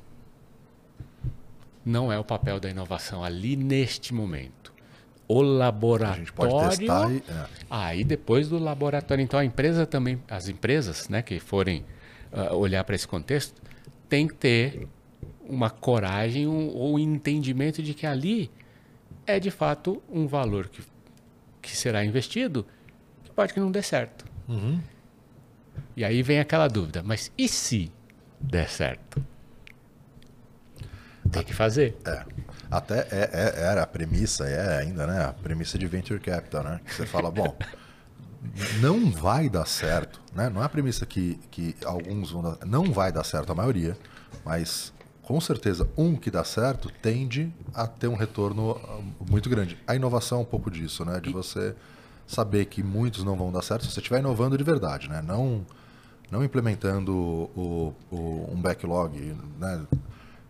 Não 1.86 2.12
é 2.12 2.20
o 2.20 2.24
papel 2.24 2.60
da 2.60 2.70
inovação 2.70 3.24
ali 3.24 3.56
neste 3.56 4.14
momento. 4.14 4.74
O 5.28 5.42
laboratório. 5.42 6.14
A 6.14 6.18
gente 6.18 6.34
pode 6.34 6.78
testar 6.78 7.12
e. 7.12 7.24
É. 7.28 7.46
Aí 7.70 8.04
depois 8.04 8.50
do 8.50 8.58
laboratório. 8.58 9.22
Então 9.22 9.40
a 9.40 9.46
empresa 9.46 9.86
também, 9.86 10.22
as 10.28 10.48
empresas 10.48 11.08
né, 11.08 11.22
que 11.22 11.40
forem 11.40 11.86
uh, 12.32 12.56
olhar 12.56 12.84
para 12.84 12.96
esse 12.96 13.08
contexto, 13.08 13.62
tem 14.08 14.28
que 14.28 14.34
ter 14.34 14.88
uma 15.42 15.70
coragem 15.70 16.48
um, 16.48 16.70
ou 16.70 16.96
um 16.96 17.00
entendimento 17.00 17.82
de 17.82 17.94
que 17.94 18.06
ali 18.06 18.52
é 19.26 19.40
de 19.40 19.52
fato 19.52 20.02
um 20.10 20.28
valor 20.28 20.68
que, 20.68 20.84
que 21.62 21.76
será 21.76 22.04
investido 22.04 22.66
que 23.24 23.32
pode 23.32 23.54
que 23.54 23.60
não 23.60 23.72
dê 23.72 23.82
certo. 23.82 24.26
Uhum. 24.48 24.80
E 25.96 26.04
aí 26.04 26.22
vem 26.22 26.40
aquela 26.40 26.68
dúvida, 26.68 27.04
mas 27.04 27.32
e 27.38 27.48
se 27.48 27.92
der 28.40 28.70
certo? 28.70 29.24
Tem 31.32 31.44
que 31.44 31.54
fazer. 31.54 31.96
É. 32.06 32.26
Até 32.72 33.00
é, 33.12 33.30
é, 33.32 33.62
era 33.64 33.84
a 33.84 33.88
premissa, 33.88 34.48
é 34.48 34.80
ainda, 34.80 35.06
né? 35.06 35.26
A 35.26 35.34
premissa 35.34 35.78
de 35.78 35.88
Venture 35.88 36.20
Capital, 36.20 36.64
né? 36.64 36.80
Você 36.88 37.06
fala, 37.06 37.32
bom, 37.32 37.56
não 38.82 39.12
vai 39.12 39.50
dar 39.50 39.66
certo, 39.66 40.22
né? 40.34 40.50
Não 40.50 40.62
é 40.62 40.66
a 40.66 40.70
premissa 40.70 41.06
que, 41.06 41.40
que 41.52 41.76
alguns 41.86 42.32
vão 42.32 42.42
dar, 42.42 42.58
não 42.66 42.92
vai 42.92 43.12
dar 43.12 43.24
certo 43.24 43.52
a 43.52 43.56
maioria, 43.56 43.98
mas 44.46 44.94
com 45.30 45.40
certeza, 45.40 45.88
um 45.96 46.16
que 46.16 46.32
dá 46.32 46.44
certo 46.44 46.92
tende 47.04 47.54
a 47.72 47.86
ter 47.86 48.08
um 48.08 48.16
retorno 48.16 48.72
ah, 48.84 49.00
muito 49.30 49.48
grande. 49.48 49.78
A 49.86 49.96
inovação 49.96 50.40
é 50.40 50.42
um 50.42 50.46
pouco 50.46 50.72
disso, 50.72 51.06
né? 51.06 51.20
De 51.20 51.32
você 51.32 51.76
saber 52.26 52.66
que 52.66 52.82
muitos 52.82 53.24
não 53.24 53.36
vão 53.36 53.52
dar 53.52 53.62
certo 53.62 53.86
se 53.86 53.92
você 53.92 54.00
estiver 54.00 54.22
inovando 54.22 54.58
de 54.58 54.64
verdade, 54.64 55.08
né? 55.08 55.22
Não, 55.22 55.64
não 56.32 56.44
implementando 56.44 57.16
o, 57.16 57.94
o, 58.12 58.50
um 58.52 58.60
backlog, 58.60 59.36
né? 59.60 59.86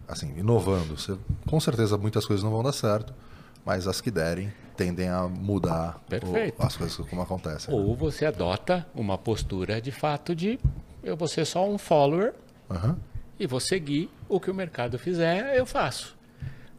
Assim, 0.07 0.33
inovando. 0.37 0.97
Você, 0.97 1.17
com 1.45 1.59
certeza 1.59 1.97
muitas 1.97 2.25
coisas 2.25 2.41
não 2.41 2.51
vão 2.51 2.63
dar 2.63 2.71
certo, 2.71 3.13
mas 3.65 3.85
as 3.85 3.99
que 3.99 4.09
derem 4.09 4.49
tendem 4.83 5.09
a 5.09 5.27
mudar 5.27 6.01
o, 6.09 6.63
as 6.63 6.77
coisas 6.77 6.95
como 7.07 7.21
acontecem. 7.21 7.73
Ou 7.73 7.95
você 7.95 8.25
adota 8.25 8.87
uma 8.95 9.17
postura 9.17 9.81
de 9.81 9.91
fato 9.91 10.33
de 10.33 10.57
eu 11.03 11.17
vou 11.17 11.27
ser 11.27 11.45
só 11.45 11.67
um 11.67 11.77
follower 11.77 12.33
uhum 12.69 12.95
e 13.39 13.47
vou 13.47 13.59
seguir 13.59 14.09
o 14.27 14.39
que 14.39 14.51
o 14.51 14.53
mercado 14.53 14.99
fizer, 14.99 15.55
eu 15.57 15.65
faço. 15.65 16.17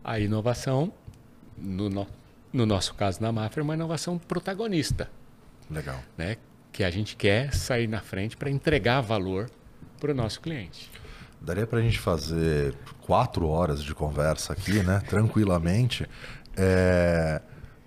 A 0.04 0.20
inovação, 0.20 0.92
no, 1.56 1.88
no, 1.88 2.06
no 2.52 2.66
nosso 2.66 2.94
caso 2.94 3.22
na 3.22 3.32
Mafra, 3.32 3.62
é 3.62 3.64
uma 3.64 3.74
inovação 3.74 4.18
protagonista. 4.18 5.10
Legal. 5.70 5.98
Né? 6.18 6.36
Que 6.70 6.84
a 6.84 6.90
gente 6.90 7.16
quer 7.16 7.54
sair 7.54 7.88
na 7.88 8.00
frente 8.00 8.36
para 8.36 8.50
entregar 8.50 9.00
valor 9.00 9.50
para 9.98 10.12
o 10.12 10.14
nosso 10.14 10.40
cliente. 10.40 10.90
Daria 11.40 11.66
para 11.66 11.78
a 11.78 11.82
gente 11.82 11.98
fazer 11.98 12.74
quatro 13.00 13.48
horas 13.48 13.82
de 13.82 13.94
conversa 13.94 14.52
aqui, 14.52 14.82
né? 14.82 15.00
Tranquilamente. 15.08 16.06
É, 16.54 17.40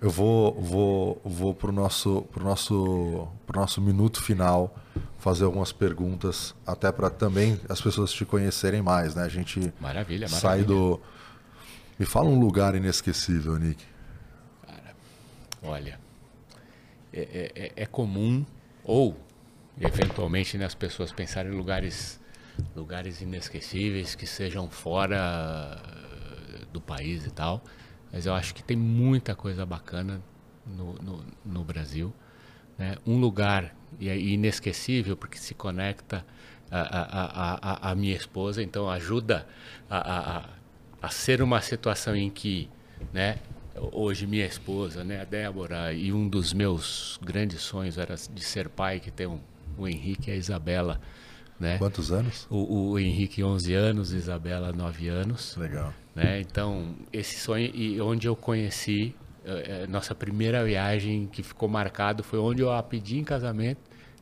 eu 0.04 0.10
vou, 0.10 0.52
vou, 0.60 1.22
vou 1.24 1.54
para 1.54 1.70
o 1.70 1.72
nosso, 1.72 2.28
pro 2.30 2.44
nosso, 2.44 3.26
pro 3.46 3.58
nosso 3.58 3.80
minuto 3.80 4.22
final 4.22 4.76
fazer 5.18 5.46
algumas 5.46 5.72
perguntas, 5.72 6.54
até 6.66 6.92
para 6.92 7.08
também 7.08 7.58
as 7.70 7.80
pessoas 7.80 8.12
te 8.12 8.22
conhecerem 8.26 8.82
mais, 8.82 9.14
né? 9.14 9.22
A 9.22 9.30
gente 9.30 9.72
maravilha, 9.80 10.28
sai 10.28 10.60
maravilha. 10.60 10.66
do. 10.66 11.00
Me 11.98 12.04
fala 12.04 12.28
um 12.28 12.38
lugar 12.38 12.74
inesquecível, 12.74 13.56
Nick. 13.56 13.82
Cara, 14.66 14.94
olha, 15.62 15.98
é, 17.10 17.20
é, 17.22 17.52
é, 17.64 17.72
é 17.74 17.86
comum 17.86 18.44
ou 18.84 19.18
eventualmente 19.80 20.58
né, 20.58 20.66
as 20.66 20.74
pessoas 20.74 21.12
pensarem 21.12 21.50
em 21.50 21.56
lugares 21.56 22.20
lugares 22.76 23.22
inesquecíveis 23.22 24.14
que 24.14 24.26
sejam 24.26 24.68
fora 24.68 25.80
do 26.70 26.80
país 26.80 27.24
e 27.24 27.30
tal, 27.30 27.64
mas 28.14 28.26
eu 28.26 28.32
acho 28.32 28.54
que 28.54 28.62
tem 28.62 28.76
muita 28.76 29.34
coisa 29.34 29.66
bacana 29.66 30.22
no, 30.64 30.94
no, 30.94 31.24
no 31.44 31.64
Brasil. 31.64 32.14
Né? 32.78 32.96
Um 33.04 33.18
lugar 33.18 33.74
e 33.98 34.08
é 34.08 34.16
inesquecível 34.16 35.16
porque 35.16 35.36
se 35.36 35.52
conecta 35.52 36.24
a, 36.70 36.78
a, 36.80 37.88
a, 37.88 37.90
a 37.90 37.94
minha 37.96 38.14
esposa, 38.14 38.62
então 38.62 38.88
ajuda 38.88 39.44
a, 39.90 40.38
a, 40.38 40.44
a, 41.02 41.08
ser 41.08 41.42
uma 41.42 41.60
situação 41.60 42.14
em 42.14 42.30
que, 42.30 42.68
né, 43.12 43.38
hoje 43.74 44.28
minha 44.28 44.46
esposa, 44.46 45.02
né, 45.02 45.20
a 45.20 45.24
Débora, 45.24 45.92
e 45.92 46.12
um 46.12 46.28
dos 46.28 46.52
meus 46.52 47.18
grandes 47.20 47.62
sonhos 47.62 47.98
era 47.98 48.14
de 48.14 48.44
ser 48.44 48.68
pai, 48.68 49.00
que 49.00 49.10
tem 49.10 49.26
um, 49.26 49.40
o 49.76 49.88
Henrique 49.88 50.30
e 50.30 50.34
a 50.34 50.36
Isabela. 50.36 51.00
Né? 51.58 51.78
Quantos 51.78 52.12
anos? 52.12 52.46
O, 52.48 52.90
o 52.92 52.98
Henrique 52.98 53.42
11 53.42 53.74
anos, 53.74 54.12
Isabela 54.12 54.72
9 54.72 55.08
anos. 55.08 55.56
Legal. 55.56 55.92
Né? 56.14 56.40
Então, 56.40 56.94
esse 57.12 57.38
sonho, 57.38 57.70
e 57.74 58.00
onde 58.00 58.28
eu 58.28 58.36
conheci 58.36 59.14
é, 59.44 59.82
é, 59.82 59.86
nossa 59.86 60.14
primeira 60.14 60.64
viagem 60.64 61.28
que 61.30 61.42
ficou 61.42 61.68
marcado 61.68 62.22
foi 62.22 62.38
onde 62.38 62.62
eu 62.62 62.72
a 62.72 62.82
pedi 62.82 63.18
em 63.18 63.24
casamento 63.24 63.80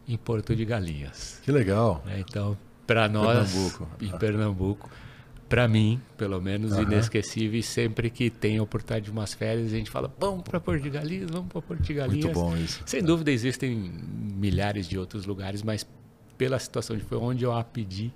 em 0.08 0.16
Porto 0.16 0.56
de 0.56 0.64
Galinhas. 0.64 1.40
Que 1.44 1.52
legal. 1.52 2.02
É, 2.08 2.18
então, 2.18 2.58
para 2.86 3.08
nós, 3.08 3.52
Pernambuco. 3.52 3.88
em 4.00 4.18
Pernambuco, 4.18 4.90
para 5.48 5.68
mim, 5.68 6.00
pelo 6.16 6.40
menos, 6.40 6.72
uhum. 6.72 6.82
inesquecível. 6.82 7.60
E 7.60 7.62
sempre 7.62 8.10
que 8.10 8.30
tem 8.30 8.58
a 8.58 8.62
oportunidade 8.62 9.04
de 9.04 9.10
umas 9.12 9.32
férias, 9.32 9.68
a 9.68 9.76
gente 9.76 9.90
fala, 9.90 10.12
vamos 10.18 10.42
para 10.42 10.58
Porto 10.58 10.82
de 10.82 10.90
Galinhas, 10.90 11.30
vamos 11.30 11.52
para 11.52 11.62
Porto 11.62 11.82
de 11.82 11.94
Galinhas. 11.94 12.24
Muito 12.24 12.34
bom 12.34 12.56
isso. 12.56 12.82
Sem 12.84 13.02
dúvida, 13.02 13.30
existem 13.30 13.76
milhares 13.76 14.88
de 14.88 14.98
outros 14.98 15.24
lugares, 15.24 15.62
mas 15.62 15.86
pela 16.36 16.58
situação 16.58 16.96
de 16.96 17.04
foi 17.04 17.18
onde 17.18 17.44
eu 17.44 17.52
a 17.52 17.62
pedi 17.62 18.12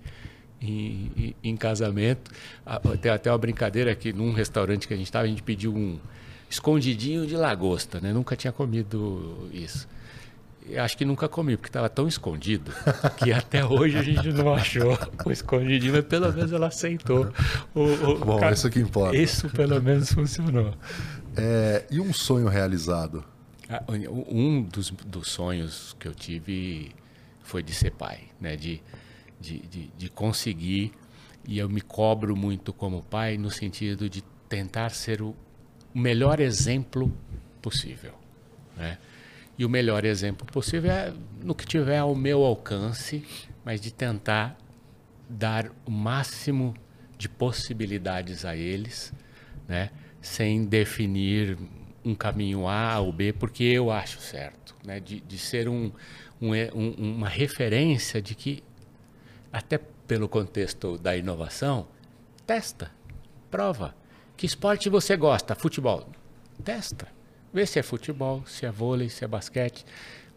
em, 0.61 1.11
em, 1.17 1.37
em 1.43 1.57
casamento. 1.57 2.31
Tem 3.01 3.11
até 3.11 3.31
uma 3.31 3.39
brincadeira 3.39 3.95
que 3.95 4.13
num 4.13 4.33
restaurante 4.33 4.87
que 4.87 4.95
a 4.95 4.97
gente 4.97 5.07
estava, 5.07 5.25
a 5.25 5.29
gente 5.29 5.43
pediu 5.43 5.75
um 5.75 5.99
escondidinho 6.49 7.27
de 7.27 7.37
lagosta, 7.37 8.01
né? 8.01 8.13
Nunca 8.13 8.37
tinha 8.37 8.53
comido 8.53 9.49
isso. 9.53 9.89
Eu 10.69 10.83
acho 10.83 10.97
que 10.97 11.05
nunca 11.05 11.29
comi, 11.29 11.57
porque 11.57 11.69
estava 11.69 11.89
tão 11.89 12.09
escondido 12.09 12.73
que 13.19 13.33
até 13.33 13.65
hoje 13.65 13.97
a 13.97 14.03
gente 14.03 14.33
não 14.33 14.53
achou 14.53 14.99
o 15.25 15.31
escondidinho, 15.31 15.93
mas 15.93 16.05
pelo 16.05 16.33
menos 16.33 16.53
ela 16.53 16.67
aceitou. 16.67 17.33
O, 17.73 17.83
o, 17.83 18.19
Bom, 18.19 18.39
cara, 18.39 18.53
isso 18.53 18.69
que 18.69 18.81
importa. 18.81 19.17
Isso 19.17 19.49
pelo 19.51 19.81
menos 19.81 20.13
funcionou. 20.13 20.75
É, 21.37 21.85
e 21.89 22.01
um 22.01 22.13
sonho 22.13 22.49
realizado? 22.49 23.23
Ah, 23.69 23.83
um 24.29 24.63
dos, 24.63 24.91
dos 24.91 25.29
sonhos 25.29 25.95
que 26.01 26.09
eu 26.09 26.15
tive 26.15 26.93
foi 27.43 27.63
de 27.63 27.73
ser 27.73 27.93
pai, 27.93 28.21
né? 28.41 28.57
de, 28.57 28.83
de, 29.41 29.61
de, 29.61 29.89
de 29.97 30.09
conseguir, 30.09 30.93
e 31.47 31.59
eu 31.59 31.69
me 31.69 31.81
cobro 31.81 32.37
muito 32.37 32.73
como 32.73 33.03
pai 33.03 33.37
no 33.37 33.51
sentido 33.51 34.09
de 34.09 34.23
tentar 34.49 34.91
ser 34.91 35.23
o, 35.23 35.35
melhor 35.97 36.41
exemplo 36.41 37.11
possível. 37.63 38.13
Né? 38.77 38.99
E 39.59 39.65
o 39.65 39.69
melhor 39.69 40.05
exemplo 40.05 40.47
possível 40.47 40.91
é 40.91 41.13
no 41.43 41.55
que 41.55 41.65
tiver 41.65 41.99
ao 41.99 42.15
meu 42.15 42.45
alcance, 42.45 43.25
mas 43.65 43.81
de 43.81 43.91
tentar 43.91 44.59
dar 45.29 45.73
o 45.87 45.91
máximo 45.91 46.75
de 47.17 47.29
possibilidades 47.31 48.45
a 48.45 48.55
eles, 48.55 49.13
né? 49.67 49.91
sem 50.21 50.67
definir 50.67 51.57
um 52.05 52.15
caminho 52.15 52.69
A 52.69 53.01
ou 53.01 53.11
B, 53.11 53.33
porque 53.33 53.65
eu 53.65 53.91
acho 53.91 54.21
certo, 54.21 54.77
né? 54.85 55.01
de, 55.01 55.21
de 55.21 55.39
ser 55.39 55.67
um, 55.67 55.91
um, 56.41 56.91
uma 56.91 57.29
referência 57.29 58.21
de 58.21 58.35
que, 58.35 58.63
até 59.57 59.79
pelo 59.79 60.29
contexto 60.29 60.99
da 60.99 61.17
inovação, 61.17 61.89
testa, 62.47 62.91
prova. 63.51 63.95
Que 64.37 64.45
esporte 64.45 64.91
você 64.91 65.17
gosta? 65.17 65.55
Futebol. 65.55 66.07
Testa. 66.63 67.09
Vê 67.55 67.65
se 67.65 67.79
é 67.79 67.83
futebol, 67.83 68.45
se 68.47 68.67
é 68.67 68.71
vôlei, 68.71 69.09
se 69.09 69.25
é 69.25 69.29
basquete. 69.29 69.87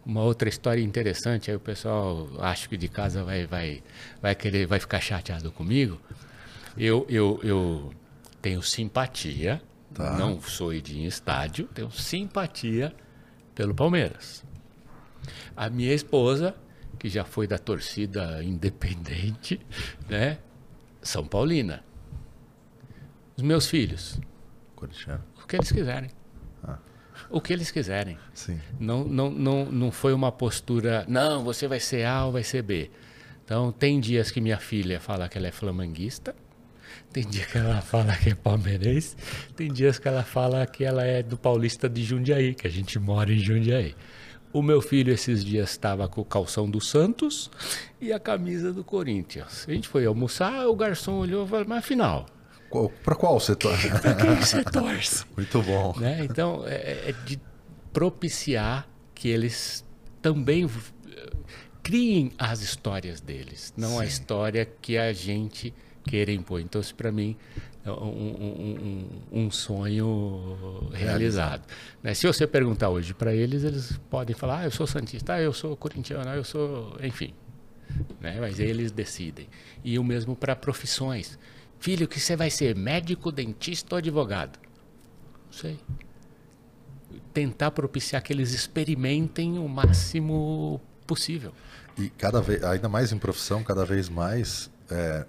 Uma 0.06 0.22
outra 0.22 0.48
história 0.48 0.80
interessante, 0.80 1.50
aí 1.50 1.56
o 1.56 1.60
pessoal 1.60 2.30
acho 2.38 2.66
que 2.70 2.78
de 2.78 2.88
casa 2.88 3.22
vai, 3.22 3.46
vai, 3.46 3.82
vai 4.22 4.34
querer, 4.34 4.66
vai 4.66 4.80
ficar 4.80 5.00
chateado 5.00 5.52
comigo. 5.52 6.00
Eu, 6.78 7.04
eu, 7.06 7.38
eu 7.42 7.92
tenho 8.40 8.62
simpatia, 8.62 9.60
tá. 9.92 10.16
não 10.16 10.40
sou 10.40 10.72
de 10.80 10.98
em 10.98 11.04
estádio, 11.04 11.66
tenho 11.74 11.90
simpatia 11.90 12.94
pelo 13.54 13.74
Palmeiras. 13.74 14.42
A 15.54 15.68
minha 15.68 15.92
esposa, 15.92 16.54
que 17.00 17.08
já 17.08 17.24
foi 17.24 17.46
da 17.46 17.58
torcida 17.58 18.44
independente, 18.44 19.58
né? 20.08 20.38
São 21.00 21.26
Paulina. 21.26 21.82
Os 23.36 23.42
meus 23.42 23.66
filhos. 23.66 24.20
O 24.76 25.46
que 25.46 25.56
eles 25.56 25.72
quiserem. 25.72 26.10
Ah. 26.62 26.78
O 27.30 27.40
que 27.40 27.54
eles 27.54 27.70
quiserem. 27.70 28.18
Sim. 28.34 28.60
Não, 28.78 29.02
não, 29.02 29.30
não, 29.30 29.64
não 29.64 29.90
foi 29.90 30.12
uma 30.12 30.30
postura, 30.30 31.06
não, 31.08 31.42
você 31.42 31.66
vai 31.66 31.80
ser 31.80 32.04
A 32.04 32.26
ou 32.26 32.32
vai 32.32 32.42
ser 32.42 32.62
B. 32.62 32.90
Então, 33.44 33.72
tem 33.72 33.98
dias 33.98 34.30
que 34.30 34.40
minha 34.40 34.58
filha 34.58 35.00
fala 35.00 35.28
que 35.28 35.38
ela 35.38 35.48
é 35.48 35.50
flamenguista, 35.50 36.36
tem 37.12 37.26
dia 37.26 37.46
que 37.46 37.56
ela 37.56 37.80
fala 37.80 38.14
que 38.14 38.30
é 38.30 38.34
palmeirense, 38.34 39.16
tem 39.56 39.72
dias 39.72 39.98
que 39.98 40.06
ela 40.06 40.22
fala 40.22 40.66
que 40.66 40.84
ela 40.84 41.04
é 41.04 41.22
do 41.22 41.38
Paulista 41.38 41.88
de 41.88 42.04
Jundiaí, 42.04 42.54
que 42.54 42.66
a 42.66 42.70
gente 42.70 42.98
mora 42.98 43.32
em 43.32 43.38
Jundiaí. 43.38 43.96
O 44.52 44.62
meu 44.62 44.80
filho 44.80 45.12
esses 45.12 45.44
dias 45.44 45.70
estava 45.70 46.08
com 46.08 46.20
o 46.20 46.24
calção 46.24 46.68
do 46.68 46.80
Santos 46.80 47.50
e 48.00 48.12
a 48.12 48.18
camisa 48.18 48.72
do 48.72 48.82
Corinthians. 48.82 49.64
A 49.68 49.72
gente 49.72 49.86
foi 49.86 50.06
almoçar, 50.06 50.66
o 50.66 50.74
garçom 50.74 51.18
olhou 51.18 51.46
e 51.46 51.48
falou, 51.48 51.66
mas 51.68 51.78
afinal... 51.78 52.26
Para 53.02 53.16
qual 53.16 53.40
torce? 53.40 53.56
Para 54.00 54.14
quem 54.14 54.34
você 54.36 54.62
torce? 54.64 55.24
Muito 55.36 55.62
bom. 55.62 55.94
Né? 55.98 56.24
Então, 56.24 56.64
é, 56.66 57.10
é 57.10 57.14
de 57.24 57.40
propiciar 57.92 58.88
que 59.14 59.28
eles 59.28 59.84
também 60.22 60.68
criem 61.82 62.32
as 62.38 62.60
histórias 62.60 63.20
deles, 63.20 63.74
não 63.76 63.90
Sim. 63.90 64.00
a 64.00 64.04
história 64.04 64.68
que 64.80 64.96
a 64.96 65.12
gente 65.12 65.74
queira 66.04 66.32
impor. 66.32 66.60
Então, 66.60 66.80
isso 66.80 66.94
para 66.94 67.10
mim 67.10 67.36
um, 67.86 67.92
um, 67.92 69.06
um, 69.32 69.44
um 69.44 69.50
sonho 69.50 70.88
realizado. 70.92 71.62
Né? 72.02 72.12
Se 72.14 72.26
você 72.26 72.46
perguntar 72.46 72.90
hoje 72.90 73.14
para 73.14 73.34
eles, 73.34 73.64
eles 73.64 73.98
podem 74.10 74.34
falar: 74.36 74.60
ah, 74.60 74.64
eu 74.64 74.70
sou 74.70 74.86
Santista, 74.86 75.34
ah, 75.34 75.40
eu 75.40 75.52
sou 75.52 75.76
corintiano, 75.76 76.28
ah, 76.28 76.36
eu 76.36 76.44
sou. 76.44 76.96
Enfim. 77.02 77.32
Né? 78.20 78.38
Mas 78.40 78.60
eles 78.60 78.92
decidem. 78.92 79.48
E 79.82 79.98
o 79.98 80.04
mesmo 80.04 80.36
para 80.36 80.54
profissões. 80.54 81.38
Filho, 81.78 82.06
que 82.06 82.20
você 82.20 82.36
vai 82.36 82.50
ser? 82.50 82.76
Médico, 82.76 83.32
dentista 83.32 83.94
ou 83.94 83.98
advogado? 83.98 84.58
Não 85.46 85.52
sei. 85.52 85.78
Tentar 87.32 87.70
propiciar 87.70 88.22
que 88.22 88.32
eles 88.32 88.52
experimentem 88.52 89.58
o 89.58 89.66
máximo 89.66 90.80
possível. 91.06 91.52
E 91.98 92.10
cada 92.10 92.40
vez, 92.40 92.62
ainda 92.62 92.88
mais 92.88 93.12
em 93.12 93.18
profissão, 93.18 93.64
cada 93.64 93.84
vez 93.84 94.08
mais, 94.08 94.70
é, 94.90 95.26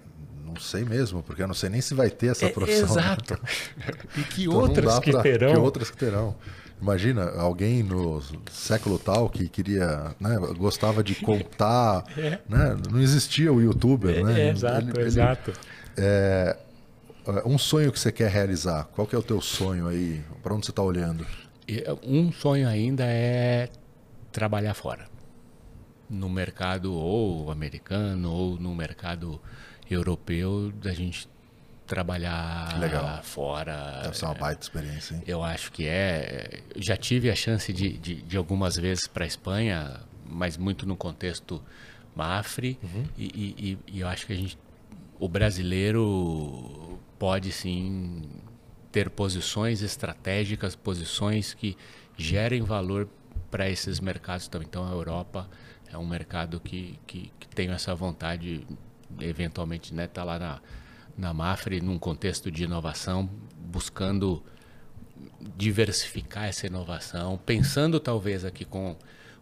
não 0.52 0.62
sei 0.62 0.84
mesmo, 0.84 1.24
porque 1.24 1.42
eu 1.42 1.48
não 1.48 1.54
sei 1.54 1.70
nem 1.70 1.82
se 1.82 1.94
vai 1.94 2.10
ter 2.10 2.28
essa 2.28 2.46
é, 2.46 2.50
profissão. 2.50 2.88
É, 2.88 3.02
exato. 3.02 3.40
e 4.18 4.24
que 4.24 4.44
então 4.44 4.58
outras 4.58 5.00
que 5.00 5.12
pra, 5.12 5.22
terão. 5.22 5.54
Que 5.54 5.60
outras 5.60 5.92
que 5.92 5.98
terão. 5.98 6.36
Imagina 6.82 7.30
alguém 7.38 7.84
no 7.84 8.22
século 8.52 8.98
tal 8.98 9.30
que 9.30 9.48
queria, 9.48 10.16
né, 10.20 10.36
gostava 10.58 11.04
de 11.04 11.14
contar, 11.14 12.04
é. 12.18 12.40
né, 12.50 12.76
não 12.92 13.00
existia 13.00 13.54
o 13.54 13.62
youtuber, 13.62 14.18
é, 14.18 14.24
né? 14.24 14.50
exato, 14.50 14.90
ele, 15.00 15.08
exato. 15.08 15.54
é, 15.96 16.58
um 17.46 17.60
sonho 17.60 17.92
que 17.92 18.00
você 18.00 18.12
quer 18.12 18.32
realizar, 18.32 18.86
qual 18.96 19.06
que 19.06 19.16
é 19.16 19.18
o 19.18 19.22
teu 19.22 19.40
sonho 19.40 19.88
aí? 19.88 20.24
Para 20.42 20.56
onde 20.56 20.66
você 20.66 20.72
está 20.72 20.82
olhando? 20.82 21.24
Um 22.04 22.32
sonho 22.32 22.68
ainda 22.68 23.06
é 23.06 23.70
trabalhar 24.32 24.74
fora, 24.74 25.08
no 26.10 26.30
mercado 26.30 26.94
ou 26.96 27.52
americano 27.52 28.32
ou 28.32 28.60
no 28.60 28.74
mercado 28.74 29.40
europeu 29.94 30.72
da 30.72 30.94
gente 30.94 31.30
trabalhar 31.86 32.80
Legal. 32.80 33.22
fora. 33.22 34.00
Deve 34.04 34.18
ser 34.18 34.26
uma 34.26 34.34
baita 34.34 34.64
experiência, 34.64 35.16
hein? 35.16 35.24
Eu 35.28 35.44
acho 35.44 35.72
que 35.72 35.86
é. 35.86 36.62
Já 36.78 36.96
tive 36.96 37.30
a 37.30 37.36
chance 37.36 37.74
de, 37.74 37.98
de, 37.98 38.22
de 38.22 38.38
algumas 38.38 38.78
vezes 38.78 39.08
para 39.08 39.26
a 39.26 39.28
Espanha, 39.28 40.00
mas 40.26 40.56
muito 40.58 40.86
no 40.86 40.96
contexto 40.96 41.62
Mafre, 42.16 42.78
uhum. 42.84 43.04
e, 43.18 43.26
e, 43.26 43.78
e, 43.88 44.00
eu 44.02 44.08
acho 44.08 44.26
que 44.26 44.34
a 44.34 44.36
gente, 44.36 44.58
o 45.20 45.30
brasileiro 45.30 47.00
pode 47.18 47.52
sim 47.52 48.24
ter 48.92 49.10
posições 49.10 49.82
estratégicas, 49.82 50.76
posições 50.76 51.54
que 51.54 51.78
gerem 52.18 52.62
valor 52.62 53.08
para 53.50 53.70
esses 53.70 54.00
mercados 54.00 54.48
também. 54.48 54.68
Então 54.70 54.88
a 54.88 54.92
Europa 54.92 55.50
é 55.92 55.98
um 55.98 56.06
mercado 56.06 56.60
que, 56.60 57.00
que, 57.08 57.32
que 57.40 57.48
tem 57.48 57.70
essa 57.72 57.96
vontade 57.96 58.66
eventualmente 59.20 59.94
né, 59.94 60.08
tá 60.08 60.24
lá 60.24 60.40
na, 60.40 60.62
na 61.18 61.34
Mafre, 61.34 61.82
num 61.82 62.00
contexto 62.00 62.52
de 62.52 62.64
inovação, 62.64 63.30
buscando 63.58 64.44
diversificar 65.56 66.46
essa 66.46 66.68
inovação, 66.68 67.40
pensando 67.46 68.00
talvez 68.00 68.44
aqui 68.46 68.66
com, 68.66 68.96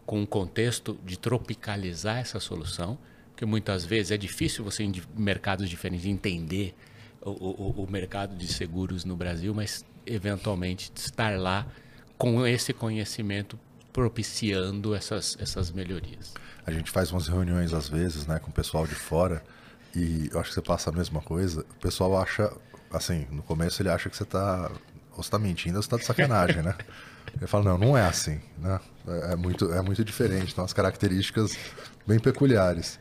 com 0.04 0.20
um 0.20 0.26
contexto 0.26 0.98
de 1.04 1.18
tropicalizar 1.18 2.18
essa 2.18 2.40
solução, 2.40 2.98
porque 3.30 3.44
muitas 3.46 3.84
vezes 3.84 4.12
é 4.12 4.16
difícil 4.16 4.64
você 4.64 4.82
em 4.84 4.92
mercados 5.16 5.68
diferentes 5.68 6.06
entender 6.06 6.74
o, 7.22 7.30
o, 7.30 7.84
o 7.84 7.90
mercado 7.90 8.36
de 8.36 8.46
seguros 8.46 9.04
no 9.04 9.16
Brasil, 9.16 9.54
mas 9.54 9.84
eventualmente 10.06 10.92
estar 10.94 11.38
lá 11.38 11.66
com 12.16 12.46
esse 12.46 12.72
conhecimento 12.72 13.58
propiciando 13.92 14.94
essas, 14.94 15.36
essas 15.40 15.70
melhorias. 15.70 16.34
A 16.66 16.70
gente 16.70 16.90
faz 16.90 17.10
umas 17.10 17.26
reuniões 17.26 17.72
às 17.72 17.88
vezes, 17.88 18.26
né, 18.26 18.38
com 18.38 18.50
o 18.50 18.52
pessoal 18.52 18.86
de 18.86 18.94
fora 18.94 19.42
e 19.94 20.28
eu 20.32 20.40
acho 20.40 20.50
que 20.50 20.54
você 20.54 20.62
passa 20.62 20.90
a 20.90 20.92
mesma 20.92 21.20
coisa. 21.20 21.60
O 21.62 21.80
pessoal 21.80 22.20
acha, 22.20 22.52
assim, 22.92 23.26
no 23.30 23.42
começo 23.42 23.82
ele 23.82 23.88
acha 23.88 24.08
que 24.08 24.16
você 24.16 24.22
está 24.22 24.70
ou 25.16 25.22
você 25.22 25.30
tá 25.30 25.38
mentindo 25.38 25.76
ou 25.76 25.82
você 25.82 25.88
tá 25.88 25.96
de 25.96 26.04
sacanagem, 26.04 26.62
né? 26.62 26.74
Ele 27.36 27.46
fala, 27.46 27.64
não, 27.64 27.78
não 27.78 27.96
é 27.96 28.04
assim, 28.04 28.40
né? 28.58 28.80
É, 29.06 29.32
é 29.32 29.36
muito, 29.36 29.72
é 29.72 29.80
muito 29.80 30.04
diferente, 30.04 30.54
tem 30.54 30.62
umas 30.62 30.72
características 30.72 31.56
bem 32.06 32.18
peculiares. 32.18 32.98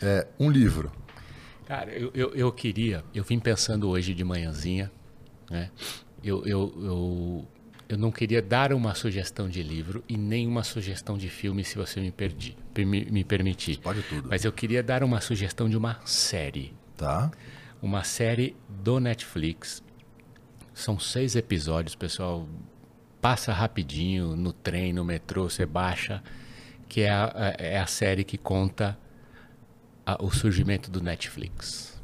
É, 0.00 0.26
um 0.38 0.50
livro. 0.50 0.92
Cara, 1.66 1.90
eu, 1.90 2.10
eu, 2.14 2.34
eu 2.34 2.52
queria, 2.52 3.02
eu 3.12 3.24
vim 3.24 3.40
pensando 3.40 3.88
hoje 3.88 4.14
de 4.14 4.22
manhãzinha, 4.22 4.90
né? 5.50 5.70
Eu, 6.22 6.44
eu, 6.46 6.72
eu, 6.80 7.48
eu 7.88 7.98
não 7.98 8.12
queria 8.12 8.40
dar 8.40 8.72
uma 8.72 8.94
sugestão 8.94 9.48
de 9.48 9.62
livro 9.62 10.04
e 10.08 10.16
nem 10.16 10.46
uma 10.46 10.62
sugestão 10.62 11.18
de 11.18 11.28
filme, 11.28 11.64
se 11.64 11.76
você 11.76 12.00
me, 12.00 12.12
perdi, 12.12 12.56
me, 12.84 13.04
me 13.06 13.24
permitir. 13.24 13.78
Pode 13.78 14.02
tudo. 14.02 14.28
Mas 14.28 14.44
eu 14.44 14.52
queria 14.52 14.82
dar 14.82 15.02
uma 15.02 15.20
sugestão 15.20 15.68
de 15.68 15.76
uma 15.76 16.00
série. 16.04 16.74
Tá. 16.96 17.30
Uma 17.80 18.04
série 18.04 18.56
do 18.68 18.98
Netflix. 19.00 19.82
São 20.74 20.98
seis 20.98 21.36
episódios, 21.36 21.94
pessoal. 21.94 22.48
Passa 23.20 23.52
rapidinho 23.52 24.36
no 24.36 24.52
trem, 24.52 24.92
no 24.92 25.04
metrô, 25.04 25.48
você 25.48 25.64
baixa. 25.64 26.22
Que 26.88 27.02
é 27.02 27.10
a, 27.10 27.54
é 27.58 27.78
a 27.78 27.86
série 27.86 28.24
que 28.24 28.38
conta 28.38 28.98
a, 30.04 30.22
o 30.22 30.30
surgimento 30.30 30.90
do 30.90 31.02
Netflix. 31.02 32.00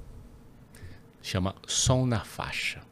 Chama 1.23 1.55
Som 1.67 2.07
na 2.07 2.21
Faixa 2.21 2.92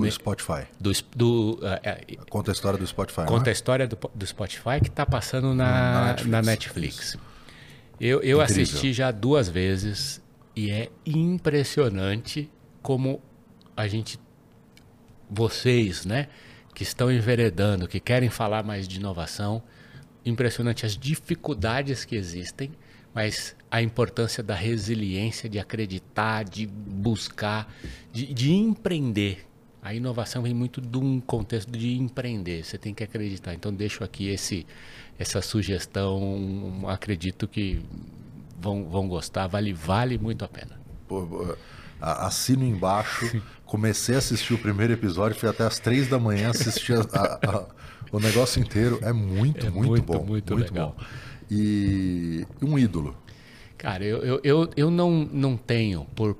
do 0.00 0.10
Spotify. 0.10 0.66
Do, 0.78 0.92
do, 1.16 1.60
uh, 1.62 2.26
conta 2.28 2.50
a 2.50 2.52
história 2.52 2.78
do 2.78 2.86
Spotify. 2.86 3.26
Conta 3.26 3.48
é? 3.48 3.50
a 3.50 3.52
história 3.52 3.86
do, 3.88 3.98
do 4.14 4.26
Spotify 4.26 4.80
que 4.82 4.88
está 4.88 5.06
passando 5.06 5.54
na, 5.54 5.64
na 5.64 6.06
Netflix. 6.06 6.30
Na 6.30 6.42
Netflix. 6.42 7.18
Eu, 8.00 8.20
eu 8.22 8.40
assisti 8.40 8.92
já 8.92 9.10
duas 9.10 9.48
vezes 9.48 10.22
e 10.54 10.70
é 10.70 10.90
impressionante 11.06 12.50
como 12.82 13.22
a 13.76 13.86
gente, 13.88 14.18
vocês, 15.30 16.04
né, 16.04 16.28
que 16.74 16.82
estão 16.82 17.10
enveredando, 17.10 17.88
que 17.88 18.00
querem 18.00 18.28
falar 18.28 18.62
mais 18.62 18.86
de 18.86 18.98
inovação, 18.98 19.62
impressionante 20.24 20.84
as 20.84 20.96
dificuldades 20.96 22.04
que 22.04 22.16
existem, 22.16 22.72
mas 23.14 23.56
a 23.74 23.82
importância 23.82 24.40
da 24.40 24.54
resiliência, 24.54 25.48
de 25.48 25.58
acreditar, 25.58 26.44
de 26.44 26.64
buscar, 26.64 27.68
de, 28.12 28.32
de, 28.32 28.52
empreender. 28.52 29.44
A 29.82 29.92
inovação 29.92 30.44
vem 30.44 30.54
muito 30.54 30.80
de 30.80 30.96
um 30.96 31.20
contexto 31.20 31.72
de 31.72 31.98
empreender. 31.98 32.64
Você 32.64 32.78
tem 32.78 32.94
que 32.94 33.02
acreditar. 33.02 33.52
Então 33.52 33.74
deixo 33.74 34.04
aqui 34.04 34.28
esse, 34.28 34.64
essa 35.18 35.42
sugestão. 35.42 36.84
Acredito 36.86 37.48
que 37.48 37.84
vão, 38.60 38.84
vão 38.84 39.08
gostar. 39.08 39.48
Vale, 39.48 39.72
vale 39.72 40.18
muito 40.18 40.44
a 40.44 40.48
pena. 40.48 40.78
pô, 41.08 41.56
assino 42.00 42.64
embaixo. 42.64 43.42
Comecei 43.66 44.14
a 44.14 44.18
assistir 44.18 44.54
o 44.54 44.58
primeiro 44.58 44.92
episódio, 44.92 45.36
fui 45.36 45.48
até 45.48 45.64
as 45.64 45.80
três 45.80 46.06
da 46.06 46.16
manhã 46.16 46.50
assistir 46.50 46.94
a, 47.12 47.40
a, 47.44 47.66
o 48.12 48.20
negócio 48.20 48.62
inteiro. 48.62 49.00
É 49.02 49.12
muito, 49.12 49.66
É 49.66 49.70
muito, 49.70 49.88
muito, 49.88 50.04
bom. 50.04 50.24
muito 50.24 50.54
legal. 50.54 50.94
bom. 50.96 51.04
E 51.50 52.46
um 52.62 52.78
ídolo. 52.78 53.23
Cara, 53.84 54.02
eu, 54.02 54.18
eu, 54.24 54.40
eu, 54.42 54.70
eu 54.78 54.90
não, 54.90 55.10
não 55.30 55.58
tenho, 55.58 56.06
por, 56.16 56.38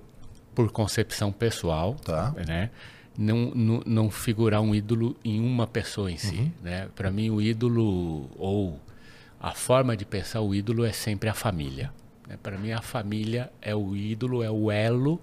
por 0.54 0.72
concepção 0.72 1.30
pessoal, 1.30 1.94
Tá. 2.02 2.34
né? 2.46 2.70
Não, 3.18 3.50
não, 3.54 3.82
não 3.84 4.10
figurar 4.10 4.62
um 4.62 4.74
ídolo 4.74 5.14
em 5.22 5.38
uma 5.40 5.66
pessoa 5.66 6.10
em 6.10 6.16
si. 6.16 6.50
Né? 6.62 6.88
Para 6.96 7.10
mim, 7.10 7.28
o 7.28 7.42
ídolo, 7.42 8.30
ou 8.36 8.80
a 9.38 9.52
forma 9.52 9.94
de 9.94 10.06
pensar 10.06 10.40
o 10.40 10.54
ídolo 10.54 10.86
é 10.86 10.90
sempre 10.92 11.28
a 11.28 11.34
família. 11.34 11.92
Né? 12.26 12.38
Para 12.42 12.56
mim, 12.56 12.72
a 12.72 12.80
família 12.80 13.52
é 13.60 13.74
o 13.74 13.94
ídolo, 13.94 14.42
é 14.42 14.50
o 14.50 14.70
elo 14.70 15.20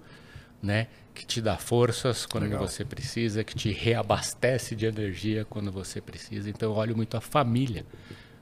né? 0.62 0.88
que 1.16 1.26
te 1.26 1.42
dá 1.42 1.58
forças 1.58 2.28
quando 2.28 2.44
Legal. 2.44 2.68
você 2.68 2.86
precisa, 2.86 3.44
que 3.44 3.56
te 3.56 3.72
reabastece 3.72 4.76
de 4.76 4.86
energia 4.86 5.44
quando 5.44 5.72
você 5.72 6.00
precisa. 6.00 6.52
Então, 6.52 6.70
eu 6.72 6.76
olho 6.78 6.96
muito 6.96 7.18
a 7.18 7.22
família. 7.22 7.84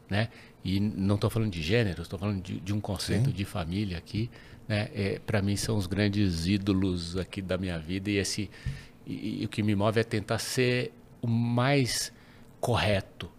Né? 0.09 0.27
E 0.63 0.79
não 0.79 1.15
estou 1.15 1.29
falando 1.29 1.51
de 1.51 1.61
gênero, 1.61 2.01
estou 2.01 2.19
falando 2.19 2.41
de, 2.41 2.59
de 2.59 2.73
um 2.73 2.81
conceito 2.81 3.29
Sim. 3.29 3.35
de 3.35 3.45
família 3.45 3.97
aqui. 3.97 4.29
Né? 4.67 4.89
É, 4.93 5.19
Para 5.19 5.41
mim, 5.41 5.55
são 5.55 5.77
os 5.77 5.87
grandes 5.87 6.47
ídolos 6.47 7.17
aqui 7.17 7.41
da 7.41 7.57
minha 7.57 7.79
vida. 7.79 8.09
E, 8.09 8.17
esse, 8.17 8.49
e, 9.05 9.41
e 9.41 9.45
o 9.45 9.49
que 9.49 9.63
me 9.63 9.75
move 9.75 9.99
é 9.99 10.03
tentar 10.03 10.39
ser 10.39 10.91
o 11.21 11.27
mais 11.27 12.11
correto 12.59 13.29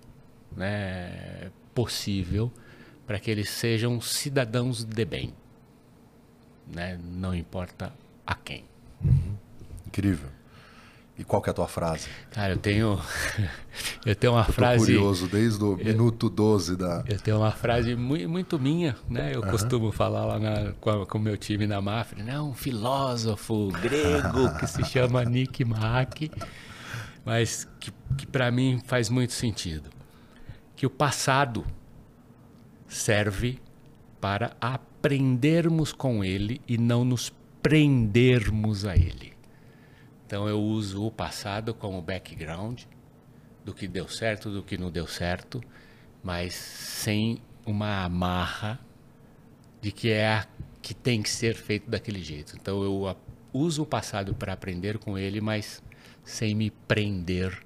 né? 0.57 1.51
possível 1.75 2.51
para 3.07 3.19
que 3.19 3.31
eles 3.31 3.51
sejam 3.51 4.01
cidadãos 4.01 4.85
de 4.85 5.05
bem. 5.05 5.35
Né? 6.67 6.99
Não 7.03 7.35
importa 7.35 7.93
a 8.27 8.35
quem. 8.35 8.65
Incrível. 9.87 10.31
E 11.21 11.25
qual 11.25 11.43
que 11.43 11.51
é 11.51 11.53
a 11.53 11.55
tua 11.55 11.69
frase? 11.69 12.09
Cara, 12.31 12.55
eu 12.55 12.57
tenho, 12.57 12.99
eu 14.07 14.17
tenho 14.17 14.33
uma 14.33 14.45
Tô 14.45 14.53
frase. 14.55 14.87
curioso, 14.87 15.29
desde 15.29 15.63
o 15.63 15.77
minuto 15.77 16.31
12 16.31 16.77
da. 16.77 17.05
Eu 17.07 17.21
tenho 17.21 17.37
uma 17.37 17.51
frase 17.53 17.95
muito, 17.95 18.27
muito 18.27 18.59
minha, 18.59 18.97
né? 19.07 19.31
Eu 19.35 19.43
costumo 19.43 19.93
falar 19.93 20.25
lá 20.25 20.39
na- 20.39 20.73
com 20.73 21.19
o 21.19 21.21
meu 21.21 21.37
time 21.37 21.67
na 21.67 21.79
Mafra, 21.81 22.23
né? 22.25 22.41
Um 22.41 22.55
filósofo 22.55 23.69
grego 23.83 24.59
que 24.59 24.67
se 24.67 24.83
chama 24.89 25.23
Nick 25.23 25.63
Mack, 25.63 26.31
mas 27.23 27.69
que, 27.79 27.93
que 28.17 28.27
para 28.27 28.51
mim 28.51 28.81
faz 28.87 29.11
muito 29.11 29.35
sentido. 29.35 29.91
Que 30.75 30.87
o 30.87 30.91
passado 30.91 31.67
serve 32.89 33.59
para 34.21 34.57
aprendermos 34.59 35.93
com 35.93 36.25
ele 36.25 36.63
e 36.67 36.79
não 36.79 37.05
nos 37.05 37.31
prendermos 37.63 38.87
a 38.87 38.97
ele. 38.97 39.35
Então 40.31 40.48
eu 40.48 40.61
uso 40.62 41.05
o 41.05 41.11
passado 41.11 41.74
como 41.74 42.01
background 42.01 42.82
do 43.65 43.74
que 43.74 43.89
deu 43.89 44.07
certo, 44.07 44.48
do 44.48 44.62
que 44.62 44.78
não 44.78 44.89
deu 44.89 45.05
certo, 45.09 45.61
mas 46.23 46.55
sem 46.55 47.43
uma 47.66 48.05
amarra 48.05 48.78
de 49.81 49.90
que 49.90 50.09
é 50.09 50.28
a, 50.28 50.47
que 50.81 50.94
tem 50.94 51.20
que 51.20 51.28
ser 51.28 51.57
feito 51.57 51.90
daquele 51.90 52.23
jeito. 52.23 52.55
Então 52.55 52.81
eu 52.85 53.09
a- 53.09 53.16
uso 53.52 53.82
o 53.82 53.86
passado 53.86 54.32
para 54.32 54.52
aprender 54.52 54.98
com 54.98 55.19
ele, 55.19 55.40
mas 55.40 55.82
sem 56.23 56.55
me 56.55 56.70
prender 56.70 57.59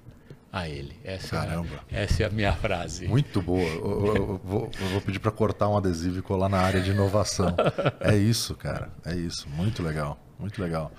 a 0.51 0.67
ele. 0.67 0.95
Essa, 1.03 1.37
Caramba. 1.37 1.81
É, 1.91 2.05
essa 2.05 2.23
é 2.23 2.25
a 2.25 2.29
minha 2.31 2.53
frase. 2.53 3.07
Muito 3.07 3.43
boa. 3.43 3.59
Eu, 3.61 4.07
eu- 4.07 4.15
eu 4.15 4.41
vou, 4.43 4.71
eu 4.81 4.89
vou 4.89 5.01
pedir 5.01 5.19
para 5.19 5.31
cortar 5.31 5.69
um 5.69 5.77
adesivo 5.77 6.17
e 6.17 6.21
colar 6.23 6.49
na 6.49 6.61
área 6.61 6.81
de 6.81 6.89
inovação. 6.89 7.55
É 7.99 8.15
isso, 8.17 8.55
cara. 8.55 8.89
É 9.05 9.13
isso. 9.13 9.47
Muito 9.49 9.83
legal. 9.83 10.17
Muito 10.39 10.59
legal. 10.59 10.91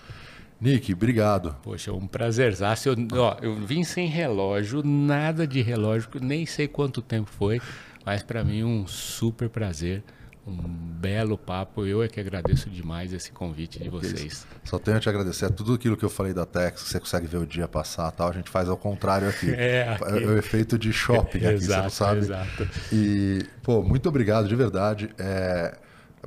Nick, 0.60 0.92
obrigado. 0.92 1.54
Poxa, 1.62 1.92
um 1.92 2.06
prazerzaço. 2.06 2.88
Eu, 2.88 2.96
ó, 3.14 3.36
eu 3.42 3.54
vim 3.54 3.84
sem 3.84 4.06
relógio, 4.08 4.82
nada 4.82 5.46
de 5.46 5.60
relógio, 5.60 6.08
nem 6.20 6.46
sei 6.46 6.66
quanto 6.66 7.02
tempo 7.02 7.30
foi, 7.30 7.60
mas 8.04 8.22
para 8.22 8.42
mim 8.42 8.64
um 8.64 8.86
super 8.86 9.50
prazer, 9.50 10.02
um 10.46 10.56
belo 10.56 11.36
papo. 11.36 11.84
Eu 11.84 12.02
é 12.02 12.08
que 12.08 12.18
agradeço 12.18 12.70
demais 12.70 13.12
esse 13.12 13.32
convite 13.32 13.78
de 13.78 13.90
vocês. 13.90 14.46
Só 14.64 14.78
tenho 14.78 14.96
a 14.96 15.00
te 15.00 15.08
agradecer. 15.08 15.50
Tudo 15.50 15.74
aquilo 15.74 15.96
que 15.96 16.04
eu 16.04 16.08
falei 16.08 16.32
da 16.32 16.46
Tex, 16.46 16.82
que 16.84 16.88
você 16.88 17.00
consegue 17.00 17.26
ver 17.26 17.38
o 17.38 17.46
dia 17.46 17.68
passar 17.68 18.10
tal, 18.12 18.28
a 18.28 18.32
gente 18.32 18.48
faz 18.48 18.68
ao 18.68 18.76
contrário 18.76 19.28
aqui. 19.28 19.50
É, 19.56 19.90
aqui. 19.90 20.04
É 20.04 20.26
o 20.26 20.38
efeito 20.38 20.78
de 20.78 20.92
shopping 20.92 21.38
aqui, 21.38 21.60
você 21.64 21.76
não 21.76 21.86
Exato, 21.86 21.90
sabe. 21.90 22.18
exato. 22.20 22.68
E, 22.92 23.44
pô, 23.62 23.82
muito 23.82 24.08
obrigado, 24.08 24.48
de 24.48 24.54
verdade. 24.54 25.10
É, 25.18 25.76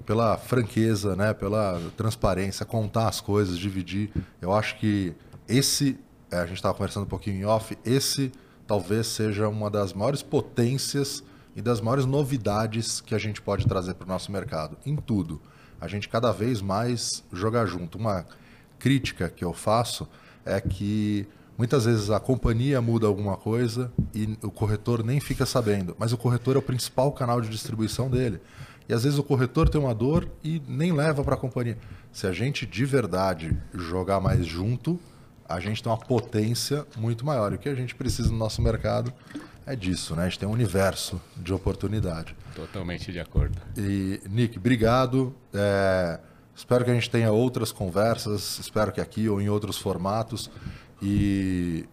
pela 0.06 0.38
franqueza, 0.38 1.16
né? 1.16 1.34
Pela 1.34 1.80
transparência, 1.98 2.66
contar 2.66 3.07
as 3.07 3.22
coisas, 3.22 3.57
dividir. 3.57 4.11
Eu 4.41 4.53
acho 4.53 4.78
que 4.78 5.14
esse, 5.48 5.99
é, 6.32 6.38
a 6.38 6.45
gente 6.45 6.57
estava 6.57 6.74
conversando 6.74 7.03
um 7.03 7.10
pouquinho 7.10 7.38
em 7.38 7.45
off, 7.45 7.78
esse 7.84 8.32
talvez 8.68 9.07
seja 9.07 9.48
uma 9.48 9.70
das 9.70 9.94
maiores 9.94 10.22
potências 10.22 11.24
e 11.56 11.61
das 11.61 11.82
maiores 11.82 12.06
novidades 12.06 13.02
que 13.02 13.16
a 13.16 13.18
gente 13.18 13.41
pode 13.41 13.68
trazer 13.68 13.95
para 13.95 14.06
o 14.06 14.07
nosso 14.07 14.32
mercado, 14.32 14.78
em 14.86 14.95
tudo. 14.95 15.41
A 15.82 15.88
gente 15.88 16.07
cada 16.07 16.32
vez 16.32 16.61
mais 16.61 17.24
jogar 17.34 17.66
junto. 17.66 17.98
Uma 17.98 18.26
crítica 18.78 19.30
que 19.30 19.44
eu 19.44 19.53
faço 19.53 20.07
é 20.45 20.61
que 20.61 21.28
muitas 21.57 21.86
vezes 21.86 22.10
a 22.10 22.20
companhia 22.20 22.82
muda 22.82 23.07
alguma 23.07 23.36
coisa 23.36 23.91
e 24.14 24.38
o 24.44 24.52
corretor 24.52 25.03
nem 25.03 25.20
fica 25.20 25.45
sabendo, 25.45 25.95
mas 25.99 26.14
o 26.14 26.18
corretor 26.18 26.56
é 26.56 26.60
o 26.60 26.61
principal 26.61 27.11
canal 27.11 27.41
de 27.41 27.49
distribuição 27.49 28.10
dele. 28.10 28.40
E 28.90 28.94
às 28.94 29.03
vezes 29.03 29.20
o 29.20 29.24
corretor 29.24 29.70
tem 29.70 29.80
uma 29.80 29.94
dor 29.94 30.28
e 30.44 30.60
nem 30.68 30.91
leva 30.91 31.24
para 31.24 31.36
a 31.36 31.38
companhia. 31.38 31.78
Se 32.11 32.26
a 32.26 32.34
gente 32.34 32.66
de 32.66 32.86
verdade 32.86 33.56
jogar 33.72 34.20
mais 34.20 34.48
junto, 34.48 34.99
a 35.48 35.60
gente 35.60 35.84
tem 35.84 35.91
uma 35.91 35.98
potência 35.98 36.86
muito 36.98 37.24
maior. 37.24 37.52
E 37.52 37.56
o 37.56 37.60
que 37.60 37.70
a 37.70 37.76
gente 37.76 37.94
precisa 37.94 38.32
no 38.32 38.38
nosso 38.38 38.64
mercado 38.64 39.14
é 39.64 39.76
disso, 39.76 40.16
né? 40.16 40.24
A 40.24 40.26
gente 40.26 40.40
tem 40.40 40.49
um 40.49 40.52
universo 40.52 41.22
de 41.38 41.53
oportunidade. 41.53 42.36
Totalmente 42.56 43.11
de 43.11 43.20
acordo. 43.20 43.56
E, 43.78 44.20
Nick, 44.28 44.57
obrigado. 44.57 45.36
É, 45.53 46.20
espero 46.56 46.84
que 46.84 46.90
a 46.90 46.94
gente 46.95 47.11
tenha 47.11 47.32
outras 47.32 47.72
conversas, 47.72 48.57
espero 48.57 48.91
que 48.91 48.99
aqui 48.99 49.30
ou 49.30 49.40
em 49.40 49.49
outros 49.49 49.78
formatos. 49.78 50.49
E 50.99 51.86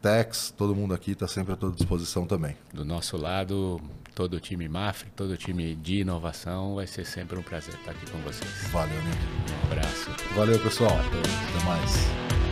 Tex, 0.00 0.54
todo 0.56 0.74
mundo 0.74 0.94
aqui 0.94 1.10
está 1.10 1.28
sempre 1.28 1.52
à 1.52 1.56
tua 1.56 1.70
disposição 1.70 2.26
também. 2.26 2.56
Do 2.72 2.84
nosso 2.84 3.18
lado, 3.18 3.78
todo 4.14 4.34
o 4.34 4.40
time 4.40 4.68
Mafre, 4.68 5.08
todo 5.16 5.32
o 5.32 5.36
time 5.36 5.74
de 5.74 6.00
inovação, 6.00 6.76
vai 6.76 6.86
ser 6.86 7.04
sempre 7.04 7.38
um 7.38 7.42
prazer 7.42 7.74
estar 7.74 7.90
aqui 7.90 8.10
com 8.10 8.18
vocês. 8.18 8.68
Valeu, 8.70 9.02
Nick. 9.02 9.18
Um 9.66 9.72
abraço. 9.72 10.10
Valeu, 10.34 10.58
pessoal. 10.60 10.96
Até 10.96 11.64
mais. 11.64 12.43